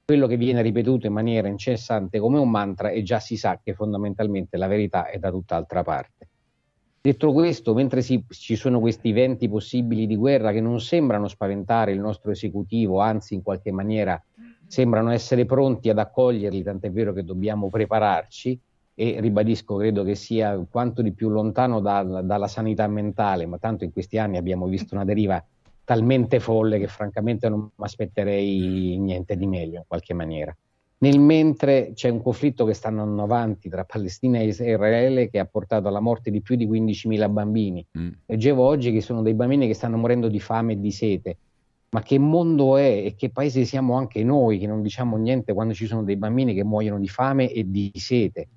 quello 0.05 0.27
che 0.27 0.37
viene 0.37 0.61
ripetuto 0.61 1.05
in 1.05 1.11
maniera 1.11 1.49
incessante 1.49 2.19
come 2.19 2.39
un 2.39 2.49
mantra 2.49 2.91
e 2.91 3.03
già 3.03 3.19
si 3.19 3.35
sa 3.35 3.59
che 3.61 3.73
fondamentalmente 3.73 4.55
la 4.55 4.67
verità 4.67 5.09
è 5.09 5.17
da 5.17 5.29
tutt'altra 5.31 5.83
parte. 5.83 6.29
Detto 7.01 7.33
questo, 7.33 7.73
mentre 7.73 8.01
si, 8.01 8.23
ci 8.29 8.55
sono 8.55 8.79
questi 8.79 9.11
venti 9.11 9.49
possibili 9.49 10.07
di 10.07 10.15
guerra 10.15 10.51
che 10.51 10.61
non 10.61 10.79
sembrano 10.79 11.27
spaventare 11.27 11.91
il 11.91 11.99
nostro 11.99 12.31
esecutivo, 12.31 12.99
anzi 12.99 13.33
in 13.33 13.41
qualche 13.41 13.71
maniera 13.71 14.21
sembrano 14.67 15.11
essere 15.11 15.45
pronti 15.45 15.89
ad 15.89 15.97
accoglierli, 15.97 16.61
tant'è 16.61 16.91
vero 16.91 17.13
che 17.13 17.23
dobbiamo 17.23 17.69
prepararci 17.69 18.59
e 18.99 19.17
ribadisco, 19.19 19.75
credo 19.75 20.03
che 20.03 20.15
sia 20.15 20.57
quanto 20.69 21.01
di 21.01 21.13
più 21.13 21.29
lontano 21.29 21.79
da, 21.79 22.01
dalla 22.03 22.47
sanità 22.47 22.87
mentale, 22.87 23.45
ma 23.45 23.57
tanto 23.57 23.83
in 23.83 23.91
questi 23.91 24.17
anni 24.17 24.37
abbiamo 24.37 24.65
visto 24.65 24.95
una 24.95 25.05
deriva 25.05 25.43
talmente 25.83 26.39
folle 26.39 26.79
che 26.79 26.87
francamente 26.87 27.47
non 27.47 27.59
mi 27.59 27.85
aspetterei 27.85 28.97
niente 28.97 29.37
di 29.37 29.45
meglio 29.45 29.77
in 29.77 29.83
qualche 29.87 30.13
maniera. 30.13 30.55
Nel 30.99 31.19
mentre 31.19 31.91
c'è 31.93 32.09
un 32.09 32.23
conflitto 32.23 32.65
che 32.65 32.73
sta 32.73 32.87
andando 32.87 33.21
avanti 33.21 33.69
tra 33.69 33.83
Palestina 33.83 34.39
e 34.39 34.47
Israele 34.47 35.29
che 35.29 35.37
ha 35.37 35.45
portato 35.45 35.87
alla 35.87 35.99
morte 35.99 36.31
di 36.31 36.41
più 36.41 36.55
di 36.55 36.67
15.000 36.67 37.31
bambini. 37.31 37.85
Mm. 37.99 38.09
Leggevo 38.25 38.63
oggi 38.63 38.91
che 38.91 39.01
sono 39.01 39.21
dei 39.21 39.35
bambini 39.35 39.67
che 39.67 39.75
stanno 39.75 39.97
morendo 39.97 40.27
di 40.27 40.39
fame 40.39 40.73
e 40.73 40.79
di 40.79 40.91
sete 40.91 41.37
ma 41.97 42.03
che 42.03 42.19
mondo 42.19 42.77
è 42.77 43.05
e 43.05 43.15
che 43.15 43.31
paese 43.31 43.65
siamo 43.65 43.95
anche 43.95 44.23
noi 44.23 44.59
che 44.59 44.67
non 44.67 44.83
diciamo 44.83 45.17
niente 45.17 45.53
quando 45.53 45.73
ci 45.73 45.87
sono 45.87 46.03
dei 46.03 46.15
bambini 46.15 46.53
che 46.53 46.63
muoiono 46.63 46.99
di 46.99 47.07
fame 47.07 47.51
e 47.51 47.71
di 47.71 47.91
sete, 47.95 48.47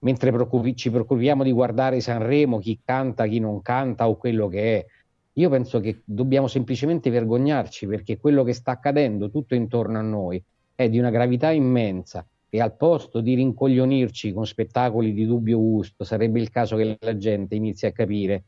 mentre 0.00 0.32
preoccupi- 0.32 0.74
ci 0.74 0.90
preoccupiamo 0.90 1.44
di 1.44 1.52
guardare 1.52 2.00
Sanremo, 2.00 2.58
chi 2.58 2.80
canta, 2.84 3.28
chi 3.28 3.38
non 3.38 3.62
canta 3.62 4.08
o 4.08 4.16
quello 4.16 4.48
che 4.48 4.78
è. 4.78 4.86
Io 5.34 5.48
penso 5.48 5.78
che 5.78 6.02
dobbiamo 6.04 6.48
semplicemente 6.48 7.08
vergognarci 7.08 7.86
perché 7.86 8.18
quello 8.18 8.42
che 8.42 8.52
sta 8.52 8.72
accadendo 8.72 9.30
tutto 9.30 9.54
intorno 9.54 9.96
a 9.98 10.02
noi 10.02 10.42
è 10.74 10.88
di 10.88 10.98
una 10.98 11.10
gravità 11.10 11.52
immensa 11.52 12.26
e 12.48 12.60
al 12.60 12.74
posto 12.76 13.20
di 13.20 13.34
rincoglionirci 13.34 14.32
con 14.32 14.44
spettacoli 14.44 15.12
di 15.12 15.24
dubbio 15.24 15.58
gusto, 15.58 16.02
sarebbe 16.02 16.40
il 16.40 16.50
caso 16.50 16.74
che 16.74 16.96
la 16.98 17.16
gente 17.16 17.54
inizi 17.54 17.86
a 17.86 17.92
capire 17.92 18.42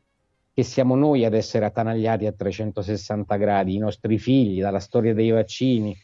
che 0.53 0.63
siamo 0.63 0.95
noi 0.95 1.25
ad 1.25 1.33
essere 1.33 1.65
attanagliati 1.65 2.25
a 2.25 2.31
360 2.31 3.35
gradi, 3.37 3.75
i 3.75 3.79
nostri 3.79 4.17
figli, 4.17 4.59
dalla 4.59 4.79
storia 4.79 5.13
dei 5.13 5.29
vaccini 5.29 5.95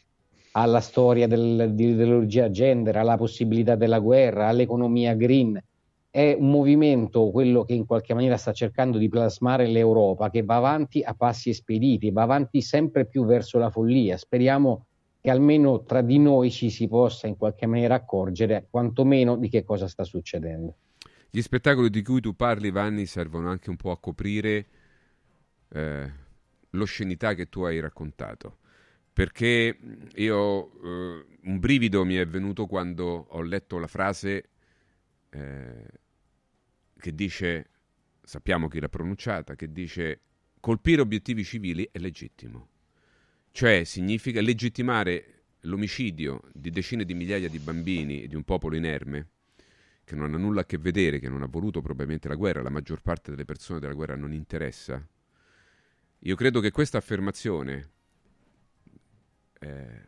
alla 0.52 0.80
storia 0.80 1.26
del, 1.26 1.72
dell'ideologia 1.74 2.50
gender, 2.50 2.96
alla 2.96 3.16
possibilità 3.16 3.76
della 3.76 4.00
guerra, 4.00 4.48
all'economia 4.48 5.14
green. 5.14 5.62
È 6.10 6.36
un 6.38 6.50
movimento, 6.50 7.30
quello 7.30 7.64
che 7.64 7.74
in 7.74 7.86
qualche 7.86 8.14
maniera 8.14 8.36
sta 8.36 8.52
cercando 8.52 8.98
di 8.98 9.08
plasmare 9.08 9.66
l'Europa, 9.66 10.30
che 10.30 10.42
va 10.42 10.56
avanti 10.56 11.02
a 11.02 11.14
passi 11.14 11.52
spediti, 11.52 12.10
va 12.10 12.22
avanti 12.22 12.60
sempre 12.60 13.06
più 13.06 13.24
verso 13.24 13.58
la 13.58 13.70
follia. 13.70 14.16
Speriamo 14.16 14.86
che 15.20 15.30
almeno 15.30 15.82
tra 15.82 16.00
di 16.00 16.18
noi 16.18 16.50
ci 16.50 16.70
si 16.70 16.88
possa 16.88 17.26
in 17.26 17.36
qualche 17.36 17.66
maniera 17.66 17.94
accorgere 17.94 18.66
quantomeno 18.70 19.36
di 19.36 19.48
che 19.48 19.64
cosa 19.64 19.86
sta 19.86 20.02
succedendo. 20.02 20.74
Gli 21.30 21.42
spettacoli 21.42 21.90
di 21.90 22.02
cui 22.02 22.22
tu 22.22 22.34
parli, 22.34 22.70
Vanni, 22.70 23.04
servono 23.04 23.50
anche 23.50 23.68
un 23.68 23.76
po' 23.76 23.90
a 23.90 23.98
coprire 23.98 24.66
eh, 25.68 26.12
l'oscenità 26.70 27.34
che 27.34 27.50
tu 27.50 27.62
hai 27.62 27.80
raccontato. 27.80 28.58
Perché 29.12 29.78
io 30.14 30.82
eh, 30.82 31.26
un 31.42 31.58
brivido 31.58 32.04
mi 32.06 32.14
è 32.14 32.26
venuto 32.26 32.66
quando 32.66 33.26
ho 33.28 33.42
letto 33.42 33.78
la 33.78 33.86
frase 33.86 34.48
eh, 35.28 35.86
che 36.98 37.14
dice, 37.14 37.70
sappiamo 38.22 38.68
chi 38.68 38.80
l'ha 38.80 38.88
pronunciata, 38.88 39.54
che 39.54 39.70
dice 39.70 40.20
colpire 40.60 41.02
obiettivi 41.02 41.44
civili 41.44 41.86
è 41.92 41.98
legittimo. 41.98 42.68
Cioè 43.50 43.84
significa 43.84 44.40
legittimare 44.40 45.42
l'omicidio 45.62 46.40
di 46.54 46.70
decine 46.70 47.04
di 47.04 47.12
migliaia 47.12 47.50
di 47.50 47.58
bambini 47.58 48.22
e 48.22 48.28
di 48.28 48.34
un 48.34 48.44
popolo 48.44 48.76
inerme 48.76 49.28
che 50.08 50.14
non 50.14 50.32
ha 50.32 50.38
nulla 50.38 50.62
a 50.62 50.64
che 50.64 50.78
vedere, 50.78 51.18
che 51.18 51.28
non 51.28 51.42
ha 51.42 51.46
voluto 51.46 51.82
probabilmente 51.82 52.28
la 52.28 52.34
guerra, 52.34 52.62
la 52.62 52.70
maggior 52.70 53.02
parte 53.02 53.30
delle 53.30 53.44
persone 53.44 53.78
della 53.78 53.92
guerra 53.92 54.16
non 54.16 54.32
interessa. 54.32 55.06
Io 56.20 56.34
credo 56.34 56.60
che 56.60 56.70
questa 56.70 56.96
affermazione, 56.96 57.90
eh, 59.60 60.02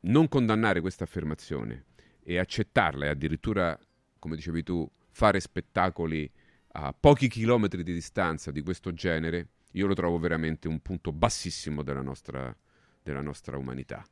non 0.00 0.28
condannare 0.28 0.80
questa 0.80 1.04
affermazione 1.04 1.84
e 2.22 2.38
accettarla 2.38 3.04
e 3.04 3.08
addirittura, 3.08 3.78
come 4.18 4.34
dicevi 4.34 4.62
tu, 4.62 4.90
fare 5.10 5.40
spettacoli 5.40 6.28
a 6.76 6.94
pochi 6.98 7.28
chilometri 7.28 7.82
di 7.82 7.92
distanza 7.92 8.50
di 8.50 8.62
questo 8.62 8.94
genere, 8.94 9.48
io 9.72 9.86
lo 9.86 9.92
trovo 9.92 10.18
veramente 10.18 10.68
un 10.68 10.80
punto 10.80 11.12
bassissimo 11.12 11.82
della 11.82 12.00
nostra, 12.00 12.56
della 13.02 13.20
nostra 13.20 13.58
umanità 13.58 14.02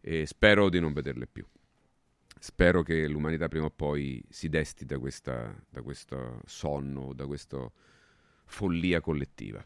e 0.00 0.24
spero 0.24 0.70
di 0.70 0.80
non 0.80 0.94
vederle 0.94 1.26
più. 1.26 1.46
Spero 2.40 2.82
che 2.82 3.06
l'umanità 3.08 3.48
prima 3.48 3.66
o 3.66 3.70
poi 3.70 4.22
si 4.28 4.48
desti 4.48 4.84
da, 4.84 4.98
questa, 4.98 5.54
da 5.68 5.82
questo 5.82 6.40
sonno, 6.46 7.12
da 7.12 7.26
questa 7.26 7.70
follia 8.44 9.00
collettiva. 9.00 9.64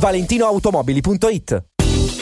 ValentinoAutomobili.it 0.00 1.62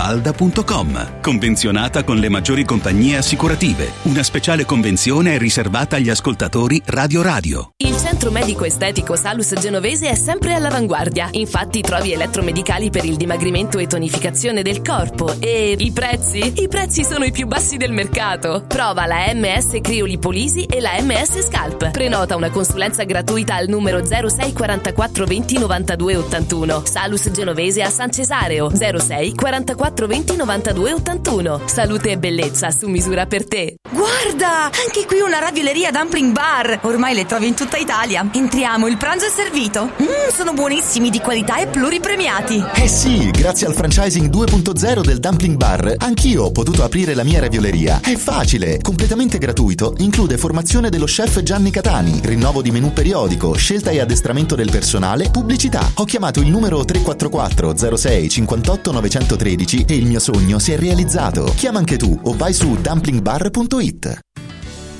villamafalda.com. 0.00 1.20
Convenzionata 1.20 2.02
con 2.04 2.16
le 2.16 2.28
maggiori 2.28 2.64
compagnie 2.64 3.18
assicurative. 3.18 3.92
Una 4.02 4.22
speciale 4.22 4.64
convenzione 4.64 5.34
è 5.34 5.38
riservata 5.38 5.96
agli 5.96 6.08
ascoltatori 6.08 6.80
Radio 6.86 7.22
Radio. 7.22 7.72
Il 7.76 7.96
centro 7.96 8.30
medico 8.30 8.64
estetico 8.64 9.14
Salus 9.16 9.52
Genovese 9.54 10.08
è 10.08 10.14
sempre 10.14 10.54
all'avanguardia. 10.54 11.28
Infatti 11.32 11.82
trovi 11.82 12.12
elettromedicali 12.12 12.90
per 12.90 13.04
il 13.04 13.16
dimagrimento 13.16 13.78
e 13.78 13.86
tonificazione 13.86 14.62
del 14.62 14.82
corpo. 14.82 15.34
E 15.38 15.76
i 15.78 15.92
prezzi? 15.92 16.62
I 16.62 16.68
prezzi 16.68 17.04
sono 17.04 17.24
i 17.24 17.30
più 17.30 17.46
bassi 17.46 17.76
del 17.76 17.92
mercato. 17.92 18.64
Prova 18.66 19.06
la 19.06 19.32
MS 19.34 19.78
Criolipolisi 19.82 20.64
e 20.64 20.80
la 20.80 20.92
MS 21.00 21.46
Scalp. 21.46 21.90
Prenota 21.90 22.36
una 22.36 22.50
consulenza 22.50 23.04
gratuita 23.04 23.54
al 23.54 23.68
numero 23.68 24.04
06 24.04 24.52
44 24.52 25.26
20 25.26 25.58
92 25.58 26.16
81. 26.16 26.82
Salus 26.86 27.30
Genovese 27.30 27.82
a 27.82 27.90
San 27.90 28.10
Cesareo 28.10 28.70
06 28.70 29.34
44 29.34 29.89
20 29.94 30.36
92 30.36 30.92
81. 30.92 31.62
Salute 31.66 32.10
e 32.10 32.18
bellezza 32.18 32.70
su 32.70 32.88
misura 32.88 33.26
per 33.26 33.46
te. 33.46 33.76
Guarda, 33.90 34.64
anche 34.64 35.06
qui 35.06 35.20
una 35.20 35.38
ravioleria 35.38 35.90
dumpling 35.90 36.32
bar. 36.32 36.80
Ormai 36.82 37.14
le 37.14 37.26
trovi 37.26 37.48
in 37.48 37.54
tutta 37.54 37.76
Italia. 37.76 38.28
Entriamo, 38.32 38.86
il 38.86 38.96
pranzo 38.96 39.26
è 39.26 39.30
servito. 39.30 39.92
Mmm, 40.00 40.30
sono 40.32 40.52
buonissimi, 40.52 41.10
di 41.10 41.20
qualità 41.20 41.58
e 41.58 41.66
pluripremiati. 41.66 42.64
Eh 42.74 42.88
sì, 42.88 43.30
grazie 43.30 43.66
al 43.66 43.74
franchising 43.74 44.30
2.0 44.30 45.00
del 45.02 45.18
Dumpling 45.18 45.56
Bar, 45.56 45.94
anch'io 45.98 46.44
ho 46.44 46.52
potuto 46.52 46.84
aprire 46.84 47.14
la 47.14 47.24
mia 47.24 47.40
ravioleria. 47.40 48.00
È 48.00 48.14
facile, 48.16 48.78
completamente 48.80 49.38
gratuito, 49.38 49.94
include 49.98 50.38
formazione 50.38 50.88
dello 50.88 51.06
chef 51.06 51.42
Gianni 51.42 51.70
Catani, 51.70 52.20
rinnovo 52.22 52.62
di 52.62 52.70
menù 52.70 52.92
periodico, 52.92 53.54
scelta 53.54 53.90
e 53.90 54.00
addestramento 54.00 54.54
del 54.54 54.70
personale, 54.70 55.30
pubblicità. 55.30 55.90
Ho 55.94 56.04
chiamato 56.04 56.40
il 56.40 56.48
numero 56.48 56.84
344 56.84 57.96
06 57.96 58.28
58 58.28 58.92
913 58.92 59.79
e 59.86 59.96
il 59.96 60.06
mio 60.06 60.20
sogno 60.20 60.58
si 60.58 60.72
è 60.72 60.78
realizzato. 60.78 61.52
Chiama 61.56 61.78
anche 61.78 61.96
tu 61.96 62.18
o 62.22 62.36
vai 62.36 62.52
su 62.52 62.76
dumplingbar.it. 62.80 64.18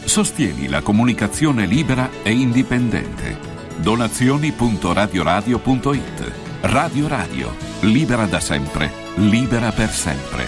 Sostieni 0.05 0.69
la 0.69 0.83
comunicazione 0.83 1.67
libera 1.67 2.09
e 2.23 2.31
indipendente. 2.33 3.39
Donazioni.radioradio.it 3.77 6.49
Radio 6.63 7.09
Radio, 7.09 7.55
libera 7.81 8.27
da 8.27 8.39
sempre, 8.39 8.93
libera 9.15 9.73
per 9.73 9.91
sempre. 9.91 10.47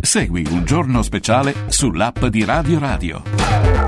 Segui 0.00 0.46
un 0.48 0.64
giorno 0.64 1.02
speciale 1.02 1.54
sull'app 1.66 2.24
di 2.26 2.44
Radio 2.44 2.78
Radio. 2.78 3.85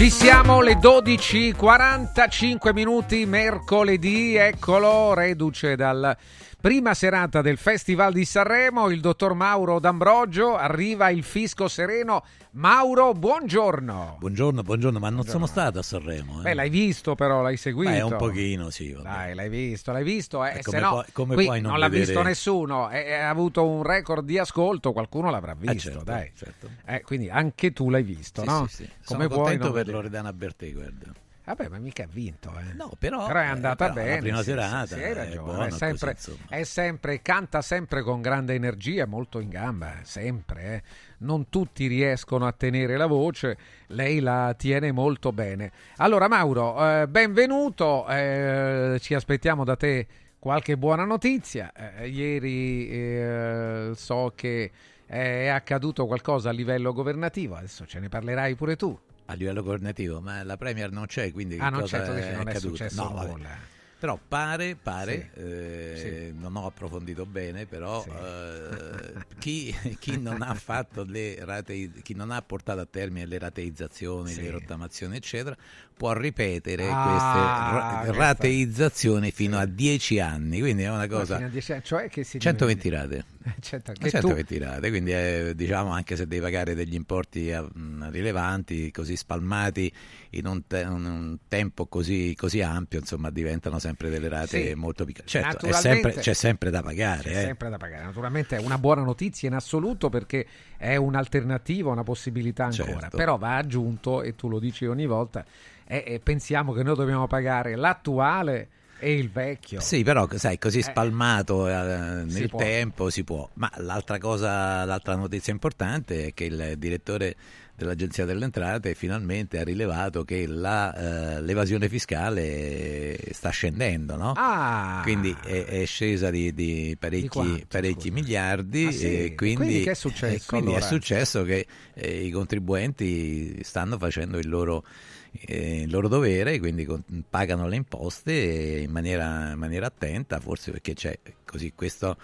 Ci 0.00 0.08
siamo 0.08 0.62
le 0.62 0.78
12.45 0.78 2.72
minuti 2.72 3.26
mercoledì, 3.26 4.34
eccolo, 4.34 5.12
reduce 5.12 5.76
dal 5.76 6.16
prima 6.60 6.94
serata 6.94 7.40
del 7.40 7.56
Festival 7.56 8.12
di 8.12 8.24
Sanremo, 8.24 8.90
il 8.90 9.00
dottor 9.00 9.34
Mauro 9.34 9.78
D'Ambrogio, 9.78 10.56
arriva 10.56 11.08
il 11.10 11.22
fisco 11.22 11.68
sereno. 11.68 12.22
Mauro, 12.52 13.12
buongiorno. 13.12 14.16
Buongiorno, 14.18 14.62
buongiorno, 14.62 14.98
ma 14.98 15.06
non 15.08 15.20
Buongiorno. 15.20 15.46
sono 15.46 15.60
stato 15.60 15.78
a 15.78 15.82
Sanremo. 15.82 16.40
eh. 16.40 16.42
Beh, 16.42 16.54
l'hai 16.54 16.68
visto 16.68 17.14
però, 17.14 17.42
l'hai 17.42 17.56
seguito. 17.56 17.92
Beh, 17.92 18.00
un 18.02 18.16
pochino, 18.16 18.70
sì. 18.70 18.92
vabbè. 18.92 19.08
Dai, 19.08 19.34
l'hai 19.34 19.48
visto, 19.48 19.92
l'hai 19.92 20.02
visto. 20.02 20.44
Eh, 20.44 20.50
E 20.50 20.54
se 20.56 20.62
come 20.62 20.80
no, 20.80 20.90
puoi- 20.90 21.04
come 21.12 21.34
puoi 21.44 21.60
non 21.60 21.78
l'ha 21.78 21.88
vedere- 21.88 22.06
visto 22.06 22.22
nessuno, 22.22 22.90
e 22.90 23.12
ha 23.14 23.28
avuto 23.28 23.64
un 23.66 23.82
record 23.84 24.24
di 24.24 24.36
ascolto, 24.38 24.92
qualcuno 24.92 25.30
l'avrà 25.30 25.54
visto, 25.54 25.78
certo, 25.90 26.02
dai. 26.04 26.30
certo. 26.36 26.68
Eh, 26.86 27.02
quindi 27.02 27.30
anche 27.30 27.72
tu 27.72 27.88
l'hai 27.88 28.02
visto, 28.02 28.40
Sì, 28.42 28.46
no? 28.48 28.66
sì, 28.66 28.74
sì. 28.84 28.90
Come 29.04 29.28
Sono 29.28 29.34
contento 29.42 29.64
non 29.66 29.72
per? 29.74 29.88
Loredana 29.88 30.32
Bertè, 30.32 30.72
guarda. 30.72 31.06
Vabbè, 31.42 31.68
ma 31.68 31.78
mica 31.78 32.04
ha 32.04 32.08
vinto, 32.08 32.52
eh. 32.58 32.74
No, 32.74 32.92
però, 32.98 33.26
è 33.26 33.30
eh, 33.34 33.44
andata 33.46 33.90
però 33.90 33.94
la 33.98 34.02
bene. 34.04 34.18
prima 34.20 34.36
sì, 34.36 34.42
sì, 34.44 34.50
serata 34.50 34.86
sì, 34.86 34.94
hai 34.94 35.00
è 35.02 35.14
ragione. 35.14 35.42
buona 35.42 35.66
È, 35.66 35.70
sempre, 35.70 36.14
così, 36.14 36.38
è 36.48 36.62
sempre- 36.62 37.22
canta 37.22 37.62
sempre 37.62 38.02
con 38.02 38.20
grande 38.20 38.54
energia, 38.54 39.06
molto 39.06 39.40
in 39.40 39.48
gamba, 39.48 39.94
sempre. 40.02 40.62
eh. 40.74 40.82
Non 41.18 41.48
tutti 41.48 41.86
riescono 41.86 42.46
a 42.46 42.52
tenere 42.52 42.96
la 42.96 43.06
voce, 43.06 43.56
lei 43.88 44.20
la 44.20 44.54
tiene 44.56 44.92
molto 44.92 45.32
bene. 45.32 45.72
Allora, 45.96 46.28
Mauro, 46.28 46.76
eh, 47.02 47.08
benvenuto. 47.08 48.06
eh, 48.08 48.98
ci 49.00 49.14
aspettiamo 49.14 49.64
da 49.64 49.76
te 49.76 50.06
qualche 50.38 50.76
buona 50.76 51.04
notizia. 51.04 51.72
Eh, 51.72 52.08
ieri 52.08 53.94
so 53.96 54.32
che 54.34 54.70
è 55.06 55.48
accaduto 55.48 56.06
qualcosa 56.06 56.50
a 56.50 56.52
livello 56.52 56.92
governativo, 56.92 57.56
adesso 57.56 57.84
ce 57.86 57.98
ne 57.98 58.08
parlerai 58.08 58.54
pure 58.54 58.76
tu. 58.76 58.96
A 59.30 59.34
livello 59.34 59.62
governativo, 59.62 60.20
ma 60.20 60.42
la 60.42 60.56
Premier 60.56 60.90
non 60.90 61.06
c'è, 61.06 61.30
quindi 61.30 61.56
Ah, 61.56 61.68
non 61.68 61.84
tu 61.86 62.12
dici, 62.14 62.32
non 62.32 62.48
è 62.48 62.54
successo 62.58 63.00
No, 63.04 63.12
vabbè. 63.14 63.30
nulla. 63.30 63.58
Però 63.96 64.18
pare, 64.26 64.76
pare 64.76 65.30
Sì. 65.34 65.40
eh, 65.40 66.32
non 66.34 66.56
ho 66.56 66.66
approfondito 66.66 67.26
bene, 67.26 67.66
però 67.66 68.02
Sì. 68.02 68.10
eh, 68.10 69.24
chi, 69.38 69.72
chi 70.00 70.18
non 70.20 70.42
ha 70.42 70.54
fatto 70.54 71.04
le 71.04 71.36
rate, 71.44 71.90
chi 72.02 72.14
non 72.14 72.32
ha 72.32 72.42
portato 72.42 72.80
a 72.80 72.86
termine 72.86 73.24
le 73.26 73.38
rateizzazioni, 73.38 74.32
Sì. 74.32 74.40
le 74.40 74.50
rottamazioni, 74.50 75.14
eccetera, 75.16 75.56
può 76.00 76.14
ripetere 76.14 76.88
Ah, 76.90 78.00
queste 78.00 78.16
ra- 78.16 78.26
rateizzazioni 78.26 79.30
fino 79.32 79.58
a 79.58 79.66
10 79.66 80.18
anni, 80.18 80.58
quindi 80.58 80.84
è 80.84 80.90
una 80.90 81.06
cosa... 81.06 81.34
Fino 81.36 81.48
a 81.48 81.50
dieci 81.50 81.72
anni, 81.72 81.82
cioè 81.84 82.08
che 82.08 82.24
si 82.24 82.40
120 82.40 82.88
rate. 82.88 83.24
Certo, 83.60 83.92
Ma 83.98 84.04
che 84.04 84.10
tu- 84.10 84.28
120 84.28 84.58
rate, 84.58 84.88
quindi 84.90 85.10
è, 85.12 85.52
diciamo 85.54 85.90
anche 85.90 86.14
se 86.16 86.26
devi 86.26 86.40
pagare 86.42 86.74
degli 86.74 86.94
importi 86.94 87.50
eh, 87.50 87.60
mh, 87.60 88.10
rilevanti, 88.10 88.90
così 88.90 89.16
spalmati 89.16 89.90
in 90.30 90.46
un, 90.46 90.66
te- 90.66 90.82
un- 90.84 91.36
tempo 91.48 91.86
così, 91.86 92.34
così 92.36 92.60
ampio, 92.62 92.98
insomma 92.98 93.30
diventano 93.30 93.78
sempre 93.78 94.08
delle 94.10 94.28
rate 94.28 94.68
Sì. 94.68 94.74
molto 94.74 95.04
piccole. 95.04 95.26
Certo, 95.26 95.70
sempre- 95.72 96.14
c'è 96.14 96.34
sempre 96.34 96.70
da 96.70 96.82
pagare. 96.82 97.30
C'è 97.30 97.38
eh. 97.38 97.44
sempre 97.44 97.70
da 97.70 97.76
pagare. 97.78 98.04
Naturalmente 98.04 98.56
è 98.56 98.60
una 98.60 98.78
buona 98.78 99.02
notizia 99.02 99.48
in 99.48 99.54
assoluto 99.54 100.08
perché 100.10 100.46
è 100.80 100.96
un'alternativa, 100.96 101.90
una 101.90 102.02
possibilità 102.02 102.64
ancora. 102.64 103.00
Certo. 103.00 103.16
Però 103.18 103.36
va 103.36 103.56
aggiunto, 103.56 104.22
e 104.22 104.34
tu 104.34 104.48
lo 104.48 104.58
dici 104.58 104.86
ogni 104.86 105.04
volta, 105.04 105.44
e, 105.84 106.02
e 106.06 106.20
pensiamo 106.20 106.72
che 106.72 106.82
noi 106.82 106.96
dobbiamo 106.96 107.26
pagare 107.26 107.76
l'attuale 107.76 108.68
e 108.98 109.12
il 109.12 109.30
vecchio. 109.30 109.80
Sì, 109.80 110.02
però 110.02 110.26
sai, 110.36 110.58
così 110.58 110.78
Eh, 110.78 110.82
spalmato 110.82 111.68
eh, 111.68 112.24
si 112.28 112.38
nel 112.38 112.48
può. 112.48 112.58
tempo 112.58 113.10
si 113.10 113.24
può. 113.24 113.46
Ma 113.54 113.70
l'altra 113.76 114.16
cosa, 114.18 114.84
l'altra 114.86 115.16
notizia 115.16 115.52
importante 115.52 116.28
è 116.28 116.34
che 116.34 116.44
il 116.44 116.74
direttore 116.78 117.36
dell'Agenzia 117.80 118.24
delle 118.26 118.44
Entrate 118.44 118.94
finalmente 118.94 119.58
ha 119.58 119.64
rilevato 119.64 120.22
che 120.24 120.46
la, 120.46 121.36
eh, 121.36 121.42
l'evasione 121.42 121.88
fiscale 121.88 123.16
sta 123.32 123.48
scendendo, 123.50 124.16
no? 124.16 124.32
Ah. 124.36 125.00
quindi 125.02 125.34
è, 125.44 125.64
è 125.64 125.84
scesa 125.86 126.30
di, 126.30 126.52
di 126.52 126.96
parecchi, 126.98 127.28
quanto, 127.28 127.64
parecchi 127.68 128.10
miliardi 128.10 128.86
Ah, 128.86 128.92
sì? 128.92 129.04
e 129.04 129.34
quindi, 129.34 129.56
quindi 129.56 129.82
che 129.82 129.90
è 129.92 129.94
successo, 129.94 130.44
quindi 130.48 130.68
allora? 130.70 130.84
è 130.84 130.88
successo 130.88 131.42
che 131.44 131.66
eh, 131.94 132.24
i 132.24 132.30
contribuenti 132.30 133.58
stanno 133.62 133.96
facendo 133.98 134.38
il 134.38 134.48
loro, 134.48 134.84
eh, 135.32 135.82
il 135.82 135.90
loro 135.90 136.08
dovere, 136.08 136.58
quindi 136.58 136.84
con- 136.84 137.02
pagano 137.28 137.66
le 137.66 137.76
imposte 137.76 138.32
in 138.32 138.90
maniera, 138.90 139.52
in 139.52 139.58
maniera 139.58 139.86
attenta, 139.86 140.38
forse 140.40 140.70
perché 140.70 140.94
c'è 140.94 141.18
così 141.44 141.72
questo 141.74 142.16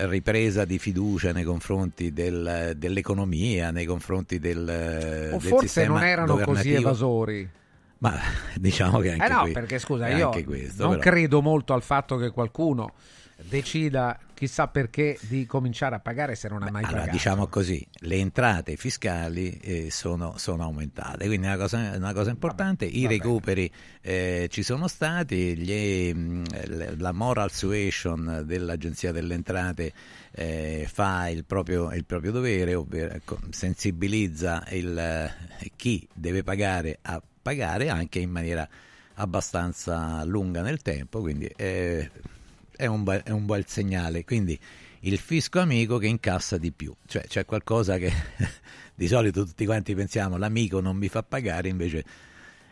ripresa 0.00 0.64
di 0.64 0.78
fiducia 0.78 1.32
nei 1.32 1.44
confronti 1.44 2.12
del- 2.12 2.74
dell'economia, 2.76 3.70
nei 3.70 3.84
confronti 3.84 4.38
del, 4.38 5.30
O 5.32 5.38
del 5.38 5.40
forse 5.40 5.86
non 5.86 6.02
erano 6.02 6.36
così 6.38 6.72
evasori. 6.74 7.48
Ma 7.98 8.14
diciamo 8.54 9.00
che 9.00 9.12
anche 9.12 9.24
eh 9.24 9.28
no, 9.28 9.40
qui- 9.42 9.52
perché 9.52 9.78
scusa, 9.78 10.08
io 10.08 10.30
questo, 10.44 10.82
non 10.84 10.98
però. 10.98 11.02
credo 11.10 11.42
molto 11.42 11.72
al 11.74 11.82
fatto 11.82 12.16
che 12.16 12.30
qualcuno 12.30 12.92
decida 13.48 14.18
chissà 14.38 14.68
perché 14.68 15.18
di 15.22 15.46
cominciare 15.46 15.96
a 15.96 15.98
pagare 15.98 16.36
se 16.36 16.48
non 16.48 16.62
ha 16.62 16.70
mai 16.70 16.84
Allora, 16.84 16.98
pagato. 17.00 17.16
diciamo 17.16 17.46
così, 17.48 17.84
le 18.02 18.14
entrate 18.14 18.76
fiscali 18.76 19.50
eh, 19.58 19.90
sono, 19.90 20.34
sono 20.36 20.62
aumentate, 20.62 21.26
quindi 21.26 21.48
è 21.48 21.50
una 21.50 21.58
cosa, 21.58 21.92
una 21.96 22.12
cosa 22.12 22.30
importante, 22.30 22.84
i 22.84 23.02
vabbè. 23.02 23.14
recuperi 23.14 23.68
eh, 24.00 24.46
ci 24.48 24.62
sono 24.62 24.86
stati, 24.86 25.56
gli, 25.56 26.12
l- 26.14 26.94
la 26.98 27.10
moral 27.10 27.50
suasion 27.50 28.44
dell'Agenzia 28.46 29.10
delle 29.10 29.34
Entrate 29.34 29.92
eh, 30.30 30.88
fa 30.88 31.28
il 31.28 31.44
proprio, 31.44 31.92
il 31.92 32.04
proprio 32.04 32.30
dovere, 32.30 32.76
ovvero 32.76 33.14
ecco, 33.14 33.38
sensibilizza 33.50 34.64
il, 34.70 34.96
eh, 34.96 35.72
chi 35.74 36.06
deve 36.14 36.44
pagare 36.44 37.00
a 37.02 37.20
pagare 37.42 37.88
anche 37.88 38.20
in 38.20 38.30
maniera 38.30 38.68
abbastanza 39.14 40.22
lunga 40.22 40.62
nel 40.62 40.80
tempo, 40.80 41.20
quindi 41.20 41.46
eh, 41.56 42.08
è, 42.78 42.86
un 42.86 43.02
bel, 43.02 43.22
è 43.22 43.30
un 43.30 43.44
bel 43.44 43.66
segnale. 43.66 44.24
Quindi 44.24 44.58
il 45.00 45.18
fisco 45.18 45.58
amico 45.58 45.98
che 45.98 46.06
incassa 46.06 46.56
di 46.56 46.70
più, 46.70 46.94
cioè 47.06 47.22
c'è 47.26 47.44
qualcosa 47.44 47.98
che 47.98 48.12
di 48.94 49.08
solito 49.08 49.44
tutti 49.44 49.64
quanti 49.64 49.94
pensiamo 49.94 50.36
l'amico 50.36 50.80
non 50.80 50.96
mi 50.96 51.08
fa 51.08 51.22
pagare, 51.22 51.68
invece 51.68 52.04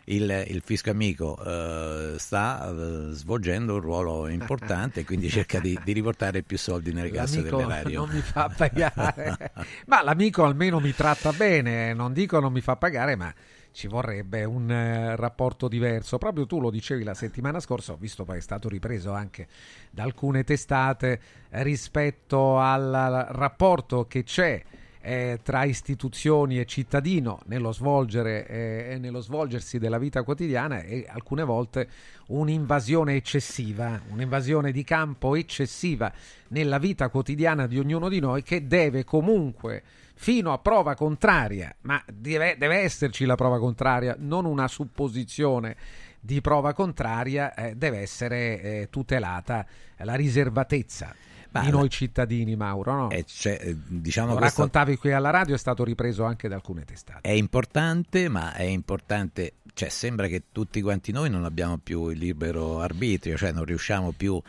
il, 0.05 0.45
il 0.47 0.61
fisco 0.63 0.89
amico 0.89 1.37
eh, 1.43 2.15
sta 2.17 2.69
eh, 2.69 3.11
svolgendo 3.11 3.73
un 3.73 3.81
ruolo 3.81 4.27
importante 4.27 5.01
e 5.01 5.03
quindi 5.03 5.29
cerca 5.29 5.59
di, 5.59 5.77
di 5.83 5.91
riportare 5.91 6.43
più 6.43 6.57
soldi 6.57 6.93
nelle 6.93 7.11
casse 7.11 7.41
dell'erario. 7.41 7.99
non 8.05 8.15
mi 8.15 8.21
fa 8.21 8.49
pagare, 8.55 9.51
ma 9.87 10.01
l'amico 10.03 10.45
almeno 10.45 10.79
mi 10.79 10.93
tratta 10.93 11.33
bene, 11.33 11.93
non 11.93 12.13
dico 12.13 12.39
non 12.39 12.53
mi 12.53 12.61
fa 12.61 12.77
pagare, 12.77 13.17
ma 13.17 13.33
ci 13.77 13.87
vorrebbe 13.87 14.43
un 14.43 14.71
eh, 14.71 15.15
rapporto 15.15 15.67
diverso. 15.67 16.17
Proprio 16.17 16.47
tu 16.47 16.59
lo 16.59 16.71
dicevi 16.71 17.03
la 17.03 17.13
settimana 17.13 17.59
scorsa, 17.59 17.93
ho 17.93 17.95
visto 17.95 18.25
poi 18.25 18.39
è 18.39 18.41
stato 18.41 18.67
ripreso 18.67 19.13
anche 19.13 19.47
da 19.91 20.01
alcune 20.01 20.43
testate 20.43 21.21
eh, 21.51 21.61
rispetto 21.61 22.57
al, 22.57 23.27
rapporto 23.29 24.07
che 24.07 24.23
c'è 24.23 24.63
eh, 24.99 25.41
tra 25.43 25.63
istituzioni 25.63 26.59
e 26.59 26.65
cittadino 26.65 27.41
nello, 27.45 27.71
svolgere, 27.71 28.47
eh, 28.47 28.93
e 28.93 28.97
nello 28.97 29.21
svolgersi 29.21 29.77
della 29.77 29.99
vita 29.99 30.23
quotidiana 30.23 30.81
e 30.81 31.05
alcune 31.07 31.43
volte 31.43 31.87
un'invasione 32.29 33.13
eccessiva, 33.13 34.01
un'invasione 34.09 34.71
di 34.71 34.83
campo 34.83 35.35
eccessiva 35.35 36.11
nella 36.47 36.79
vita 36.79 37.09
quotidiana 37.09 37.67
di 37.67 37.77
ognuno 37.77 38.09
di 38.09 38.19
noi 38.19 38.41
che 38.41 38.65
deve 38.65 39.03
comunque 39.03 39.83
fino 40.17 40.51
a 40.51 40.57
prova 40.57 40.95
contraria, 40.95 41.73
ma 41.81 42.03
deve, 42.11 42.55
deve 42.57 42.77
esserci 42.77 43.23
la 43.25 43.35
prova 43.35 43.59
contraria, 43.59 44.15
non 44.17 44.45
una 44.45 44.67
supposizione 44.67 45.75
di 46.19 46.41
prova 46.41 46.73
contraria, 46.73 47.53
eh, 47.53 47.75
deve 47.75 47.99
essere 47.99 48.61
eh, 48.61 48.87
tutelata 48.89 49.65
la 49.97 50.15
riservatezza 50.15 51.15
Ma 51.51 51.61
di 51.61 51.69
noi 51.69 51.89
cittadini, 51.89 52.55
Mauro. 52.55 52.93
No? 52.93 53.09
Eh, 53.11 53.23
c'è, 53.25 53.59
eh, 53.61 53.77
diciamo 53.87 54.33
Lo 54.33 54.37
questo- 54.37 54.61
raccontavi 54.61 54.97
qui 54.97 55.11
alla 55.13 55.29
radio, 55.29 55.53
è 55.53 55.57
stato 55.59 55.83
ripreso 55.83 56.23
anche 56.23 56.47
da 56.47 56.55
alcune 56.55 56.83
testate. 56.83 57.21
È 57.21 57.31
importante, 57.31 58.27
ma 58.27 58.53
è 58.53 58.63
importante, 58.63 59.53
cioè 59.73 59.89
sembra 59.89 60.27
che 60.27 60.45
tutti 60.51 60.81
quanti 60.81 61.11
noi 61.11 61.29
non 61.29 61.45
abbiamo 61.45 61.77
più 61.77 62.09
il 62.09 62.17
libero 62.17 62.81
arbitrio, 62.81 63.37
cioè 63.37 63.51
non 63.51 63.65
riusciamo 63.65 64.11
più 64.11 64.35
a 64.35 64.41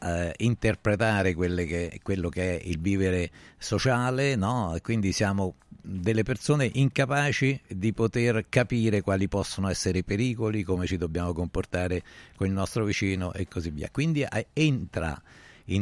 eh, 0.00 0.34
interpretare 0.38 1.34
che- 1.34 2.00
quello 2.02 2.28
che 2.28 2.58
è 2.58 2.62
il 2.66 2.78
vivere 2.80 3.30
sociale, 3.58 4.36
no? 4.36 4.76
Quindi 4.82 5.12
siamo 5.12 5.54
delle 5.86 6.22
persone 6.22 6.70
incapaci 6.72 7.60
di 7.68 7.92
poter 7.92 8.46
capire 8.48 9.02
quali 9.02 9.28
possono 9.28 9.68
essere 9.68 9.98
i 9.98 10.04
pericoli, 10.04 10.62
come 10.62 10.86
ci 10.86 10.96
dobbiamo 10.96 11.32
comportare 11.32 12.02
con 12.36 12.46
il 12.46 12.52
nostro 12.52 12.84
vicino 12.84 13.32
e 13.32 13.46
così 13.46 13.70
via. 13.70 13.88
Quindi 13.90 14.22
eh, 14.22 14.46
entra 14.52 15.20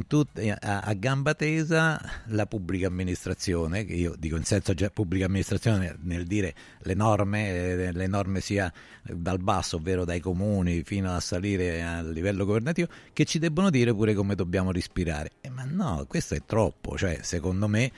tut- 0.06 0.38
a, 0.38 0.80
a 0.80 0.94
gamba 0.94 1.34
tesa 1.34 2.00
la 2.26 2.46
pubblica 2.46 2.86
amministrazione, 2.86 3.84
che 3.84 3.94
io 3.94 4.14
dico 4.16 4.36
in 4.36 4.44
senso 4.44 4.74
già 4.74 4.90
pubblica 4.90 5.26
amministrazione 5.26 5.96
nel 6.02 6.24
dire 6.26 6.54
le 6.82 6.94
norme, 6.94 7.48
eh, 7.48 7.92
le 7.92 8.06
norme 8.06 8.40
sia 8.40 8.72
dal 9.02 9.38
basso, 9.38 9.76
ovvero 9.76 10.04
dai 10.04 10.20
comuni 10.20 10.82
fino 10.84 11.12
a 11.12 11.20
salire 11.20 11.82
a 11.82 12.02
livello 12.02 12.44
governativo, 12.44 12.88
che 13.12 13.24
ci 13.24 13.38
debbono 13.38 13.70
dire 13.70 13.92
pure 13.92 14.14
come 14.14 14.34
dobbiamo 14.34 14.70
respirare. 14.70 15.32
Eh, 15.40 15.50
ma 15.50 15.64
no, 15.64 16.04
questo 16.08 16.34
è 16.34 16.42
troppo, 16.46 16.96
cioè 16.96 17.18
secondo 17.22 17.66
me 17.66 17.84
eh, 17.84 17.92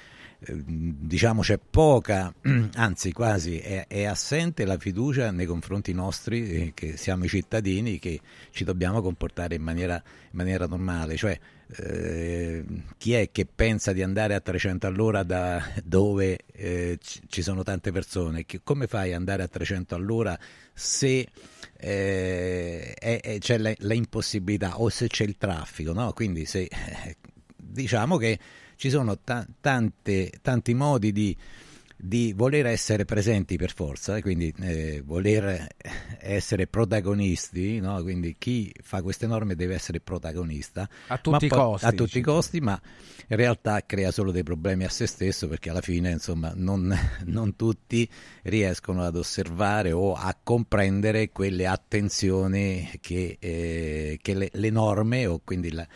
diciamo 0.52 1.42
c'è 1.42 1.58
poca, 1.58 2.32
anzi 2.74 3.12
quasi 3.12 3.58
è, 3.58 3.86
è 3.86 4.04
assente 4.04 4.64
la 4.64 4.78
fiducia 4.78 5.30
nei 5.30 5.46
confronti 5.46 5.92
nostri, 5.92 6.50
eh, 6.50 6.72
che 6.74 6.96
siamo 6.96 7.24
i 7.24 7.28
cittadini, 7.28 7.98
che 7.98 8.20
ci 8.50 8.64
dobbiamo 8.64 9.00
comportare 9.00 9.54
in 9.54 9.62
maniera, 9.62 9.94
in 9.94 10.30
maniera 10.32 10.66
normale. 10.66 11.16
Cioè, 11.16 11.38
eh, 11.76 12.64
chi 12.98 13.14
è 13.14 13.30
che 13.32 13.46
pensa 13.46 13.92
di 13.92 14.02
andare 14.02 14.34
a 14.34 14.40
300 14.40 14.86
all'ora 14.86 15.22
da 15.22 15.62
dove 15.82 16.38
eh, 16.52 16.98
ci 17.00 17.42
sono 17.42 17.62
tante 17.62 17.90
persone? 17.90 18.44
Che- 18.44 18.60
come 18.62 18.86
fai 18.86 19.10
ad 19.10 19.18
andare 19.18 19.42
a 19.42 19.48
300 19.48 19.94
all'ora 19.94 20.38
se 20.72 21.26
eh, 21.76 22.94
c'è 23.38 23.58
la, 23.58 23.72
la 23.78 23.94
impossibilità 23.94 24.80
o 24.80 24.88
se 24.88 25.06
c'è 25.06 25.24
il 25.24 25.36
traffico? 25.38 25.92
No? 25.92 26.12
Quindi 26.12 26.44
se, 26.44 26.62
eh, 26.62 27.16
diciamo 27.56 28.16
che 28.18 28.38
ci 28.76 28.90
sono 28.90 29.18
ta- 29.18 29.46
tante- 29.60 30.32
tanti 30.42 30.74
modi 30.74 31.12
di, 31.12 31.36
di 31.96 32.32
voler 32.36 32.66
essere 32.66 33.04
presenti 33.04 33.56
per 33.56 33.72
forza, 33.72 34.16
eh, 34.16 34.20
quindi 34.22 34.52
eh, 34.60 35.02
voler 35.04 35.68
essere 36.20 36.66
protagonisti, 36.66 37.80
no? 37.80 38.02
quindi 38.02 38.36
chi 38.38 38.72
fa 38.82 39.00
queste 39.02 39.26
norme 39.26 39.54
deve 39.54 39.74
essere 39.74 40.00
protagonista 40.00 40.88
A 41.08 41.18
tutti 41.18 41.46
i 41.46 41.48
costi, 41.48 41.86
a 41.86 41.92
tutti 41.92 42.18
i 42.18 42.22
costi, 42.22 42.60
ma 42.60 42.78
in 43.28 43.36
realtà 43.36 43.80
crea 43.86 44.10
solo 44.10 44.32
dei 44.32 44.42
problemi 44.42 44.84
a 44.84 44.90
se 44.90 45.06
stesso 45.06 45.48
perché 45.48 45.70
alla 45.70 45.80
fine 45.80 46.10
insomma 46.10 46.52
non, 46.54 46.94
non 47.24 47.56
tutti 47.56 48.08
riescono 48.42 49.02
ad 49.02 49.16
osservare 49.16 49.92
o 49.92 50.12
a 50.14 50.36
comprendere 50.42 51.30
quelle 51.30 51.66
attenzioni 51.66 52.90
che, 53.00 53.36
eh, 53.40 54.18
che 54.20 54.34
le, 54.34 54.50
le 54.52 54.70
norme 54.70 55.26
o 55.26 55.40
quindi 55.42 55.70
la- 55.72 55.86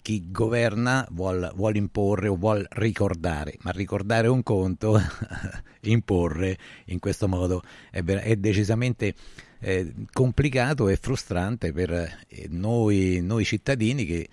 chi 0.00 0.30
governa 0.30 1.06
vuol, 1.10 1.50
vuol 1.54 1.76
imporre 1.76 2.28
o 2.28 2.36
vuol 2.36 2.66
ricordare, 2.70 3.56
ma 3.62 3.70
ricordare 3.70 4.28
un 4.28 4.42
conto, 4.42 4.98
imporre 5.82 6.58
in 6.86 6.98
questo 6.98 7.28
modo 7.28 7.62
è, 7.90 8.02
è 8.02 8.36
decisamente 8.36 9.14
eh, 9.60 9.92
complicato 10.12 10.88
e 10.88 10.96
frustrante 10.96 11.72
per 11.72 11.90
eh, 11.92 12.46
noi, 12.50 13.20
noi 13.22 13.44
cittadini 13.44 14.04
che 14.04 14.28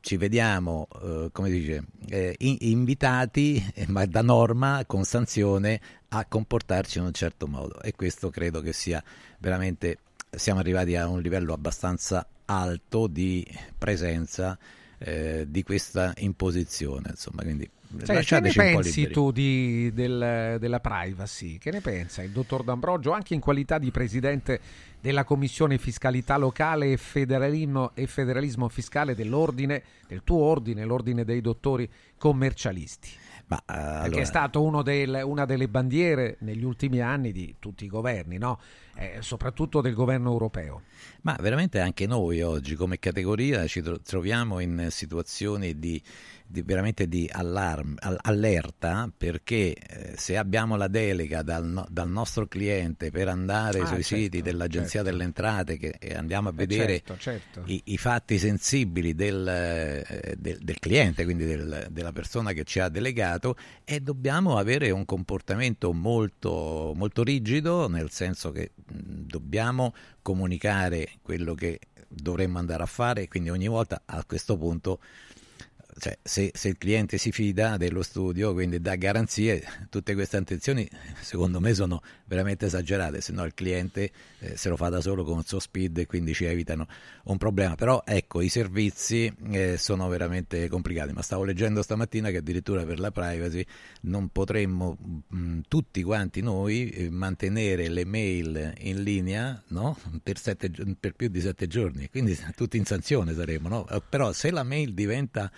ci 0.00 0.16
vediamo, 0.18 0.86
eh, 1.02 1.28
come 1.32 1.48
dice, 1.48 1.84
eh, 2.08 2.34
in- 2.40 2.58
invitati, 2.60 3.72
eh, 3.74 3.86
ma 3.88 4.04
da 4.04 4.20
norma, 4.20 4.84
con 4.86 5.04
sanzione, 5.04 5.80
a 6.08 6.26
comportarci 6.26 6.98
in 6.98 7.04
un 7.04 7.12
certo 7.12 7.46
modo. 7.46 7.80
E 7.80 7.92
questo 7.92 8.28
credo 8.28 8.60
che 8.60 8.74
sia 8.74 9.02
veramente, 9.38 9.98
siamo 10.30 10.60
arrivati 10.60 10.94
a 10.94 11.08
un 11.08 11.22
livello 11.22 11.54
abbastanza 11.54 12.26
alto 12.44 13.06
di 13.06 13.46
presenza 13.78 14.58
eh, 15.06 15.44
di 15.48 15.62
questa 15.62 16.12
imposizione. 16.18 17.10
Insomma, 17.10 17.42
quindi 17.42 17.68
Cioè, 18.04 18.24
che 18.24 18.40
ne 18.40 18.50
pensi 18.52 19.08
tu 19.08 19.30
di- 19.30 19.92
del- 19.92 20.56
della 20.58 20.80
privacy? 20.80 21.58
Che 21.58 21.70
ne 21.70 21.80
pensa 21.80 22.22
il 22.22 22.30
dottor 22.30 22.64
D'Ambrogio, 22.64 23.12
anche 23.12 23.34
in 23.34 23.40
qualità 23.40 23.78
di 23.78 23.90
presidente 23.90 24.58
della 25.00 25.24
Commissione 25.24 25.76
Fiscalità 25.78 26.36
Locale 26.38 26.92
e 26.92 26.96
Federalismo, 26.96 27.90
e 27.94 28.06
federalismo 28.06 28.68
Fiscale 28.70 29.14
dell'ordine, 29.14 29.82
del 30.08 30.22
tuo 30.24 30.38
ordine, 30.42 30.84
l'ordine 30.84 31.24
dei 31.24 31.40
dottori 31.42 31.88
commercialisti? 32.16 33.10
Ma, 33.46 33.60
Perché 33.64 33.80
allora- 33.82 34.20
è 34.22 34.24
stato 34.24 34.62
uno 34.62 34.82
del- 34.82 35.20
una 35.24 35.44
delle 35.44 35.68
bandiere 35.68 36.36
negli 36.40 36.64
ultimi 36.64 37.00
anni 37.00 37.30
di 37.30 37.56
tutti 37.58 37.84
i 37.84 37.88
governi, 37.88 38.38
no? 38.38 38.58
Eh, 38.96 39.16
soprattutto 39.20 39.80
del 39.80 39.92
governo 39.92 40.30
europeo. 40.30 40.82
Ma 41.22 41.36
veramente 41.40 41.80
anche 41.80 42.06
noi 42.06 42.40
oggi 42.42 42.74
come 42.74 42.98
categoria 42.98 43.66
ci 43.66 43.82
tro- 43.82 44.00
troviamo 44.00 44.60
in 44.60 44.86
situazioni 44.90 45.78
di, 45.78 46.00
di, 46.46 46.62
veramente 46.62 47.08
di 47.08 47.28
allarme, 47.30 47.94
all- 47.98 48.18
allerta 48.22 49.10
perché 49.16 49.74
eh, 49.74 50.14
se 50.16 50.36
abbiamo 50.36 50.76
la 50.76 50.88
delega 50.88 51.42
dal, 51.42 51.66
no- 51.66 51.86
dal, 51.88 52.08
nostro 52.10 52.46
cliente 52.46 53.10
per 53.10 53.28
andare 53.28 53.80
Ah, 53.80 53.86
sui 53.86 54.02
certo, 54.02 54.16
siti 54.16 54.42
dell'Agenzia 54.42 55.02
certo. 55.02 55.10
delle 55.10 55.24
Entrate 55.24 55.76
che, 55.78 55.96
e 55.98 56.14
andiamo 56.14 56.48
a 56.48 56.52
Eh, 56.52 56.54
vedere 56.54 57.02
certo, 57.04 57.16
certo. 57.16 57.62
I, 57.66 57.82
i 57.86 57.96
fatti 57.98 58.38
sensibili 58.38 59.14
del, 59.14 59.46
eh, 59.48 60.34
del- 60.38 60.58
del 60.60 60.78
cliente, 60.78 61.24
quindi 61.24 61.44
del- 61.44 61.88
della 61.90 62.12
persona 62.12 62.52
che 62.52 62.64
ci 62.64 62.78
ha 62.80 62.88
delegato 62.88 63.56
e 63.84 64.00
dobbiamo 64.00 64.56
avere 64.58 64.90
un 64.90 65.04
comportamento 65.04 65.92
molto, 65.92 66.92
molto 66.94 67.22
rigido, 67.22 67.88
nel 67.88 68.10
senso 68.10 68.50
che 68.52 68.72
mh, 68.76 68.92
dobbiamo 69.26 69.94
comunicare 70.22 71.08
quello 71.22 71.54
che 71.54 71.80
dovremmo 72.08 72.58
andare 72.58 72.82
a 72.82 72.86
fare, 72.86 73.28
quindi 73.28 73.50
ogni 73.50 73.66
volta 73.68 74.02
a 74.04 74.24
questo 74.24 74.56
punto 74.56 75.00
cioè, 75.98 76.18
se, 76.22 76.50
se 76.54 76.68
il 76.68 76.78
cliente 76.78 77.18
si 77.18 77.30
fida 77.30 77.76
dello 77.76 78.02
studio, 78.02 78.52
quindi 78.52 78.80
dà 78.80 78.96
garanzie, 78.96 79.62
tutte 79.90 80.14
queste 80.14 80.36
attenzioni 80.36 80.88
secondo 81.20 81.60
me 81.60 81.74
sono 81.74 82.02
veramente 82.26 82.66
esagerate, 82.66 83.20
se 83.20 83.32
no 83.32 83.44
il 83.44 83.54
cliente 83.54 84.10
eh, 84.40 84.56
se 84.56 84.68
lo 84.68 84.76
fa 84.76 84.88
da 84.88 85.00
solo 85.00 85.24
con 85.24 85.38
il 85.38 85.46
suo 85.46 85.60
speed 85.60 85.98
e 85.98 86.06
quindi 86.06 86.34
ci 86.34 86.44
evitano 86.44 86.86
un 87.24 87.38
problema. 87.38 87.74
Però 87.76 88.02
ecco, 88.04 88.40
i 88.40 88.48
servizi 88.48 89.32
eh, 89.50 89.76
sono 89.78 90.08
veramente 90.08 90.68
complicati, 90.68 91.12
ma 91.12 91.22
stavo 91.22 91.44
leggendo 91.44 91.82
stamattina 91.82 92.30
che 92.30 92.38
addirittura 92.38 92.84
per 92.84 92.98
la 92.98 93.10
privacy 93.10 93.64
non 94.02 94.28
potremmo 94.28 94.96
mh, 95.28 95.60
tutti 95.68 96.02
quanti 96.02 96.40
noi 96.40 96.90
eh, 96.90 97.10
mantenere 97.10 97.88
le 97.88 98.04
mail 98.04 98.72
in 98.78 99.02
linea 99.02 99.62
no? 99.68 99.96
per, 100.22 100.38
sette 100.38 100.70
per 100.98 101.14
più 101.14 101.28
di 101.28 101.40
sette 101.40 101.66
giorni, 101.66 102.08
quindi 102.10 102.38
tutti 102.56 102.76
in 102.76 102.84
sanzione 102.84 103.32
saremo. 103.32 103.68
No? 103.68 103.88
Eh, 103.88 104.02
Però 104.08 104.32
se 104.32 104.50
la 104.50 104.62
mail 104.64 104.92
diventa 104.92 105.50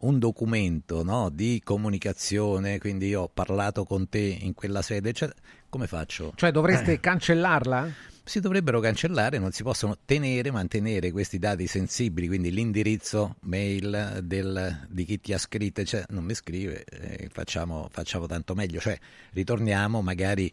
un 0.00 0.18
documento 0.18 1.02
no, 1.02 1.28
di 1.30 1.60
comunicazione, 1.64 2.78
quindi 2.78 3.08
io 3.08 3.22
ho 3.22 3.30
parlato 3.32 3.84
con 3.84 4.08
te 4.08 4.18
in 4.40 4.54
quella 4.54 4.82
sede, 4.82 5.12
cioè, 5.12 5.30
come 5.68 5.86
faccio? 5.86 6.32
Cioè 6.36 6.50
dovreste 6.50 6.92
Eh. 6.92 7.00
cancellarla? 7.00 8.08
Si 8.22 8.38
dovrebbero 8.38 8.78
cancellare, 8.80 9.38
non 9.38 9.50
si 9.50 9.62
possono 9.64 9.96
tenere, 10.04 10.52
mantenere 10.52 11.10
questi 11.10 11.38
dati 11.38 11.66
sensibili, 11.66 12.28
quindi 12.28 12.52
l'indirizzo 12.52 13.36
mail 13.40 14.20
del- 14.22 14.86
di 14.88 15.04
chi 15.04 15.20
ti 15.20 15.32
ha 15.32 15.38
scritto, 15.38 15.82
cioè 15.84 16.04
non 16.10 16.24
mi 16.24 16.34
scrive, 16.34 16.84
eh, 16.84 17.28
facciamo, 17.32 17.88
facciamo 17.90 18.26
tanto 18.26 18.54
meglio, 18.54 18.78
cioè 18.78 18.96
ritorniamo 19.32 20.00
magari 20.00 20.52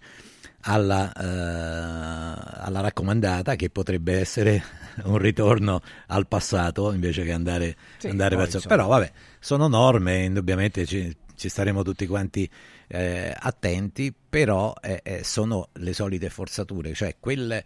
alla, 0.62 1.12
eh, 1.14 2.62
alla 2.64 2.80
raccomandata 2.82 3.56
che 3.56 3.70
potrebbe 3.70 4.20
essere 4.20 4.64
un 5.06 5.18
ritorno 5.18 5.82
al 6.08 6.28
passato 6.28 6.92
invece 6.92 7.24
che 7.24 7.32
andare, 7.32 7.76
Sì, 7.98 8.08
andare 8.08 8.36
verso... 8.36 8.58
insomma. 8.58 8.76
Però 8.76 8.88
vabbè, 8.88 9.12
sono 9.40 9.68
norme, 9.68 10.24
indubbiamente 10.24 10.86
ci, 10.86 11.16
ci 11.36 11.50
staremo 11.50 11.84
tutti 11.84 12.08
quanti 12.08 12.50
eh, 12.88 13.34
attenti, 13.38 14.14
però 14.30 14.74
eh, 14.82 15.02
eh, 15.04 15.24
sono 15.24 15.70
le 15.74 15.94
solite 15.94 16.30
forzature, 16.30 16.94
cioè 16.94 17.16
quel, 17.20 17.64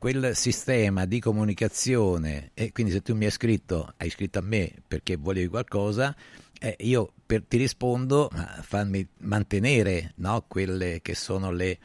quel 0.00 0.34
sistema 0.34 1.04
di 1.04 1.20
comunicazione, 1.20 2.52
e 2.54 2.72
quindi 2.72 2.90
se 2.90 3.02
tu 3.02 3.14
mi 3.14 3.26
hai 3.26 3.30
scritto, 3.30 3.92
hai 3.98 4.08
scritto 4.08 4.38
a 4.38 4.42
me 4.42 4.72
perché 4.88 5.16
volevi 5.16 5.48
qualcosa, 5.48 6.16
eh, 6.58 6.74
io 6.78 7.12
per- 7.26 7.44
ti 7.46 7.58
rispondo, 7.58 8.30
ma 8.32 8.46
fammi 8.62 9.06
mantenere 9.18 10.14
no, 10.16 10.46
quelle 10.48 11.00
che 11.02 11.14
sono 11.14 11.50
le, 11.50 11.78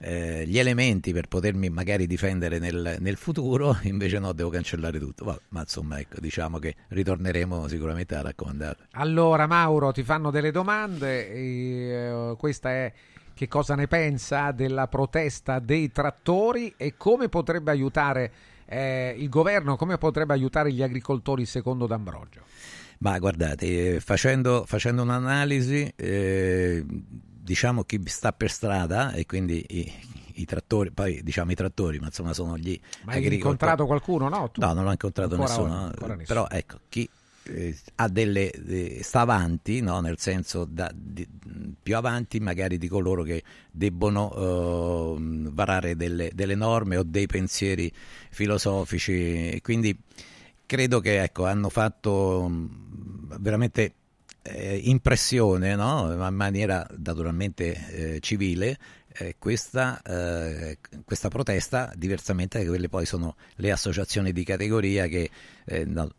eh, 0.00 0.46
gli 0.46 0.58
elementi 0.58 1.12
per 1.12 1.28
potermi 1.28 1.68
magari 1.68 2.06
difendere 2.06 2.58
nel, 2.58 2.96
nel 2.98 3.16
futuro, 3.16 3.76
invece 3.84 4.18
no, 4.18 4.32
devo 4.32 4.48
cancellare 4.48 4.98
tutto. 4.98 5.26
Vabbè, 5.26 5.40
ma 5.50 5.60
insomma, 5.60 6.00
ecco, 6.00 6.18
diciamo 6.18 6.58
che 6.58 6.74
ritorneremo 6.88 7.68
sicuramente 7.68 8.14
a 8.14 8.22
raccomandare. 8.22 8.88
Allora 8.92 9.46
Mauro 9.46 9.92
ti 9.92 10.02
fanno 10.02 10.30
delle 10.30 10.50
domande, 10.50 11.30
e, 11.30 11.40
eh, 11.90 12.34
questa 12.38 12.70
è 12.70 12.92
che 13.34 13.48
cosa 13.48 13.74
ne 13.74 13.86
pensa 13.86 14.52
della 14.52 14.86
protesta 14.88 15.58
dei 15.58 15.90
trattori 15.90 16.74
e 16.76 16.96
come 16.96 17.28
potrebbe 17.28 17.70
aiutare 17.70 18.32
eh, 18.66 19.14
il 19.18 19.28
governo, 19.28 19.76
come 19.76 19.98
potrebbe 19.98 20.32
aiutare 20.32 20.72
gli 20.72 20.82
agricoltori 20.82 21.44
secondo 21.44 21.86
D'Ambrogio. 21.86 22.42
Ma 22.98 23.18
guardate, 23.18 23.94
eh, 23.94 24.00
facendo, 24.00 24.64
facendo 24.66 25.02
un'analisi, 25.02 25.92
eh, 25.96 26.84
diciamo 26.86 27.84
chi 27.84 28.00
sta 28.04 28.32
per 28.32 28.50
strada 28.50 29.12
e 29.12 29.24
quindi 29.24 29.64
i, 29.68 29.92
i 30.34 30.44
trattori, 30.44 30.90
poi 30.90 31.22
diciamo 31.22 31.50
i 31.50 31.54
trattori, 31.54 31.98
ma 31.98 32.06
insomma 32.06 32.34
sono 32.34 32.58
gli 32.58 32.78
Ma 33.04 33.12
hai 33.12 33.34
incontrato 33.34 33.86
qualcuno? 33.86 34.28
No, 34.28 34.50
tu? 34.50 34.60
No, 34.60 34.74
non 34.74 34.86
ho 34.86 34.90
incontrato 34.90 35.34
Ancora 35.34 35.48
nessuno, 35.48 35.72
ora, 35.72 35.80
no. 35.80 35.86
ancora 35.86 36.14
nessuno. 36.14 36.44
però 36.46 36.56
ecco, 36.56 36.80
chi 36.88 37.08
eh, 37.44 37.76
ha 37.96 38.08
delle, 38.08 38.52
de- 38.58 39.00
sta 39.02 39.20
avanti, 39.20 39.80
no? 39.80 40.00
nel 40.00 40.18
senso 40.18 40.64
da- 40.64 40.92
di- 40.94 41.26
più 41.82 41.96
avanti 41.96 42.40
magari 42.40 42.78
di 42.78 42.88
coloro 42.88 43.22
che 43.22 43.42
debbono 43.70 44.32
eh, 44.34 45.16
varare 45.50 45.96
delle, 45.96 46.30
delle 46.34 46.54
norme 46.54 46.96
o 46.96 47.02
dei 47.02 47.26
pensieri 47.26 47.92
filosofici, 48.30 49.58
quindi 49.62 49.96
credo 50.66 51.00
che 51.00 51.22
ecco, 51.22 51.46
hanno 51.46 51.68
fatto 51.68 52.48
mh, 52.48 53.38
veramente 53.40 53.94
eh, 54.42 54.80
impressione 54.84 55.74
no? 55.74 56.12
in 56.12 56.34
maniera 56.34 56.86
naturalmente 56.96 58.14
eh, 58.14 58.20
civile 58.20 58.78
eh, 59.12 59.36
questa, 59.38 60.00
eh, 60.02 60.78
questa 61.04 61.28
protesta, 61.28 61.92
diversamente 61.96 62.62
da 62.62 62.68
quelle 62.68 62.88
poi 62.88 63.06
sono 63.06 63.36
le 63.56 63.72
associazioni 63.72 64.32
di 64.32 64.44
categoria 64.44 65.06
che, 65.06 65.30
eh, 65.64 65.84
no, 65.84 66.10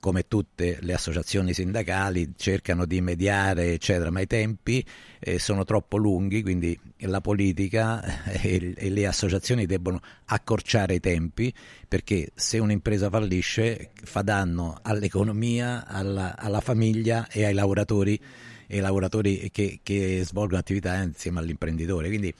come 0.00 0.26
tutte 0.26 0.78
le 0.80 0.92
associazioni 0.92 1.54
sindacali, 1.54 2.32
cercano 2.36 2.84
di 2.84 3.00
mediare, 3.00 3.72
eccetera, 3.72 4.10
ma 4.10 4.20
i 4.20 4.26
tempi 4.26 4.84
eh, 5.20 5.38
sono 5.38 5.64
troppo 5.64 5.96
lunghi, 5.96 6.42
quindi 6.42 6.78
la 7.00 7.20
politica 7.20 8.24
e, 8.24 8.74
e 8.76 8.90
le 8.90 9.06
associazioni 9.06 9.66
debbono 9.66 10.00
accorciare 10.26 10.94
i 10.94 11.00
tempi, 11.00 11.52
perché 11.86 12.32
se 12.34 12.58
un'impresa 12.58 13.08
fallisce 13.08 13.90
fa 14.02 14.22
danno 14.22 14.78
all'economia, 14.82 15.86
alla, 15.86 16.36
alla 16.36 16.60
famiglia 16.60 17.28
e 17.28 17.44
ai 17.44 17.54
lavoratori 17.54 18.20
e 18.72 18.80
lavoratori 18.80 19.50
che, 19.52 19.80
che 19.82 20.22
svolgono 20.24 20.58
attività 20.58 20.96
insieme 21.02 21.40
all'imprenditore. 21.40 22.08
Quindi 22.08 22.32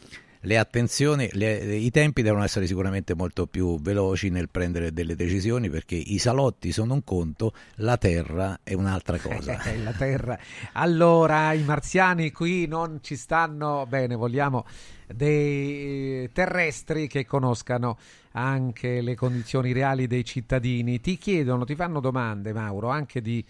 le 0.44 0.59
attenzioni, 0.59 1.28
le- 1.32 1.76
i 1.76 1.90
tempi 1.90 2.22
devono 2.22 2.42
essere 2.42 2.66
sicuramente 2.66 3.14
molto 3.14 3.46
più 3.46 3.78
veloci 3.80 4.30
nel 4.30 4.48
prendere 4.48 4.92
delle 4.92 5.14
decisioni 5.14 5.68
perché 5.68 5.94
i 5.94 6.16
salotti 6.16 6.72
sono 6.72 6.94
un 6.94 7.04
conto, 7.04 7.52
la 7.76 7.98
terra 7.98 8.60
è 8.62 8.72
un'altra 8.72 9.18
cosa. 9.18 9.62
Eh, 9.62 9.76
la 9.84 9.92
terra. 9.92 10.38
Allora, 10.72 11.52
i 11.52 11.62
marziani 11.62 12.32
qui 12.32 12.66
non 12.66 13.00
ci 13.02 13.14
stanno 13.16 13.84
bene, 13.86 14.14
vogliamo 14.14 14.64
dei 15.14 16.30
terrestri 16.32 17.06
che 17.06 17.26
conoscano 17.26 17.98
anche 18.32 19.02
le 19.02 19.14
condizioni 19.14 19.72
reali 19.72 20.06
dei 20.06 20.24
cittadini. 20.24 20.98
Ti 21.00 21.18
chiedono, 21.18 21.64
ti 21.64 21.74
fanno 21.74 22.00
domande, 22.00 22.54
Mauro, 22.54 22.88
anche 22.88 23.20
di 23.20 23.44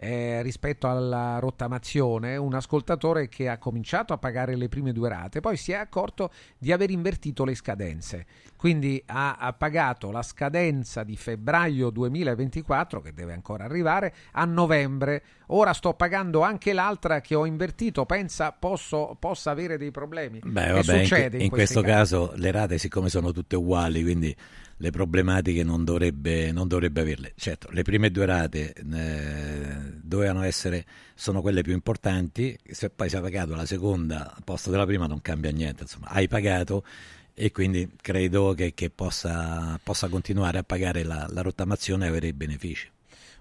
eh, 0.00 0.42
rispetto 0.42 0.88
alla 0.88 1.40
rottamazione, 1.40 2.36
un 2.36 2.54
ascoltatore 2.54 3.28
che 3.28 3.48
ha 3.48 3.58
cominciato 3.58 4.12
a 4.12 4.18
pagare 4.18 4.54
le 4.54 4.68
prime 4.68 4.92
due 4.92 5.08
rate, 5.08 5.40
poi 5.40 5.56
si 5.56 5.72
è 5.72 5.74
accorto 5.74 6.30
di 6.56 6.70
aver 6.70 6.90
invertito 6.90 7.44
le 7.44 7.56
scadenze. 7.56 8.26
Quindi 8.58 9.00
ha, 9.06 9.36
ha 9.36 9.52
pagato 9.52 10.10
la 10.10 10.22
scadenza 10.22 11.04
di 11.04 11.16
febbraio 11.16 11.90
2024, 11.90 13.00
che 13.00 13.14
deve 13.14 13.32
ancora 13.32 13.62
arrivare, 13.62 14.12
a 14.32 14.44
novembre. 14.44 15.22
Ora 15.50 15.72
sto 15.72 15.94
pagando 15.94 16.40
anche 16.40 16.72
l'altra 16.72 17.20
che 17.20 17.36
ho 17.36 17.46
invertito. 17.46 18.04
Pensa 18.04 18.50
posso, 18.50 19.16
possa 19.20 19.52
avere 19.52 19.78
dei 19.78 19.92
problemi. 19.92 20.40
Beh, 20.42 20.72
vabbè, 20.72 20.98
in, 20.98 21.04
succede 21.04 21.36
in 21.36 21.44
in, 21.44 21.50
questi 21.50 21.74
questo 21.74 21.80
casi? 21.82 21.92
caso 21.92 22.32
le 22.34 22.50
rate, 22.50 22.78
siccome 22.78 23.08
sono 23.08 23.30
tutte 23.30 23.54
uguali, 23.54 24.02
quindi 24.02 24.34
le 24.80 24.90
problematiche 24.90 25.62
non 25.62 25.84
dovrebbe, 25.84 26.50
non 26.52 26.66
dovrebbe 26.66 27.00
averle. 27.00 27.32
Certo, 27.36 27.68
le 27.70 27.82
prime 27.82 28.10
due 28.10 28.26
rate 28.26 28.72
eh, 28.72 29.98
dovevano 30.02 30.42
essere, 30.42 30.84
sono 31.14 31.40
quelle 31.40 31.62
più 31.62 31.72
importanti, 31.72 32.58
se 32.64 32.90
poi 32.90 33.08
si 33.08 33.16
è 33.16 33.20
pagato 33.20 33.54
la 33.54 33.66
seconda 33.66 34.34
al 34.34 34.42
posto 34.44 34.70
della 34.70 34.86
prima 34.86 35.06
non 35.06 35.20
cambia 35.20 35.50
niente, 35.50 35.82
insomma, 35.82 36.08
hai 36.08 36.28
pagato 36.28 36.84
e 37.40 37.52
quindi 37.52 37.88
credo 38.00 38.52
che, 38.52 38.74
che 38.74 38.90
possa, 38.90 39.78
possa 39.80 40.08
continuare 40.08 40.58
a 40.58 40.64
pagare 40.64 41.04
la, 41.04 41.24
la 41.30 41.40
rottamazione 41.40 42.06
e 42.06 42.08
avere 42.08 42.26
i 42.26 42.32
benefici. 42.32 42.90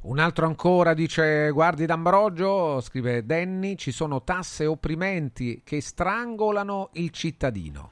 Un 0.01 0.19
altro 0.19 0.45
ancora 0.45 0.93
dice: 0.93 1.49
Guardi 1.49 1.87
D'Ambrogio, 1.87 2.79
scrive 2.81 3.25
Denny, 3.25 3.75
ci 3.75 3.91
sono 3.91 4.23
tasse 4.23 4.67
opprimenti 4.67 5.61
che 5.63 5.81
strangolano 5.81 6.91
il 6.93 7.09
cittadino. 7.09 7.91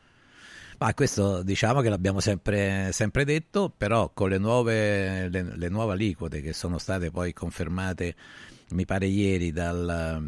Ma 0.78 0.94
questo 0.94 1.42
diciamo 1.42 1.82
che 1.82 1.90
l'abbiamo 1.90 2.20
sempre, 2.20 2.92
sempre 2.92 3.26
detto, 3.26 3.74
però 3.76 4.12
con 4.14 4.30
le 4.30 4.38
nuove, 4.38 5.28
le, 5.30 5.58
le 5.58 5.70
nuove 5.70 5.94
aliquote 5.94 6.42
che 6.42 6.54
sono 6.54 6.78
state 6.78 7.10
poi 7.10 7.34
confermate, 7.34 8.16
mi 8.70 8.86
pare 8.86 9.08
ieri, 9.08 9.52
dal, 9.52 10.22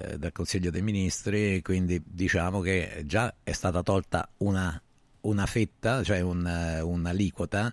eh, 0.00 0.16
dal 0.16 0.32
Consiglio 0.32 0.70
dei 0.70 0.82
Ministri, 0.82 1.60
quindi 1.60 2.02
diciamo 2.02 2.60
che 2.60 3.02
già 3.04 3.34
è 3.42 3.52
stata 3.52 3.82
tolta 3.82 4.28
una, 4.38 4.80
una 5.28 5.46
fetta, 5.46 6.02
cioè 6.02 6.20
un, 6.20 6.46
eh, 6.46 6.80
un'aliquota 6.80 7.72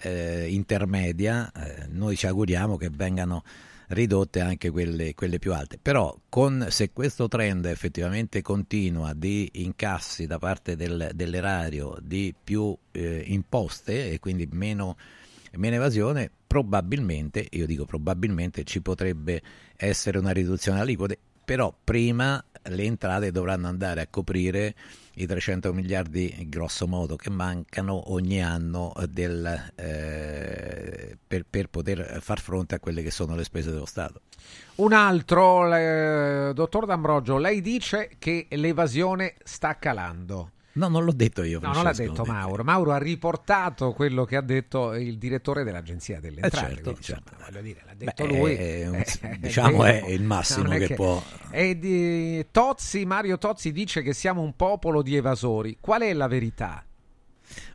eh, 0.00 0.46
intermedia, 0.50 1.50
eh, 1.52 1.86
noi 1.88 2.16
ci 2.16 2.26
auguriamo 2.26 2.76
che 2.76 2.90
vengano 2.90 3.42
ridotte 3.88 4.40
anche 4.40 4.70
quelle, 4.70 5.14
quelle 5.14 5.38
più 5.38 5.52
alte. 5.52 5.78
Però 5.80 6.14
con, 6.28 6.66
se 6.70 6.90
questo 6.92 7.28
trend 7.28 7.66
effettivamente 7.66 8.42
continua 8.42 9.12
di 9.14 9.48
incassi 9.54 10.26
da 10.26 10.38
parte 10.38 10.76
del, 10.76 11.10
dell'erario 11.14 11.96
di 12.02 12.34
più 12.42 12.76
eh, 12.92 13.22
imposte 13.26 14.10
e 14.10 14.18
quindi 14.18 14.48
meno, 14.50 14.96
meno 15.52 15.76
evasione, 15.76 16.30
probabilmente, 16.46 17.46
io 17.50 17.66
dico 17.66 17.84
probabilmente, 17.84 18.64
ci 18.64 18.80
potrebbe 18.80 19.42
essere 19.76 20.18
una 20.18 20.32
riduzione 20.32 20.80
aliquote, 20.80 21.18
però 21.44 21.72
prima 21.84 22.42
le 22.64 22.82
entrate 22.82 23.30
dovranno 23.30 23.68
andare 23.68 24.00
a 24.00 24.06
coprire 24.08 24.74
i 25.18 25.26
300 25.26 25.72
miliardi 25.72 26.46
grosso 26.48 26.86
modo 26.86 27.16
che 27.16 27.30
mancano 27.30 28.12
ogni 28.12 28.42
anno 28.42 28.92
del, 29.08 29.72
eh, 29.74 31.16
per, 31.26 31.44
per, 31.48 31.68
poter 31.68 32.18
far 32.20 32.40
fronte 32.40 32.74
a 32.74 32.80
quelle 32.80 33.02
che 33.02 33.10
sono 33.10 33.34
le 33.34 33.44
spese 33.44 33.70
dello 33.70 33.86
Stato. 33.86 34.22
Un 34.76 34.92
altro, 34.92 35.74
eh, 35.74 36.52
dottor 36.54 36.86
D'Ambrogio, 36.86 37.38
lei 37.38 37.60
dice 37.60 38.10
che 38.18 38.46
l'evasione 38.50 39.34
sta 39.42 39.78
calando. 39.78 40.50
No, 40.76 40.88
non 40.88 41.04
l'ho 41.04 41.12
detto 41.12 41.42
io. 41.42 41.58
No, 41.60 41.72
non 41.72 41.84
l'ha 41.84 41.92
detto 41.92 42.24
Mauro. 42.24 42.62
Mauro 42.62 42.92
ha 42.92 42.98
riportato 42.98 43.92
quello 43.92 44.24
che 44.24 44.36
ha 44.36 44.42
detto 44.42 44.94
il 44.94 45.16
direttore 45.18 45.64
dell'Agenzia 45.64 46.20
delle 46.20 46.42
Entrate. 46.42 46.56
Eh 46.56 46.68
certo, 46.68 46.82
quindi, 46.82 47.02
certo. 47.02 47.32
Insomma, 47.32 47.50
voglio 47.50 47.62
dire, 47.62 47.82
l'ha 47.86 47.94
detto 47.94 48.26
Beh, 48.26 48.38
lui. 48.38 48.54
È 48.54 48.88
un, 48.88 48.94
eh, 48.94 49.38
diciamo 49.40 49.84
è, 49.84 50.02
è 50.02 50.10
il 50.10 50.22
massimo 50.22 50.68
che, 50.70 50.86
che 50.86 50.94
può. 50.94 51.22
E 51.50 51.78
di 51.78 52.46
Tozzi, 52.50 53.04
Mario 53.06 53.38
Tozzi 53.38 53.72
dice 53.72 54.02
che 54.02 54.12
siamo 54.12 54.42
un 54.42 54.54
popolo 54.54 55.02
di 55.02 55.16
evasori. 55.16 55.78
Qual 55.80 56.02
è 56.02 56.12
la 56.12 56.28
verità? 56.28 56.84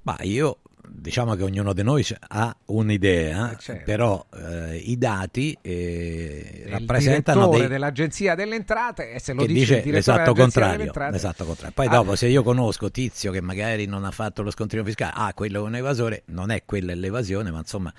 Ma 0.03 0.18
io 0.22 0.60
diciamo 0.94 1.36
che 1.36 1.44
ognuno 1.44 1.74
di 1.74 1.84
noi 1.84 2.06
ha 2.30 2.56
un'idea, 2.66 3.52
Eh, 3.54 3.58
certo. 3.60 3.84
però 3.86 4.26
eh, 4.36 4.76
i 4.76 4.98
dati 4.98 5.58
eh, 5.62 6.64
Il 6.66 6.72
rappresentano 6.72 7.48
dei, 7.50 7.68
dell'agenzia 7.68 8.36
delle 8.36 8.56
entrate 8.56 9.14
e 9.14 9.20
se 9.20 9.34
lo 9.34 9.46
dice, 9.46 9.82
dice 9.82 9.92
l'esatto 9.92 10.34
contrario, 10.34 10.86
entrate 10.86 11.12
l'esatto 11.12 11.46
contrario. 11.46 11.74
Poi 11.74 11.88
Ah, 11.88 11.90
dopo 11.92 12.16
se 12.16 12.28
io 12.28 12.44
conosco 12.44 12.92
Tizio 12.92 13.32
che 13.32 13.42
magari 13.42 13.86
non 13.86 14.04
ha 14.06 14.12
fatto 14.12 14.42
lo 14.42 14.52
scontrino 14.52 14.84
fiscale, 14.84 15.14
ah 15.16 15.34
quello 15.34 15.60
è 15.60 15.62
un 15.66 15.76
evasore, 15.76 16.24
non 16.28 16.52
è 16.52 16.64
quella 16.66 16.94
l'evasione, 16.94 17.52
ma 17.52 17.60
insomma 17.60 17.92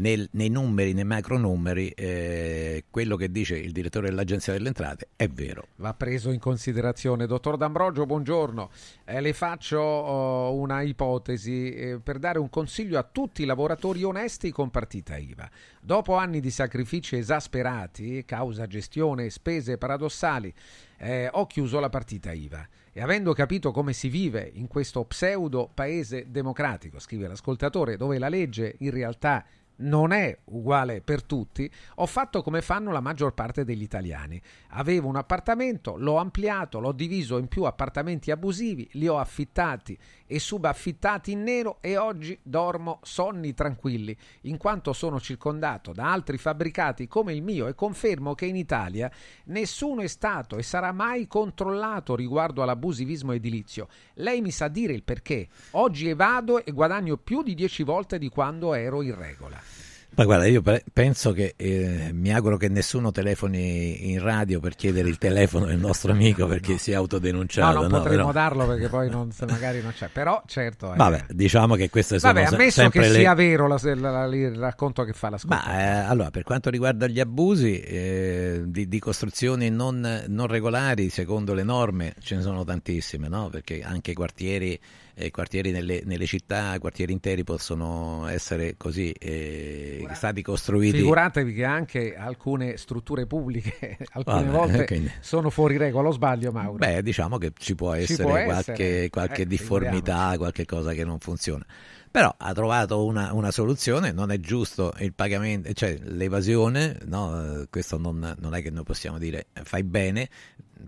nel- 0.00 0.28
nei 0.32 0.48
numeri, 0.48 0.92
nei 0.92 1.04
macro 1.04 1.38
numeri, 1.38 1.88
eh, 1.90 2.84
quello 2.90 3.16
che 3.16 3.30
dice 3.30 3.56
il 3.56 3.72
direttore 3.72 4.08
dell'agenzia 4.08 4.52
delle 4.52 4.68
entrate 4.68 5.08
è 5.14 5.28
vero. 5.28 5.68
va 5.76 5.94
preso 5.94 6.30
in 6.30 6.40
considerazione. 6.40 7.26
Dottor 7.26 7.56
D'Ambrogio, 7.56 8.06
buongiorno. 8.06 8.70
Eh, 9.04 9.20
le 9.20 9.32
faccio 9.32 9.78
oh, 9.78 10.54
una 10.54 10.82
ipotesi 10.82 11.72
eh, 11.72 12.00
per 12.02 12.18
dare 12.18 12.38
un 12.38 12.50
consiglio 12.50 12.98
a 12.98 13.02
tutti 13.02 13.42
i 13.42 13.46
lavoratori 13.46 14.02
onesti 14.02 14.50
con 14.50 14.70
partita 14.70 15.16
IVA. 15.16 15.48
Dopo 15.80 16.14
anni 16.14 16.40
di 16.40 16.50
sacrifici 16.50 17.16
esasperati, 17.16 18.24
causa 18.26 18.66
gestione 18.66 19.26
e 19.26 19.30
spese 19.30 19.78
paradossali, 19.78 20.52
eh, 20.98 21.28
ho 21.30 21.46
chiuso 21.46 21.80
la 21.80 21.88
partita 21.88 22.32
IVA. 22.32 22.66
E 22.92 23.00
avendo 23.00 23.32
capito 23.32 23.70
come 23.70 23.92
si 23.92 24.08
vive 24.08 24.50
in 24.54 24.66
questo 24.66 25.04
pseudo 25.04 25.70
paese 25.72 26.26
democratico, 26.28 26.98
scrive 26.98 27.28
l'ascoltatore, 27.28 27.96
dove 27.96 28.18
la 28.18 28.28
legge 28.28 28.74
in 28.80 28.90
realtà 28.90 29.44
non 29.80 30.12
è 30.12 30.36
uguale 30.46 31.00
per 31.00 31.22
tutti, 31.22 31.70
ho 31.96 32.06
fatto 32.06 32.42
come 32.42 32.62
fanno 32.62 32.90
la 32.90 33.00
maggior 33.00 33.34
parte 33.34 33.64
degli 33.64 33.82
italiani. 33.82 34.40
Avevo 34.70 35.08
un 35.08 35.16
appartamento, 35.16 35.96
l'ho 35.96 36.16
ampliato, 36.16 36.80
l'ho 36.80 36.92
diviso 36.92 37.38
in 37.38 37.48
più 37.48 37.64
appartamenti 37.64 38.30
abusivi, 38.30 38.88
li 38.92 39.08
ho 39.08 39.18
affittati 39.18 39.98
e 40.32 40.38
subaffittati 40.38 41.32
in 41.32 41.42
nero 41.42 41.78
e 41.80 41.96
oggi 41.96 42.38
dormo 42.40 43.00
sonni 43.02 43.52
tranquilli, 43.52 44.16
in 44.42 44.58
quanto 44.58 44.92
sono 44.92 45.18
circondato 45.18 45.92
da 45.92 46.12
altri 46.12 46.38
fabbricati 46.38 47.08
come 47.08 47.32
il 47.32 47.42
mio 47.42 47.66
e 47.66 47.74
confermo 47.74 48.36
che 48.36 48.46
in 48.46 48.54
Italia 48.54 49.10
nessuno 49.46 50.02
è 50.02 50.06
stato 50.06 50.56
e 50.56 50.62
sarà 50.62 50.92
mai 50.92 51.26
controllato 51.26 52.14
riguardo 52.14 52.62
all'abusivismo 52.62 53.32
edilizio. 53.32 53.88
Lei 54.14 54.40
mi 54.40 54.52
sa 54.52 54.68
dire 54.68 54.92
il 54.92 55.02
perché. 55.02 55.48
Oggi 55.72 56.08
evado 56.08 56.64
e 56.64 56.70
guadagno 56.70 57.16
più 57.16 57.42
di 57.42 57.54
10 57.54 57.82
volte 57.82 58.16
di 58.18 58.28
quando 58.28 58.72
ero 58.74 59.02
in 59.02 59.16
regola. 59.16 59.79
Ma 60.16 60.24
guarda, 60.24 60.46
io 60.46 60.60
pe- 60.60 60.84
penso 60.92 61.32
che 61.32 61.54
eh, 61.56 62.10
mi 62.12 62.32
auguro 62.34 62.56
che 62.56 62.68
nessuno 62.68 63.10
telefoni 63.12 64.10
in 64.10 64.20
radio 64.20 64.60
per 64.60 64.74
chiedere 64.74 65.08
il 65.08 65.18
telefono 65.18 65.66
del 65.66 65.78
nostro 65.78 66.12
amico 66.12 66.46
perché 66.46 66.78
si 66.78 66.90
è 66.90 66.94
No, 66.94 67.00
autodenunciato. 67.00 67.80
non 67.80 67.90
no? 67.90 67.98
potremmo 67.98 68.16
Però- 68.26 68.32
darlo 68.32 68.66
perché 68.66 68.88
poi 68.88 69.08
non, 69.08 69.30
magari 69.48 69.80
non 69.80 69.92
c'è. 69.92 70.08
Però 70.12 70.42
certo. 70.46 70.92
eh. 70.92 70.96
Vabbè, 70.96 71.26
diciamo 71.30 71.74
che 71.76 71.88
queste 71.90 72.18
sono 72.18 72.32
Vabbè, 72.34 72.46
ammesso 72.54 72.88
che 72.90 72.98
le... 73.00 73.10
sia 73.12 73.34
vero 73.34 73.66
la- 73.66 73.78
la- 73.82 74.10
la- 74.26 74.34
il 74.36 74.54
racconto 74.56 75.04
che 75.04 75.12
fa 75.12 75.30
la 75.30 75.38
scuola. 75.38 75.62
Ma 75.64 75.78
eh, 75.78 76.06
allora, 76.08 76.30
per 76.30 76.42
quanto 76.42 76.68
riguarda 76.70 77.06
gli 77.06 77.20
abusi 77.20 77.80
eh, 77.80 78.62
di, 78.66 78.88
di 78.88 78.98
costruzioni 78.98 79.70
non, 79.70 80.24
non 80.26 80.46
regolari, 80.48 81.08
secondo 81.08 81.54
le 81.54 81.62
norme, 81.62 82.14
ce 82.20 82.34
ne 82.36 82.42
sono 82.42 82.64
tantissime, 82.64 83.28
no? 83.28 83.48
Perché 83.48 83.82
anche 83.82 84.12
quartieri, 84.12 84.78
eh, 85.14 85.30
quartieri 85.30 85.70
nelle, 85.70 86.02
nelle 86.04 86.26
città, 86.26 86.78
quartieri 86.78 87.12
interi 87.12 87.44
possono 87.44 88.26
essere 88.28 88.76
così 88.76 89.10
eh, 89.12 90.06
stati 90.12 90.42
costruiti. 90.42 90.98
Figuratevi 90.98 91.52
che 91.52 91.64
anche 91.64 92.16
alcune 92.16 92.76
strutture 92.76 93.26
pubbliche 93.26 93.98
alcune 94.12 94.44
Vabbè, 94.44 94.50
volte 94.50 94.86
quindi- 94.86 95.10
sono 95.20 95.50
fuori 95.50 95.76
regola, 95.76 96.08
o 96.08 96.12
sbaglio 96.12 96.52
Mauro? 96.52 96.78
Beh, 96.78 97.02
diciamo 97.02 97.38
che 97.38 97.52
ci 97.56 97.74
può 97.74 97.94
Ci 97.94 98.02
essere 98.02 98.22
può 98.22 98.32
qualche, 98.44 98.72
essere. 98.72 99.10
qualche 99.10 99.42
Eh, 99.42 99.46
difformità, 99.46 100.34
qualche 100.36 100.64
cosa 100.64 100.92
che 100.92 101.04
non 101.04 101.18
funziona. 101.18 101.64
Però 102.10 102.34
ha 102.36 102.52
trovato 102.52 103.04
una, 103.04 103.32
una 103.32 103.52
soluzione, 103.52 104.10
non 104.10 104.32
è 104.32 104.40
giusto 104.40 104.92
il 104.98 105.12
pagamento, 105.14 105.72
cioè 105.74 105.96
l'evasione, 106.02 106.98
no? 107.04 107.60
Eh, 107.60 107.66
questo 107.70 107.98
non, 107.98 108.34
non 108.38 108.54
è 108.54 108.62
che 108.62 108.70
noi 108.70 108.82
possiamo 108.82 109.16
dire 109.16 109.46
eh, 109.52 109.60
fai 109.62 109.84
bene, 109.84 110.28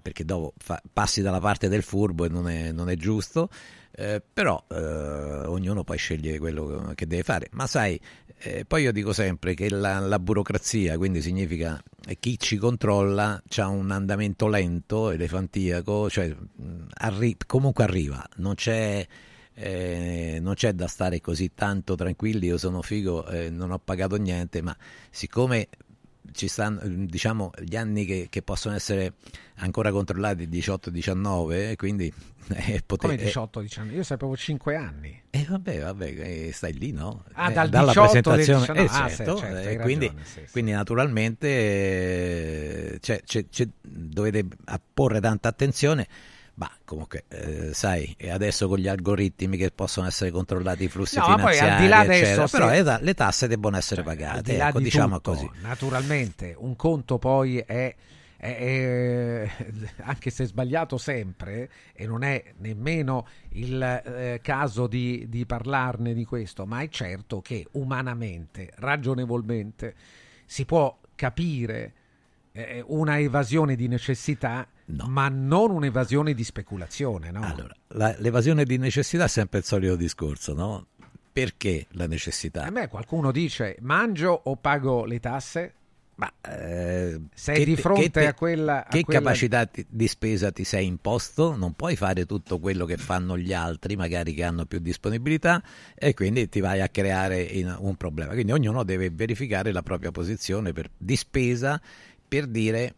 perché 0.03 0.25
dopo 0.25 0.53
fa- 0.59 0.83
passi 0.93 1.23
dalla 1.23 1.39
parte 1.39 1.69
del 1.69 1.85
furbo 1.85 2.25
e 2.25 2.29
non 2.29 2.49
è, 2.49 2.73
non 2.73 2.91
è 2.91 2.97
giusto, 2.97 3.51
eh, 3.95 4.23
però 4.33 4.63
eh, 4.69 4.77
ognuno 5.47 5.85
poi 5.85 5.99
sceglie 5.99 6.39
quello 6.39 6.93
che 6.95 7.07
deve 7.07 7.23
fare. 7.23 7.49
Ma 7.53 7.67
sai, 7.67 8.01
eh, 8.39 8.65
poi 8.65 8.83
io 8.83 8.93
dico 8.93 9.13
sempre 9.13 9.55
che 9.55 9.69
la, 9.69 9.99
la 10.01 10.19
burocrazia, 10.19 10.97
quindi 10.97 11.21
significa 11.23 11.81
eh, 12.07 12.19
chi 12.19 12.39
ci 12.39 12.57
controlla, 12.57 13.41
ha 13.57 13.69
un 13.69 13.91
andamento 13.91 14.49
lento, 14.49 15.11
elefantiaco, 15.11 16.11
cioè 16.11 16.29
mh, 16.29 16.87
arri- 16.95 17.37
comunque 17.47 17.85
arriva, 17.85 18.27
non 18.37 18.55
c'è, 18.55 19.07
eh, 19.55 20.39
non 20.41 20.55
c'è 20.55 20.73
da 20.73 20.89
stare 20.89 21.21
così 21.21 21.53
tanto 21.55 21.95
tranquilli, 21.95 22.47
io 22.47 22.59
sono 22.59 22.83
figo, 22.83 23.27
eh, 23.29 23.51
non 23.51 23.71
ho 23.71 23.79
pagato 23.79 24.17
niente, 24.17 24.63
ma 24.63 24.77
siccome 25.11 25.69
ci 26.33 26.47
stanno 26.49 26.81
diciamo 26.85 27.51
gli 27.63 27.77
anni 27.77 28.05
che, 28.05 28.29
che 28.31 28.43
possono 28.43 28.75
essere 28.75 29.15
ancora 29.57 29.91
controllati 29.91 30.47
18-19 30.49 31.77
quindi 31.77 32.13
eh, 32.55 32.83
pote- 32.85 33.07
Come 33.09 33.21
eh, 33.21 33.25
18 33.25 33.61
19? 33.61 33.95
Io 33.95 34.03
sapevo 34.03 34.37
5 34.37 34.77
anni. 34.77 35.23
eh, 35.31 35.45
vabbè, 35.49 35.81
vabbè, 35.83 36.05
eh, 36.07 36.51
stai 36.53 36.73
lì, 36.75 36.91
no? 36.93 37.25
Ah, 37.33 37.51
Eh, 37.51 37.53
dal 37.55 37.69
dalla 37.69 37.93
18 37.93 38.13
del 38.13 38.23
presentazione, 38.23 38.67
19. 38.67 38.81
eh, 38.81 38.85
Ah, 39.05 39.09
sì, 39.09 39.17
certo, 39.17 39.37
certo, 39.39 39.57
eh, 39.57 39.67
hai 39.69 39.79
quindi, 39.79 40.07
ragione, 40.07 40.25
sì, 40.25 40.41
sì. 40.45 40.53
quindi 40.53 40.71
naturalmente 40.73 41.49
eh, 41.49 42.99
c'è- 43.01 43.23
c'è- 43.25 43.49
c'è- 43.49 43.69
dovete 43.81 44.45
porre 44.93 45.21
tanta 45.21 45.49
attenzione. 45.49 46.07
Ma 46.55 46.71
comunque, 46.85 47.25
eh, 47.29 47.73
sai, 47.73 48.15
adesso 48.31 48.69
con 48.69 48.79
gli 48.79 48.87
algoritmi 48.89 49.57
che 49.57 49.71
possono 49.71 50.07
essere 50.07 50.31
controllati 50.31 50.85
i 50.85 50.89
flussi 50.89 51.19
No, 51.19 51.29
ma 51.29 51.39
poi 51.39 51.55
finanziari, 51.55 51.71
al 51.71 51.77
di 51.83 51.89
là 51.89 51.99
adesso, 52.01 52.25
eccetera, 52.25 52.47
se- 52.47 52.59
però 52.59 52.69
le, 52.71 52.83
ta- 52.85 52.99
le 53.01 53.15
tasse 53.15 53.49
debbono 53.49 53.77
essere 53.79 54.03
pagate, 54.03 54.59
ecco, 54.59 54.79
di 54.79 54.85
diciamo 54.85 55.17
tutto, 55.17 55.31
così. 55.33 55.51
Naturalmente, 55.63 56.55
un 56.59 56.77
conto 56.77 57.19
poi 57.19 57.57
è, 57.59 57.95
è- 58.37 58.57
è- 58.57 59.51
anche 60.05 60.31
se 60.31 60.45
sbagliato 60.45 60.99
sempre, 60.99 61.71
e 61.95 62.07
non 62.07 62.23
è 62.23 62.43
nemmeno 62.59 63.27
il 63.53 63.83
eh, 63.83 64.41
caso 64.43 64.87
di, 64.87 65.27
di 65.29 65.47
parlarne 65.47 66.13
di 66.13 66.25
questo, 66.27 66.67
ma 66.67 66.81
è 66.83 66.89
certo 66.91 67.41
che 67.41 67.67
umanamente, 67.73 68.71
ragionevolmente, 68.77 69.95
si 70.45 70.65
può 70.67 70.99
capire 71.15 71.93
eh, 72.53 72.85
una 72.89 73.19
evasione 73.19 73.75
di 73.77 73.89
necessità, 73.89 74.67
ma 75.07 75.29
non 75.29 75.71
un'evasione 75.71 76.35
di 76.35 76.45
speculazione. 76.45 77.31
No? 77.31 77.43
Allora, 77.43 77.75
la- 77.89 78.15
l'evasione 78.19 78.65
di 78.65 78.79
necessità 78.79 79.25
è 79.25 79.29
sempre 79.29 79.59
il 79.61 79.65
solito 79.65 79.97
discorso, 79.97 80.55
no? 80.55 80.87
Perché 81.33 81.87
la 81.93 82.07
necessità? 82.07 82.65
A 82.65 82.71
me 82.71 82.89
qualcuno 82.89 83.33
dice 83.33 83.77
mangio 83.81 84.39
o 84.45 84.57
pago 84.57 85.05
le 85.05 85.19
tasse? 85.21 85.75
Ma 86.15 86.31
eh, 86.43 87.19
Sei 87.35 87.57
che 87.57 87.65
di 87.65 87.75
te- 87.75 87.81
fronte 87.81 88.11
te- 88.11 88.27
a 88.27 88.35
quella... 88.35 88.85
a 88.87 88.89
Che 88.89 89.03
quella- 89.03 89.19
capacità 89.21 89.65
ti- 89.65 89.85
di 89.89 90.07
spesa 90.07 90.53
ti 90.53 90.63
sei 90.63 90.87
imposto? 90.87 91.57
Non 91.57 91.73
puoi 91.73 91.97
fare 91.97 92.27
tutto 92.27 92.59
quello 92.61 92.85
che 92.85 92.99
fanno 92.99 93.39
gli 93.39 93.55
altri, 93.55 93.97
magari 93.97 94.35
che 94.35 94.45
hanno 94.45 94.67
più 94.67 94.79
disponibilità, 94.79 95.63
e 95.95 96.13
quindi 96.13 96.51
ti 96.51 96.61
vai 96.61 96.83
a 96.83 96.89
creare 96.91 97.41
in- 97.41 97.75
un 97.79 97.97
problema. 97.97 98.35
Quindi 98.35 98.53
ognuno 98.53 98.85
deve 98.85 99.09
verificare 99.11 99.73
la 99.73 99.83
propria 99.83 100.11
posizione 100.11 100.73
per- 100.75 100.91
di 100.97 101.17
spesa 101.17 101.81
per 102.29 102.47
dire 102.47 102.95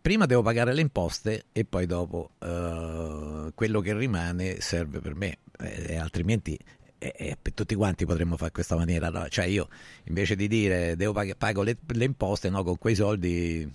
prima 0.00 0.26
devo 0.26 0.42
pagare 0.42 0.74
le 0.74 0.80
imposte 0.80 1.44
e 1.52 1.64
poi 1.64 1.86
dopo 1.86 2.32
eh, 2.38 3.52
quello 3.54 3.80
che 3.80 3.94
rimane 3.96 4.60
serve 4.60 5.00
per 5.00 5.14
me, 5.14 5.38
Eh, 5.58 5.96
altrimenti 5.96 6.58
e, 6.98 7.14
e 7.16 7.36
per 7.40 7.52
tutti 7.52 7.74
quanti 7.74 8.06
potremmo 8.06 8.36
fare 8.36 8.52
questa 8.52 8.76
maniera. 8.76 9.10
No? 9.10 9.28
Cioè 9.28 9.46
io 9.46 9.68
invece 10.04 10.36
di 10.36 10.48
dire 10.48 10.96
devo 10.96 11.12
pag- 11.12 11.36
pago 11.36 11.62
le, 11.62 11.76
le 11.84 12.04
imposte, 12.04 12.50
no, 12.50 12.62
con 12.62 12.78
quei 12.78 12.94
soldi 12.94 13.70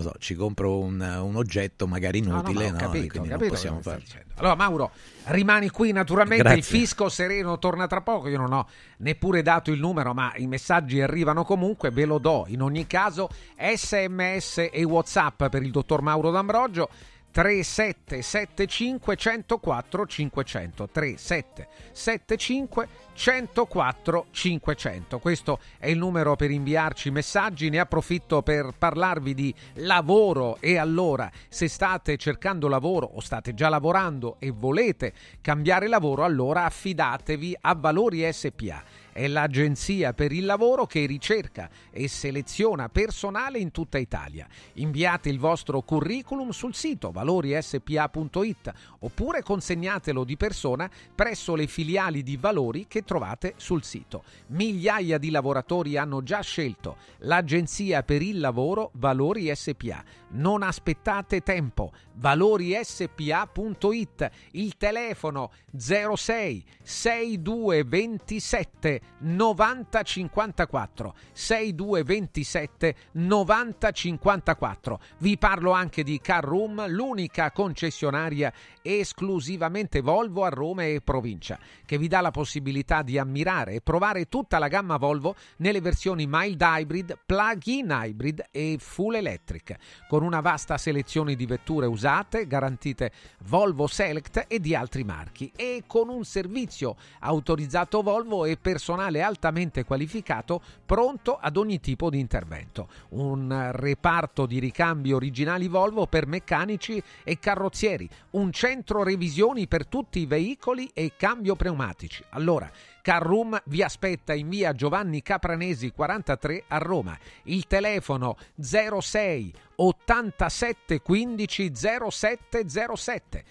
so, 0.00 0.14
ci 0.18 0.34
compro 0.34 0.78
un, 0.78 1.00
un, 1.00 1.36
oggetto 1.36 1.86
magari 1.86 2.18
inutile, 2.18 2.70
no, 2.70 2.72
no, 2.72 2.78
capito, 2.78 3.08
quindi 3.08 3.28
capito 3.28 3.38
non 3.38 3.48
possiamo 3.48 3.80
fare. 3.82 4.02
Allora 4.36 4.54
Mauro, 4.54 4.90
rimani 5.24 5.68
qui 5.68 5.92
naturalmente, 5.92 6.42
Grazie. 6.44 6.58
il 6.58 6.64
fisco 6.64 7.08
sereno 7.10 7.58
torna 7.58 7.86
tra 7.86 8.00
poco, 8.00 8.28
io 8.28 8.38
non 8.38 8.52
ho 8.52 8.66
neppure 8.98 9.42
dato 9.42 9.70
il 9.70 9.78
numero, 9.78 10.14
ma 10.14 10.32
i 10.36 10.46
messaggi 10.46 11.00
arrivano 11.02 11.44
comunque, 11.44 11.90
ve 11.90 12.06
lo 12.06 12.18
do. 12.18 12.44
In 12.48 12.62
ogni 12.62 12.86
caso, 12.86 13.28
sms 13.56 14.68
e 14.72 14.84
whatsapp 14.84 15.44
per 15.44 15.62
il 15.62 15.70
dottor 15.70 16.00
Mauro 16.00 16.30
D'Ambrogio. 16.30 16.88
3775 17.32 19.16
104 19.16 20.06
500 20.06 20.88
3775 20.92 22.88
104 23.14 24.26
500 24.30 25.18
questo 25.18 25.58
è 25.78 25.86
il 25.88 25.96
numero 25.96 26.36
per 26.36 26.50
inviarci 26.50 27.10
messaggi 27.10 27.70
ne 27.70 27.78
approfitto 27.78 28.42
per 28.42 28.74
parlarvi 28.76 29.32
di 29.32 29.54
lavoro. 29.74 30.58
E 30.60 30.76
allora 30.76 31.30
se 31.48 31.68
state 31.68 32.18
cercando 32.18 32.68
lavoro 32.68 33.08
o 33.14 33.20
state 33.20 33.54
già 33.54 33.68
lavorando 33.70 34.36
e 34.38 34.50
volete 34.50 35.12
cambiare 35.40 35.88
lavoro 35.88 36.24
allora 36.24 36.64
affidatevi 36.64 37.56
a 37.62 37.74
Valori 37.74 38.30
SPA 38.30 39.01
è 39.12 39.28
l'agenzia 39.28 40.12
per 40.14 40.32
il 40.32 40.44
lavoro 40.44 40.86
che 40.86 41.06
ricerca 41.06 41.68
e 41.90 42.08
seleziona 42.08 42.88
personale 42.88 43.58
in 43.58 43.70
tutta 43.70 43.98
Italia. 43.98 44.46
Inviate 44.74 45.28
il 45.28 45.38
vostro 45.38 45.82
curriculum 45.82 46.50
sul 46.50 46.74
sito 46.74 47.10
valorispa.it 47.10 48.72
oppure 49.00 49.42
consegnatelo 49.42 50.24
di 50.24 50.36
persona 50.36 50.90
presso 51.14 51.54
le 51.54 51.66
filiali 51.66 52.22
di 52.22 52.36
Valori 52.36 52.86
che 52.88 53.04
trovate 53.04 53.54
sul 53.56 53.84
sito. 53.84 54.24
Migliaia 54.48 55.18
di 55.18 55.30
lavoratori 55.30 55.96
hanno 55.96 56.22
già 56.22 56.40
scelto 56.40 56.96
l'agenzia 57.18 58.02
per 58.02 58.22
il 58.22 58.40
lavoro 58.40 58.90
Valori 58.94 59.50
SPA. 59.54 60.21
Non 60.32 60.62
aspettate 60.62 61.42
tempo. 61.42 61.92
valorispa.it 62.14 64.30
il 64.52 64.76
telefono 64.76 65.50
06 65.76 66.64
6227 66.82 69.00
90 69.18 70.02
54 70.02 71.14
6227 71.32 72.94
90 73.12 73.90
54 73.90 75.00
vi 75.18 75.38
parlo 75.38 75.70
anche 75.72 76.02
di 76.02 76.20
Car 76.20 76.44
Room 76.44 76.86
l'unica 76.88 77.50
concessionaria 77.50 78.52
esclusivamente 78.82 80.02
Volvo 80.02 80.44
a 80.44 80.48
Roma 80.48 80.84
e 80.84 81.00
provincia 81.02 81.58
che 81.86 81.96
vi 81.98 82.08
dà 82.08 82.20
la 82.20 82.30
possibilità 82.30 83.00
di 83.02 83.16
ammirare 83.18 83.74
e 83.74 83.80
provare 83.80 84.28
tutta 84.28 84.58
la 84.58 84.68
gamma 84.68 84.98
Volvo 84.98 85.34
nelle 85.58 85.80
versioni 85.80 86.26
mild 86.28 86.60
hybrid 86.60 87.16
plug-in 87.24 87.88
hybrid 87.90 88.48
e 88.50 88.76
full 88.78 89.14
electric 89.14 89.76
con 90.08 90.21
una 90.22 90.40
vasta 90.40 90.78
selezione 90.78 91.34
di 91.34 91.46
vetture 91.46 91.86
usate 91.86 92.46
garantite 92.46 93.12
Volvo 93.44 93.86
Select 93.86 94.46
e 94.48 94.60
di 94.60 94.74
altri 94.74 95.04
marchi 95.04 95.52
e 95.54 95.84
con 95.86 96.08
un 96.08 96.24
servizio 96.24 96.96
autorizzato 97.20 98.02
Volvo 98.02 98.44
e 98.44 98.56
personale 98.56 99.22
altamente 99.22 99.84
qualificato 99.84 100.60
pronto 100.86 101.36
ad 101.36 101.56
ogni 101.56 101.80
tipo 101.80 102.10
di 102.10 102.18
intervento. 102.18 102.88
Un 103.10 103.70
reparto 103.72 104.46
di 104.46 104.58
ricambi 104.58 105.12
originali 105.12 105.68
Volvo 105.68 106.06
per 106.06 106.26
meccanici 106.26 107.02
e 107.22 107.38
carrozzieri, 107.38 108.08
un 108.30 108.52
centro 108.52 109.02
revisioni 109.02 109.66
per 109.66 109.86
tutti 109.86 110.20
i 110.20 110.26
veicoli 110.26 110.90
e 110.94 111.12
cambio 111.16 111.56
pneumatici. 111.56 112.22
Allora, 112.30 112.70
Carroom 113.02 113.60
vi 113.64 113.82
aspetta 113.82 114.32
in 114.32 114.48
via 114.48 114.72
Giovanni 114.72 115.20
Capranesi 115.22 115.90
43 115.90 116.64
a 116.68 116.78
Roma. 116.78 117.18
Il 117.44 117.66
telefono 117.66 118.36
06 118.58 119.52
87 119.76 121.00
15 121.02 121.72
0707 121.74 123.44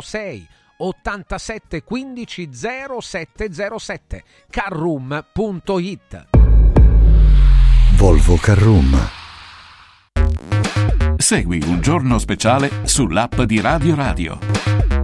06 0.00 0.48
87 0.76 1.82
15 1.82 2.50
0707 2.52 4.24
carroom.it 4.50 6.26
Volvo 7.96 8.36
Carroom. 8.36 8.96
Segui 11.16 11.62
un 11.64 11.80
giorno 11.80 12.18
speciale 12.18 12.70
sull'app 12.82 13.40
di 13.42 13.60
Radio 13.60 13.94
Radio. 13.94 15.03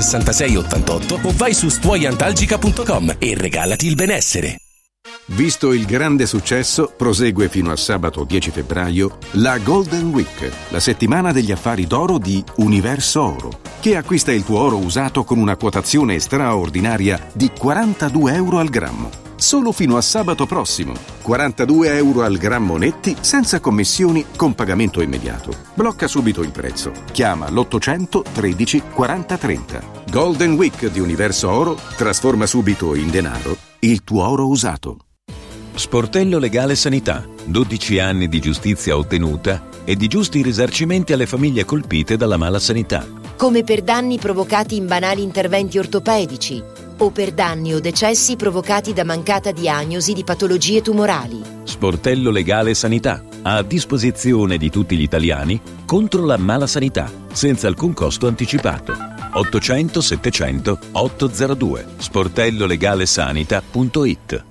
66 0.01 0.55
88 0.55 1.19
o 1.23 1.33
vai 1.35 1.53
su 1.53 1.69
stuoiantalgica.com 1.69 3.15
e 3.19 3.35
regalati 3.35 3.87
il 3.87 3.95
benessere. 3.95 4.57
Visto 5.33 5.71
il 5.71 5.85
grande 5.85 6.25
successo, 6.25 6.93
prosegue 6.95 7.47
fino 7.49 7.71
a 7.71 7.75
sabato 7.75 8.23
10 8.23 8.51
febbraio 8.51 9.17
la 9.31 9.57
Golden 9.57 10.09
Week, 10.09 10.51
la 10.69 10.79
settimana 10.79 11.31
degli 11.31 11.51
affari 11.51 11.87
d'oro 11.87 12.17
di 12.17 12.43
Universo 12.57 13.21
Oro, 13.23 13.59
che 13.79 13.95
acquista 13.95 14.31
il 14.31 14.43
tuo 14.43 14.59
oro 14.59 14.77
usato 14.77 15.23
con 15.23 15.39
una 15.39 15.55
quotazione 15.55 16.19
straordinaria 16.19 17.29
di 17.33 17.49
42 17.57 18.33
euro 18.33 18.59
al 18.59 18.69
grammo. 18.69 19.30
Solo 19.41 19.71
fino 19.71 19.97
a 19.97 20.01
sabato 20.01 20.45
prossimo. 20.45 20.93
42 21.21 21.95
euro 21.95 22.21
al 22.21 22.37
grammo 22.37 22.77
netti 22.77 23.15
senza 23.19 23.59
commissioni 23.59 24.25
con 24.35 24.53
pagamento 24.53 25.01
immediato. 25.01 25.51
Blocca 25.73 26.07
subito 26.07 26.41
il 26.41 26.51
prezzo. 26.51 26.91
Chiama 27.11 27.49
l'800 27.49 28.21
13 28.31 28.83
40 28.93 29.37
30. 29.37 29.81
Golden 30.11 30.53
Week 30.53 30.87
di 30.89 30.99
Universo 30.99 31.49
Oro 31.49 31.77
trasforma 31.97 32.45
subito 32.45 32.95
in 32.95 33.09
denaro 33.09 33.57
il 33.79 34.03
tuo 34.03 34.27
oro 34.27 34.47
usato. 34.47 34.97
Sportello 35.73 36.37
Legale 36.37 36.75
Sanità. 36.75 37.25
12 37.45 37.99
anni 37.99 38.27
di 38.27 38.39
giustizia 38.39 38.95
ottenuta 38.95 39.69
e 39.83 39.95
di 39.95 40.07
giusti 40.07 40.43
risarcimenti 40.43 41.13
alle 41.13 41.25
famiglie 41.25 41.65
colpite 41.65 42.15
dalla 42.15 42.37
mala 42.37 42.59
sanità. 42.59 43.19
come 43.37 43.63
per 43.63 43.81
danni 43.81 44.19
provocati 44.19 44.75
in 44.75 44.85
banali 44.85 45.23
interventi 45.23 45.79
ortopedici 45.79 46.61
o 47.01 47.09
per 47.09 47.31
danni 47.31 47.73
o 47.73 47.79
decessi 47.79 48.35
provocati 48.35 48.93
da 48.93 49.03
mancata 49.03 49.51
diagnosi 49.51 50.13
di 50.13 50.23
patologie 50.23 50.81
tumorali. 50.81 51.41
Sportello 51.63 52.31
Legale 52.31 52.73
Sanità. 52.73 53.23
A 53.43 53.61
disposizione 53.63 54.57
di 54.57 54.69
tutti 54.69 54.95
gli 54.95 55.01
italiani 55.01 55.59
contro 55.85 56.23
la 56.25 56.37
mala 56.37 56.67
sanità, 56.67 57.11
senza 57.31 57.67
alcun 57.67 57.93
costo 57.93 58.27
anticipato. 58.27 58.95
800 59.33 60.01
700 60.01 60.77
802 60.91 61.85
sportellolegalesanita.it 61.97 64.50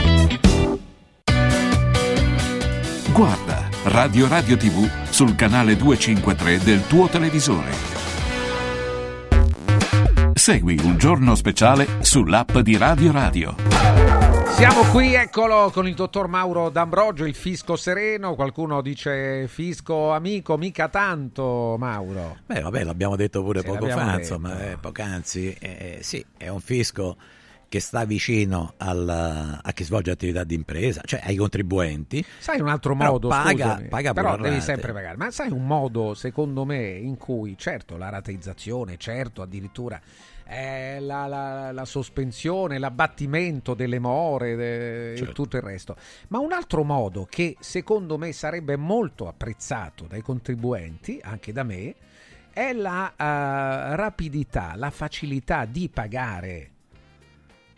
Guarda 3.11 3.69
Radio 3.85 4.27
Radio 4.27 4.57
TV 4.57 4.89
sul 5.09 5.35
canale 5.35 5.75
253 5.75 6.59
del 6.59 6.87
tuo 6.87 7.07
televisore. 7.07 7.71
Segui 10.33 10.79
un 10.83 10.97
giorno 10.97 11.35
speciale 11.35 11.87
sull'app 11.99 12.57
di 12.59 12.77
Radio 12.77 13.11
Radio. 13.11 13.55
Siamo 14.55 14.83
qui, 14.91 15.13
eccolo, 15.15 15.69
con 15.73 15.87
il 15.87 15.93
dottor 15.95 16.27
Mauro 16.27 16.69
D'Ambrogio, 16.69 17.25
il 17.25 17.33
fisco 17.35 17.75
sereno. 17.75 18.35
Qualcuno 18.35 18.81
dice 18.81 19.47
fisco 19.47 20.11
amico, 20.11 20.57
mica 20.57 20.87
tanto, 20.87 21.75
Mauro. 21.79 22.37
Beh, 22.45 22.61
vabbè, 22.61 22.83
l'abbiamo 22.83 23.15
detto 23.15 23.43
pure 23.43 23.61
Sì, 23.61 23.65
poco 23.67 23.87
fa, 23.87 24.03
detto. 24.05 24.17
insomma, 24.19 24.59
eh, 24.71 24.77
poc'anzi. 24.77 25.55
eh, 25.59 25.99
sì, 26.01 26.23
è 26.37 26.47
un 26.47 26.59
fisco 26.59 27.17
che 27.71 27.79
sta 27.79 28.03
vicino 28.03 28.73
al- 28.79 29.07
a 29.63 29.71
chi 29.71 29.85
svolge 29.85 30.11
attività 30.11 30.43
di 30.43 30.55
impresa, 30.55 31.01
cioè 31.05 31.21
ai 31.23 31.37
contribuenti. 31.37 32.21
Sai 32.37 32.59
un 32.59 32.67
altro 32.67 32.97
Però 32.97 33.11
modo, 33.13 33.29
paga, 33.29 33.51
scusami, 33.71 33.87
paga 33.87 34.11
però 34.11 34.35
devi 34.35 34.49
rate. 34.55 34.59
sempre 34.59 34.91
pagare. 34.91 35.15
Ma 35.15 35.31
sai 35.31 35.51
un 35.51 35.65
modo, 35.65 36.13
secondo 36.13 36.65
me, 36.65 36.89
in 36.89 37.15
cui, 37.15 37.57
certo, 37.57 37.95
la 37.95 38.09
rateizzazione, 38.09 38.97
certo, 38.97 39.41
addirittura 39.41 40.01
eh, 40.43 40.99
la, 40.99 41.27
la- 41.27 41.71
la 41.71 41.85
sospensione, 41.85 42.77
l'abbattimento 42.77 43.73
delle 43.73 43.99
more 43.99 44.55
de- 44.57 45.13
e 45.13 45.15
Certo. 45.15 45.31
tutto 45.31 45.55
il 45.55 45.61
resto. 45.63 45.95
Ma 46.27 46.39
un 46.39 46.51
altro 46.51 46.83
modo 46.83 47.25
che, 47.29 47.55
secondo 47.61 48.17
me, 48.17 48.33
sarebbe 48.33 48.75
molto 48.75 49.29
apprezzato 49.29 50.07
dai 50.09 50.21
contribuenti, 50.21 51.21
anche 51.23 51.53
da 51.53 51.63
me, 51.63 51.95
è 52.51 52.73
la 52.73 53.11
eh, 53.11 53.95
rapidità, 53.95 54.73
la 54.75 54.89
facilità 54.89 55.63
di 55.63 55.87
pagare 55.87 56.70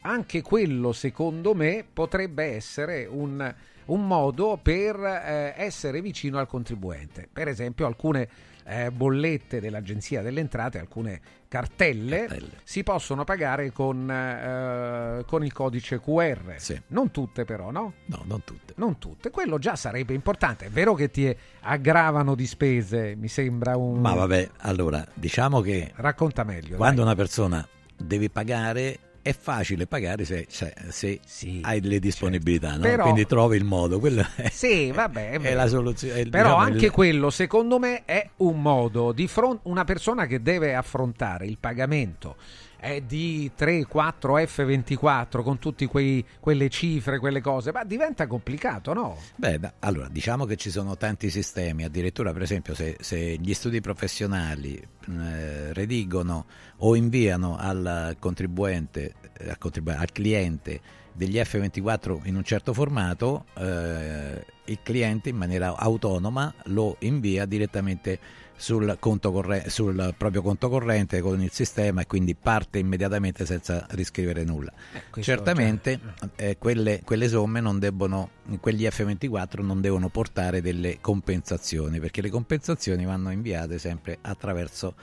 anche 0.03 0.41
quello 0.41 0.91
secondo 0.93 1.53
me 1.53 1.85
potrebbe 1.91 2.43
essere 2.55 3.05
un, 3.09 3.53
un 3.85 4.07
modo 4.07 4.59
per 4.61 4.95
eh, 4.95 5.53
essere 5.57 6.01
vicino 6.01 6.37
al 6.39 6.47
contribuente. 6.47 7.27
Per 7.31 7.47
esempio 7.47 7.85
alcune 7.85 8.27
eh, 8.65 8.91
bollette 8.91 9.59
dell'Agenzia 9.59 10.21
delle 10.21 10.39
Entrate, 10.39 10.79
alcune 10.79 11.21
cartelle, 11.47 12.27
si 12.63 12.83
possono 12.83 13.23
pagare 13.23 13.71
con, 13.71 14.09
eh, 14.09 15.23
con 15.25 15.43
il 15.45 15.53
codice 15.53 15.99
QR. 15.99 16.55
Non 16.87 17.11
tutte 17.11 17.45
però, 17.45 17.71
no? 17.71 17.93
No, 18.05 18.23
non 18.25 18.43
tutte. 18.43 18.73
Non 18.77 18.97
tutte. 18.97 19.29
Quello 19.29 19.57
già 19.57 19.75
sarebbe 19.75 20.13
importante. 20.13 20.65
È 20.65 20.69
vero 20.69 20.93
che 20.95 21.09
ti 21.11 21.35
aggravano 21.61 22.35
di 22.35 22.47
spese, 22.47 23.15
mi 23.15 23.27
sembra 23.27 23.77
un... 23.77 23.99
Ma 23.99 24.13
vabbè, 24.13 24.49
allora, 24.59 25.05
diciamo 25.13 25.61
che 25.61 25.91
Racconta 25.95 26.43
meglio. 26.43 26.75
quando 26.77 27.01
dai. 27.03 27.05
una 27.05 27.15
persona 27.15 27.67
deve 27.95 28.29
pagare 28.29 28.99
è 29.23 29.33
facile 29.33 29.87
pagare 29.87 30.25
se, 30.25 30.45
se- 30.49 30.73
se 30.89 31.19
hai 31.61 31.81
le 31.81 31.97
disponibilità, 31.99 32.73
no? 32.75 32.81
Però- 32.81 33.03
quindi 33.03 33.25
trovi 33.25 33.57
il 33.57 33.63
modo. 33.63 33.99
Quello 33.99 34.23
è, 34.35 34.49
Sì, 34.53 34.91
vabbè, 34.91 35.31
è 35.31 35.39
è 35.39 35.53
la 35.53 35.67
soluzione. 35.67 36.19
è, 36.21 36.27
Però 36.29 36.49
diciamo, 36.49 36.63
anche 36.63 36.85
il- 36.85 36.91
quello, 36.91 37.29
secondo 37.31 37.79
me, 37.79 38.03
è 38.05 38.29
un 38.37 38.61
modo 38.61 39.11
di 39.13 39.27
fronte 39.27 39.61
una 39.63 39.85
persona 39.85 40.27
che 40.27 40.41
deve 40.41 40.75
affrontare 40.75 41.45
il 41.47 41.57
pagamento 41.57 42.35
eh, 42.83 43.05
di 43.05 43.49
3, 43.55 43.85
4 43.85 44.37
F24 44.39 45.41
con 45.41 45.57
tutte 45.57 45.87
quelle 45.87 46.69
cifre, 46.69 47.17
quelle 47.17 47.39
cose, 47.39 47.71
ma 47.71 47.85
diventa 47.85 48.27
complicato, 48.27 48.93
no? 48.93 49.17
Beh, 49.37 49.57
da- 49.57 49.73
allora, 49.79 50.09
diciamo 50.09 50.43
che 50.45 50.57
ci 50.57 50.69
sono 50.69 50.97
tanti 50.97 51.29
sistemi, 51.29 51.85
addirittura 51.85 52.33
per 52.33 52.41
esempio 52.41 52.75
se, 52.75 52.97
se 52.99 53.37
gli 53.39 53.53
studi 53.53 53.79
professionali 53.79 54.75
eh, 54.75 55.71
redigono 55.73 56.45
o 56.79 56.95
inviano 56.95 57.55
al 57.57 58.17
contribuente, 58.19 59.13
eh, 59.37 59.49
al, 59.49 59.57
contribu- 59.57 59.95
al 59.97 60.11
cliente 60.11 60.81
degli 61.13 61.37
F24 61.37 62.21
in 62.25 62.35
un 62.35 62.43
certo 62.43 62.73
formato, 62.73 63.45
eh, 63.55 64.45
il 64.65 64.79
cliente 64.81 65.29
in 65.29 65.37
maniera 65.37 65.75
autonoma 65.77 66.53
lo 66.65 66.97
invia 66.99 67.45
direttamente 67.45 68.19
sul, 68.55 68.97
conto 68.99 69.31
corre- 69.31 69.69
sul 69.69 70.13
proprio 70.17 70.41
conto 70.41 70.69
corrente 70.69 71.21
con 71.21 71.41
il 71.41 71.51
sistema 71.51 72.01
e 72.01 72.07
quindi 72.07 72.35
parte 72.35 72.79
immediatamente 72.79 73.45
senza 73.45 73.85
riscrivere 73.91 74.43
nulla. 74.43 74.71
questo, 75.09 75.31
Certamente 75.31 75.99
eh, 76.35 76.57
quelle, 76.57 77.01
quelle 77.03 77.27
somme 77.27 77.59
non 77.59 77.79
debbono, 77.79 78.29
quegli 78.59 78.83
F24 78.83 79.61
non 79.61 79.81
devono 79.81 80.09
portare 80.09 80.61
delle 80.61 80.99
compensazioni 81.01 81.99
perché 81.99 82.21
le 82.21 82.29
compensazioni 82.29 83.05
vanno 83.05 83.31
inviate 83.31 83.77
sempre 83.79 84.17
attraverso 84.21 84.95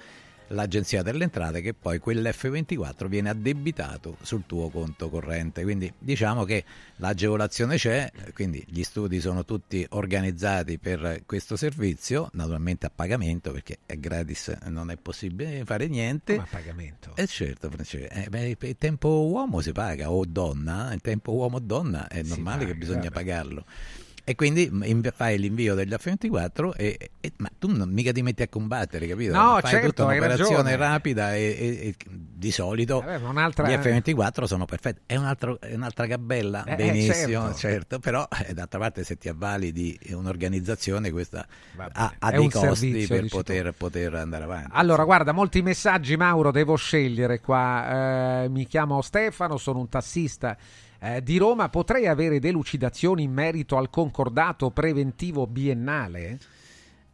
l'agenzia 0.50 1.02
delle 1.02 1.24
entrate 1.24 1.60
che 1.60 1.74
poi 1.74 2.00
quell'F24 2.04 3.06
viene 3.06 3.30
addebitato 3.30 4.16
sul 4.22 4.44
tuo 4.46 4.68
conto 4.68 5.10
corrente. 5.10 5.62
Quindi 5.62 5.92
diciamo 5.98 6.44
che 6.44 6.64
l'agevolazione 6.96 7.76
c'è, 7.76 8.10
quindi 8.34 8.64
gli 8.68 8.82
studi 8.82 9.20
sono 9.20 9.44
tutti 9.44 9.86
organizzati 9.90 10.78
per 10.78 11.22
questo 11.26 11.56
servizio, 11.56 12.30
naturalmente 12.32 12.86
a 12.86 12.92
pagamento 12.94 13.52
perché 13.52 13.78
è 13.86 13.96
gratis, 13.96 14.56
non 14.64 14.90
è 14.90 14.96
possibile 14.96 15.64
fare 15.64 15.88
niente. 15.88 16.36
Ma 16.36 16.42
a 16.42 16.48
pagamento? 16.48 17.12
Eh 17.16 17.26
certo, 17.26 17.70
eh, 17.70 18.28
beh, 18.28 18.56
il 18.60 18.76
tempo 18.78 19.08
uomo 19.26 19.60
si 19.60 19.72
paga 19.72 20.10
o 20.10 20.24
donna, 20.24 20.92
il 20.92 21.00
tempo 21.00 21.32
uomo-donna 21.32 22.08
è 22.08 22.22
normale 22.22 22.60
paga, 22.60 22.72
che 22.72 22.78
bisogna 22.78 23.00
vabbè. 23.00 23.10
pagarlo. 23.10 23.64
E 24.24 24.34
quindi 24.34 24.70
fai 25.14 25.38
l'invio 25.38 25.74
degli 25.74 25.92
F24 25.92 26.72
e, 26.76 27.10
e, 27.20 27.32
ma 27.38 27.50
tu 27.58 27.70
non 27.74 27.90
mica 27.90 28.12
ti 28.12 28.22
metti 28.22 28.42
a 28.42 28.48
combattere, 28.48 29.06
capito? 29.06 29.32
No, 29.32 29.58
fai 29.60 29.70
certo, 29.70 29.86
tutta 29.88 30.04
un'operazione 30.04 30.76
rapida 30.76 31.34
e, 31.34 31.42
e, 31.42 31.94
di 32.06 32.50
solito 32.50 33.00
Vabbè, 33.00 33.24
un'altra... 33.24 33.68
gli 33.68 33.72
F24 33.72 34.44
sono 34.44 34.64
perfetti. 34.64 35.00
È, 35.06 35.16
un 35.16 35.24
altro, 35.24 35.60
è 35.60 35.74
un'altra 35.74 36.06
gabella, 36.06 36.64
eh, 36.64 36.76
benissimo, 36.76 37.52
certo. 37.52 37.56
certo. 37.56 37.98
però 37.98 38.26
eh, 38.46 38.54
d'altra 38.54 38.78
parte 38.78 39.04
se 39.04 39.16
ti 39.16 39.28
avvali 39.28 39.72
di 39.72 39.98
un'organizzazione 40.10 41.10
questa 41.10 41.46
ha, 41.92 42.14
ha 42.18 42.30
dei 42.30 42.50
costi 42.50 43.06
per 43.06 43.26
poter, 43.28 43.72
poter, 43.72 44.14
andare 44.14 44.44
avanti. 44.44 44.70
Allora, 44.72 45.04
guarda, 45.04 45.32
molti 45.32 45.62
messaggi 45.62 46.16
Mauro, 46.16 46.50
devo 46.50 46.76
scegliere 46.76 47.40
qua. 47.40 48.42
Eh, 48.44 48.48
mi 48.48 48.66
chiamo 48.66 49.00
Stefano, 49.02 49.56
sono 49.56 49.78
un 49.78 49.88
tassista 49.88 50.56
eh, 51.02 51.22
di 51.22 51.38
Roma, 51.38 51.70
potrei 51.70 52.06
avere 52.06 52.38
delucidazioni 52.38 53.22
in 53.22 53.32
merito 53.32 53.78
al 53.78 53.88
concordato 53.88 54.70
preventivo 54.70 55.46
biennale? 55.46 56.38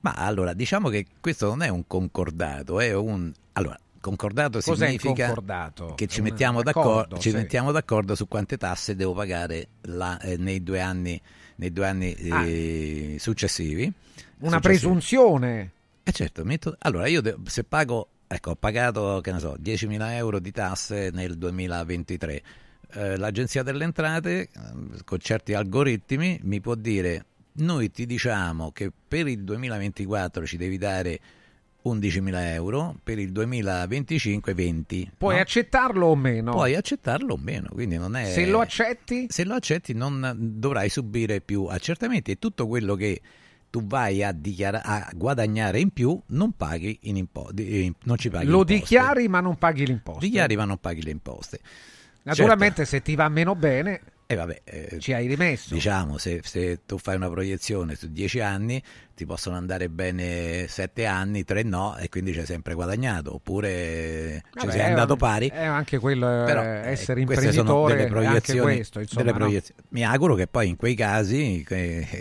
Ma 0.01 0.13
allora, 0.13 0.55
diciamo 0.55 0.89
che 0.89 1.07
questo 1.21 1.47
non 1.49 1.63
è 1.63 1.69
un 1.69 1.87
concordato, 1.87 2.81
è 2.81 2.93
un... 2.95 3.33
Allora, 3.53 3.79
concordato 4.01 4.61
Cos'è 4.61 4.87
significa 4.87 5.27
concordato? 5.27 5.95
che 5.95 6.07
ci 6.07 6.21
mettiamo, 6.21 6.63
d'accordo, 6.63 7.19
ci 7.19 7.31
sì. 7.31 7.37
mettiamo, 7.37 7.73
d'accordo, 7.73 8.15
su 8.15 8.29
quante 8.29 8.57
tasse 8.57 8.95
devo 8.95 9.15
pagare 9.15 9.69
la, 9.83 10.19
eh, 10.21 10.37
nei 10.37 10.63
due 10.63 10.81
anni, 10.81 11.21
nei 11.57 11.73
due 11.73 11.87
anni 11.87 12.13
eh, 12.13 13.15
ah. 13.17 13.19
successivi. 13.19 13.85
Una 13.85 14.57
successivi. 14.57 14.61
presunzione. 14.61 15.71
Eh 16.03 16.13
certo, 16.13 16.45
metto, 16.45 16.77
allora 16.81 17.07
io 17.09 17.21
de- 17.21 17.37
se 17.45 17.65
pago, 17.65 18.09
ecco, 18.27 18.51
ho 18.51 18.57
pagato, 18.57 19.21
che 19.21 19.33
ne 19.33 19.39
so, 19.39 19.57
10.000 19.61 20.13
euro 20.13 20.39
di 20.39 20.53
tasse 20.53 21.11
nel 21.13 21.37
2023 21.37 22.43
eh, 22.97 23.17
l'Agenzia 23.17 23.63
delle 23.63 23.85
Entrate, 23.85 24.41
eh, 24.41 24.49
con 25.05 25.19
certi 25.19 25.53
algoritmi, 25.53 26.41
mi 26.43 26.61
può 26.61 26.75
dire 26.75 27.27
noi 27.59 27.91
ti 27.91 28.07
diciamo 28.07 28.71
che 28.73 28.91
per 29.07 29.27
il 29.29 29.45
2024 29.45 30.47
ci 30.47 30.57
devi 30.57 30.79
dare 30.79 31.21
11.000 31.85 32.53
euro, 32.53 32.97
per 33.03 33.19
il 33.19 33.31
2025 33.33 34.55
20. 34.55 35.13
Puoi 35.19 35.37
no? 35.37 35.41
accettarlo 35.41 36.07
o 36.07 36.17
meno? 36.17 36.51
Puoi 36.53 36.75
accettarlo 36.75 37.35
o 37.35 37.39
meno, 37.41 37.69
quindi 37.71 37.97
non 37.97 38.17
è... 38.17 38.33
Se 38.33 38.47
lo 38.47 38.61
accetti? 38.61 39.27
Se 39.29 39.45
lo 39.45 39.55
accetti 39.55 39.93
non 39.93 40.35
dovrai 40.37 40.89
subire 40.89 41.41
più 41.41 41.67
accertamenti 41.67 42.33
e 42.33 42.39
tutto 42.39 42.67
quello 42.67 42.95
che 42.95 43.21
tu 43.71 43.87
vai 43.87 44.25
a, 44.25 44.33
dichiara- 44.33 44.83
a 44.83 45.11
guadagnare 45.15 45.81
in 45.81 45.91
più 45.91 46.19
non 46.29 46.53
paghi 46.53 46.99
in 47.03 47.17
impo- 47.17 47.51
non 48.05 48.17
ci 48.17 48.31
paghi 48.31 48.47
Lo 48.47 48.65
dichiari 48.65 49.29
ma 49.29 49.41
non 49.41 49.57
paghi 49.57 49.87
l'imposta. 49.87 50.21
Dichiari 50.21 50.57
ma 50.57 50.65
non 50.65 50.79
paghi 50.79 51.03
le 51.03 51.11
imposte. 51.11 51.61
Naturalmente 52.27 52.85
certo. 52.85 52.91
se 52.91 53.03
ti 53.03 53.15
va 53.15 53.29
meno 53.29 53.55
bene 53.55 54.01
e 54.29 54.35
eh 54.35 54.37
vabbè, 54.37 54.61
eh, 54.65 54.99
ci 54.99 55.13
hai 55.13 55.29
rimesso. 55.29 55.73
Diciamo, 55.73 56.19
se, 56.19 56.41
se, 56.43 56.81
tu 56.85 56.99
fai 56.99 57.15
una 57.15 57.31
proiezione 57.31 57.95
su 57.95 58.11
dieci 58.11 58.41
anni, 58.41 58.83
ti 59.15 59.25
possono 59.25 59.55
andare 59.55 59.89
bene 59.89 60.67
sette 60.67 61.07
anni, 61.07 61.45
tre 61.45 61.63
no, 61.63 61.97
e 61.97 62.09
quindi 62.09 62.33
ci 62.33 62.41
hai 62.41 62.47
sempre 62.47 62.75
guadagnato. 62.75 63.33
Oppure 63.33 64.43
vabbè, 64.53 64.67
ci 64.67 64.73
sei 64.73 64.89
andato 64.89 65.13
un, 65.13 65.19
pari. 65.21 65.49
È 65.49 65.65
anche 65.65 65.99
quello, 66.01 66.27
Però, 66.27 66.61
eh, 66.61 66.89
essere 66.89 67.21
imprenditore, 67.21 67.95
delle 67.95 68.09
proiezioni, 68.09 68.75
questo, 68.75 68.99
insomma, 68.99 69.23
delle 69.23 69.37
proiezioni. 69.37 69.81
No? 69.81 69.89
Mi 69.91 70.05
auguro 70.05 70.35
che 70.35 70.49
poi 70.49 70.71
in 70.71 70.77
quei 70.77 70.97
casi 70.97 71.65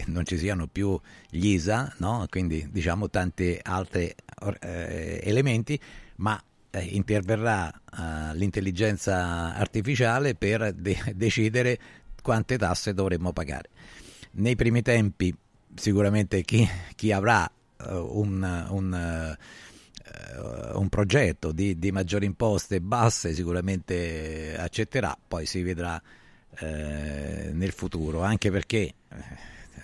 non 0.06 0.26
ci 0.26 0.38
siano 0.38 0.68
più 0.68 1.00
gli 1.28 1.48
ISA, 1.48 1.92
no? 1.98 2.24
quindi 2.30 2.70
diciamo 2.72 3.10
tanti 3.10 3.58
altri 3.64 4.14
eh, 4.60 5.22
elementi, 5.24 5.80
ma 6.18 6.40
eh, 6.76 6.84
interverrà 6.92 7.68
uh, 7.68 8.34
l'intelligenza 8.36 9.56
artificiale 9.56 10.36
per 10.36 10.74
de- 10.74 11.14
decidere 11.16 11.80
quante 12.22 12.58
tasse 12.58 12.94
dovremmo 12.94 13.32
pagare. 13.32 13.70
Nei 14.32 14.56
primi 14.56 14.82
tempi 14.82 15.34
sicuramente 15.74 16.42
chi, 16.44 16.68
chi 16.96 17.14
avrà 17.14 17.50
uh, 17.50 17.94
un, 18.20 18.66
un, 18.70 19.38
uh, 20.74 20.78
un, 20.78 20.90
progetto 20.90 21.54
di, 21.54 21.80
di, 21.80 21.92
maggiori 21.92 22.26
imposte 22.26 22.82
basse 22.82 23.34
sicuramente 23.34 24.58
accetterà, 24.58 25.18
poi 25.26 25.46
si 25.46 25.62
vedrà 25.62 26.02
nel 26.58 27.74
futuro, 27.74 28.24
anche 28.24 28.50
perché 28.50 28.94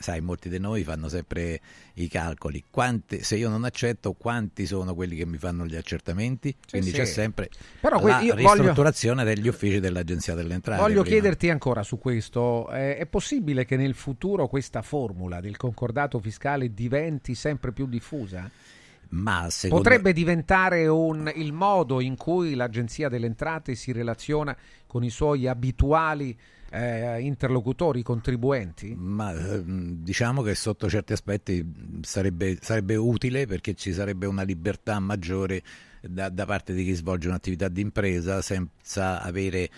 sai, 0.02 0.22
molti 0.22 0.50
di 0.50 0.60
noi 0.60 0.84
fanno 0.84 1.08
sempre 1.08 1.60
i 1.96 2.08
calcoli. 2.08 2.64
Quante, 2.70 3.24
se 3.24 3.36
io 3.38 3.50
non 3.50 3.64
accetto, 3.64 4.14
quanti 4.14 4.66
sono 4.66 4.94
quelli 4.94 5.16
che 5.16 5.26
mi 5.26 5.38
fanno 5.38 5.66
gli 5.66 5.76
accertamenti? 5.76 6.50
Sì, 6.50 6.70
Quindi 6.70 6.90
sì. 6.90 6.96
c'è 6.96 7.06
sempre 7.06 7.50
Però 7.80 8.06
la 8.06 8.20
ristrutturazione 8.20 9.24
voglio... 9.24 9.36
degli 9.36 9.48
uffici 9.48 9.80
dell'Agenzia 9.80 10.34
delle 10.34 10.54
Entrate. 10.54 10.82
Voglio 10.82 11.02
prima. 11.02 11.16
chiederti 11.16 11.50
ancora 11.50 11.84
su 11.84 11.98
questo, 12.00 12.70
eh, 12.72 12.98
è 12.98 13.06
possibile 13.06 13.66
che 13.66 13.78
nel 13.78 13.94
futuro 13.94 14.48
questa 14.48 14.82
formula 14.82 15.40
del 15.40 15.58
concordato 15.58 16.20
fiscale 16.20 16.74
diventi 16.74 17.36
sempre 17.36 17.72
più 17.72 17.88
diffusa? 17.88 18.50
Ma 19.10 19.50
secondo... 19.50 19.84
Potrebbe 19.84 20.14
diventare 20.14 20.88
un, 20.88 21.32
il 21.36 21.52
modo 21.52 22.00
in 22.00 22.16
cui 22.16 22.54
l'Agenzia 22.54 23.10
delle 23.10 23.26
Entrate 23.26 23.76
si 23.76 23.92
relaziona 23.92 24.56
con 24.88 25.04
i 25.04 25.10
suoi 25.10 25.48
abituali 25.48 26.38
eh, 26.72 27.22
interlocutori, 27.22 28.02
contribuenti? 28.02 28.96
Ma 28.98 29.32
ehm, 29.34 30.04
diciamo 30.04 30.42
che 30.42 30.56
sotto 30.56 30.90
certi 30.90 31.14
aspetti 31.14 31.66
sarebbe, 32.02 32.58
sarebbe 32.62 32.96
utile 32.96 33.46
perché 33.46 33.74
ci 33.76 33.94
sarebbe 33.94 34.26
una 34.26 34.44
libertà 34.44 35.00
maggiore 35.00 35.62
da, 36.02 36.30
da 36.30 36.46
parte 36.46 36.74
di 36.74 36.84
chi 36.84 36.94
svolge 36.94 37.28
un'attività 37.28 37.68
di 37.68 37.82
impresa 37.82 38.42
senza 38.42 39.22
avere 39.22 39.70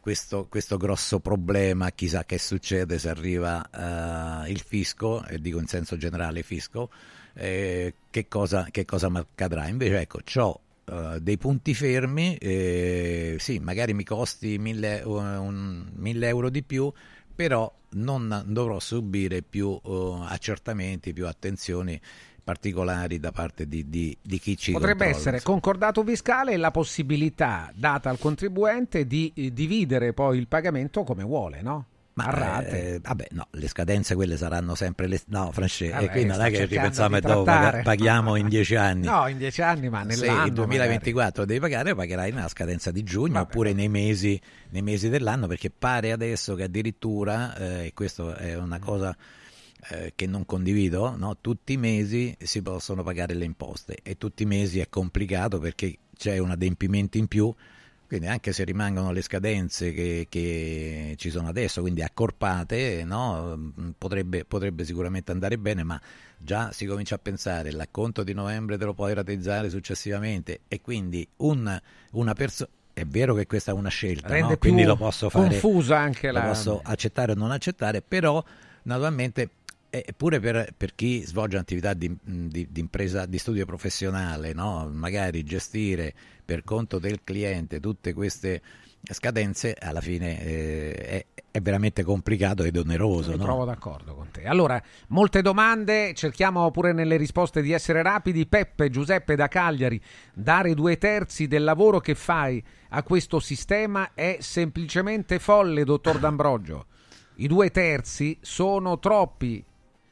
questo, 0.00 0.46
questo, 0.48 0.78
grosso 0.78 1.20
problema, 1.20 1.90
chissà 1.90 2.24
che 2.24 2.38
succede 2.38 2.98
se 2.98 3.10
arriva 3.10 4.42
uh, 4.44 4.48
il 4.50 4.60
fisco, 4.60 5.24
e 5.26 5.38
dico 5.38 5.58
in 5.58 5.66
senso 5.66 5.98
generale 5.98 6.42
fisco, 6.42 6.88
eh, 7.34 7.94
che, 8.08 8.26
cosa, 8.26 8.68
che 8.70 8.86
cosa 8.86 9.10
accadrà. 9.12 9.68
Invece 9.68 10.00
ecco, 10.00 10.20
ho 10.36 10.60
uh, 10.88 11.18
dei 11.18 11.36
punti 11.38 11.74
fermi, 11.74 12.36
eh, 12.36 13.36
sì, 13.38 13.58
magari 13.58 13.94
mi 13.94 14.04
costi 14.04 14.58
1000 14.58 15.02
euro 16.28 16.50
di 16.50 16.62
più, 16.62 16.92
però 17.34 17.72
non 17.90 18.42
dovrò 18.46 18.78
subire 18.80 19.42
più 19.42 19.68
uh, 19.68 20.22
accertamenti, 20.26 21.12
più 21.12 21.26
attenzioni 21.26 22.00
particolari 22.48 23.18
da 23.18 23.30
parte 23.30 23.68
di, 23.68 23.90
di, 23.90 24.16
di 24.22 24.38
chi 24.38 24.56
ci 24.56 24.72
Potrebbe 24.72 25.04
controlla. 25.04 25.16
essere 25.18 25.42
concordato 25.42 26.02
fiscale 26.02 26.52
e 26.52 26.56
la 26.56 26.70
possibilità 26.70 27.70
data 27.74 28.08
al 28.08 28.18
contribuente 28.18 29.06
di 29.06 29.50
dividere 29.52 30.14
poi 30.14 30.38
il 30.38 30.48
pagamento 30.48 31.04
come 31.04 31.24
vuole, 31.24 31.60
no? 31.60 31.86
Ma 32.18 32.24
a 32.24 32.30
rate. 32.30 32.94
Eh, 32.94 33.00
vabbè, 33.00 33.28
no, 33.30 33.46
le 33.52 33.68
scadenze 33.68 34.16
quelle 34.16 34.36
saranno 34.36 34.74
sempre 34.74 35.06
le 35.06 35.20
no, 35.26 35.52
Francesco, 35.52 35.98
e 35.98 36.08
qui 36.10 36.24
non 36.24 36.40
è 36.40 36.50
che 36.50 36.64
ripensiamo 36.64 37.16
e 37.16 37.20
dopo 37.20 37.44
paghiamo 37.44 38.34
in 38.34 38.48
dieci 38.48 38.74
anni. 38.74 39.06
No, 39.06 39.28
in 39.28 39.38
dieci 39.38 39.62
anni, 39.62 39.88
ma 39.88 40.02
nell'anno. 40.02 40.42
Se 40.42 40.48
il 40.48 40.52
2024 40.52 41.42
magari. 41.42 41.46
devi 41.46 41.60
pagare, 41.60 41.94
pagherai 41.94 42.32
nella 42.32 42.48
scadenza 42.48 42.90
di 42.90 43.04
giugno 43.04 43.34
vabbè, 43.34 43.46
oppure 43.46 43.72
nei 43.72 43.88
mesi, 43.88 44.40
nei 44.70 44.82
mesi, 44.82 45.08
dell'anno, 45.08 45.46
perché 45.46 45.70
pare 45.70 46.10
adesso 46.10 46.56
che 46.56 46.64
addirittura, 46.64 47.56
eh, 47.56 47.86
e 47.86 47.92
questo 47.94 48.34
è 48.34 48.56
una 48.56 48.80
cosa 48.80 49.16
eh, 49.90 50.12
che 50.16 50.26
non 50.26 50.44
condivido, 50.44 51.14
no? 51.16 51.36
tutti 51.40 51.74
i 51.74 51.76
mesi 51.76 52.36
si 52.40 52.62
possono 52.62 53.04
pagare 53.04 53.34
le 53.34 53.44
imposte 53.44 53.98
e 54.02 54.18
tutti 54.18 54.42
i 54.42 54.46
mesi 54.46 54.80
è 54.80 54.88
complicato 54.88 55.60
perché 55.60 55.98
c'è 56.16 56.38
un 56.38 56.50
adempimento 56.50 57.16
in 57.16 57.28
più 57.28 57.54
quindi 58.08 58.26
anche 58.26 58.54
se 58.54 58.64
rimangono 58.64 59.12
le 59.12 59.20
scadenze 59.20 59.92
che, 59.92 60.26
che 60.30 61.14
ci 61.18 61.28
sono 61.28 61.48
adesso, 61.48 61.82
quindi 61.82 62.02
accorpate, 62.02 63.04
no? 63.04 63.72
potrebbe, 63.98 64.46
potrebbe, 64.46 64.82
sicuramente 64.84 65.30
andare 65.30 65.58
bene, 65.58 65.82
ma 65.84 66.00
già 66.38 66.72
si 66.72 66.86
comincia 66.86 67.16
a 67.16 67.18
pensare 67.18 67.70
l'acconto 67.70 68.24
di 68.24 68.32
novembre 68.32 68.78
te 68.78 68.86
lo 68.86 68.94
puoi 68.94 69.12
rateizzare 69.12 69.68
successivamente 69.68 70.60
e 70.68 70.80
quindi 70.80 71.28
un, 71.36 71.78
una 72.12 72.32
persona... 72.32 72.70
È 72.94 73.04
vero 73.04 73.34
che 73.34 73.46
questa 73.46 73.72
è 73.72 73.74
una 73.74 73.90
scelta, 73.90 74.36
no? 74.38 74.56
quindi 74.56 74.84
lo 74.84 74.96
posso 74.96 75.28
fare... 75.28 75.50
Confusa 75.50 75.98
anche 75.98 76.32
la... 76.32 76.40
Lo 76.40 76.46
posso 76.48 76.80
accettare 76.82 77.32
o 77.32 77.34
non 77.34 77.50
accettare, 77.50 78.00
però 78.00 78.42
naturalmente 78.84 79.50
Eppure 79.90 80.38
per, 80.38 80.74
per, 80.76 80.94
chi 80.94 81.22
svolge 81.22 81.56
attività 81.56 81.94
di, 81.94 82.14
di, 82.22 82.68
di, 82.70 82.80
impresa, 82.80 83.24
di 83.24 83.38
studio 83.38 83.64
professionale, 83.64 84.52
no? 84.52 84.88
magari 84.92 85.42
gestire 85.44 86.12
per 86.44 86.62
conto 86.62 86.98
del 86.98 87.20
cliente 87.24 87.80
tutte 87.80 88.12
queste 88.12 88.60
scadenze, 89.02 89.74
alla 89.78 90.00
fine 90.00 90.40
eh, 90.42 90.92
è, 90.92 91.26
è, 91.50 91.60
veramente 91.60 92.02
complicato 92.02 92.62
ed 92.64 92.76
oneroso. 92.76 93.30
Mi 93.30 93.38
no? 93.38 93.44
trovo 93.44 93.64
d'accordo 93.64 94.14
con 94.14 94.28
te. 94.30 94.44
Allora, 94.44 94.82
molte 95.08 95.42
domande, 95.42 96.12
cerchiamo 96.14 96.70
pure 96.70 96.92
nelle 96.92 97.16
risposte 97.16 97.62
di 97.62 97.72
essere 97.72 98.02
rapidi. 98.02 98.46
Peppe, 98.46 98.90
Giuseppe 98.90 99.36
da 99.36 99.48
Cagliari, 99.48 100.00
dare 100.34 100.74
due 100.74 100.98
terzi 100.98 101.46
del 101.46 101.64
lavoro 101.64 102.00
che 102.00 102.14
fai 102.14 102.62
a 102.90 103.02
questo 103.02 103.40
sistema 103.40 104.12
è 104.14 104.38
semplicemente 104.40 105.38
folle, 105.38 105.84
dottor 105.84 106.18
D'Ambrogio. 106.18 106.86
I 107.36 107.46
due 107.46 107.70
terzi 107.70 108.36
sono 108.40 108.98
troppi 108.98 109.64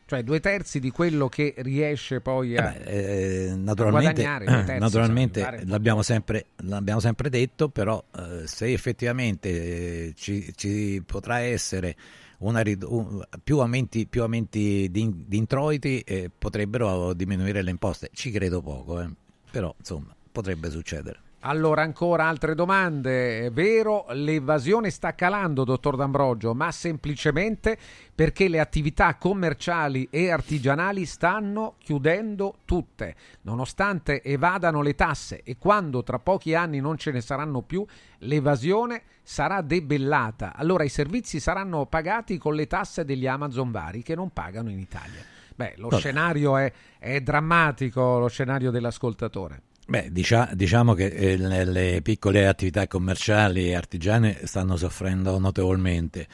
cioè 0.07 0.23
due 0.23 0.39
terzi 0.39 0.79
di 0.79 0.91
quello 0.91 1.29
che 1.29 1.53
riesce 1.59 2.21
poi 2.21 2.57
a, 2.57 2.73
eh 2.73 2.79
beh, 2.79 3.49
eh, 3.51 3.55
naturalmente, 3.57 4.25
a 4.25 4.39
guadagnare. 4.39 4.65
Terzi, 4.65 4.81
naturalmente 4.81 5.41
cioè, 5.41 5.65
l'abbiamo, 5.65 6.03
sempre, 6.03 6.47
l'abbiamo, 6.59 7.01
sempre, 7.01 7.29
detto, 7.29 7.69
però 7.69 8.03
eh, 8.17 8.47
se 8.47 8.73
effettivamente 8.73 9.49
eh, 9.49 10.15
ci, 10.15 10.53
ci, 10.55 11.03
potrà 11.05 11.41
essere 11.41 11.97
una, 12.39 12.63
un, 12.85 13.21
più 13.43 13.59
aumenti, 13.59 14.07
più 14.07 14.23
aumenti 14.23 14.89
di, 14.93 15.25
di 15.27 15.37
introiti, 15.37 16.01
eh, 16.01 16.31
potrebbero 16.37 17.13
diminuire 17.13 17.63
le 17.63 17.71
imposte. 17.71 18.11
Ci 18.13 18.31
credo 18.31 18.63
poco, 18.63 19.01
eh. 19.01 19.11
però 19.51 19.75
insomma 19.77 20.15
potrebbe 20.31 20.71
succedere. 20.71 21.26
Allora, 21.49 21.83
ancora 21.83 22.27
altre 22.27 22.57
domande. 22.57 23.47
È 23.47 23.53
vero, 23.53 24.07
l'evasione 24.11 24.91
sta 24.91 25.15
calando, 25.15 25.63
dottor 25.63 25.95
D'Ambrogio, 25.95 26.55
ma 26.55 26.73
semplicemente 26.73 27.79
perché 28.13 28.49
le 28.49 28.59
attività 28.59 29.15
commerciali 29.15 30.09
e 30.11 30.31
artigianali 30.31 31.07
stanno 31.07 31.77
chiudendo 31.79 32.57
tutte, 32.65 33.15
nonostante 33.43 34.23
evadano 34.25 34.83
le 34.83 34.97
tasse 34.97 35.43
e 35.45 35.57
quando 35.57 36.03
tra 36.03 36.19
pochi 36.19 36.53
anni 36.57 36.81
non 36.81 36.97
ce 36.97 37.13
ne 37.13 37.21
saranno 37.21 37.63
più, 37.63 37.87
l'evasione 38.19 39.03
sarà 39.23 39.61
debellata. 39.61 40.53
Allora 40.57 40.83
i 40.83 40.89
servizi 40.89 41.39
saranno 41.39 41.87
pagati 41.87 42.39
con 42.39 42.57
le 42.57 42.67
tasse 42.67 43.05
degli 43.05 43.29
Amazon 43.29 43.71
vari 43.71 44.03
che 44.03 44.17
non 44.17 44.31
pagano 44.31 44.69
in 44.69 44.81
Italia. 44.81 45.23
Beh, 45.55 45.75
lo 45.77 45.97
scenario 45.97 46.57
è, 46.57 46.73
è 46.99 47.21
drammatico, 47.21 48.19
lo 48.19 48.29
scenario 48.29 48.73
dell'ascoltatore. 48.73 49.66
Beh, 49.89 50.09
dicia, 50.11 50.51
diciamo 50.53 50.95
che 50.95 51.07
eh, 51.07 51.37
le 51.37 52.01
piccole 52.03 52.49
attività 52.49 52.89
commerciali 52.89 53.69
e 53.69 53.77
artigiane 53.77 54.41
stanno 54.45 54.77
soffrendo 54.77 55.39
notevolmente. 55.39 56.27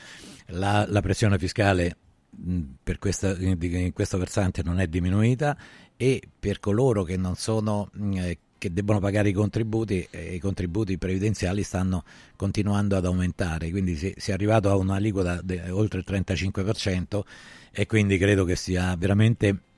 La, 0.47 0.87
la 0.89 1.03
pressione 1.03 1.39
fiscale 1.39 1.97
mh, 2.31 2.61
per 2.83 2.99
questa, 2.99 3.37
in 3.39 3.93
questo 3.93 4.17
versante 4.17 4.63
non 4.63 4.81
è 4.81 4.87
diminuita 4.87 5.55
e 5.99 6.23
per 6.41 6.61
coloro 6.61 7.03
che 7.03 7.19
non 7.19 7.35
sono 7.35 7.91
eh, 8.15 8.39
che 8.57 8.73
debbono 8.73 9.01
pagare 9.01 9.29
i 9.29 9.33
contributi, 9.33 10.07
eh, 10.09 10.35
i 10.35 10.39
contributi 10.39 10.97
previdenziali 10.97 11.63
stanno 11.63 12.05
continuando 12.37 12.97
ad 12.97 13.05
aumentare, 13.05 13.71
quindi 13.71 13.97
si 13.97 14.31
è 14.31 14.33
arrivato 14.33 14.71
a 14.71 14.77
un'aliquota 14.77 15.43
di 15.43 15.61
oltre 15.69 15.99
il 15.99 16.07
35% 16.09 17.21
e 17.71 17.87
quindi 17.87 18.17
credo 18.17 18.45
che 18.45 18.57
sia 18.57 18.97
veramente 18.97 19.72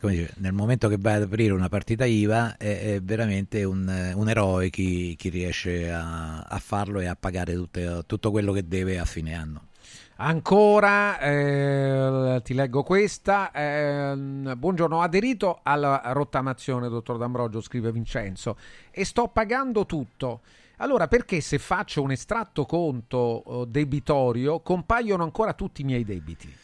dice, 0.00 0.32
nel 0.36 0.52
momento 0.52 0.88
che 0.88 0.96
vai 0.98 1.14
ad 1.14 1.22
aprire 1.22 1.52
una 1.52 1.68
partita 1.68 2.04
IVA 2.04 2.56
è, 2.56 2.94
è 2.94 3.02
veramente 3.02 3.64
un, 3.64 4.12
un, 4.14 4.28
eroe 4.28 4.70
chi, 4.70 5.16
chi 5.16 5.28
riesce 5.28 5.90
a, 5.90 6.40
a, 6.40 6.58
farlo 6.58 7.00
e 7.00 7.06
a 7.06 7.16
pagare 7.18 7.54
tutte, 7.54 8.02
tutto 8.06 8.30
quello 8.30 8.52
che 8.52 8.66
deve 8.66 8.98
a 8.98 9.04
fine 9.04 9.34
anno. 9.34 9.62
Ancora, 10.18 11.18
eh, 11.18 12.40
ti 12.42 12.54
leggo 12.54 12.82
questa. 12.82 13.50
Eh, 13.50 14.14
buongiorno, 14.56 15.02
aderito 15.02 15.60
alla 15.62 16.00
rottamazione, 16.06 16.88
dottor 16.88 17.18
D'Ambrogio, 17.18 17.60
scrive 17.60 17.92
Vincenzo, 17.92 18.56
e 18.90 19.04
sto 19.04 19.28
pagando 19.28 19.84
tutto. 19.84 20.40
Allora, 20.78 21.06
perché 21.08 21.40
se 21.40 21.58
faccio 21.58 22.02
un 22.02 22.12
estratto 22.12 22.64
conto 22.64 23.44
eh, 23.44 23.66
debitorio 23.68 24.60
compaiono 24.60 25.22
ancora 25.22 25.52
tutti 25.52 25.82
i 25.82 25.84
miei 25.84 26.04
debiti? 26.04 26.54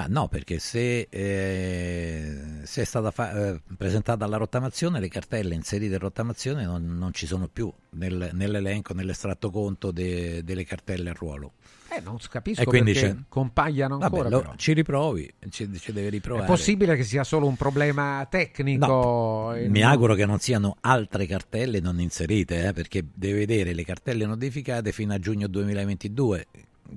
Ma 0.00 0.06
no, 0.08 0.28
perché 0.28 0.58
se, 0.58 1.08
eh, 1.10 2.38
se 2.62 2.80
è 2.80 2.84
stata 2.84 3.10
fa- 3.10 3.32
eh, 3.32 3.60
presentata 3.76 4.26
la 4.26 4.38
rottamazione, 4.38 4.98
le 4.98 5.08
cartelle 5.08 5.54
inserite 5.54 5.92
in 5.92 5.98
rottamazione 5.98 6.64
non, 6.64 6.96
non 6.96 7.12
ci 7.12 7.26
sono 7.26 7.48
più 7.48 7.70
nel, 7.90 8.30
nell'elenco, 8.32 8.94
nell'estratto 8.94 9.50
conto 9.50 9.90
de- 9.90 10.42
delle 10.42 10.64
cartelle 10.64 11.10
a 11.10 11.12
ruolo. 11.12 11.52
Eh, 11.90 12.00
non 12.00 12.16
capisco 12.30 12.62
e 12.62 12.64
quindi 12.64 12.92
perché 12.94 13.08
c'è... 13.08 13.16
compaiano 13.28 13.98
ancora. 14.00 14.30
Vabbè, 14.30 14.46
lo, 14.46 14.54
ci 14.56 14.72
riprovi, 14.72 15.30
ci, 15.50 15.70
ci 15.78 15.92
deve 15.92 16.08
riprovare. 16.08 16.44
È 16.44 16.48
possibile 16.48 16.96
che 16.96 17.04
sia 17.04 17.22
solo 17.22 17.46
un 17.46 17.56
problema 17.56 18.26
tecnico? 18.30 18.86
No, 18.86 19.52
mi 19.54 19.80
non... 19.80 19.90
auguro 19.90 20.14
che 20.14 20.24
non 20.24 20.38
siano 20.38 20.76
altre 20.80 21.26
cartelle 21.26 21.80
non 21.80 22.00
inserite, 22.00 22.68
eh, 22.68 22.72
perché 22.72 23.04
deve 23.12 23.40
vedere 23.40 23.74
le 23.74 23.84
cartelle 23.84 24.24
notificate 24.24 24.92
fino 24.92 25.12
a 25.12 25.18
giugno 25.18 25.46
2022 25.46 26.46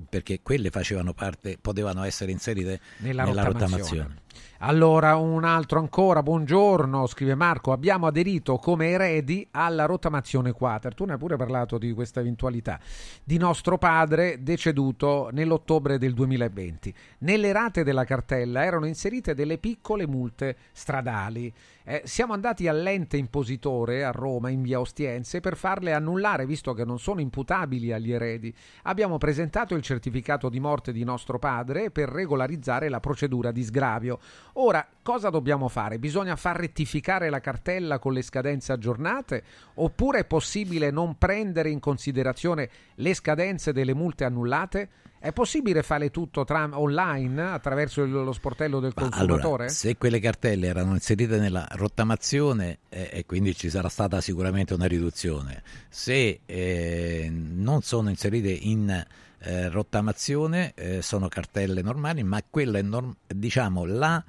perché 0.10 0.40
quelle 0.42 0.70
facevano 0.70 1.14
parte, 1.14 1.58
potevano 1.60 2.04
essere 2.04 2.32
inserite 2.32 2.80
nella, 2.98 3.24
nella 3.24 3.44
rottamazione. 3.44 3.78
rottamazione. 3.78 4.22
Allora, 4.60 5.18
un 5.18 5.44
altro 5.44 5.80
ancora, 5.80 6.24
buongiorno, 6.24 7.06
scrive 7.08 7.36
Marco, 7.36 7.74
abbiamo 7.74 8.08
aderito 8.08 8.56
come 8.58 8.92
eredi 8.92 9.46
alla 9.52 9.86
rottamazione 9.86 10.54
quater. 10.54 10.96
Tu 10.96 11.04
ne 11.04 11.14
hai 11.14 11.18
pure 11.18 11.36
parlato 11.36 11.78
di 11.78 11.92
questa 11.92 12.22
eventualità. 12.22 12.80
Di 13.24 13.38
nostro 13.38 13.78
padre 13.78 14.42
deceduto 14.42 15.30
nell'ottobre 15.34 15.98
del 15.98 16.14
2020. 16.14 16.94
Nelle 17.20 17.52
rate 17.52 17.84
della 17.84 18.06
cartella 18.06 18.64
erano 18.64 18.86
inserite 18.86 19.34
delle 19.34 19.58
piccole 19.58 20.08
multe 20.08 20.56
stradali. 20.72 21.54
Eh, 21.86 22.02
siamo 22.06 22.32
andati 22.32 22.70
all'ente 22.70 23.18
impositore 23.18 24.06
a 24.06 24.12
Roma, 24.12 24.50
in 24.50 24.62
via 24.62 24.80
Ostiense, 24.80 25.42
per 25.42 25.58
farle 25.58 25.92
annullare, 25.92 26.46
visto 26.46 26.72
che 26.72 26.86
non 26.86 26.98
sono 26.98 27.20
imputabili 27.20 27.92
agli 27.92 28.14
eredi. 28.14 28.56
Abbiamo 28.84 29.18
presentato 29.18 29.76
il 29.76 29.82
certificato 29.82 30.48
di 30.48 30.62
morte 30.62 30.94
di 30.94 31.04
nostro 31.04 31.40
padre 31.40 31.92
per 31.92 32.08
regolarizzare 32.08 32.88
la 32.88 33.02
procedura 33.02 33.52
di 33.52 33.64
sgravio. 33.64 34.20
Ora, 34.54 34.88
cosa 35.02 35.30
dobbiamo 35.30 35.68
fare? 35.68 36.00
Bisogna 36.00 36.38
far 36.38 36.56
rettificare 36.56 37.30
la 37.30 37.42
cartella 37.42 38.00
con 38.00 38.14
le 38.14 38.22
scadenze 38.22 38.72
aggiornate? 38.72 39.44
Oppure 39.74 40.20
è 40.20 40.26
possibile 40.26 40.90
non 40.90 41.18
prendere 41.18 41.70
in 41.70 41.82
considerazione 41.82 42.70
le 42.96 43.14
scadenze 43.14 43.74
delle 43.74 43.94
multe 43.94 44.24
annullate? 44.24 44.90
È 45.24 45.32
possibile 45.32 45.84
fare 45.84 46.12
tutto 46.12 46.44
tra, 46.44 46.68
online 46.74 47.44
attraverso 47.44 48.02
il, 48.02 48.12
lo 48.12 48.34
sportello 48.34 48.82
del 48.82 48.94
consumatore? 48.94 49.42
Allora, 49.42 49.68
se 49.70 49.96
quelle 49.96 50.20
cartelle 50.20 50.68
erano 50.68 50.96
inserite 50.96 51.40
nella 51.40 51.66
rottamazione 51.72 52.80
eh, 52.90 53.10
e 53.10 53.26
quindi 53.26 53.56
ci 53.56 53.70
sarà 53.70 53.88
stata 53.88 54.20
sicuramente 54.20 54.74
una 54.74 54.86
riduzione, 54.86 55.64
se 55.88 56.42
eh, 56.46 57.32
non 57.32 57.84
sono 57.84 58.10
inserite 58.10 58.50
in 58.50 58.90
eh, 59.40 59.70
rottamazione 59.70 60.74
eh, 60.76 61.02
sono 61.02 61.30
cartelle 61.30 61.82
normali, 61.82 62.22
ma 62.24 62.44
quella 62.50 62.80
è 62.80 62.82
norm- 62.82 63.16
diciamo 63.26 63.86
la 63.86 64.22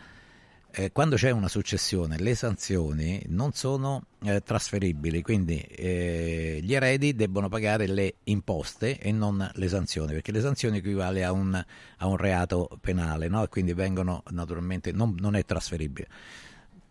eh, 0.77 0.91
quando 0.91 1.15
c'è 1.15 1.31
una 1.31 1.49
successione 1.49 2.19
le 2.19 2.35
sanzioni 2.35 3.23
non 3.29 3.53
sono 3.53 4.07
eh, 4.25 4.43
trasferibili, 4.43 5.23
quindi 5.23 5.61
eh, 5.61 6.59
gli 6.63 6.75
eredi 6.75 7.15
debbono 7.15 7.49
pagare 7.49 7.87
le 7.87 8.15
imposte 8.25 8.99
e 8.99 9.13
non 9.13 9.49
le 9.53 9.69
sanzioni, 9.69 10.13
perché 10.13 10.33
le 10.33 10.41
sanzioni 10.41 10.79
equivale 10.79 11.23
a 11.23 11.31
un, 11.31 11.55
a 11.55 12.07
un 12.07 12.17
reato 12.17 12.69
penale, 12.81 13.29
no? 13.29 13.47
quindi 13.49 13.73
vengono 13.73 14.25
naturalmente 14.31 14.91
non, 14.91 15.15
non 15.19 15.37
è 15.37 15.45
trasferibile. 15.45 16.09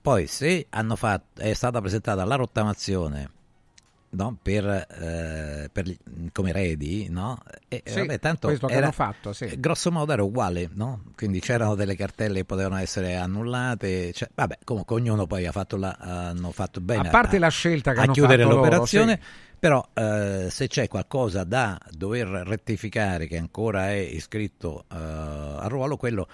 Poi 0.01 0.27
se 0.27 0.67
fatto, 0.95 1.41
è 1.41 1.53
stata 1.53 1.81
presentata 1.81 2.23
la 2.23 2.35
rottamazione 2.35 3.29
no? 4.13 4.37
per, 4.41 4.65
eh, 4.65 5.69
per, 5.71 5.95
come 6.31 6.49
eredi, 6.49 7.07
no? 7.09 7.39
E, 7.67 7.83
sì, 7.85 7.99
vabbè, 7.99 8.19
tanto 8.19 8.47
questo 8.47 8.67
era, 8.67 8.91
fatto, 8.91 9.33
sì. 9.33 9.59
grosso 9.59 9.91
modo 9.91 10.11
era 10.11 10.23
uguale, 10.23 10.69
no? 10.73 11.03
quindi 11.15 11.39
c'erano 11.39 11.75
delle 11.75 11.95
cartelle 11.95 12.39
che 12.39 12.45
potevano 12.45 12.77
essere 12.77 13.15
annullate, 13.15 14.11
cioè, 14.13 14.29
vabbè, 14.33 14.59
comunque 14.63 14.95
ognuno 14.95 15.25
poi 15.25 15.45
ha 15.45 15.51
fatto 15.51 15.77
la, 15.77 15.95
hanno 15.99 16.51
fatto 16.51 16.81
bene 16.81 17.07
a 17.07 17.11
parte 17.11 17.37
a, 17.37 17.39
la 17.39 17.49
scelta 17.49 17.93
che 17.93 17.99
a 17.99 18.03
hanno 18.03 18.13
chiudere 18.13 18.43
fatto 18.43 18.55
l'operazione. 18.55 19.05
Loro, 19.05 19.21
sì. 19.21 19.51
Però 19.63 19.87
eh, 19.93 20.47
se 20.49 20.67
c'è 20.67 20.89
qualcosa 20.89 21.45
da 21.45 21.79
dover 21.89 22.27
rettificare 22.27 23.27
che 23.27 23.37
ancora 23.37 23.91
è 23.91 23.93
iscritto 23.93 24.83
eh, 24.91 24.97
a 24.97 25.67
ruolo, 25.67 25.95
quello 25.95 26.27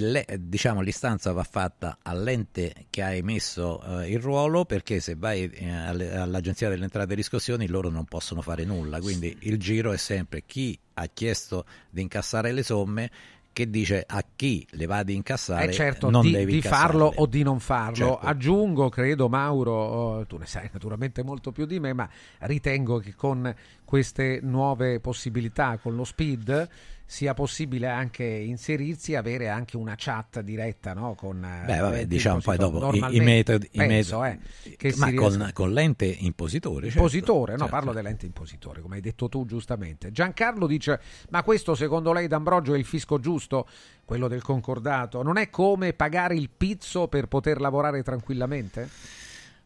le, 0.00 0.26
diciamo, 0.38 0.80
l'istanza 0.80 1.32
va 1.32 1.42
fatta 1.42 1.98
all'ente 2.02 2.86
che 2.90 3.02
ha 3.02 3.12
emesso 3.12 3.80
uh, 3.84 4.00
il 4.00 4.20
ruolo 4.20 4.64
perché 4.64 5.00
se 5.00 5.14
vai 5.16 5.50
eh, 5.50 5.70
all'agenzia 5.70 6.68
delle 6.68 6.84
entrate 6.84 7.12
e 7.12 7.16
riscossioni 7.16 7.66
loro 7.66 7.88
non 7.88 8.04
possono 8.04 8.40
fare 8.42 8.64
nulla 8.64 9.00
quindi 9.00 9.36
il 9.40 9.58
giro 9.58 9.92
è 9.92 9.96
sempre 9.96 10.44
chi 10.46 10.78
ha 10.94 11.06
chiesto 11.06 11.64
di 11.90 12.02
incassare 12.02 12.52
le 12.52 12.62
somme 12.62 13.10
che 13.52 13.68
dice 13.68 14.04
a 14.06 14.24
chi 14.34 14.66
le 14.70 14.86
va 14.86 14.98
ad 14.98 15.10
incassare 15.10 15.68
eh 15.68 15.72
certo, 15.72 16.08
non 16.08 16.22
di, 16.22 16.32
devi 16.32 16.52
di 16.52 16.62
farlo 16.62 17.12
o 17.14 17.26
di 17.26 17.42
non 17.42 17.60
farlo. 17.60 17.94
Certo. 17.94 18.18
Aggiungo, 18.18 18.88
credo 18.88 19.28
Mauro, 19.28 19.72
oh, 19.72 20.26
tu 20.26 20.38
ne 20.38 20.46
sai 20.46 20.70
naturalmente 20.72 21.22
molto 21.22 21.52
più 21.52 21.66
di 21.66 21.78
me, 21.78 21.92
ma 21.92 22.08
ritengo 22.40 22.98
che 22.98 23.14
con 23.14 23.54
queste 23.84 24.40
nuove 24.42 25.00
possibilità, 25.00 25.76
con 25.76 25.94
lo 25.94 26.04
speed, 26.04 26.68
sia 27.12 27.34
possibile 27.34 27.88
anche 27.88 28.24
inserirsi 28.24 29.12
e 29.12 29.16
avere 29.16 29.50
anche 29.50 29.76
una 29.76 29.92
chat 29.98 30.40
diretta 30.40 30.94
no? 30.94 31.14
con 31.14 31.44
eh, 31.44 31.66
Beh, 31.66 31.78
vabbè, 31.78 32.06
diciamo 32.06 32.40
poi 32.40 32.56
dopo 32.56 32.90
i, 32.94 33.20
metodi, 33.20 33.68
i 33.72 33.76
Penso, 33.76 34.20
metodi- 34.20 34.70
eh, 34.72 34.76
che 34.76 34.94
ma 34.96 35.12
con, 35.12 35.28
riesca- 35.28 35.52
con 35.52 35.72
l'ente 35.74 36.06
impositore. 36.06 36.84
certo. 36.86 36.96
Impositore, 37.00 37.52
no, 37.52 37.58
Certo. 37.58 37.72
parlo 37.74 37.92
dell'ente 37.92 38.24
impositore, 38.24 38.80
come 38.80 38.94
hai 38.94 39.02
detto 39.02 39.28
tu 39.28 39.44
giustamente. 39.44 40.10
Giancarlo 40.10 40.66
dice: 40.66 40.98
Ma 41.28 41.42
questo 41.42 41.74
secondo 41.74 42.14
lei, 42.14 42.28
D'Ambrogio, 42.28 42.72
è 42.72 42.78
il 42.78 42.86
fisco 42.86 43.18
giusto? 43.20 43.68
Quello 44.06 44.26
del 44.26 44.40
concordato? 44.40 45.22
Non 45.22 45.36
è 45.36 45.50
come 45.50 45.92
pagare 45.92 46.34
il 46.34 46.48
pizzo 46.48 47.08
per 47.08 47.26
poter 47.26 47.60
lavorare 47.60 48.02
tranquillamente? 48.02 48.88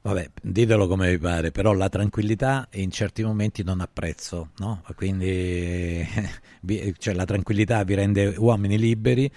Vabbè, 0.06 0.30
ditelo 0.40 0.86
come 0.86 1.10
vi 1.10 1.18
pare, 1.18 1.50
però 1.50 1.72
la 1.72 1.88
tranquillità 1.88 2.68
in 2.74 2.92
certi 2.92 3.24
momenti 3.24 3.64
non 3.64 3.80
ha 3.80 3.88
prezzo, 3.92 4.50
no? 4.58 4.80
Quindi 4.94 6.06
cioè, 6.98 7.12
la 7.12 7.24
tranquillità 7.24 7.82
vi 7.82 7.94
rende 7.96 8.32
uomini 8.38 8.78
liberi, 8.78 9.28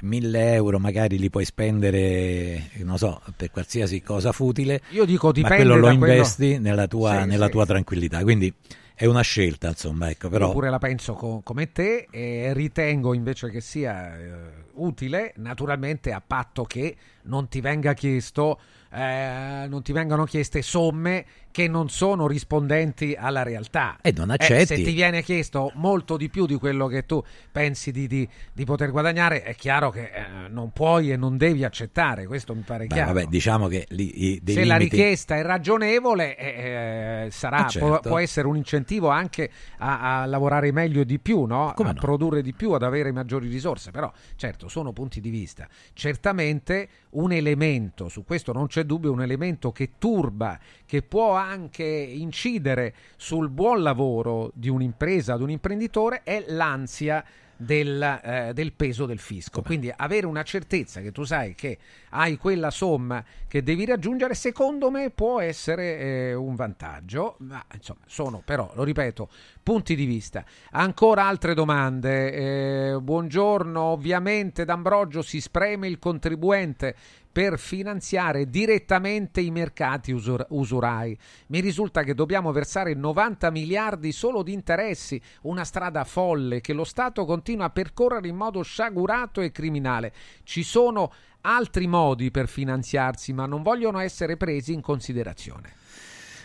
mille 0.00 0.54
euro 0.54 0.80
magari 0.80 1.16
li 1.20 1.30
puoi 1.30 1.44
spendere, 1.44 2.70
non 2.78 2.98
so, 2.98 3.22
per 3.36 3.52
qualsiasi 3.52 4.02
cosa 4.02 4.32
futile, 4.32 4.80
Io 4.90 5.04
dico 5.04 5.30
ma 5.42 5.46
quello 5.46 5.76
lo 5.76 5.86
da 5.86 5.96
quello- 5.96 6.14
investi 6.14 6.58
nella 6.58 6.88
tua, 6.88 7.20
Sì, 7.22 7.28
nella 7.28 7.46
sì, 7.46 7.52
tua 7.52 7.64
tranquillità, 7.64 8.22
quindi 8.24 8.52
è 8.96 9.04
una 9.04 9.20
scelta, 9.20 9.68
insomma, 9.68 10.10
ecco, 10.10 10.28
però... 10.28 10.46
Io 10.48 10.52
pure 10.54 10.70
la 10.70 10.78
penso 10.78 11.12
co- 11.12 11.40
come 11.44 11.70
te 11.70 12.08
e 12.10 12.52
ritengo 12.52 13.14
invece 13.14 13.48
che 13.50 13.60
sia 13.60 14.18
eh, 14.18 14.30
utile, 14.72 15.34
naturalmente 15.36 16.12
a 16.12 16.20
patto 16.26 16.64
che 16.64 16.96
non 17.24 17.46
ti 17.48 17.60
venga 17.60 17.92
chiesto, 17.92 18.58
eh, 18.96 19.66
non 19.68 19.82
ti 19.82 19.92
vengano 19.92 20.24
chieste 20.24 20.62
somme 20.62 21.26
che 21.56 21.68
non 21.68 21.88
sono 21.88 22.26
rispondenti 22.26 23.16
alla 23.18 23.42
realtà. 23.42 23.96
E 24.02 24.12
non 24.14 24.28
Eh, 24.30 24.34
accetti. 24.34 24.66
se 24.66 24.74
ti 24.82 24.92
viene 24.92 25.22
chiesto 25.22 25.72
molto 25.76 26.18
di 26.18 26.28
più 26.28 26.44
di 26.44 26.56
quello 26.56 26.86
che 26.86 27.06
tu 27.06 27.22
pensi 27.50 27.92
di, 27.92 28.06
di- 28.06 28.28
di 28.52 28.64
poter 28.66 28.90
guadagnare, 28.90 29.42
è 29.42 29.54
chiaro 29.54 29.88
che 29.88 30.10
eh, 30.12 30.48
non 30.50 30.70
puoi 30.72 31.10
e 31.10 31.16
non 31.16 31.38
devi 31.38 31.64
accettare, 31.64 32.26
questo 32.26 32.54
mi 32.54 32.60
pare 32.60 32.84
Beh, 32.84 32.94
chiaro. 32.94 33.14
vabbè, 33.14 33.26
diciamo 33.28 33.68
che 33.68 33.86
lì, 33.88 34.32
i- 34.34 34.42
Se 34.44 34.66
la 34.66 34.76
limiti- 34.76 34.96
richiesta 34.96 35.36
è 35.36 35.42
ragionevole, 35.42 36.36
eh, 36.36 37.24
eh, 37.24 37.30
sarà, 37.30 37.56
Ah, 37.56 37.70
può, 37.78 37.92
certo. 37.92 38.08
può 38.10 38.18
essere 38.18 38.46
un 38.48 38.56
incentivo 38.56 39.08
anche 39.08 39.50
a, 39.78 40.20
a 40.20 40.26
lavorare 40.26 40.70
meglio 40.72 41.00
e 41.00 41.04
di 41.06 41.18
più, 41.18 41.44
no? 41.44 41.70
A 41.70 41.74
no? 41.82 41.94
produrre 41.94 42.42
di 42.42 42.52
più, 42.52 42.72
ad 42.72 42.82
avere 42.82 43.12
maggiori 43.12 43.48
risorse. 43.48 43.90
Però, 43.92 44.12
certo, 44.36 44.68
sono 44.68 44.92
punti 44.92 45.22
di 45.22 45.30
vista. 45.30 45.66
Certamente 45.94 46.88
un 47.12 47.32
elemento, 47.32 48.10
su 48.10 48.24
questo 48.24 48.52
non 48.52 48.66
c'è 48.66 48.82
dubbio, 48.84 49.10
un 49.10 49.22
elemento 49.22 49.72
che 49.72 49.92
turba, 49.96 50.58
che 50.84 51.00
può 51.00 51.32
anche 51.32 51.44
incidere 51.54 52.94
sul 53.16 53.48
buon 53.48 53.82
lavoro 53.82 54.50
di 54.54 54.68
un'impresa, 54.68 55.36
di 55.36 55.42
un 55.42 55.50
imprenditore, 55.50 56.22
è 56.22 56.44
l'ansia 56.48 57.24
del, 57.56 58.02
eh, 58.22 58.52
del 58.52 58.72
peso 58.72 59.06
del 59.06 59.18
fisco. 59.18 59.62
Quindi 59.62 59.92
avere 59.94 60.26
una 60.26 60.42
certezza 60.42 61.00
che 61.00 61.12
tu 61.12 61.24
sai 61.24 61.54
che 61.54 61.78
hai 62.10 62.36
quella 62.36 62.70
somma 62.70 63.24
che 63.48 63.62
devi 63.62 63.84
raggiungere, 63.84 64.34
secondo 64.34 64.90
me 64.90 65.10
può 65.10 65.40
essere 65.40 65.98
eh, 65.98 66.34
un 66.34 66.54
vantaggio, 66.54 67.36
ma 67.40 67.64
insomma 67.74 68.00
sono 68.06 68.42
però, 68.44 68.70
lo 68.74 68.84
ripeto, 68.84 69.28
punti 69.62 69.94
di 69.94 70.04
vista. 70.04 70.44
Ancora 70.72 71.24
altre 71.24 71.54
domande. 71.54 72.92
Eh, 72.92 73.00
buongiorno, 73.00 73.80
ovviamente 73.80 74.64
D'Ambrogio 74.64 75.22
si 75.22 75.40
spreme 75.40 75.88
il 75.88 75.98
contribuente 75.98 76.94
per 77.36 77.58
finanziare 77.58 78.48
direttamente 78.48 79.42
i 79.42 79.50
mercati 79.50 80.10
usur- 80.10 80.46
usurai. 80.48 81.14
Mi 81.48 81.60
risulta 81.60 82.02
che 82.02 82.14
dobbiamo 82.14 82.50
versare 82.50 82.94
90 82.94 83.50
miliardi 83.50 84.10
solo 84.10 84.42
di 84.42 84.54
interessi, 84.54 85.20
una 85.42 85.64
strada 85.64 86.04
folle 86.04 86.62
che 86.62 86.72
lo 86.72 86.84
Stato 86.84 87.26
continua 87.26 87.66
a 87.66 87.70
percorrere 87.70 88.28
in 88.28 88.36
modo 88.36 88.62
sciagurato 88.62 89.42
e 89.42 89.52
criminale. 89.52 90.14
Ci 90.44 90.62
sono 90.62 91.12
altri 91.42 91.86
modi 91.86 92.30
per 92.30 92.48
finanziarsi, 92.48 93.34
ma 93.34 93.44
non 93.44 93.62
vogliono 93.62 93.98
essere 93.98 94.38
presi 94.38 94.72
in 94.72 94.80
considerazione. 94.80 95.74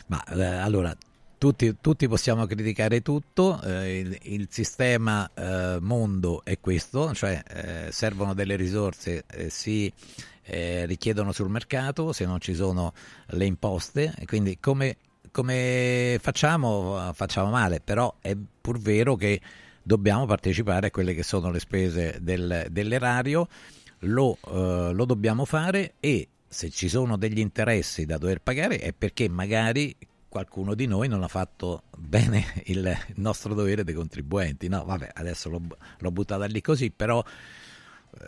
Ma 0.08 0.22
eh, 0.26 0.44
allora, 0.44 0.94
tutti, 1.38 1.74
tutti 1.80 2.10
possiamo 2.10 2.46
criticare 2.46 3.02
tutto, 3.02 3.62
eh, 3.64 4.00
il, 4.00 4.18
il 4.24 4.48
sistema 4.52 5.30
eh, 5.34 5.78
mondo 5.80 6.44
è 6.44 6.60
questo, 6.60 7.14
cioè 7.14 7.42
eh, 7.48 7.92
servono 7.94 8.34
delle 8.34 8.58
risorse, 8.58 9.24
eh, 9.28 9.50
si 9.50 9.90
eh, 10.52 10.86
richiedono 10.86 11.32
sul 11.32 11.50
mercato, 11.50 12.12
se 12.12 12.26
non 12.26 12.42
ci 12.42 12.54
sono 12.54 12.94
le 13.28 13.46
imposte, 13.46 14.14
quindi 14.26 14.60
come, 14.60 14.98
come 15.32 16.18
facciamo? 16.22 17.12
Facciamo 17.14 17.50
male, 17.50 17.80
però 17.80 18.14
è 18.20 18.36
pur 18.36 18.78
vero 18.78 19.16
che 19.16 19.40
dobbiamo 19.82 20.26
partecipare 20.26 20.88
a 20.88 20.92
quelle 20.92 21.14
che 21.14 21.24
sono 21.24 21.52
le 21.52 21.60
spese 21.60 22.18
del- 22.22 22.68
dell'erario, 22.70 23.48
lo, 24.00 24.38
eh, 24.48 24.92
lo 24.94 25.06
dobbiamo 25.06 25.46
fare 25.46 25.94
e 26.02 26.28
se 26.48 26.70
ci 26.70 26.90
sono 26.90 27.16
degli 27.16 27.40
interessi 27.40 28.06
da 28.06 28.18
dover 28.18 28.42
pagare 28.42 28.78
è 28.80 28.92
perché 28.92 29.30
magari 29.30 29.96
qualcuno 30.28 30.76
di 30.76 30.86
noi 30.86 31.08
non 31.08 31.24
ha 31.24 31.28
fatto 31.30 31.84
bene 31.98 32.62
il 32.66 32.94
nostro 33.16 33.54
dovere 33.54 33.86
dei 33.86 33.94
contribuenti. 33.94 34.68
No, 34.68 34.84
vabbè, 34.84 35.12
adesso 35.14 35.50
l'ho, 35.50 35.62
l'ho 35.98 36.12
buttata 36.12 36.46
lì 36.46 36.62
così, 36.62 36.92
però, 36.92 37.24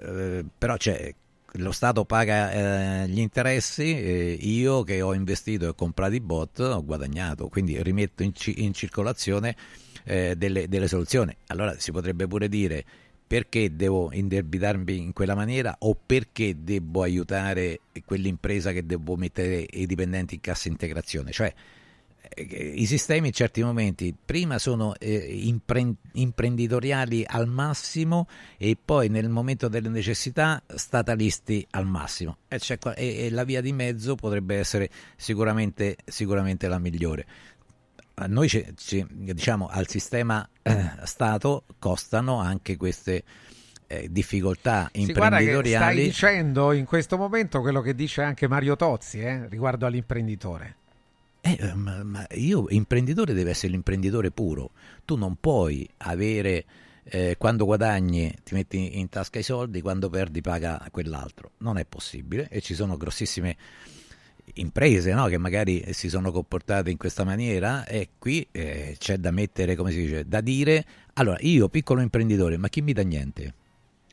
eh, 0.02 0.46
però 0.58 0.78
c'è, 0.78 1.14
lo 1.58 1.72
Stato 1.72 2.06
paga 2.06 3.04
eh, 3.04 3.08
gli 3.08 3.20
interessi, 3.20 3.96
eh, 3.96 4.38
io 4.40 4.84
che 4.84 5.02
ho 5.02 5.14
investito 5.14 5.70
e 5.70 5.76
comprato 5.76 6.16
i 6.16 6.20
bot 6.20 6.60
ho 6.60 6.84
guadagnato, 6.84 7.48
quindi 7.48 7.82
rimetto 7.82 8.24
in, 8.24 8.34
ci- 8.34 8.64
in 8.64 8.74
circolazione 8.74 9.56
eh, 10.06 10.36
delle, 10.36 10.68
delle 10.68 10.88
soluzioni. 10.88 11.36
Allora 11.48 11.78
si 11.78 11.92
potrebbe 11.92 12.28
pure 12.28 12.50
dire 12.50 12.84
perché 13.26 13.76
devo 13.76 14.12
indebitarmi 14.12 14.98
in 14.98 15.14
quella 15.14 15.36
maniera 15.36 15.76
o 15.80 15.98
perché 16.06 16.64
devo 16.64 17.02
aiutare 17.02 17.80
quell'impresa 18.06 18.72
che 18.72 18.86
devo 18.86 19.16
mettere 19.16 19.66
i 19.72 19.86
dipendenti 19.86 20.36
in 20.36 20.42
cassa 20.42 20.68
integrazione. 20.68 21.32
Cioè, 21.32 21.54
i 22.36 22.86
sistemi 22.86 23.28
in 23.28 23.34
certi 23.34 23.62
momenti 23.64 24.14
prima 24.26 24.58
sono 24.60 24.94
eh, 24.98 25.16
impren- 25.44 25.96
imprenditoriali 26.14 27.24
al 27.28 27.48
massimo 27.48 28.28
e 28.58 28.78
poi 28.84 29.10
nel 29.10 29.30
momento 29.30 29.68
delle 29.68 29.90
necessità 29.90 30.62
statalisti 30.74 31.66
al 31.72 31.86
massimo 31.86 32.38
e, 32.48 32.60
e- 32.96 33.26
e 33.26 33.30
la 33.30 33.44
via 33.44 33.62
di 33.62 33.72
mezzo 33.74 34.16
potrebbe 34.16 34.56
essere 34.58 34.90
sicuramente, 35.16 35.98
sicuramente 36.06 36.68
la 36.68 36.80
migliore. 36.80 37.26
A 38.16 38.28
noi 38.28 38.48
ci- 38.48 38.66
ci- 38.78 39.06
diciamo 39.10 39.68
al 39.68 39.88
sistema 39.88 40.48
eh, 40.62 40.92
Stato 41.04 41.64
costano 41.80 42.40
anche 42.40 42.78
queste 42.78 43.24
eh, 43.88 44.08
difficoltà 44.12 44.90
Sì, 44.94 45.00
che 45.06 45.12
stai 45.12 45.24
imprenditoriali. 45.26 46.04
dicendo 46.04 46.72
in 46.74 46.86
questo 46.86 47.18
momento 47.18 47.60
quello 47.62 47.82
che 47.82 47.94
dice 47.96 48.22
anche 48.22 48.48
Mario 48.48 48.76
Tozzi 48.76 49.20
eh, 49.20 49.48
riguardo 49.50 49.86
all'imprenditore. 49.86 50.76
Eh, 51.46 51.74
ma, 51.74 52.02
ma 52.04 52.26
io, 52.36 52.68
imprenditore 52.70 53.34
deve 53.34 53.50
essere 53.50 53.74
l'imprenditore 53.74 54.32
puro. 54.32 54.72
Tu 55.04 55.18
non 55.18 55.36
puoi 55.36 55.88
avere, 55.98 56.64
eh, 57.04 57.36
quando 57.38 57.66
guadagni 57.66 58.34
ti 58.44 58.54
metti 58.54 58.98
in 58.98 59.10
tasca 59.10 59.40
i 59.40 59.44
soldi, 59.44 59.82
quando 59.82 60.10
perdi 60.10 60.40
paga 60.40 60.88
quell'altro. 60.90 61.52
Non 61.58 61.78
è 61.78 61.86
possibile 61.86 62.48
e 62.50 62.62
ci 62.62 62.74
sono 62.74 62.96
grossissime 62.96 63.58
imprese 64.56 65.14
no, 65.14 65.26
che 65.28 65.38
magari 65.38 65.84
si 65.92 66.08
sono 66.08 66.32
comportate 66.32 66.92
in 66.92 66.98
questa 66.98 67.26
maniera 67.26 67.86
e 67.86 68.12
qui 68.18 68.48
eh, 68.52 68.96
c'è 68.98 69.18
da 69.18 69.32
mettere, 69.32 69.76
come 69.76 69.92
si 69.92 70.00
dice, 70.00 70.26
da 70.26 70.40
dire, 70.40 70.86
allora 71.16 71.38
io 71.42 71.68
piccolo 71.68 72.00
imprenditore, 72.00 72.56
ma 72.56 72.70
chi 72.70 72.82
mi 72.82 72.94
dà 72.94 73.04
niente? 73.04 73.54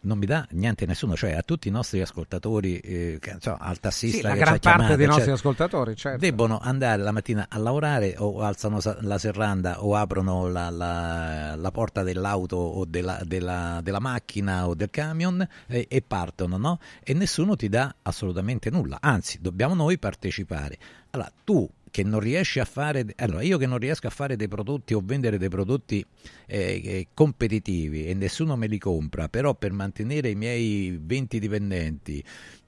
Non 0.03 0.17
mi 0.17 0.25
dà 0.25 0.47
niente 0.53 0.87
nessuno, 0.87 1.15
cioè 1.15 1.33
a 1.33 1.43
tutti 1.43 1.69
i 1.69 1.71
nostri 1.71 2.01
ascoltatori, 2.01 2.79
eh, 2.79 3.19
che, 3.21 3.33
insomma, 3.33 3.59
al 3.59 3.79
tassista 3.81 4.17
Sì, 4.17 4.23
la 4.23 4.35
gran 4.35 4.45
parte 4.45 4.59
chiamato, 4.61 4.97
dei 4.97 5.07
nostri 5.07 5.23
eccetera, 5.31 5.35
ascoltatori, 5.35 5.95
certo. 5.97 6.19
debbono 6.19 6.59
andare 6.59 7.03
la 7.03 7.13
mattina 7.13 7.47
a 7.51 7.59
lavorare 7.59 8.15
o 8.17 8.41
alzano 8.41 8.79
la 9.01 9.19
serranda 9.19 9.85
o 9.85 9.95
aprono 9.97 10.49
la, 10.49 10.71
la- 10.71 11.55
la 11.55 11.71
porta 11.71 12.03
dell'auto 12.03 12.57
o 12.57 12.85
della, 12.87 13.21
della- 13.25 13.81
della 13.83 14.01
macchina 14.01 14.67
o 14.69 14.75
del 14.75 14.89
camion 14.89 15.47
e, 15.67 15.87
e 15.91 16.01
partono, 16.01 16.57
no? 16.57 16.79
E 17.05 17.13
nessuno 17.13 17.55
ti 17.57 17.69
dà 17.69 17.95
assolutamente 18.01 18.71
nulla, 18.71 18.99
anzi 19.03 19.39
dobbiamo 19.43 19.75
noi 19.75 19.99
partecipare. 19.99 20.79
Allora 21.11 21.31
tu 21.45 21.69
che 21.91 22.03
non 22.03 22.21
riesci 22.21 22.61
a 22.61 22.65
fare, 22.65 23.05
allora 23.17 23.43
io 23.43 23.59
che 23.59 23.67
non 23.67 23.79
riesco 23.79 24.07
a 24.07 24.11
fare 24.11 24.37
dei 24.37 24.49
prodotti 24.49 24.95
o 24.95 25.03
vendere 25.05 25.39
dei 25.39 25.49
prodotti 25.49 26.05
eh, 26.47 27.09
competitivi 27.13 28.07
e 28.07 28.15
nessuno 28.15 28.57
me 28.57 28.67
li 28.67 28.79
compra, 28.79 29.29
però 29.29 29.55
per 29.55 29.73
mantenere 29.73 30.31
i 30.31 30.35
miei 30.35 30.99
20 31.03 31.39
dipendenti 31.39 32.25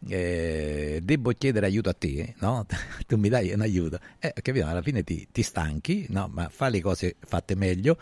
eh, 0.08 1.00
devo 1.02 1.30
chiedere 1.32 1.66
aiuto 1.66 1.88
a 1.88 1.94
te, 1.94 2.34
no? 2.38 2.66
tu 3.06 3.16
mi 3.16 3.28
dai 3.28 3.52
un 3.52 3.60
aiuto, 3.60 3.98
eh, 4.18 4.34
capito? 4.42 4.66
alla 4.66 4.82
fine 4.82 5.02
ti, 5.04 5.26
ti 5.30 5.42
stanchi, 5.42 6.06
no? 6.08 6.28
ma 6.32 6.48
fai 6.48 6.72
le 6.72 6.80
cose 6.80 7.16
fatte 7.20 7.54
meglio, 7.54 7.96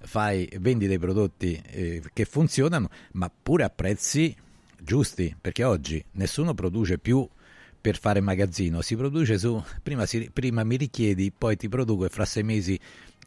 fai, 0.00 0.48
vendi 0.60 0.86
dei 0.86 0.98
prodotti 0.98 1.60
eh, 1.70 2.02
che 2.12 2.24
funzionano, 2.24 2.88
ma 3.12 3.30
pure 3.30 3.64
a 3.64 3.70
prezzi 3.70 4.34
giusti, 4.84 5.34
perché 5.40 5.64
oggi 5.64 6.04
nessuno 6.12 6.54
produce 6.54 6.98
più 6.98 7.26
per 7.84 7.98
fare 7.98 8.22
magazzino, 8.22 8.80
si 8.80 8.96
produce 8.96 9.36
su, 9.36 9.62
prima, 9.82 10.06
si, 10.06 10.30
prima 10.32 10.64
mi 10.64 10.76
richiedi, 10.76 11.30
poi 11.36 11.54
ti 11.58 11.68
produco 11.68 12.06
e 12.06 12.08
fra 12.08 12.24
sei 12.24 12.42
mesi 12.42 12.80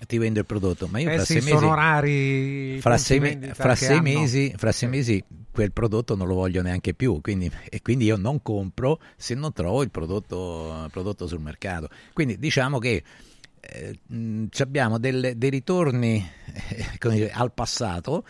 ti 0.08 0.18
vendo 0.18 0.40
il 0.40 0.46
prodotto, 0.48 0.88
ma 0.88 0.98
io 1.00 1.12
Eh 1.12 1.14
fra 1.14 1.26
sì, 1.26 1.34
sei 1.34 1.42
sono 1.42 1.60
mesi, 1.60 1.76
rari 1.76 2.82
fra 2.82 2.98
sei, 2.98 3.20
me- 3.20 3.40
fra 3.54 3.76
sei 3.76 4.02
mesi, 4.02 4.52
fra 4.56 4.72
sei 4.72 4.90
mesi 4.90 5.24
quel 5.52 5.72
prodotto 5.72 6.16
non 6.16 6.28
lo 6.28 6.34
voglio 6.34 6.64
neanche 6.64 6.96
più, 6.96 7.22
quindi, 7.22 7.52
e 7.70 7.82
quindi 7.84 8.06
io 8.06 8.18
non 8.18 8.42
compro 8.42 9.00
se 9.16 9.36
non 9.36 9.54
trovo 9.54 9.84
il 9.84 9.92
prodotto, 9.92 10.88
prodotto 10.92 11.28
sul 11.28 11.40
mercato. 11.40 11.90
Quindi 12.14 12.40
diciamo 12.40 12.80
che 12.80 13.04
eh, 13.60 14.00
abbiamo 14.60 14.98
delle- 14.98 15.38
dei 15.38 15.50
ritorni 15.52 16.24
eh, 17.02 17.30
al 17.32 17.54
passato, 17.54 18.26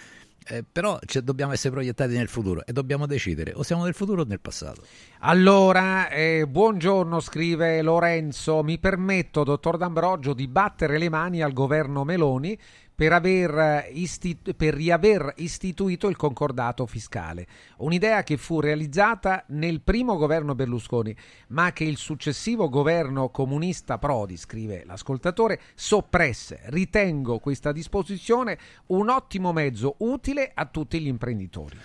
eh, 0.47 0.63
però 0.69 0.99
ci- 1.05 1.23
dobbiamo 1.23 1.53
essere 1.53 1.73
proiettati 1.73 2.15
nel 2.15 2.27
futuro 2.27 2.65
e 2.65 2.73
dobbiamo 2.73 3.05
decidere 3.05 3.53
o 3.55 3.63
siamo 3.63 3.83
nel 3.83 3.93
futuro 3.93 4.21
o 4.21 4.25
nel 4.25 4.39
passato. 4.39 4.81
Allora, 5.19 6.09
eh, 6.09 6.45
buongiorno, 6.47 7.19
scrive 7.19 7.81
Lorenzo. 7.81 8.63
Mi 8.63 8.77
permetto, 8.77 9.43
dottor 9.43 9.77
D'Ambrogio, 9.77 10.33
di 10.33 10.47
battere 10.47 10.97
le 10.97 11.09
mani 11.09 11.41
al 11.41 11.53
governo 11.53 12.03
Meloni 12.03 12.57
per, 12.97 13.13
aver 13.13 13.55
eh, 13.59 13.89
istit- 13.93 14.53
per 14.53 14.73
riaver 14.73 15.31
istituito 15.35 16.07
il 16.07 16.15
concordato 16.15 16.87
fiscale. 16.87 17.45
Un'idea 17.77 18.23
che 18.23 18.37
fu 18.37 18.59
realizzata 18.59 19.43
nel 19.49 19.81
primo 19.81 20.17
governo 20.17 20.55
Berlusconi, 20.55 21.15
ma 21.49 21.71
che 21.73 21.83
il 21.83 21.97
successivo 21.97 22.69
governo 22.69 23.29
comunista 23.29 23.99
Prodi, 23.99 24.35
scrive 24.35 24.83
l'ascoltatore, 24.83 25.59
soppresse. 25.75 26.61
Ritengo 26.69 27.37
questa 27.37 27.71
disposizione 27.71 28.57
un 28.87 29.09
ottimo 29.09 29.53
mezzo 29.53 29.97
utile 29.99 30.49
a 30.51 30.65
tutti 30.65 30.99
gli 30.99 31.05
imprenditori. 31.05 31.77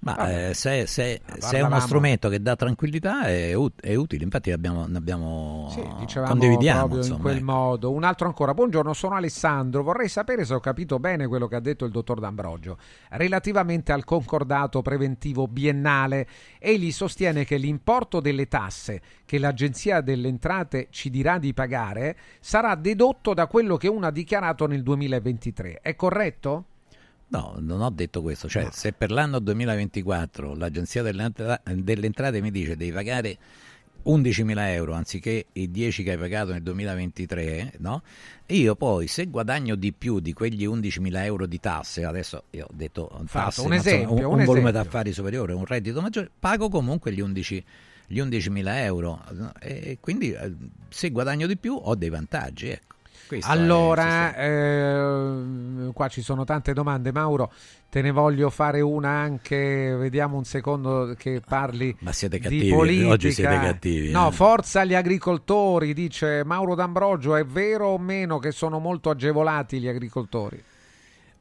Ma 0.00 0.48
eh, 0.48 0.54
se, 0.54 0.86
se- 0.86 1.20
se 1.38 1.56
è 1.56 1.60
uno 1.60 1.80
strumento 1.80 2.28
che 2.28 2.40
dà 2.40 2.54
tranquillità 2.54 3.22
è, 3.24 3.52
ut- 3.54 3.80
è 3.80 3.96
utile, 3.96 4.22
infatti 4.22 4.52
abbiamo, 4.52 4.86
ne 4.86 4.96
abbiamo, 4.96 5.68
Sì, 5.70 5.82
condividiamo. 6.22 6.78
proprio 6.78 6.98
in 7.00 7.04
insomma, 7.04 7.22
quel 7.22 7.36
ecco. 7.36 7.44
modo. 7.44 7.90
Un 7.90 8.04
altro 8.04 8.26
ancora. 8.28 8.54
Buongiorno, 8.54 8.92
sono 8.92 9.16
Alessandro. 9.16 9.82
Vorrei 9.82 10.08
sapere 10.08 10.44
se 10.44 10.54
ho 10.54 10.60
capito 10.60 11.00
bene 11.00 11.26
quello 11.26 11.48
che 11.48 11.56
ha 11.56 11.60
detto 11.60 11.84
il 11.84 11.90
dottor 11.90 12.20
D'Ambrogio 12.20 12.78
relativamente 13.10 13.90
al 13.92 14.04
concordato 14.04 14.82
preventivo 14.82 15.48
biennale. 15.48 16.26
Egli 16.60 16.92
sostiene 16.92 17.44
che 17.44 17.56
l'importo 17.56 18.20
delle 18.20 18.46
tasse 18.46 19.00
che 19.24 19.38
l'Agenzia 19.38 20.00
delle 20.00 20.28
Entrate 20.28 20.86
ci 20.90 21.10
dirà 21.10 21.38
di 21.38 21.52
pagare 21.52 22.16
sarà 22.40 22.76
dedotto 22.76 23.34
da 23.34 23.46
quello 23.48 23.76
che 23.76 23.88
uno 23.88 24.06
ha 24.06 24.10
dichiarato 24.12 24.66
nel 24.66 24.82
2023. 24.84 25.80
È 25.82 25.96
corretto? 25.96 26.64
No, 27.30 27.56
non 27.58 27.82
ho 27.82 27.90
detto 27.90 28.22
questo, 28.22 28.48
cioè 28.48 28.68
se 28.72 28.92
per 28.92 29.10
l'anno 29.10 29.38
2024 29.38 30.54
l'Agenzia 30.54 31.02
delle, 31.02 31.24
Entra- 31.24 31.60
delle 31.64 32.06
Entrate 32.06 32.40
mi 32.40 32.50
dice 32.50 32.74
devi 32.74 32.90
pagare 32.90 33.36
11.000 34.06 34.58
euro 34.72 34.94
anziché 34.94 35.46
i 35.52 35.70
10 35.70 36.02
che 36.02 36.12
hai 36.12 36.16
pagato 36.16 36.52
nel 36.52 36.62
2023, 36.62 37.74
no? 37.78 38.02
Io 38.46 38.74
poi 38.76 39.06
se 39.08 39.26
guadagno 39.26 39.74
di 39.74 39.92
più 39.92 40.20
di 40.20 40.32
quegli 40.32 40.66
11.000 40.66 41.24
euro 41.24 41.46
di 41.46 41.60
tasse, 41.60 42.04
adesso 42.04 42.44
io 42.50 42.64
ho 42.64 42.72
detto 42.72 43.10
tasse, 43.30 43.60
un 43.60 43.68
ma 43.68 43.74
insomma, 43.74 43.74
esempio, 43.76 44.28
un, 44.28 44.32
un 44.34 44.38
un 44.38 44.44
volume 44.44 44.70
esempio. 44.70 44.70
d'affari 44.72 45.12
superiore, 45.12 45.52
un 45.52 45.66
reddito 45.66 46.00
maggiore, 46.00 46.30
pago 46.38 46.68
comunque 46.70 47.12
gli 47.12 47.20
11 47.20 47.64
gli 48.10 48.20
11.000 48.20 48.62
euro 48.84 49.22
no? 49.32 49.52
e 49.60 49.98
quindi 50.00 50.32
eh, 50.32 50.54
se 50.88 51.10
guadagno 51.10 51.46
di 51.46 51.58
più 51.58 51.74
ho 51.74 51.94
dei 51.94 52.08
vantaggi. 52.08 52.70
Ecco. 52.70 52.96
Questo 53.28 53.50
Allora, 53.50 54.34
eh, 54.34 55.90
qua 55.92 56.08
ci 56.08 56.22
sono 56.22 56.44
tante 56.44 56.72
domande, 56.72 57.12
Mauro. 57.12 57.52
Te 57.90 58.00
ne 58.00 58.10
voglio 58.10 58.48
fare 58.48 58.80
una 58.80 59.10
anche, 59.10 59.94
vediamo 59.98 60.38
un 60.38 60.44
secondo 60.44 61.14
che 61.16 61.42
parli 61.46 61.94
Ma 62.00 62.12
siete 62.12 62.38
di 62.38 62.42
cattivi, 62.42 62.70
politica. 62.70 63.08
oggi 63.08 63.32
siete 63.32 63.54
cattivi. 63.54 64.10
No, 64.10 64.28
eh. 64.28 64.32
forza 64.32 64.80
agli 64.80 64.94
agricoltori, 64.94 65.92
dice 65.92 66.42
Mauro 66.44 66.74
D'Ambrogio. 66.74 67.36
È 67.36 67.44
vero 67.44 67.88
o 67.88 67.98
meno 67.98 68.38
che 68.38 68.50
sono 68.50 68.78
molto 68.78 69.10
agevolati 69.10 69.78
gli 69.78 69.88
agricoltori? 69.88 70.62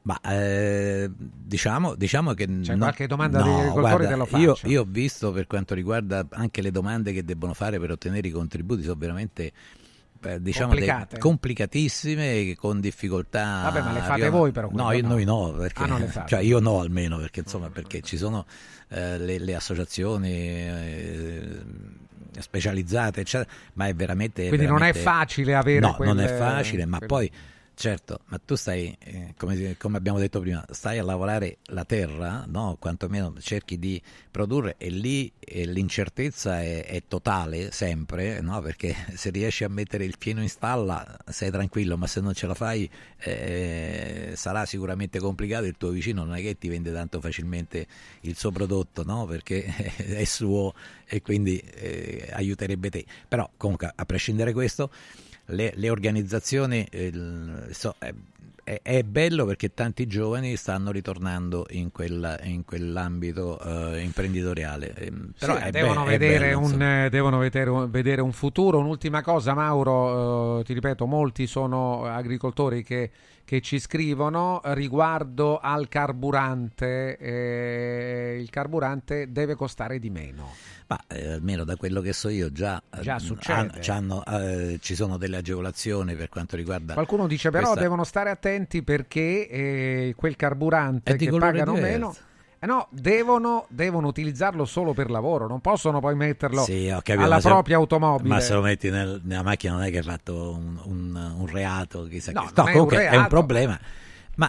Ma 0.02 0.20
eh, 0.24 1.10
diciamo, 1.18 1.96
diciamo 1.96 2.34
che 2.34 2.46
C'è 2.62 2.74
no- 2.74 2.80
qualche 2.80 3.08
domanda 3.08 3.40
no, 3.40 3.44
degli 3.46 3.54
agricoltori 3.56 4.06
guarda, 4.06 4.08
te 4.08 4.16
lo 4.16 4.40
io, 4.40 4.56
faccio. 4.56 4.68
io 4.68 4.82
ho 4.82 4.86
visto 4.88 5.32
per 5.34 5.48
quanto 5.48 5.74
riguarda 5.74 6.26
anche 6.32 6.62
le 6.62 6.72
domande 6.72 7.12
che 7.12 7.26
debbono 7.26 7.54
fare 7.54 7.78
per 7.78 7.92
ottenere 7.92 8.26
i 8.28 8.32
contributi 8.32 8.84
sono 8.84 8.96
veramente 8.98 9.52
diciamo 10.40 10.68
Complicate. 10.70 11.18
complicatissime 11.20 12.56
con 12.56 12.80
difficoltà 12.80 13.62
Vabbè, 13.64 13.82
ma 13.82 13.92
le 13.94 14.00
fate 14.00 14.12
arrivano- 14.14 14.38
voi 14.38 14.52
però 14.52 14.70
no, 14.72 14.92
io, 14.92 15.02
no? 15.02 15.08
noi 15.10 15.24
no 15.26 15.52
perché, 15.58 15.84
Ah, 15.84 16.08
fate. 16.08 16.28
cioè 16.30 16.40
io 16.42 16.60
no 16.60 16.80
almeno 16.80 17.18
perché 17.18 17.42
insomma 17.42 17.70
perché 17.70 18.02
ci 18.02 18.18
sono 18.18 18.46
eh, 18.90 19.18
le, 19.18 19.38
le 19.40 19.56
associazioni 19.56 20.30
eh, 20.32 21.58
specializzate 22.40 23.22
eccetera 23.22 23.50
ma 23.74 23.88
è 23.88 23.94
veramente 23.96 24.48
Quindi 24.48 24.66
non 24.68 24.76
è 24.78 24.92
veramente- 24.92 25.00
facile 25.02 25.56
avere 25.56 25.80
no 25.80 25.96
quelle- 25.96 26.14
non 26.14 26.24
è 26.24 26.28
facile 26.38 26.86
ma 26.86 26.98
quelle- 26.98 27.08
poi 27.08 27.32
Certo, 27.80 28.22
ma 28.30 28.40
tu 28.44 28.56
stai, 28.56 28.98
eh, 28.98 29.36
come, 29.38 29.78
come 29.78 29.98
abbiamo 29.98 30.18
detto 30.18 30.40
prima, 30.40 30.66
stai 30.72 30.98
a 30.98 31.04
lavorare 31.04 31.58
la 31.66 31.86
terra, 31.86 32.44
no? 32.48 32.76
quantomeno 32.80 33.36
cerchi 33.40 33.78
di 33.78 34.02
produrre 34.32 34.78
e 34.80 34.90
lì 34.90 35.32
eh, 35.38 35.68
l'incertezza 35.68 36.60
è, 36.60 36.84
è 36.84 37.04
totale 37.08 37.70
sempre, 37.72 38.42
no? 38.42 38.62
perché 38.62 38.96
se 39.14 39.30
riesci 39.30 39.64
a 39.64 39.70
mettere 39.70 40.06
il 40.06 40.16
pieno 40.18 40.42
in 40.42 40.50
stalla 40.50 41.20
sei 41.28 41.52
tranquillo, 41.52 41.98
ma 41.98 42.08
se 42.08 42.20
non 42.20 42.34
ce 42.34 42.48
la 42.48 42.56
fai 42.56 42.90
eh, 43.20 44.34
sarà 44.36 44.66
sicuramente 44.66 45.20
complicato, 45.20 45.66
il 45.66 45.78
tuo 45.78 45.92
vicino 45.92 46.24
non 46.24 46.34
è 46.34 46.42
che 46.42 46.58
ti 46.58 46.70
vende 46.70 46.92
tanto 46.92 47.22
facilmente 47.22 47.86
il 48.22 48.36
suo 48.36 48.50
prodotto, 48.50 49.04
no? 49.04 49.28
perché 49.28 49.64
è 49.98 50.24
suo 50.24 50.74
e 51.06 51.22
quindi 51.22 51.60
eh, 51.60 52.28
aiuterebbe 52.32 52.90
te. 52.90 53.06
Però 53.28 53.48
comunque, 53.56 53.92
a 53.94 54.04
prescindere 54.04 54.50
da 54.50 54.58
questo, 54.58 54.90
le, 55.48 55.72
le 55.76 55.90
organizzazioni 55.90 56.88
il- 56.92 57.68
so- 57.72 57.96
è, 58.00 58.14
è- 58.64 58.80
è 58.84 59.04
bello 59.04 59.46
perché 59.46 59.74
tanti 59.74 60.08
giovani 60.08 60.56
stanno 60.58 60.92
ritornando 60.92 61.66
in, 61.70 61.92
quella- 61.92 62.38
in 62.44 62.66
quell'ambito 62.66 63.60
eh, 63.94 64.02
imprenditoriale 64.02 64.94
Ehm, 64.96 65.32
però 65.40 65.58
Sì, 65.58 65.72
devono, 65.72 66.04
be- 66.04 66.18
vedere 66.18 66.50
bello, 66.50 66.60
un, 66.60 67.08
devono 67.10 67.38
vedere, 67.38 67.70
un- 67.70 67.90
vedere 67.90 68.22
un 68.22 68.32
futuro. 68.34 68.80
Un'ultima 68.80 69.22
cosa, 69.22 69.54
Mauro, 69.54 70.60
eh, 70.60 70.64
ti 70.66 70.74
ripeto, 70.74 71.06
molti 71.06 71.48
sono 71.48 72.04
agricoltori 72.06 72.84
che, 72.84 73.10
che 73.46 73.62
ci 73.62 73.80
scrivono 73.80 74.60
riguardo 74.66 75.60
al 75.60 75.88
carburante. 75.88 77.18
eh, 77.18 78.38
il 78.42 78.50
carburante 78.50 79.32
deve 79.32 79.56
costare 79.56 80.00
di 80.00 80.10
meno. 80.10 80.50
Ma 80.90 80.98
eh, 81.08 81.34
almeno 81.34 81.66
da 81.66 81.76
quello 81.76 82.00
che 82.00 82.14
so 82.14 82.30
io 82.30 82.50
già, 82.52 82.82
Già 83.02 83.18
eh, 83.18 83.20
succede. 83.20 83.60
han- 83.60 83.72
c'hanno, 83.82 84.24
eh, 84.26 84.78
ci 84.82 84.96
sono 84.96 85.18
delle 85.18 85.36
agevolazioni 85.38 86.16
per 86.16 86.30
quanto 86.30 86.56
riguarda 86.56 86.94
Qualcuno 86.94 87.28
dice 87.28 87.50
però 87.50 87.64
questa- 87.66 87.82
devono 87.82 88.04
stare 88.06 88.30
attenti 88.30 88.82
perché 88.84 89.50
eh, 89.50 90.14
quel 90.16 90.38
carburante 90.38 91.16
che 91.18 91.30
pagano 91.30 91.74
diverso. 91.74 91.92
meno... 91.92 92.16
Eh 92.60 92.66
no, 92.66 92.88
devono, 92.90 93.66
devono 93.70 94.08
utilizzarlo 94.08 94.66
solo 94.66 94.94
per 94.94 95.12
lavoro, 95.12 95.46
non 95.48 95.60
possono 95.62 96.00
poi 96.00 96.16
metterlo 96.16 96.64
Sì, 96.64 96.88
capito, 97.04 97.22
alla 97.22 97.40
se- 97.40 97.50
propria 97.50 97.76
automobile. 97.76 98.30
Ma 98.30 98.40
se 98.40 98.54
lo 98.56 98.62
metti 98.62 98.90
nel- 98.90 99.22
nella 99.26 99.44
macchina 99.44 99.74
non 99.74 99.84
è 99.84 99.92
che 99.92 99.98
hai 99.98 100.04
fatto 100.04 100.54
un, 100.58 100.80
un- 100.86 101.34
un 101.38 101.46
reato, 101.48 102.06
chissà 102.06 102.32
No, 102.32 102.42
che... 102.46 102.48
non 102.56 102.66
è 102.66 102.70
un 102.70 102.74
comunque 102.74 102.98
è 103.04 103.06
un 103.08 103.12
reato. 103.12 103.28
problema. 103.30 103.72
Ma 103.74 103.80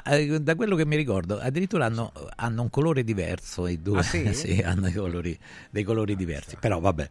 eh, 0.04 0.40
da 0.40 0.54
quello 0.54 0.76
che 0.76 0.84
mi 0.84 0.96
ricordo, 0.96 1.38
addirittura 1.38 1.86
hanno, 1.86 2.12
hanno 2.36 2.62
un 2.62 2.70
colore 2.70 3.02
diverso 3.04 3.66
i 3.66 3.80
due. 3.80 4.00
Ah, 4.00 4.02
sì? 4.02 4.60
hanno 4.64 4.88
i 4.88 4.92
colori- 4.92 5.38
dei 5.70 5.82
colori 5.82 6.14
diversi. 6.14 6.56
Però 6.60 6.78
vabbè. 6.78 7.08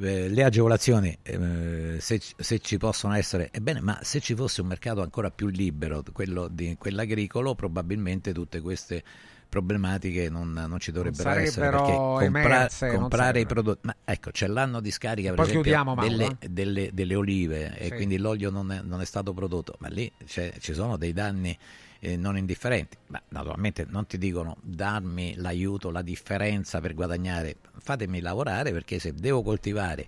Eh, 0.00 0.28
Le 0.28 0.42
agevolazioni, 0.44 1.16
eh, 1.22 1.96
se, 2.00 2.18
ci- 2.18 2.34
se 2.36 2.58
ci 2.58 2.78
possono 2.78 3.14
essere, 3.14 3.50
ebbene, 3.52 3.80
ma 3.80 3.98
se 4.02 4.20
ci 4.20 4.34
fosse 4.34 4.60
un 4.60 4.66
mercato 4.68 5.02
ancora 5.02 5.30
più 5.30 5.48
libero, 5.48 6.02
quello 6.12 6.48
di 6.48 6.74
quell'agricolo, 6.78 7.54
probabilmente 7.54 8.32
tutte 8.32 8.60
queste 8.60 9.04
problematiche 9.54 10.28
non, 10.28 10.50
non 10.52 10.80
ci 10.80 10.90
dovrebbero 10.90 11.30
essere 11.30 11.50
sarebbero 11.70 11.84
perché 11.84 11.96
compra- 11.96 12.26
emerse, 12.56 12.86
non 12.90 12.98
comprare 12.98 13.40
i 13.40 13.46
prodotti 13.46 13.80
ma 13.86 13.94
ecco 14.04 14.30
c'è 14.32 14.48
l'anno 14.48 14.80
di 14.80 14.90
scarica 14.90 15.32
per 15.32 15.44
esempio 15.44 15.94
delle, 16.00 16.36
eh. 16.40 16.48
delle- 16.48 16.90
delle 16.92 17.14
olive 17.14 17.78
e 17.78 17.84
Sì. 17.84 17.90
quindi 17.92 18.18
l'olio 18.18 18.50
non 18.50 18.72
è, 18.72 18.80
non 18.82 19.00
è 19.00 19.04
stato 19.04 19.32
prodotto 19.32 19.76
ma 19.78 19.86
lì 19.88 20.10
ci 20.26 20.74
sono 20.74 20.96
dei 20.96 21.12
danni 21.12 21.56
eh, 22.00 22.16
non 22.16 22.36
indifferenti 22.36 22.96
ma 23.06 23.22
naturalmente 23.28 23.86
non 23.88 24.06
ti 24.06 24.18
dicono 24.18 24.56
darmi 24.60 25.34
l'aiuto 25.36 25.90
la 25.90 26.02
differenza 26.02 26.80
per 26.80 26.94
guadagnare 26.94 27.56
fatemi 27.78 28.20
lavorare 28.20 28.72
perché 28.72 28.98
se 28.98 29.14
devo 29.14 29.42
coltivare 29.42 30.06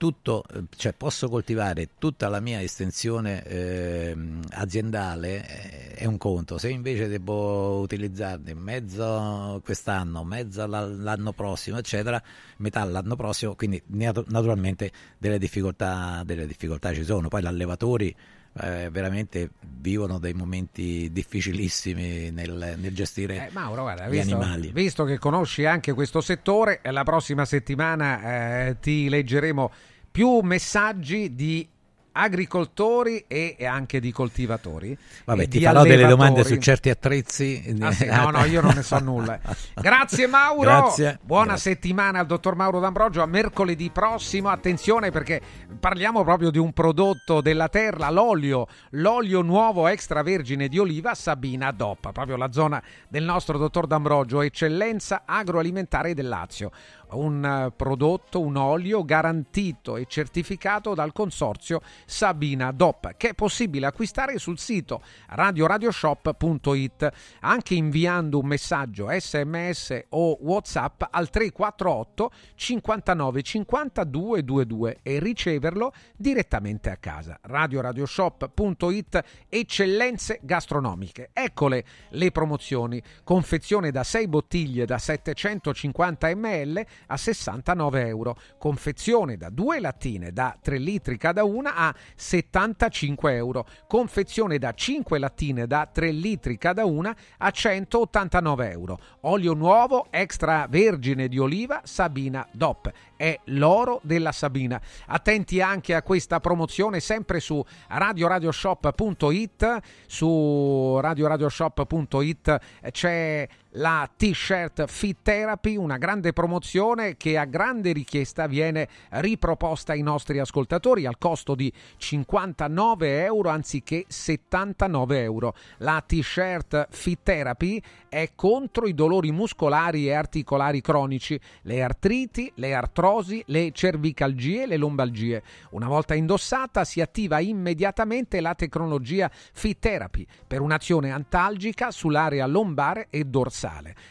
tutto, 0.00 0.42
cioè 0.76 0.94
posso 0.94 1.28
coltivare 1.28 1.90
tutta 1.98 2.30
la 2.30 2.40
mia 2.40 2.62
estensione 2.62 3.44
ehm, 3.44 4.40
aziendale 4.52 5.46
eh, 5.46 5.94
è 5.94 6.06
un 6.06 6.16
conto, 6.16 6.56
se 6.56 6.70
invece 6.70 7.06
devo 7.06 7.80
utilizzarne 7.80 8.54
mezzo 8.54 9.60
quest'anno, 9.62 10.24
mezzo 10.24 10.66
la- 10.66 10.86
l'anno 10.86 11.34
prossimo, 11.34 11.76
eccetera, 11.76 12.22
metà 12.56 12.82
l'anno 12.84 13.14
prossimo, 13.14 13.54
quindi 13.54 13.82
natu- 13.88 14.26
naturalmente 14.28 14.90
delle 15.18 15.38
difficoltà, 15.38 16.22
delle 16.24 16.46
difficoltà 16.46 16.94
ci 16.94 17.04
sono. 17.04 17.28
Poi 17.28 17.42
gli 17.42 17.46
allevatori 17.46 18.16
eh, 18.58 18.88
veramente 18.90 19.50
vivono 19.60 20.18
dei 20.18 20.32
momenti 20.32 21.10
difficilissimi 21.12 22.30
nel, 22.30 22.74
nel 22.78 22.94
gestire 22.94 23.46
eh, 23.46 23.50
Mauro, 23.52 23.82
guarda, 23.82 24.08
gli 24.08 24.10
visto, 24.10 24.34
animali. 24.34 24.70
Visto 24.72 25.04
che 25.04 25.18
conosci 25.18 25.64
anche 25.64 25.92
questo 25.92 26.20
settore, 26.20 26.80
la 26.84 27.04
prossima 27.04 27.44
settimana 27.44 28.66
eh, 28.66 28.76
ti 28.80 29.08
leggeremo 29.08 29.70
più 30.10 30.40
messaggi 30.40 31.34
di 31.34 31.68
agricoltori 32.12 33.24
e 33.26 33.56
anche 33.64 34.00
di 34.00 34.12
coltivatori. 34.12 34.96
Vabbè, 35.24 35.48
ti 35.48 35.60
farò 35.60 35.82
delle 35.82 36.06
domande 36.06 36.44
su 36.44 36.56
certi 36.56 36.90
attrezzi. 36.90 37.76
Ah, 37.80 37.92
sì, 37.92 38.06
no, 38.06 38.30
no, 38.30 38.44
io 38.44 38.60
non 38.60 38.72
ne 38.74 38.82
so 38.82 38.98
nulla. 38.98 39.38
Grazie 39.74 40.26
Mauro. 40.26 40.62
Grazie. 40.62 41.18
Buona 41.22 41.52
Grazie. 41.52 41.72
settimana 41.72 42.20
al 42.20 42.26
dottor 42.26 42.54
Mauro 42.54 42.80
D'Ambrogio. 42.80 43.22
A 43.22 43.26
mercoledì 43.26 43.90
prossimo, 43.90 44.48
attenzione 44.48 45.10
perché 45.10 45.40
parliamo 45.78 46.24
proprio 46.24 46.50
di 46.50 46.58
un 46.58 46.72
prodotto 46.72 47.40
della 47.40 47.68
terra, 47.68 48.10
l'olio, 48.10 48.66
l'olio 48.90 49.42
nuovo 49.42 49.86
extravergine 49.86 50.68
di 50.68 50.78
oliva 50.78 51.14
Sabina 51.14 51.70
DOP, 51.70 52.12
proprio 52.12 52.36
la 52.36 52.52
zona 52.52 52.82
del 53.08 53.24
nostro 53.24 53.58
dottor 53.58 53.86
D'Ambrogio, 53.86 54.42
eccellenza 54.42 55.22
agroalimentare 55.24 56.14
del 56.14 56.28
Lazio. 56.28 56.70
Un 57.12 57.44
eh, 57.44 57.72
prodotto, 57.74 58.40
un 58.40 58.56
olio 58.56 59.04
garantito 59.04 59.96
e 59.96 60.06
certificato 60.06 60.94
dal 60.94 61.12
consorzio 61.12 61.80
Sabina 62.06 62.72
DOP 62.72 63.16
che 63.16 63.30
è 63.30 63.34
possibile 63.34 63.86
acquistare 63.86 64.38
sul 64.38 64.58
sito 64.58 65.02
radioradioshop.it 65.28 67.10
anche 67.40 67.74
inviando 67.74 68.38
un 68.38 68.46
messaggio 68.46 69.08
sms 69.10 70.04
o 70.10 70.38
whatsapp 70.40 71.02
al 71.10 71.30
348 71.30 72.30
59 72.54 73.42
50 73.42 74.04
222 74.04 74.98
e 75.02 75.18
riceverlo 75.18 75.92
direttamente 76.16 76.90
a 76.90 76.96
casa. 76.96 77.38
Radioradioshop.it 77.40 79.24
eccellenze 79.48 80.40
gastronomiche. 80.42 81.30
Eccole 81.32 81.84
le 82.10 82.30
promozioni. 82.30 83.02
Confezione 83.24 83.90
da 83.90 84.04
6 84.04 84.28
bottiglie 84.28 84.84
da 84.84 84.98
750 84.98 86.34
ml 86.34 86.86
a 87.06 87.16
69 87.16 88.06
euro. 88.06 88.36
Confezione 88.58 89.36
da 89.36 89.50
2 89.50 89.80
lattine 89.80 90.32
da 90.32 90.56
3 90.60 90.78
litri 90.78 91.16
cada 91.16 91.44
una 91.44 91.74
a 91.74 91.94
75 92.14 93.34
euro. 93.34 93.66
Confezione 93.86 94.58
da 94.58 94.72
5 94.72 95.18
lattine 95.18 95.66
da 95.66 95.88
3 95.90 96.10
litri 96.10 96.58
cada 96.58 96.84
una 96.84 97.14
a 97.38 97.50
189 97.50 98.70
euro. 98.70 98.98
Olio 99.22 99.54
nuovo 99.54 100.06
extravergine 100.10 101.28
di 101.28 101.38
oliva 101.38 101.80
Sabina 101.84 102.46
DOP. 102.52 102.90
È 103.16 103.38
l'oro 103.46 104.00
della 104.02 104.32
Sabina. 104.32 104.80
Attenti 105.06 105.60
anche 105.60 105.94
a 105.94 106.02
questa 106.02 106.40
promozione 106.40 107.00
sempre 107.00 107.40
su 107.40 107.62
radioradioshop.it 107.88 109.78
su 110.06 110.98
radioradioshop.it 111.00 112.58
c'è 112.90 113.48
la 113.74 114.10
t-shirt 114.16 114.86
Fit 114.86 115.18
Therapy, 115.22 115.76
una 115.76 115.96
grande 115.96 116.32
promozione 116.32 117.16
che 117.16 117.38
a 117.38 117.44
grande 117.44 117.92
richiesta 117.92 118.46
viene 118.46 118.88
riproposta 119.10 119.92
ai 119.92 120.02
nostri 120.02 120.40
ascoltatori 120.40 121.06
al 121.06 121.18
costo 121.18 121.54
di 121.54 121.72
59 121.96 123.24
euro 123.24 123.48
anziché 123.50 124.04
79 124.08 125.22
euro. 125.22 125.54
La 125.78 126.02
t-shirt 126.04 126.88
Fit 126.90 127.20
Therapy 127.22 127.80
è 128.08 128.30
contro 128.34 128.88
i 128.88 128.94
dolori 128.94 129.30
muscolari 129.30 130.08
e 130.08 130.14
articolari 130.14 130.80
cronici, 130.80 131.38
le 131.62 131.82
artriti, 131.82 132.50
le 132.56 132.74
artrosi, 132.74 133.42
le 133.46 133.70
cervicalgie 133.72 134.62
e 134.62 134.66
le 134.66 134.76
lombalgie. 134.76 135.42
Una 135.70 135.86
volta 135.86 136.14
indossata 136.14 136.84
si 136.84 137.00
attiva 137.00 137.38
immediatamente 137.38 138.40
la 138.40 138.54
tecnologia 138.54 139.30
Fit 139.30 139.78
Therapy 139.78 140.26
per 140.46 140.60
un'azione 140.60 141.12
antalgica 141.12 141.92
sull'area 141.92 142.46
lombare 142.46 143.06
e 143.10 143.24
dorsale. 143.24 143.59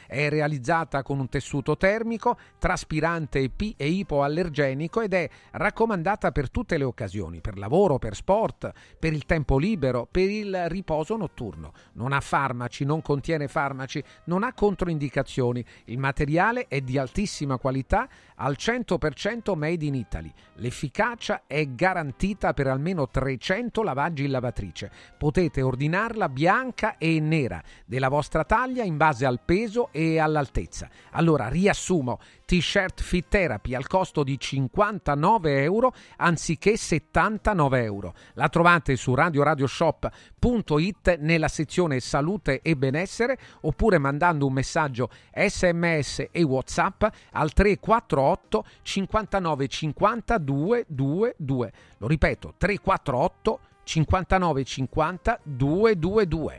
È 0.07 0.29
realizzata 0.29 1.03
con 1.03 1.19
un 1.19 1.29
tessuto 1.29 1.77
termico, 1.77 2.37
traspirante 2.57 3.49
pi- 3.49 3.73
e 3.77 3.87
ipoallergenico 3.87 5.01
ed 5.01 5.13
è 5.13 5.29
raccomandata 5.51 6.31
per 6.31 6.49
tutte 6.49 6.77
le 6.77 6.83
occasioni, 6.83 7.41
per 7.41 7.57
lavoro, 7.57 7.97
per 7.97 8.15
sport, 8.15 8.71
per 8.99 9.13
il 9.13 9.25
tempo 9.25 9.57
libero, 9.57 10.07
per 10.09 10.29
il 10.29 10.69
riposo 10.69 11.15
notturno. 11.15 11.73
Non 11.93 12.13
ha 12.13 12.19
farmaci, 12.19 12.85
non 12.85 13.01
contiene 13.01 13.47
farmaci, 13.47 14.03
non 14.25 14.43
ha 14.43 14.53
controindicazioni. 14.53 15.63
Il 15.85 15.97
materiale 15.97 16.67
è 16.67 16.81
di 16.81 16.97
altissima 16.97 17.57
qualità, 17.57 18.07
al 18.35 18.55
100% 18.57 19.55
made 19.55 19.85
in 19.85 19.95
Italy. 19.95 20.31
L'efficacia 20.55 21.43
è 21.47 21.65
garantita 21.67 22.53
per 22.53 22.67
almeno 22.67 23.09
300 23.09 23.83
lavaggi 23.83 24.25
in 24.25 24.31
lavatrice. 24.31 24.91
Potete 25.17 25.61
ordinarla 25.61 26.29
bianca 26.29 26.97
e 26.97 27.19
nera, 27.19 27.61
della 27.85 28.09
vostra 28.09 28.43
taglia 28.43 28.83
in 28.83 28.97
base 28.97 29.25
al 29.25 29.38
peso 29.43 29.89
e 29.91 30.19
all'altezza. 30.19 30.87
Allora 31.11 31.47
riassumo: 31.47 32.19
t-shirt 32.45 33.01
Fit 33.01 33.25
Therapy 33.27 33.75
al 33.75 33.87
costo 33.87 34.23
di 34.23 34.39
59 34.39 35.63
euro 35.63 35.93
anziché 36.17 36.77
79 36.77 37.83
euro. 37.83 38.13
La 38.33 38.49
trovate 38.49 38.95
su 38.95 39.15
radioradioshop.it 39.15 41.17
nella 41.19 41.47
sezione 41.47 41.99
salute 41.99 42.61
e 42.61 42.75
benessere 42.75 43.37
oppure 43.61 43.97
mandando 43.97 44.45
un 44.45 44.53
messaggio 44.53 45.09
sms 45.33 46.27
e 46.31 46.43
whatsapp 46.43 47.03
al 47.31 47.53
348 47.53 48.65
59 48.81 49.67
50 49.67 50.37
222. 50.37 51.71
Lo 51.97 52.07
ripeto 52.07 52.53
348 52.57 53.59
59 53.89 54.63
50 54.63 55.39
222. 55.41 56.57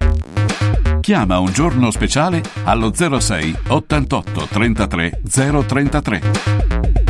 Chiama 1.00 1.38
un 1.38 1.52
giorno 1.52 1.92
speciale 1.92 2.42
allo 2.64 2.92
06 2.92 3.56
88 3.68 4.46
33 4.50 5.20
033. 5.30 7.09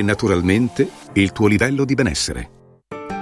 naturalmente 0.01 0.89
il 1.13 1.31
tuo 1.31 1.47
livello 1.47 1.85
di 1.85 1.93
benessere. 1.93 2.49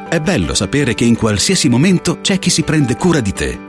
È 0.10 0.20
bello 0.20 0.56
sapere 0.56 0.96
che 0.96 1.06
in 1.06 1.16
qualsiasi 1.16 1.70
momento 1.70 2.20
c'è 2.22 2.40
chi 2.40 2.50
si 2.50 2.64
prende 2.64 2.96
cura 2.96 3.20
di 3.20 3.32
te. 3.32 3.69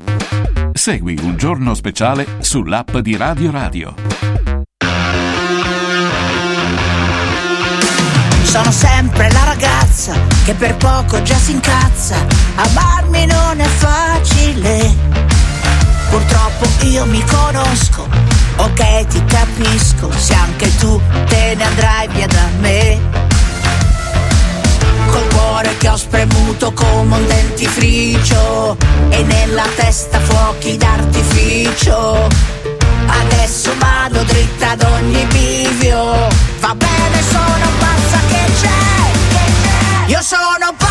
Segui 0.81 1.15
un 1.21 1.37
giorno 1.37 1.75
speciale 1.75 2.25
sull'app 2.39 2.97
di 2.97 3.15
Radio 3.15 3.51
Radio. 3.51 3.93
Sono 8.41 8.71
sempre 8.71 9.31
la 9.31 9.43
ragazza 9.43 10.15
che 10.43 10.55
per 10.55 10.75
poco 10.77 11.21
già 11.21 11.35
si 11.35 11.51
incazza. 11.51 12.15
Amarmi 12.55 13.27
non 13.27 13.59
è 13.59 13.67
facile. 13.67 14.95
Purtroppo 16.09 16.65
io 16.85 17.05
mi 17.05 17.23
conosco, 17.25 18.07
ok 18.57 19.05
ti 19.05 19.23
capisco, 19.25 20.11
se 20.11 20.33
anche 20.33 20.75
tu 20.77 20.99
te 21.27 21.53
ne 21.57 21.63
andrai 21.63 22.07
via 22.07 22.25
da 22.25 22.47
me. 22.59 23.30
Col 25.11 25.27
cuore 25.33 25.77
che 25.77 25.89
ho 25.89 25.97
spremuto 25.97 26.71
come 26.71 27.15
un 27.15 27.27
dentifricio 27.27 28.77
e 29.09 29.23
nella 29.23 29.65
testa 29.75 30.19
fuochi 30.21 30.77
d'artificio. 30.77 32.27
Adesso 33.07 33.71
vado 33.77 34.23
dritta 34.23 34.71
ad 34.71 34.81
ogni 34.81 35.25
bivio. 35.25 36.27
Va 36.59 36.75
bene, 36.75 37.21
sono 37.29 37.67
pazza 37.79 38.19
che 38.29 38.51
c'è. 38.61 40.07
Io 40.07 40.21
sono 40.21 40.73
pazza 40.77 40.90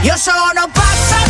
c'è. 0.00 0.06
Io 0.06 0.16
sono 0.16 0.68
pazza 0.72 1.25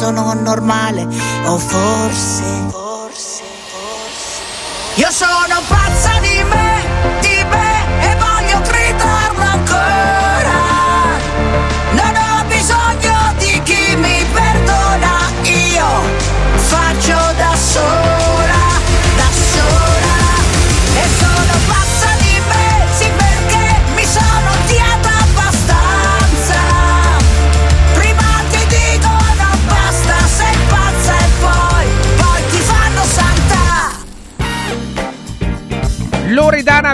sono 0.00 0.32
normale, 0.32 1.06
o 1.44 1.58
forse, 1.58 2.49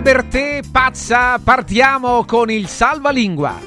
Loredana 0.07 0.23
Bertè, 0.23 0.61
pazza, 0.71 1.41
partiamo 1.43 2.25
con 2.25 2.49
il 2.49 2.69
salvalingua. 2.69 3.59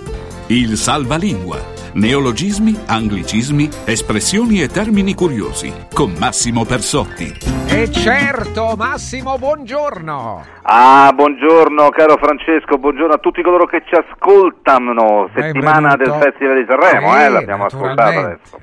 Il 0.47 0.77
salvalingua. 0.77 1.61
Neologismi, 1.95 2.77
anglicismi, 2.85 3.69
espressioni 3.83 4.61
e 4.61 4.69
termini 4.69 5.13
curiosi. 5.15 5.73
Con 5.93 6.13
Massimo 6.17 6.63
Persotti. 6.63 7.35
E 7.67 7.91
certo, 7.91 8.75
Massimo, 8.77 9.37
buongiorno. 9.37 10.45
Ah, 10.71 11.11
buongiorno 11.15 11.89
caro 11.89 12.15
Francesco, 12.17 12.77
buongiorno 12.77 13.13
a 13.13 13.17
tutti 13.17 13.41
coloro 13.41 13.65
che 13.65 13.81
ci 13.87 13.95
ascoltano. 13.95 15.27
Settimana 15.33 15.95
del. 15.95 16.11
Festival 16.21 16.57
di 16.59 16.65
Sanremo, 16.69 17.11
Sì, 17.11 17.23
eh, 17.23 17.29
l'abbiamo 17.29 17.65
ascoltato 17.65 18.19
adesso. 18.19 18.59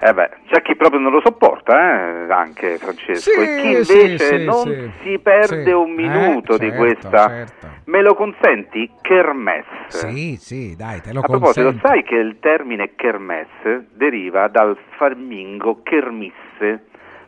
Eh 0.00 0.12
beh, 0.12 0.30
c'è 0.50 0.60
chi 0.60 0.76
proprio 0.76 1.00
non 1.00 1.12
lo 1.12 1.22
sopporta, 1.24 2.26
eh, 2.26 2.30
anche 2.30 2.76
Francesco, 2.76 3.30
Sì, 3.30 3.40
e 3.40 3.56
chi 3.62 3.66
invece 3.68 4.38
sì, 4.38 4.44
non 4.44 4.64
sì. 4.64 4.90
si 5.02 5.18
perde 5.18 5.72
un 5.72 5.92
minuto 5.92 6.56
Eh, 6.56 6.58
di 6.58 6.68
certo, 6.68 6.82
questa. 6.82 7.28
certo. 7.28 7.66
Me 7.86 8.02
lo 8.02 8.14
consenti? 8.14 8.90
Kermesse. 9.00 10.08
Sì, 10.10 10.36
sì, 10.38 10.76
dai, 10.76 11.00
te 11.00 11.14
lo 11.14 11.20
A 11.20 11.22
proposito, 11.22 11.62
consento. 11.68 11.88
sai 11.88 12.02
che 12.02 12.16
il 12.16 12.36
termine 12.38 12.90
kermesse 12.96 13.86
deriva 13.94 14.48
dal 14.48 14.76
farmingo 14.98 15.80
kermisse, 15.82 16.84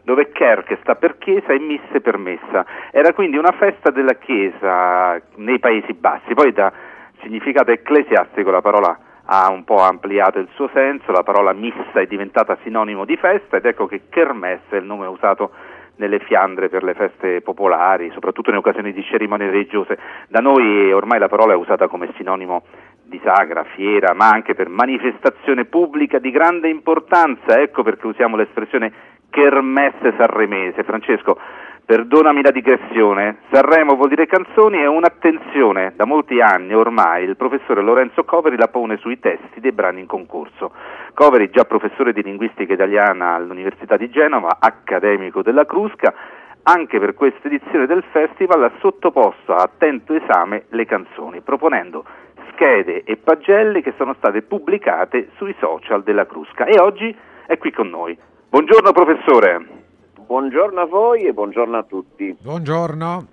dove 0.07 0.31
ker 0.31 0.62
che 0.62 0.78
sta 0.83 0.94
per 0.94 1.18
chiesa 1.18 1.52
e 1.52 1.59
misse 1.59 2.01
per 2.01 2.17
messa. 2.17 2.65
Era 2.93 3.12
quindi 3.12 3.39
una 3.39 3.51
festa 3.51 3.91
della 3.91 4.15
chiesa 4.15 5.20
nei 5.35 5.59
Paesi 5.59 5.94
Bassi. 5.94 6.33
Poi 6.33 6.52
da 6.52 6.73
significato 7.23 7.73
ecclesiastico 7.73 8.52
la 8.52 8.60
parola 8.60 8.97
ha 9.25 9.51
un 9.51 9.65
po' 9.65 9.81
ampliato 9.81 10.39
il 10.39 10.49
suo 10.55 10.70
senso, 10.73 11.10
la 11.10 11.25
parola 11.25 11.52
missa 11.52 11.99
è 11.99 12.07
diventata 12.07 12.57
sinonimo 12.62 13.05
di 13.05 13.17
festa 13.17 13.57
ed 13.57 13.67
ecco 13.67 13.86
che 13.86 14.02
kermesse 14.09 14.76
è 14.76 14.76
il 14.76 14.85
nome 14.85 15.07
usato 15.07 15.51
nelle 15.97 16.20
Fiandre 16.20 16.68
per 16.68 16.85
le 16.85 16.94
feste 16.94 17.41
popolari, 17.41 18.10
soprattutto 18.12 18.51
in 18.51 18.57
occasioni 18.57 18.93
di 18.93 19.02
cerimonie 19.02 19.51
religiose. 19.51 19.99
Da 20.28 20.39
noi 20.39 20.93
ormai 20.93 21.18
la 21.18 21.26
parola 21.26 21.55
è 21.55 21.57
usata 21.57 21.89
come 21.89 22.12
sinonimo 22.17 22.62
di 23.02 23.20
sagra, 23.25 23.65
fiera, 23.75 24.15
ma 24.15 24.28
anche 24.28 24.55
per 24.55 24.68
manifestazione 24.68 25.65
pubblica 25.65 26.18
di 26.18 26.31
grande 26.31 26.68
importanza. 26.68 27.60
Ecco 27.60 27.83
perché 27.83 28.07
usiamo 28.07 28.36
l'espressione 28.36 28.93
kermesse 29.36 30.15
sanremese. 30.16 30.82
Francesco, 30.82 31.39
perdonami 31.84 32.40
la 32.40 32.50
digressione, 32.50 33.40
Sanremo 33.50 33.94
vuol 33.94 34.08
dire 34.08 34.24
canzoni 34.24 34.81
e 34.81 34.86
un'attenzione. 34.86 35.92
Da 35.94 36.06
molti 36.06 36.40
anni 36.40 36.74
ormai 36.74 37.24
il 37.24 37.36
professore 37.36 37.82
Lorenzo 37.82 38.24
Coveri 38.24 38.56
la 38.56 38.68
pone 38.68 38.97
sui 38.97 39.20
testi 39.20 39.60
dei 39.60 39.73
brani 39.73 40.00
in 40.00 40.06
concorso. 40.06 40.73
Coveri, 41.12 41.50
già 41.50 41.65
professore 41.65 42.15
di 42.15 42.23
linguistica 42.23 42.73
italiana 42.73 43.34
all'Università 43.34 43.98
di 43.98 44.08
Genova, 44.08 44.56
accademico 44.58 45.42
della 45.42 45.66
Crusca, 45.66 46.15
anche 46.62 46.98
per 46.98 47.12
questa 47.12 47.47
edizione 47.47 47.86
del 47.86 48.05
festival 48.10 48.65
ha 48.65 48.73
sottoposto 48.81 49.55
a 49.55 49.65
attento 49.65 50.15
esame 50.15 50.65
le 50.70 50.86
canzoni, 50.86 51.42
proponendo 51.42 52.05
schede 52.52 53.05
e 53.05 53.18
pagelle 53.18 53.82
che 53.82 53.92
sono 53.98 54.15
state 54.15 54.40
pubblicate 54.40 55.28
sui 55.36 55.55
social 55.58 56.02
della 56.02 56.24
Crusca 56.24 56.65
e 56.65 56.81
oggi 56.81 57.15
è 57.47 57.58
qui 57.58 57.70
con 57.70 57.90
noi. 57.90 58.18
Buongiorno 58.49 58.92
professore. 58.92 59.66
Buongiorno 60.26 60.81
a 60.81 60.86
voi 60.86 61.23
e 61.23 61.33
buongiorno 61.33 61.76
a 61.76 61.83
tutti. 61.83 62.36
Buongiorno. 62.41 63.26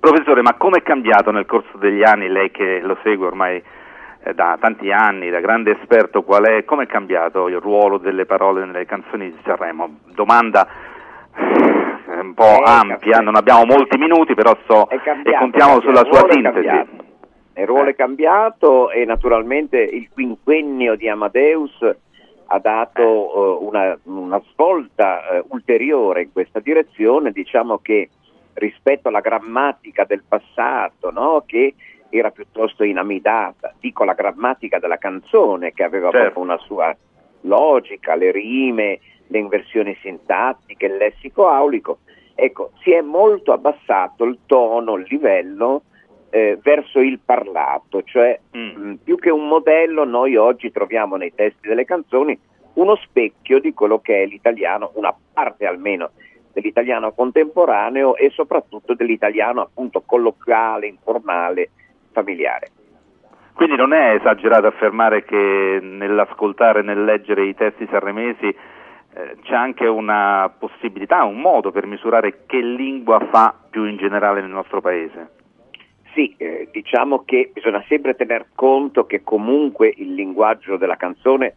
Professore, 0.00 0.42
ma 0.42 0.54
come 0.54 0.78
è 0.78 0.82
cambiato 0.82 1.30
nel 1.30 1.46
corso 1.46 1.76
degli 1.78 2.02
anni, 2.02 2.28
lei 2.28 2.50
che 2.50 2.80
lo 2.80 2.96
segue 3.02 3.26
ormai 3.26 3.62
eh, 4.22 4.34
da 4.34 4.56
tanti 4.60 4.90
anni, 4.92 5.30
da 5.30 5.40
grande 5.40 5.78
esperto 5.80 6.22
qual 6.22 6.44
è, 6.44 6.64
come 6.64 6.84
è 6.84 6.86
cambiato 6.86 7.48
il 7.48 7.58
ruolo 7.60 7.98
delle 7.98 8.26
parole 8.26 8.64
nelle 8.64 8.86
canzoni 8.86 9.30
di 9.30 9.38
Sanremo? 9.44 9.98
Domanda 10.14 10.66
eh, 11.36 12.20
un 12.20 12.34
po' 12.34 12.62
È 12.64 12.68
ampia, 12.70 13.18
non 13.18 13.36
abbiamo 13.36 13.64
molti 13.64 13.98
minuti, 13.98 14.34
però 14.34 14.56
so 14.66 14.86
È 14.88 14.94
e 14.94 15.00
cambiato, 15.02 15.38
contiamo 15.38 15.80
sulla 15.80 16.02
cambiato, 16.02 16.16
sua 16.16 16.32
sintesi. 16.32 16.66
cambiato. 16.66 17.06
Il 17.54 17.66
ruolo 17.66 17.88
è 17.90 17.94
cambiato 17.96 18.90
e 18.90 19.04
naturalmente 19.04 19.78
il 19.78 20.08
quinquennio 20.12 20.94
di 20.94 21.08
Amadeus 21.08 21.76
ha 22.50 22.58
dato 22.58 23.02
eh, 23.02 23.64
una, 23.64 23.98
una 24.04 24.42
svolta 24.52 25.28
eh, 25.28 25.44
ulteriore 25.48 26.22
in 26.22 26.32
questa 26.32 26.60
direzione, 26.60 27.30
diciamo 27.30 27.78
che 27.78 28.08
rispetto 28.54 29.08
alla 29.08 29.20
grammatica 29.20 30.04
del 30.04 30.22
passato, 30.26 31.10
no? 31.10 31.44
che 31.46 31.74
era 32.10 32.30
piuttosto 32.30 32.84
inamidata, 32.84 33.74
dico 33.78 34.04
la 34.04 34.14
grammatica 34.14 34.78
della 34.78 34.96
canzone 34.96 35.72
che 35.72 35.84
aveva 35.84 36.10
Certo. 36.10 36.24
proprio 36.24 36.42
una 36.42 36.58
sua 36.58 36.96
logica, 37.42 38.14
le 38.14 38.32
rime, 38.32 38.98
le 39.26 39.38
inversioni 39.38 39.96
sintattiche, 40.00 40.86
il 40.86 40.96
lessico 40.96 41.48
aulico, 41.48 41.98
ecco, 42.34 42.70
si 42.82 42.92
è 42.92 43.02
molto 43.02 43.52
abbassato 43.52 44.24
il 44.24 44.38
tono, 44.46 44.96
il 44.96 45.06
livello 45.08 45.82
eh, 46.30 46.58
verso 46.62 47.00
il 47.00 47.20
parlato, 47.24 48.02
cioè 48.02 48.38
mh, 48.50 48.94
più 49.04 49.16
che 49.16 49.30
un 49.30 49.48
modello 49.48 50.04
noi 50.04 50.36
oggi 50.36 50.70
troviamo 50.70 51.16
nei 51.16 51.34
testi 51.34 51.68
delle 51.68 51.84
canzoni 51.84 52.38
uno 52.74 52.96
specchio 52.96 53.58
di 53.58 53.72
quello 53.74 54.00
che 54.00 54.22
è 54.22 54.26
l'italiano, 54.26 54.92
una 54.94 55.14
parte 55.32 55.66
almeno 55.66 56.10
dell'italiano 56.52 57.12
contemporaneo 57.12 58.16
e 58.16 58.30
soprattutto 58.30 58.94
dell'italiano 58.94 59.60
appunto 59.60 60.02
colloquiale, 60.04 60.86
informale, 60.86 61.70
familiare. 62.12 62.70
Quindi 63.54 63.74
non 63.74 63.92
è 63.92 64.14
esagerato 64.14 64.68
affermare 64.68 65.24
che 65.24 65.80
nell'ascoltare 65.82 66.80
e 66.80 66.82
nel 66.82 67.04
leggere 67.04 67.44
i 67.44 67.54
testi 67.54 67.88
sanremesi 67.90 68.46
eh, 68.46 69.36
c'è 69.42 69.54
anche 69.54 69.86
una 69.86 70.52
possibilità, 70.56 71.24
un 71.24 71.40
modo 71.40 71.72
per 71.72 71.86
misurare 71.86 72.44
che 72.46 72.60
lingua 72.60 73.18
fa 73.30 73.52
più 73.68 73.84
in 73.84 73.96
generale 73.96 74.40
nel 74.40 74.50
nostro 74.50 74.80
paese. 74.80 75.37
Sì, 76.18 76.34
eh, 76.36 76.66
diciamo 76.72 77.22
che 77.24 77.48
bisogna 77.52 77.80
sempre 77.86 78.16
tener 78.16 78.46
conto 78.56 79.06
che 79.06 79.22
comunque 79.22 79.94
il 79.98 80.14
linguaggio 80.14 80.76
della 80.76 80.96
canzone 80.96 81.54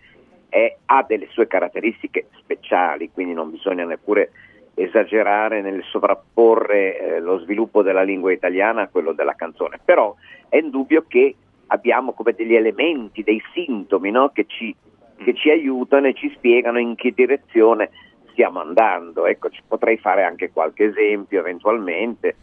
è- 0.50 0.78
ha 0.86 1.02
delle 1.02 1.26
sue 1.32 1.48
caratteristiche 1.48 2.28
speciali, 2.38 3.10
quindi 3.12 3.34
non 3.34 3.50
bisogna 3.50 3.86
neppure 3.86 4.30
esagerare 4.76 5.62
nel 5.62 5.82
sovrapporre 5.86 7.00
eh, 7.00 7.20
lo 7.22 7.40
sviluppo 7.40 7.82
della 7.82 8.04
lingua 8.04 8.32
italiana 8.32 8.84
a 8.84 8.88
quello 8.88 9.14
della 9.14 9.34
canzone, 9.34 9.80
però 9.84 10.14
è 10.48 10.58
indubbio 10.58 11.06
che 11.08 11.34
abbiamo 11.66 12.14
come 12.14 12.34
degli 12.34 12.54
elementi, 12.54 13.24
dei 13.24 13.42
sintomi 13.54 14.12
no? 14.12 14.30
che, 14.30 14.46
ci, 14.46 14.76
che 15.24 15.34
ci 15.34 15.50
aiutano 15.50 16.06
e 16.06 16.14
ci 16.14 16.32
spiegano 16.36 16.78
in 16.78 16.94
che 16.94 17.14
direzione 17.16 17.90
stiamo 18.30 18.60
andando. 18.60 19.26
Ecco, 19.26 19.50
potrei 19.68 19.98
fare 19.98 20.24
anche 20.24 20.52
qualche 20.52 20.84
esempio 20.84 21.40
eventualmente. 21.40 22.36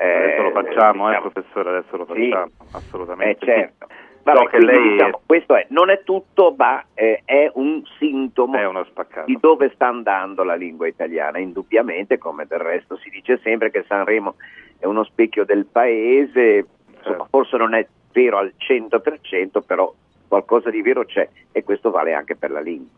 Adesso 0.00 0.42
lo 0.42 0.48
Eh, 0.48 0.52
facciamo, 0.52 1.04
eh, 1.10 1.14
diciamo- 1.14 1.30
professore, 1.30 1.68
adesso 1.70 1.96
lo 1.96 2.06
Sì. 2.12 2.28
facciamo, 2.30 2.46
eh, 2.46 2.64
assolutamente. 2.72 3.44
certo. 3.46 3.86
sì. 3.88 3.96
Vabbè, 4.22 4.38
So 4.40 4.48
quindi, 4.50 4.66
lei 4.66 4.88
diciamo, 4.90 5.20
questo 5.24 5.54
è, 5.56 5.66
non 5.70 5.88
è 5.90 6.02
tutto, 6.04 6.54
ma 6.56 6.84
eh, 6.94 7.22
è 7.24 7.50
un 7.54 7.82
sintomo 7.98 8.56
è 8.58 8.84
di 9.24 9.38
dove 9.40 9.70
sta 9.74 9.86
andando 9.86 10.44
la 10.44 10.54
lingua 10.54 10.86
italiana. 10.86 11.38
Indubbiamente, 11.38 12.18
come 12.18 12.44
del 12.46 12.58
resto 12.58 12.96
si 12.98 13.08
dice 13.08 13.38
sempre 13.42 13.70
che 13.70 13.84
Sanremo 13.88 14.34
è 14.78 14.84
uno 14.84 15.02
specchio 15.04 15.44
del 15.46 15.64
paese, 15.64 16.66
insomma, 16.98 17.26
forse 17.30 17.56
non 17.56 17.72
è 17.74 17.86
vero 18.12 18.36
al 18.36 18.52
100%, 18.58 19.62
però 19.62 19.90
qualcosa 20.28 20.68
di 20.68 20.82
vero 20.82 21.04
c'è 21.06 21.26
e 21.50 21.64
questo 21.64 21.90
vale 21.90 22.12
anche 22.12 22.36
per 22.36 22.50
la 22.50 22.60
lingua. 22.60 22.90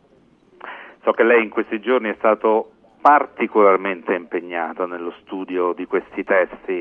So 1.05 1.13
che 1.13 1.23
lei 1.23 1.45
in 1.45 1.49
questi 1.51 1.79
giorni 1.81 2.11
è 2.11 2.15
stato 2.19 2.73
particolarmente 3.01 4.15
impegnato 4.15 4.87
nello 4.87 5.13
studio 5.23 5.73
di 5.73 5.87
questi 5.87 6.25
testi, 6.25 6.73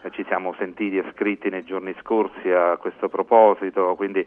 eh, 0.00 0.10
ci 0.10 0.24
siamo 0.26 0.54
sentiti 0.58 0.98
e 0.98 1.04
scritti 1.12 1.48
nei 1.48 1.64
giorni 1.64 1.94
scorsi 2.00 2.50
a 2.50 2.76
questo 2.76 3.08
proposito, 3.08 3.94
quindi 3.96 4.26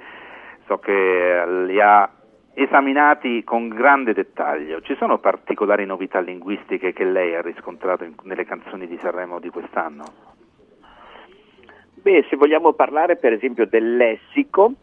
so 0.66 0.80
che 0.80 1.44
li 1.66 1.80
ha 1.80 2.10
esaminati 2.54 3.44
con 3.44 3.70
grande 3.70 4.14
dettaglio. 4.14 4.82
Ci 4.82 4.96
sono 4.96 5.20
particolari 5.20 5.86
novità 5.86 6.20
linguistiche 6.20 6.94
che 6.94 7.06
lei 7.06 7.36
ha 7.36 7.42
riscontrato 7.42 8.04
in- 8.04 8.16
nelle 8.24 8.46
canzoni 8.46 8.88
di 8.88 8.98
Sanremo 8.98 9.40
di 9.40 9.50
quest'anno? 9.50 10.04
Beh, 11.94 12.26
se 12.30 12.36
vogliamo 12.36 12.74
parlare 12.74 13.16
per 13.16 13.32
esempio 13.32 13.68
del 13.68 13.96
lessico, 13.96 14.74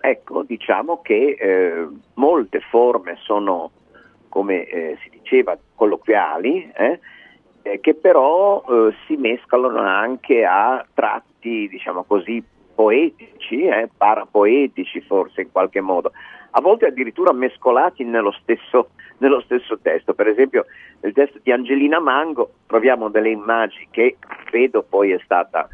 ecco, 0.00 0.42
diciamo 0.42 1.02
che 1.02 1.36
eh, 1.38 1.86
molte 2.14 2.60
forme 2.60 3.16
sono, 3.20 3.70
come 4.28 4.64
eh, 4.64 4.98
si 5.02 5.10
diceva, 5.10 5.56
colloquiali, 5.74 6.70
eh, 6.74 7.00
eh, 7.62 7.80
che 7.80 7.94
però 7.94 8.64
eh, 8.68 8.94
si 9.06 9.16
mescolano 9.16 9.80
anche 9.80 10.44
a 10.44 10.84
tratti, 10.94 11.68
diciamo 11.68 12.04
così, 12.04 12.42
poetici, 12.74 13.62
eh, 13.62 13.88
parapoetici 13.96 15.00
forse 15.00 15.42
in 15.42 15.52
qualche 15.52 15.80
modo, 15.80 16.12
a 16.52 16.60
volte 16.60 16.86
addirittura 16.86 17.32
mescolati 17.32 18.04
nello 18.04 18.30
stesso, 18.32 18.90
nello 19.18 19.40
stesso 19.40 19.78
testo. 19.80 20.14
Per 20.14 20.28
esempio 20.28 20.66
nel 21.00 21.12
testo 21.12 21.40
di 21.42 21.50
Angelina 21.50 22.00
Mango 22.00 22.52
troviamo 22.66 23.08
delle 23.08 23.30
immagini 23.30 23.88
che 23.90 24.16
credo 24.46 24.82
poi 24.82 25.10
è 25.10 25.18
stata 25.24 25.68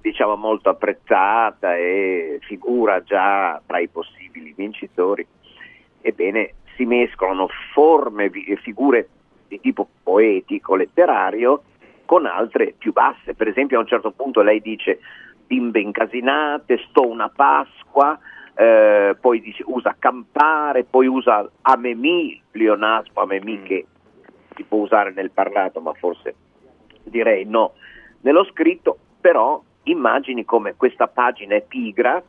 diciamo 0.00 0.36
molto 0.36 0.68
apprezzata 0.68 1.76
e 1.76 2.38
figura 2.42 3.02
già 3.02 3.60
tra 3.64 3.78
i 3.78 3.88
possibili 3.88 4.52
vincitori. 4.56 5.26
Ebbene, 6.00 6.54
si 6.78 6.86
mescolano 6.86 7.48
forme 7.72 8.30
e 8.30 8.56
figure 8.62 9.08
di 9.48 9.58
tipo 9.60 9.88
poetico, 10.04 10.76
letterario, 10.76 11.64
con 12.04 12.24
altre 12.24 12.74
più 12.78 12.92
basse. 12.92 13.34
Per 13.34 13.48
esempio 13.48 13.78
a 13.78 13.80
un 13.80 13.88
certo 13.88 14.12
punto 14.12 14.42
lei 14.42 14.60
dice 14.60 15.00
bimbe 15.44 15.80
incasinate, 15.80 16.78
sto 16.88 17.06
una 17.06 17.28
Pasqua, 17.28 18.16
eh, 18.54 19.16
poi 19.20 19.40
dice, 19.40 19.64
usa 19.66 19.96
campare, 19.98 20.84
poi 20.84 21.08
usa 21.08 21.50
amemi, 21.62 22.40
plionasmo 22.48 23.22
amemi 23.22 23.58
mm. 23.58 23.64
che 23.64 23.86
si 24.54 24.62
può 24.62 24.78
usare 24.78 25.10
nel 25.10 25.30
parlato, 25.30 25.80
ma 25.80 25.92
forse 25.94 26.34
direi 27.02 27.44
no 27.44 27.72
nello 28.20 28.44
scritto, 28.44 28.98
però 29.20 29.60
immagini 29.84 30.44
come 30.44 30.74
questa 30.76 31.08
pagina 31.08 31.56
è 31.56 31.62
pigra, 31.62 32.22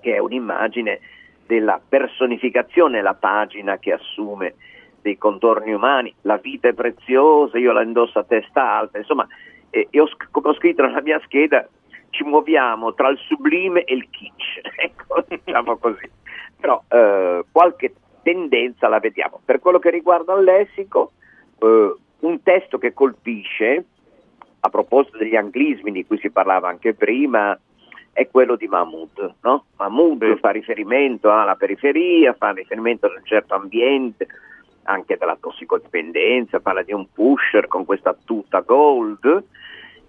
che 0.00 0.14
è 0.14 0.18
un'immagine 0.18 1.00
della 1.46 1.80
personificazione, 1.86 3.02
la 3.02 3.14
pagina 3.14 3.78
che 3.78 3.92
assume 3.92 4.54
dei 5.00 5.16
contorni 5.16 5.72
umani, 5.72 6.12
la 6.22 6.36
vita 6.36 6.68
è 6.68 6.72
preziosa, 6.72 7.58
io 7.58 7.72
la 7.72 7.82
indosso 7.82 8.18
a 8.18 8.24
testa 8.24 8.72
alta, 8.78 8.98
insomma, 8.98 9.26
eh, 9.70 9.86
io, 9.90 10.08
come 10.30 10.48
ho 10.48 10.54
scritto 10.54 10.82
nella 10.82 11.00
mia 11.00 11.20
scheda, 11.24 11.68
ci 12.10 12.24
muoviamo 12.24 12.94
tra 12.94 13.08
il 13.08 13.18
sublime 13.18 13.84
e 13.84 13.94
il 13.94 14.08
kitsch, 14.10 14.60
ecco, 14.76 15.24
diciamo 15.28 15.76
così. 15.76 16.10
Però 16.58 16.82
eh, 16.88 17.44
qualche 17.52 17.94
tendenza 18.22 18.88
la 18.88 18.98
vediamo. 18.98 19.40
Per 19.44 19.60
quello 19.60 19.78
che 19.78 19.90
riguarda 19.90 20.34
il 20.34 20.44
lessico, 20.44 21.12
eh, 21.60 21.94
un 22.20 22.42
testo 22.42 22.78
che 22.78 22.92
colpisce, 22.92 23.84
a 24.60 24.68
proposito 24.68 25.18
degli 25.18 25.36
anglismi 25.36 25.92
di 25.92 26.04
cui 26.04 26.18
si 26.18 26.30
parlava 26.30 26.68
anche 26.68 26.94
prima, 26.94 27.56
è 28.16 28.28
quello 28.30 28.56
di 28.56 28.66
Mahmoud. 28.66 29.34
No? 29.42 29.66
Mahmoud 29.76 30.16
Beh. 30.16 30.36
fa 30.38 30.48
riferimento 30.48 31.30
alla 31.30 31.54
periferia, 31.54 32.32
fa 32.32 32.50
riferimento 32.52 33.04
ad 33.04 33.12
un 33.12 33.24
certo 33.24 33.54
ambiente, 33.54 34.26
anche 34.84 35.18
della 35.18 35.36
tossicodipendenza, 35.38 36.60
parla 36.60 36.82
di 36.82 36.94
un 36.94 37.06
pusher 37.12 37.68
con 37.68 37.84
questa 37.84 38.16
tuta 38.24 38.60
gold 38.60 39.44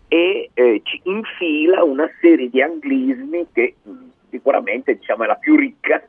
e 0.07 0.49
eh, 0.53 0.81
ci 0.85 1.01
infila 1.03 1.83
una 1.83 2.09
serie 2.21 2.49
di 2.49 2.61
anglismi 2.61 3.47
che 3.51 3.75
mh, 3.83 3.91
sicuramente 4.29 4.95
diciamo, 4.95 5.25
è 5.25 5.27
la 5.27 5.35
più 5.35 5.57
ricca 5.57 6.01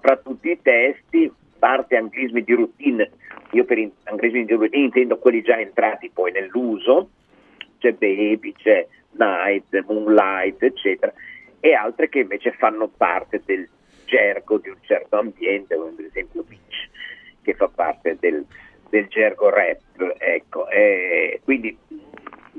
fra 0.00 0.16
tutti 0.16 0.50
i 0.50 0.58
testi, 0.60 1.32
parte 1.60 1.96
anglismi 1.96 2.42
di 2.42 2.54
routine, 2.54 3.08
io 3.52 3.64
per 3.64 3.78
in- 3.78 3.92
anglismi 4.02 4.44
di 4.44 4.52
routine 4.52 4.86
intendo 4.86 5.18
quelli 5.18 5.42
già 5.42 5.60
entrati 5.60 6.10
poi 6.12 6.32
nell'uso, 6.32 7.10
c'è 7.78 7.92
baby, 7.92 8.52
c'è 8.52 8.84
night, 9.12 9.84
moonlight, 9.86 10.60
eccetera, 10.64 11.12
e 11.60 11.74
altre 11.74 12.08
che 12.08 12.20
invece 12.20 12.52
fanno 12.52 12.88
parte 12.88 13.42
del 13.44 13.68
gergo 14.04 14.58
di 14.58 14.68
un 14.68 14.78
certo 14.82 15.18
ambiente, 15.18 15.76
come 15.76 15.92
per 15.92 16.04
esempio 16.06 16.42
beach, 16.42 16.88
che 17.42 17.54
fa 17.54 17.68
parte 17.68 18.16
del, 18.20 18.44
del 18.88 19.06
gergo 19.08 19.50
rap, 19.50 19.80
ecco, 20.18 20.68
e 20.68 21.40
quindi 21.44 21.76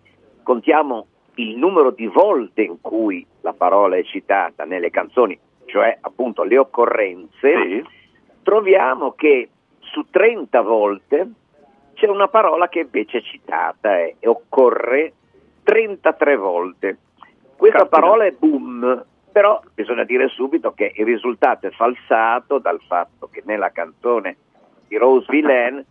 contiamo 0.43 1.07
il 1.35 1.57
numero 1.57 1.91
di 1.91 2.07
volte 2.07 2.63
in 2.63 2.81
cui 2.81 3.25
la 3.41 3.53
parola 3.53 3.95
è 3.95 4.03
citata 4.03 4.65
nelle 4.65 4.89
canzoni, 4.89 5.37
cioè 5.65 5.97
appunto 6.01 6.43
le 6.43 6.57
occorrenze, 6.57 7.29
sì. 7.39 7.85
troviamo 8.43 9.13
che 9.13 9.49
su 9.79 10.05
30 10.09 10.61
volte 10.61 11.31
c'è 11.93 12.07
una 12.07 12.27
parola 12.27 12.67
che 12.67 12.79
invece 12.79 13.19
è 13.19 13.21
citata 13.21 13.99
e 13.99 14.15
occorre 14.23 15.13
33 15.63 16.35
volte. 16.35 16.97
Questa 17.55 17.79
Caspita. 17.79 17.99
parola 17.99 18.25
è 18.25 18.31
boom, 18.31 19.05
però 19.31 19.61
bisogna 19.73 20.03
dire 20.03 20.27
subito 20.27 20.73
che 20.73 20.91
il 20.95 21.05
risultato 21.05 21.67
è 21.67 21.71
falsato 21.71 22.57
dal 22.57 22.81
fatto 22.87 23.29
che 23.31 23.43
nella 23.45 23.71
canzone 23.71 24.35
di 24.87 24.97
Rose 24.97 25.27
Villain 25.29 25.85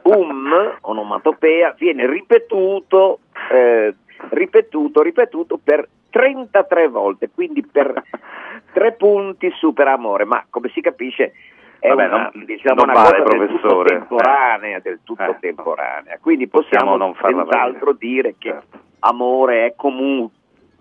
boom, 0.00 0.78
onomatopea, 0.80 1.74
viene 1.78 2.06
ripetuto 2.06 3.20
eh, 3.50 3.94
ripetuto, 4.30 5.02
ripetuto 5.02 5.58
per 5.62 5.88
33 6.10 6.88
volte, 6.88 7.30
quindi 7.34 7.64
per 7.66 8.02
tre 8.72 8.92
punti 8.92 9.50
super 9.56 9.88
amore, 9.88 10.24
ma 10.24 10.44
come 10.50 10.68
si 10.70 10.80
capisce 10.80 11.32
è 11.78 11.88
Vabbè, 11.88 12.06
una, 12.06 12.30
non- 12.32 12.44
diciamo, 12.44 12.84
non 12.84 12.90
una 12.90 13.02
vale, 13.02 13.22
cosa 13.22 13.36
del 13.38 13.48
tutto 13.48 13.58
professore. 13.60 13.88
temporanea, 13.98 14.78
del 14.78 14.98
tutto 15.02 15.22
Eh. 15.24 15.36
temporanea. 15.40 16.18
Quindi 16.20 16.46
Possiamo 16.48 16.96
possiamo, 16.96 17.14
senz'altro 17.44 17.92
dire 17.92 18.34
che 18.38 18.54
amore 19.00 19.66
è 19.66 19.74
comu- 19.74 20.30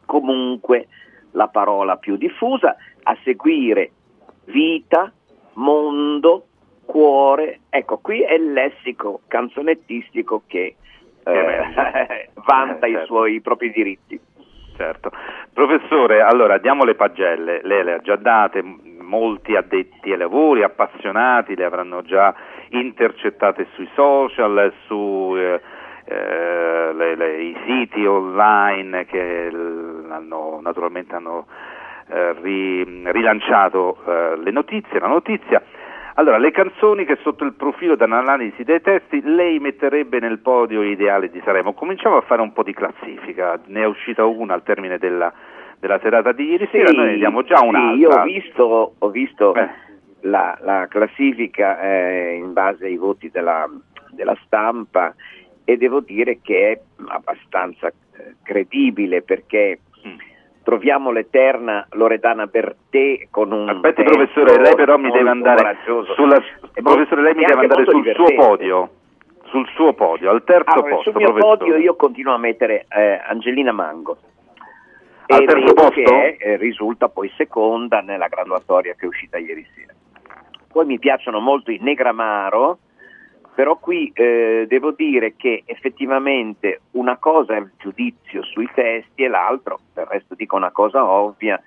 comunque 0.05 0.87
la 1.31 1.47
parola 1.47 1.95
più 1.97 2.17
diffusa, 2.17 2.75
a 3.03 3.17
seguire 3.23 3.91
vita, 4.45 5.11
mondo, 5.53 6.45
cuore. 6.85 7.61
Ecco, 7.69 7.97
qui 7.97 8.21
è 8.21 8.33
il 8.33 8.53
lessico 8.53 9.21
canzonettistico 9.27 10.43
che 10.45 10.75
eh, 11.23 12.29
vanta 12.45 12.85
i 12.87 12.91
certo. 12.91 13.05
suoi 13.05 13.35
i 13.35 13.41
propri 13.41 13.71
diritti. 13.71 14.19
Certo. 14.75 15.11
Professore, 15.53 16.21
allora 16.21 16.57
diamo 16.57 16.83
le 16.83 16.95
pagelle, 16.95 17.59
lei 17.63 17.83
le 17.83 17.93
ha 17.93 17.99
già 17.99 18.15
date, 18.15 18.63
molti 18.63 19.55
addetti 19.55 20.11
ai 20.11 20.17
lavori, 20.17 20.63
appassionati, 20.63 21.55
le 21.55 21.65
avranno 21.65 22.01
già 22.01 22.33
intercettate 22.69 23.67
sui 23.73 23.87
social, 23.93 24.73
su 24.87 25.33
eh, 25.37 25.61
eh, 26.05 26.93
le- 26.93 27.15
le- 27.15 27.41
i 27.41 27.57
siti 27.65 28.05
online 28.05 29.05
che 29.05 29.49
hanno, 30.09 30.59
naturalmente 30.61 31.15
hanno 31.15 31.45
eh, 32.09 32.33
ri- 32.41 33.03
rilanciato 33.11 33.97
eh, 34.05 34.37
le 34.37 34.51
notizie, 34.51 34.99
la 34.99 35.07
notizia. 35.07 35.61
Allora, 36.15 36.37
le 36.37 36.51
canzoni 36.51 37.05
che 37.05 37.17
sotto 37.21 37.43
il 37.45 37.53
profilo 37.53 37.95
dell'analisi 37.95 38.63
dei 38.63 38.81
testi 38.81 39.21
lei 39.23 39.59
metterebbe 39.59 40.19
nel 40.19 40.39
podio 40.39 40.83
ideale 40.83 41.29
di 41.29 41.41
Sanremo. 41.43 41.73
Cominciamo 41.73 42.17
a 42.17 42.21
fare 42.21 42.41
un 42.41 42.51
po' 42.51 42.63
di 42.63 42.73
classifica, 42.73 43.59
ne 43.67 43.81
è 43.81 43.85
uscita 43.85 44.25
una 44.25 44.53
al 44.53 44.63
termine 44.63 44.97
della, 44.97 45.31
della 45.79 45.99
serata 45.99 46.31
di 46.33 46.49
ieri 46.49 46.65
Sì, 46.71 46.77
sera, 46.77 46.91
noi 46.91 47.11
ne 47.11 47.15
diamo 47.17 47.43
già 47.43 47.57
sì, 47.57 47.65
un'altra. 47.65 47.95
io 47.95 48.09
ho 48.09 48.23
visto, 48.23 48.93
ho 48.97 49.09
visto 49.09 49.55
Eh. 49.55 49.69
la, 50.21 50.57
la 50.61 50.87
classifica 50.89 51.79
eh, 51.81 52.33
in 52.35 52.51
base 52.53 52.85
ai 52.85 52.97
voti 52.97 53.29
della, 53.29 53.65
della 54.11 54.35
stampa 54.45 55.13
e 55.63 55.77
devo 55.77 56.01
dire 56.01 56.39
che 56.41 56.71
è 56.73 56.79
abbastanza 57.07 57.87
eh, 57.87 58.35
credibile 58.43 59.21
perché. 59.21 59.79
Troviamo 60.63 61.11
l'eterna 61.11 61.85
Loredana 61.91 62.45
Bertè 62.47 63.27
con 63.29 63.51
un 63.51 63.69
Aspetti 63.69 64.03
professore, 64.03 64.59
lei 64.59 64.75
però 64.75 64.97
mi 64.97 65.11
deve 65.11 65.29
andare 65.29 65.77
sulla, 66.15 66.41
professore, 66.73 67.21
lei 67.21 67.35
mi 67.35 67.45
deve 67.45 67.61
andare 67.61 67.83
sul 67.83 67.93
suo 67.93 68.01
divertente. 68.01 68.35
podio, 68.35 68.89
sul 69.45 69.67
suo 69.69 69.93
podio, 69.93 70.29
al 70.29 70.43
terzo 70.43 70.71
Allora, 70.71 70.95
posto, 70.95 71.11
sul 71.11 71.19
mio 71.21 71.31
professore. 71.31 71.57
podio 71.57 71.75
io 71.77 71.95
continuo 71.95 72.33
a 72.33 72.37
mettere 72.37 72.85
eh, 72.89 73.21
Angelina 73.25 73.71
Mango. 73.71 74.17
Al 75.27 75.45
terzo 75.45 75.73
posto? 75.73 75.91
che 75.91 76.37
eh, 76.39 76.57
risulta 76.57 77.07
poi 77.07 77.31
seconda 77.37 78.01
nella 78.01 78.27
graduatoria 78.27 78.93
che 78.95 79.05
è 79.05 79.07
uscita 79.07 79.37
ieri 79.37 79.65
sera. 79.73 79.93
Poi 80.67 80.85
mi 80.85 80.99
piacciono 80.99 81.39
molto 81.39 81.71
i 81.71 81.79
Negramaro, 81.81 82.79
però 83.53 83.77
qui 83.77 84.11
eh, 84.13 84.65
devo 84.67 84.91
dire 84.91 85.35
che 85.35 85.63
effettivamente 85.65 86.81
una 86.91 87.17
cosa 87.17 87.55
è 87.55 87.59
il 87.59 87.71
giudizio 87.77 88.43
sui 88.43 88.69
testi 88.73 89.23
e 89.23 89.27
l'altro, 89.27 89.79
del 89.93 90.05
resto 90.05 90.35
dico 90.35 90.55
una 90.55 90.71
cosa 90.71 91.05
ovvia, 91.05 91.61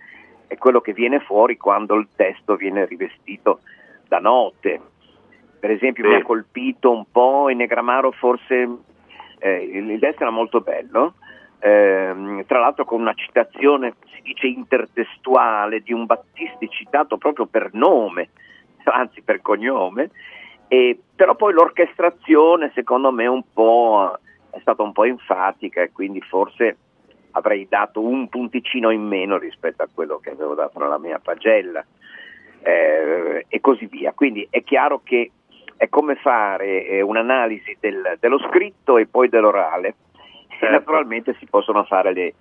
è 0.46 0.56
quello 0.56 0.80
che 0.80 0.92
viene 0.92 1.20
fuori 1.20 1.56
quando 1.56 1.94
il 1.94 2.08
testo 2.14 2.56
viene 2.56 2.86
rivestito 2.86 3.60
da 4.08 4.18
note. 4.18 4.80
Per 5.60 5.70
esempio 5.70 6.04
Sì. 6.04 6.10
mi 6.10 6.16
ha 6.16 6.22
colpito 6.22 6.90
un 6.90 7.04
po' 7.10 7.48
in 7.50 7.58
Negramaro 7.58 8.12
forse 8.12 8.68
eh, 9.38 9.62
il 9.62 9.98
testo 9.98 10.22
era 10.22 10.30
molto 10.30 10.60
bello, 10.60 11.14
ehm, 11.60 12.44
tra 12.46 12.60
l'altro 12.60 12.84
con 12.84 13.00
una 13.00 13.14
citazione, 13.14 13.94
si 14.14 14.22
dice 14.22 14.46
intertestuale, 14.46 15.80
di 15.80 15.92
un 15.92 16.06
Battisti 16.06 16.68
citato 16.70 17.18
proprio 17.18 17.46
per 17.46 17.70
nome, 17.72 18.30
anzi 18.84 19.22
per 19.22 19.42
cognome, 19.42 20.10
e, 20.68 20.98
però 21.14 21.34
poi 21.34 21.52
l'orchestrazione 21.52 22.72
secondo 22.74 23.10
me 23.12 23.24
è 23.24 24.60
stata 24.60 24.82
un 24.82 24.92
po' 24.92 25.04
enfatica 25.04 25.82
e 25.82 25.92
quindi 25.92 26.20
forse 26.20 26.76
avrei 27.32 27.66
dato 27.68 28.00
un 28.00 28.28
punticino 28.28 28.90
in 28.90 29.02
meno 29.02 29.38
rispetto 29.38 29.82
a 29.82 29.88
quello 29.92 30.18
che 30.18 30.30
avevo 30.30 30.54
dato 30.54 30.78
nella 30.78 30.98
mia 30.98 31.18
pagella 31.18 31.84
eh, 32.62 33.44
e 33.48 33.60
così 33.60 33.86
via. 33.86 34.12
Quindi 34.12 34.46
è 34.50 34.62
chiaro 34.62 35.00
che 35.02 35.30
è 35.76 35.88
come 35.88 36.14
fare 36.14 36.86
eh, 36.86 37.00
un'analisi 37.00 37.76
del- 37.80 38.16
dello 38.20 38.38
scritto 38.38 38.98
e 38.98 39.06
poi 39.06 39.28
dell'orale. 39.28 39.96
E 40.60 40.68
naturalmente 40.68 41.34
si 41.38 41.46
possono 41.46 41.84
fare 41.84 42.12
le 42.12 42.34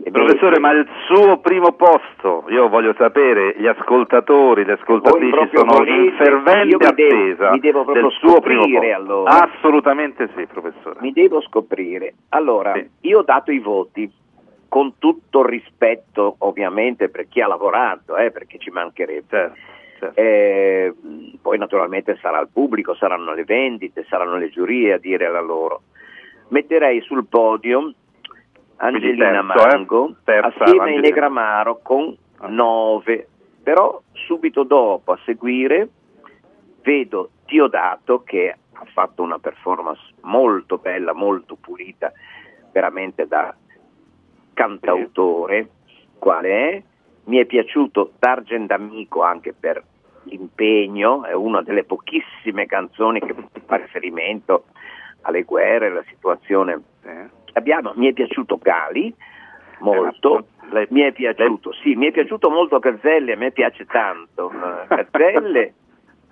Professore, 0.00 0.60
ma 0.60 0.70
il 0.70 0.88
suo 1.06 1.38
primo 1.38 1.72
posto, 1.72 2.44
io 2.48 2.68
voglio 2.68 2.94
sapere, 2.96 3.56
gli 3.58 3.66
ascoltatori, 3.66 4.64
le 4.64 4.74
ascoltatrici 4.74 5.50
sono 5.52 5.84
in 5.84 6.12
fervente 6.16 6.68
io 6.68 6.78
mi 6.78 6.94
devo- 6.94 7.14
attesa 7.16 7.50
mi 7.50 7.58
devo 7.58 7.84
del 7.92 8.10
suo 8.12 8.40
primo 8.40 8.62
scoprire, 8.62 8.78
posto. 8.78 8.94
allora. 8.94 9.42
Assolutamente 9.42 10.30
sì, 10.36 10.46
professore. 10.46 11.00
Mi 11.00 11.12
devo 11.12 11.40
scoprire. 11.42 12.14
Allora, 12.30 12.80
io 13.00 13.18
ho 13.18 13.22
dato 13.22 13.50
i 13.50 13.58
voti 13.58 14.10
con 14.68 14.98
tutto 14.98 15.44
rispetto, 15.44 16.36
ovviamente, 16.38 17.08
per 17.08 17.26
chi 17.28 17.40
ha 17.40 17.48
lavorato, 17.48 18.16
eh, 18.16 18.30
perché 18.30 18.58
ci 18.58 18.70
mancherebbe. 18.70 19.52
Eh, 20.14 20.94
poi 21.42 21.58
naturalmente 21.58 22.16
sarà 22.20 22.38
il 22.40 22.48
pubblico, 22.52 22.94
saranno 22.94 23.34
le 23.34 23.42
vendite, 23.42 24.06
saranno 24.08 24.36
le 24.36 24.48
giurie 24.48 24.92
a 24.92 24.98
dire 24.98 25.28
la 25.28 25.40
loro. 25.40 25.82
Metterei 26.50 27.00
sul 27.00 27.26
podio 27.26 27.92
Angelina 28.78 29.30
terzo, 29.30 29.38
eh? 29.38 29.66
Mango 29.66 30.16
Terza, 30.24 30.64
assieme 30.64 30.90
ai. 30.90 31.00
Negramaro 31.00 31.80
con 31.82 32.16
9, 32.40 33.28
però 33.62 34.00
subito 34.12 34.62
dopo 34.62 35.12
a 35.12 35.18
seguire 35.24 35.88
vedo 36.82 37.30
Diodato 37.44 38.22
che 38.22 38.56
ha 38.72 38.84
fatto 38.92 39.22
una 39.22 39.38
performance 39.38 40.00
molto 40.22 40.78
bella, 40.78 41.12
molto 41.12 41.56
pulita, 41.56 42.12
veramente 42.72 43.26
da 43.26 43.54
cantautore, 44.54 45.68
quale 46.18 46.70
è? 46.70 46.82
Mi 47.24 47.38
è 47.38 47.44
piaciuto 47.46 48.12
D'Argent 48.18 48.70
Amico 48.70 49.22
anche 49.22 49.52
per 49.52 49.82
l'impegno, 50.24 51.24
è 51.24 51.32
una 51.32 51.62
delle 51.62 51.84
pochissime 51.84 52.66
canzoni 52.66 53.20
che 53.20 53.34
fa 53.66 53.76
riferimento 53.76 54.66
alle 55.22 55.42
guerre, 55.42 55.88
alla 55.88 56.04
situazione 56.08 56.80
che 57.02 57.47
abbiamo. 57.52 57.92
Mi 57.96 58.08
è 58.08 58.12
piaciuto 58.12 58.58
Gali, 58.60 59.14
molto, 59.80 60.46
mi 60.88 61.00
è 61.00 61.12
piaciuto, 61.12 61.72
sì, 61.72 61.94
mi 61.94 62.06
è 62.06 62.10
piaciuto 62.10 62.50
molto 62.50 62.78
Gazzelle, 62.78 63.32
a 63.32 63.36
me 63.36 63.50
piace 63.50 63.84
tanto 63.86 64.50
eh, 64.50 64.86
Gazzelle 64.94 65.74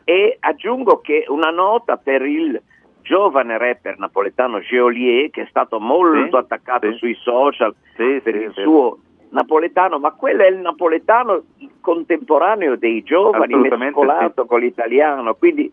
e 0.04 0.36
aggiungo 0.40 1.00
che 1.00 1.24
una 1.28 1.50
nota 1.50 1.96
per 1.96 2.22
il 2.22 2.60
giovane 3.02 3.56
rapper 3.58 3.98
napoletano 3.98 4.60
Geolier 4.60 5.30
che 5.30 5.42
è 5.42 5.46
stato 5.48 5.78
molto 5.80 6.36
Sì, 6.36 6.42
attaccato 6.44 6.90
sì. 6.92 6.98
sui 6.98 7.14
social 7.14 7.74
Sì, 7.96 8.20
per 8.22 8.34
il 8.34 8.52
suo 8.52 8.98
napoletano, 9.30 9.98
ma 9.98 10.12
quello 10.12 10.42
è 10.42 10.48
il 10.48 10.58
napoletano 10.58 11.42
contemporaneo 11.80 12.76
dei 12.76 13.02
giovani 13.02 13.54
mescolato 13.54 14.46
con 14.46 14.60
l'italiano, 14.60 15.34
quindi 15.34 15.70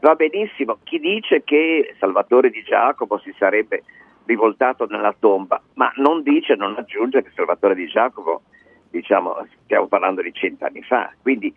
va 0.00 0.14
benissimo. 0.14 0.78
Chi 0.84 0.98
dice 0.98 1.42
che 1.42 1.94
Salvatore 1.98 2.50
Di 2.50 2.62
Giacomo 2.62 3.18
si 3.18 3.34
sarebbe 3.38 3.82
rivoltato 4.26 4.86
nella 4.86 5.14
tomba, 5.18 5.60
ma 5.74 5.90
non 5.96 6.22
dice, 6.22 6.54
non 6.54 6.74
aggiunge 6.76 7.22
che 7.22 7.30
Salvatore 7.34 7.74
Di 7.74 7.86
Giacomo, 7.86 8.42
diciamo, 8.90 9.46
stiamo 9.64 9.86
parlando 9.86 10.22
di 10.22 10.32
cent'anni 10.32 10.82
fa, 10.82 11.12
quindi 11.22 11.54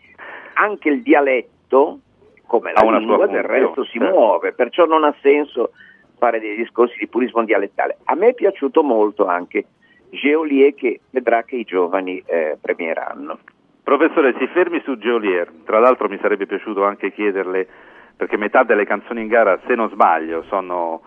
anche 0.54 0.90
il 0.90 1.02
dialetto, 1.02 2.00
come 2.46 2.72
la 2.74 2.98
lingua, 2.98 3.28
del 3.28 3.44
resto 3.44 3.84
si 3.86 4.00
certo. 4.00 4.16
muove, 4.16 4.54
perciò 4.54 4.86
non 4.86 5.04
ha 5.04 5.14
senso 5.22 5.72
fare 6.18 6.40
dei 6.40 6.56
discorsi 6.56 6.98
di 7.00 7.08
purismo 7.08 7.44
dialettale. 7.44 7.98
A 8.06 8.16
me 8.16 8.30
è 8.30 8.34
piaciuto 8.34 8.84
molto 8.84 9.26
anche 9.26 9.66
Geolier 10.10 10.74
che 10.74 11.02
vedrà 11.12 11.44
che 11.44 11.56
i 11.56 11.64
giovani 11.64 12.22
eh, 12.26 12.58
premieranno. 12.60 13.40
Professore, 13.84 14.36
si 14.38 14.46
fermi 14.48 14.82
su 14.82 14.98
Geolier. 14.98 15.52
Tra 15.64 15.80
l'altro 15.80 16.10
mi 16.10 16.20
sarebbe 16.22 16.46
piaciuto 16.46 16.84
anche 16.84 17.12
chiederle, 17.12 17.68
perché 18.16 18.38
metà 18.38 18.64
delle 18.64 18.86
canzoni 18.86 19.22
in 19.22 19.28
gara, 19.28 19.60
se 19.66 19.76
non 19.76 19.90
sbaglio, 19.90 20.44
sono, 20.44 21.02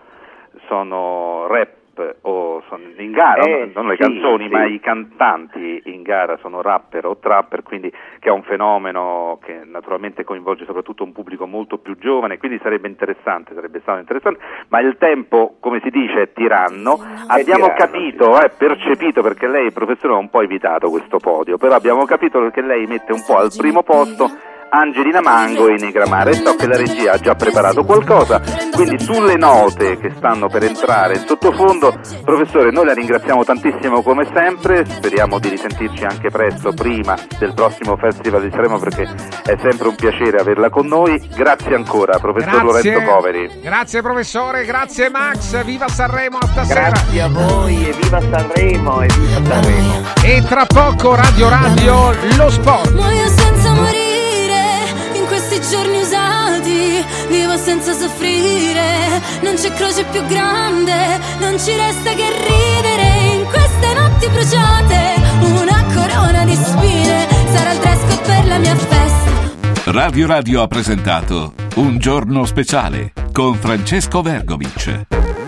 sono 0.67 1.47
rap 1.47 1.81
o 2.21 2.63
sono 2.69 2.81
in 2.97 3.11
gara, 3.11 3.43
Eh, 3.43 3.71
non 3.75 3.87
le 3.87 3.95
sì, 3.95 4.01
canzoni, 4.01 4.45
sì. 4.45 4.51
ma 4.51 4.65
i 4.65 4.79
cantanti 4.79 5.79
in 5.85 6.01
gara 6.01 6.37
sono 6.37 6.63
rapper 6.63 7.05
o 7.05 7.17
trapper, 7.17 7.61
quindi 7.61 7.91
che 7.91 8.29
è 8.29 8.31
un 8.31 8.41
fenomeno 8.41 9.37
che 9.43 9.61
naturalmente 9.63 10.23
coinvolge 10.23 10.65
soprattutto 10.65 11.03
un 11.03 11.11
pubblico 11.11 11.45
molto 11.45 11.77
più 11.77 11.95
giovane, 11.97 12.39
quindi 12.39 12.59
sarebbe 12.63 12.87
interessante, 12.87 13.53
sarebbe 13.53 13.79
stato 13.81 13.99
interessante, 13.99 14.39
ma 14.69 14.79
il 14.79 14.97
tempo, 14.97 15.57
come 15.59 15.81
si 15.83 15.91
dice, 15.91 16.21
è 16.23 16.33
tiranno. 16.33 16.93
Abbiamo 17.27 17.65
tiranno, 17.65 17.73
capito, 17.75 18.41
eh, 18.41 18.49
percepito, 18.49 19.21
perché 19.21 19.47
lei, 19.47 19.71
professore, 19.71 20.13
ha 20.13 20.17
un 20.17 20.31
po' 20.31 20.41
evitato 20.41 20.89
questo 20.89 21.19
podio, 21.19 21.57
però 21.57 21.75
abbiamo 21.75 22.05
capito 22.05 22.49
che 22.49 22.61
lei 22.61 22.87
mette 22.87 23.13
un 23.13 23.23
po' 23.23 23.37
al 23.37 23.51
primo 23.55 23.83
posto 23.83 24.25
Angelina 24.75 25.21
Mango 25.21 25.67
e 25.67 25.75
Negramare. 25.77 26.33
So 26.33 26.55
che 26.55 26.65
la 26.65 26.77
regia 26.77 27.13
ha 27.13 27.17
già 27.19 27.35
preparato 27.35 27.83
qualcosa, 27.83 28.41
quindi 28.71 28.99
sulle 28.99 29.35
note 29.35 29.97
che 29.99 30.11
stanno 30.17 30.47
per 30.47 30.63
entrare 30.63 31.17
in 31.17 31.25
sottofondo, 31.27 31.93
professore, 32.23 32.71
noi 32.71 32.85
la 32.85 32.93
ringraziamo 32.93 33.43
tantissimo 33.43 34.01
come 34.01 34.27
sempre, 34.33 34.83
speriamo 34.85 35.37
di 35.37 35.49
risentirci 35.49 36.03
anche 36.05 36.29
presto, 36.31 36.73
prima 36.73 37.15
del 37.37 37.53
prossimo 37.53 37.95
Festival 37.97 38.41
di 38.41 38.49
Sanremo, 38.49 38.79
perché 38.79 39.03
è 39.43 39.55
sempre 39.61 39.89
un 39.89 39.95
piacere 39.95 40.39
averla 40.39 40.71
con 40.71 40.87
noi. 40.87 41.21
Grazie 41.35 41.75
ancora, 41.75 42.17
professor 42.17 42.63
Grazie. 42.63 42.91
Lorenzo 42.93 43.13
Poveri. 43.13 43.59
Grazie 43.61 44.01
professore, 44.01 44.65
grazie 44.65 45.09
Max, 45.09 45.63
viva 45.63 45.87
Sanremo 45.87 46.39
a 46.39 46.47
stasera. 46.47 46.89
Grazie 46.89 47.21
a 47.21 47.27
voi 47.29 47.89
e 47.89 47.93
viva 47.93 48.19
Sanremo 48.19 49.01
e 49.01 49.07
viva 49.07 49.45
Sanremo. 49.45 50.01
E 50.23 50.43
tra 50.47 50.65
poco 50.65 51.13
Radio 51.13 51.47
Radio 51.47 52.11
lo 52.37 52.49
sport. 52.49 53.42
Questi 55.53 55.75
giorni 55.75 55.97
usati, 55.99 57.05
vivo 57.29 57.55
senza 57.57 57.93
soffrire, 57.93 59.21
non 59.41 59.53
c'è 59.55 59.71
croce 59.73 60.03
più 60.05 60.25
grande, 60.25 61.19
non 61.39 61.59
ci 61.59 61.75
resta 61.75 62.13
che 62.13 62.27
ridere 62.27 63.35
in 63.35 63.45
queste 63.45 63.93
notti 63.93 64.27
bruciate, 64.29 65.21
una 65.41 65.85
corona 65.93 66.43
di 66.45 66.55
spine, 66.55 67.27
sarà 67.53 67.73
il 67.73 67.79
dress 67.79 68.01
code 68.01 68.21
per 68.25 68.47
la 68.47 68.57
mia 68.57 68.75
festa. 68.75 69.91
Radio 69.91 70.27
Radio 70.27 70.61
ha 70.61 70.67
presentato 70.67 71.53
Un 71.75 71.99
giorno 71.99 72.45
speciale 72.45 73.13
con 73.31 73.55
Francesco 73.55 74.21
Vergovic. 74.21 75.42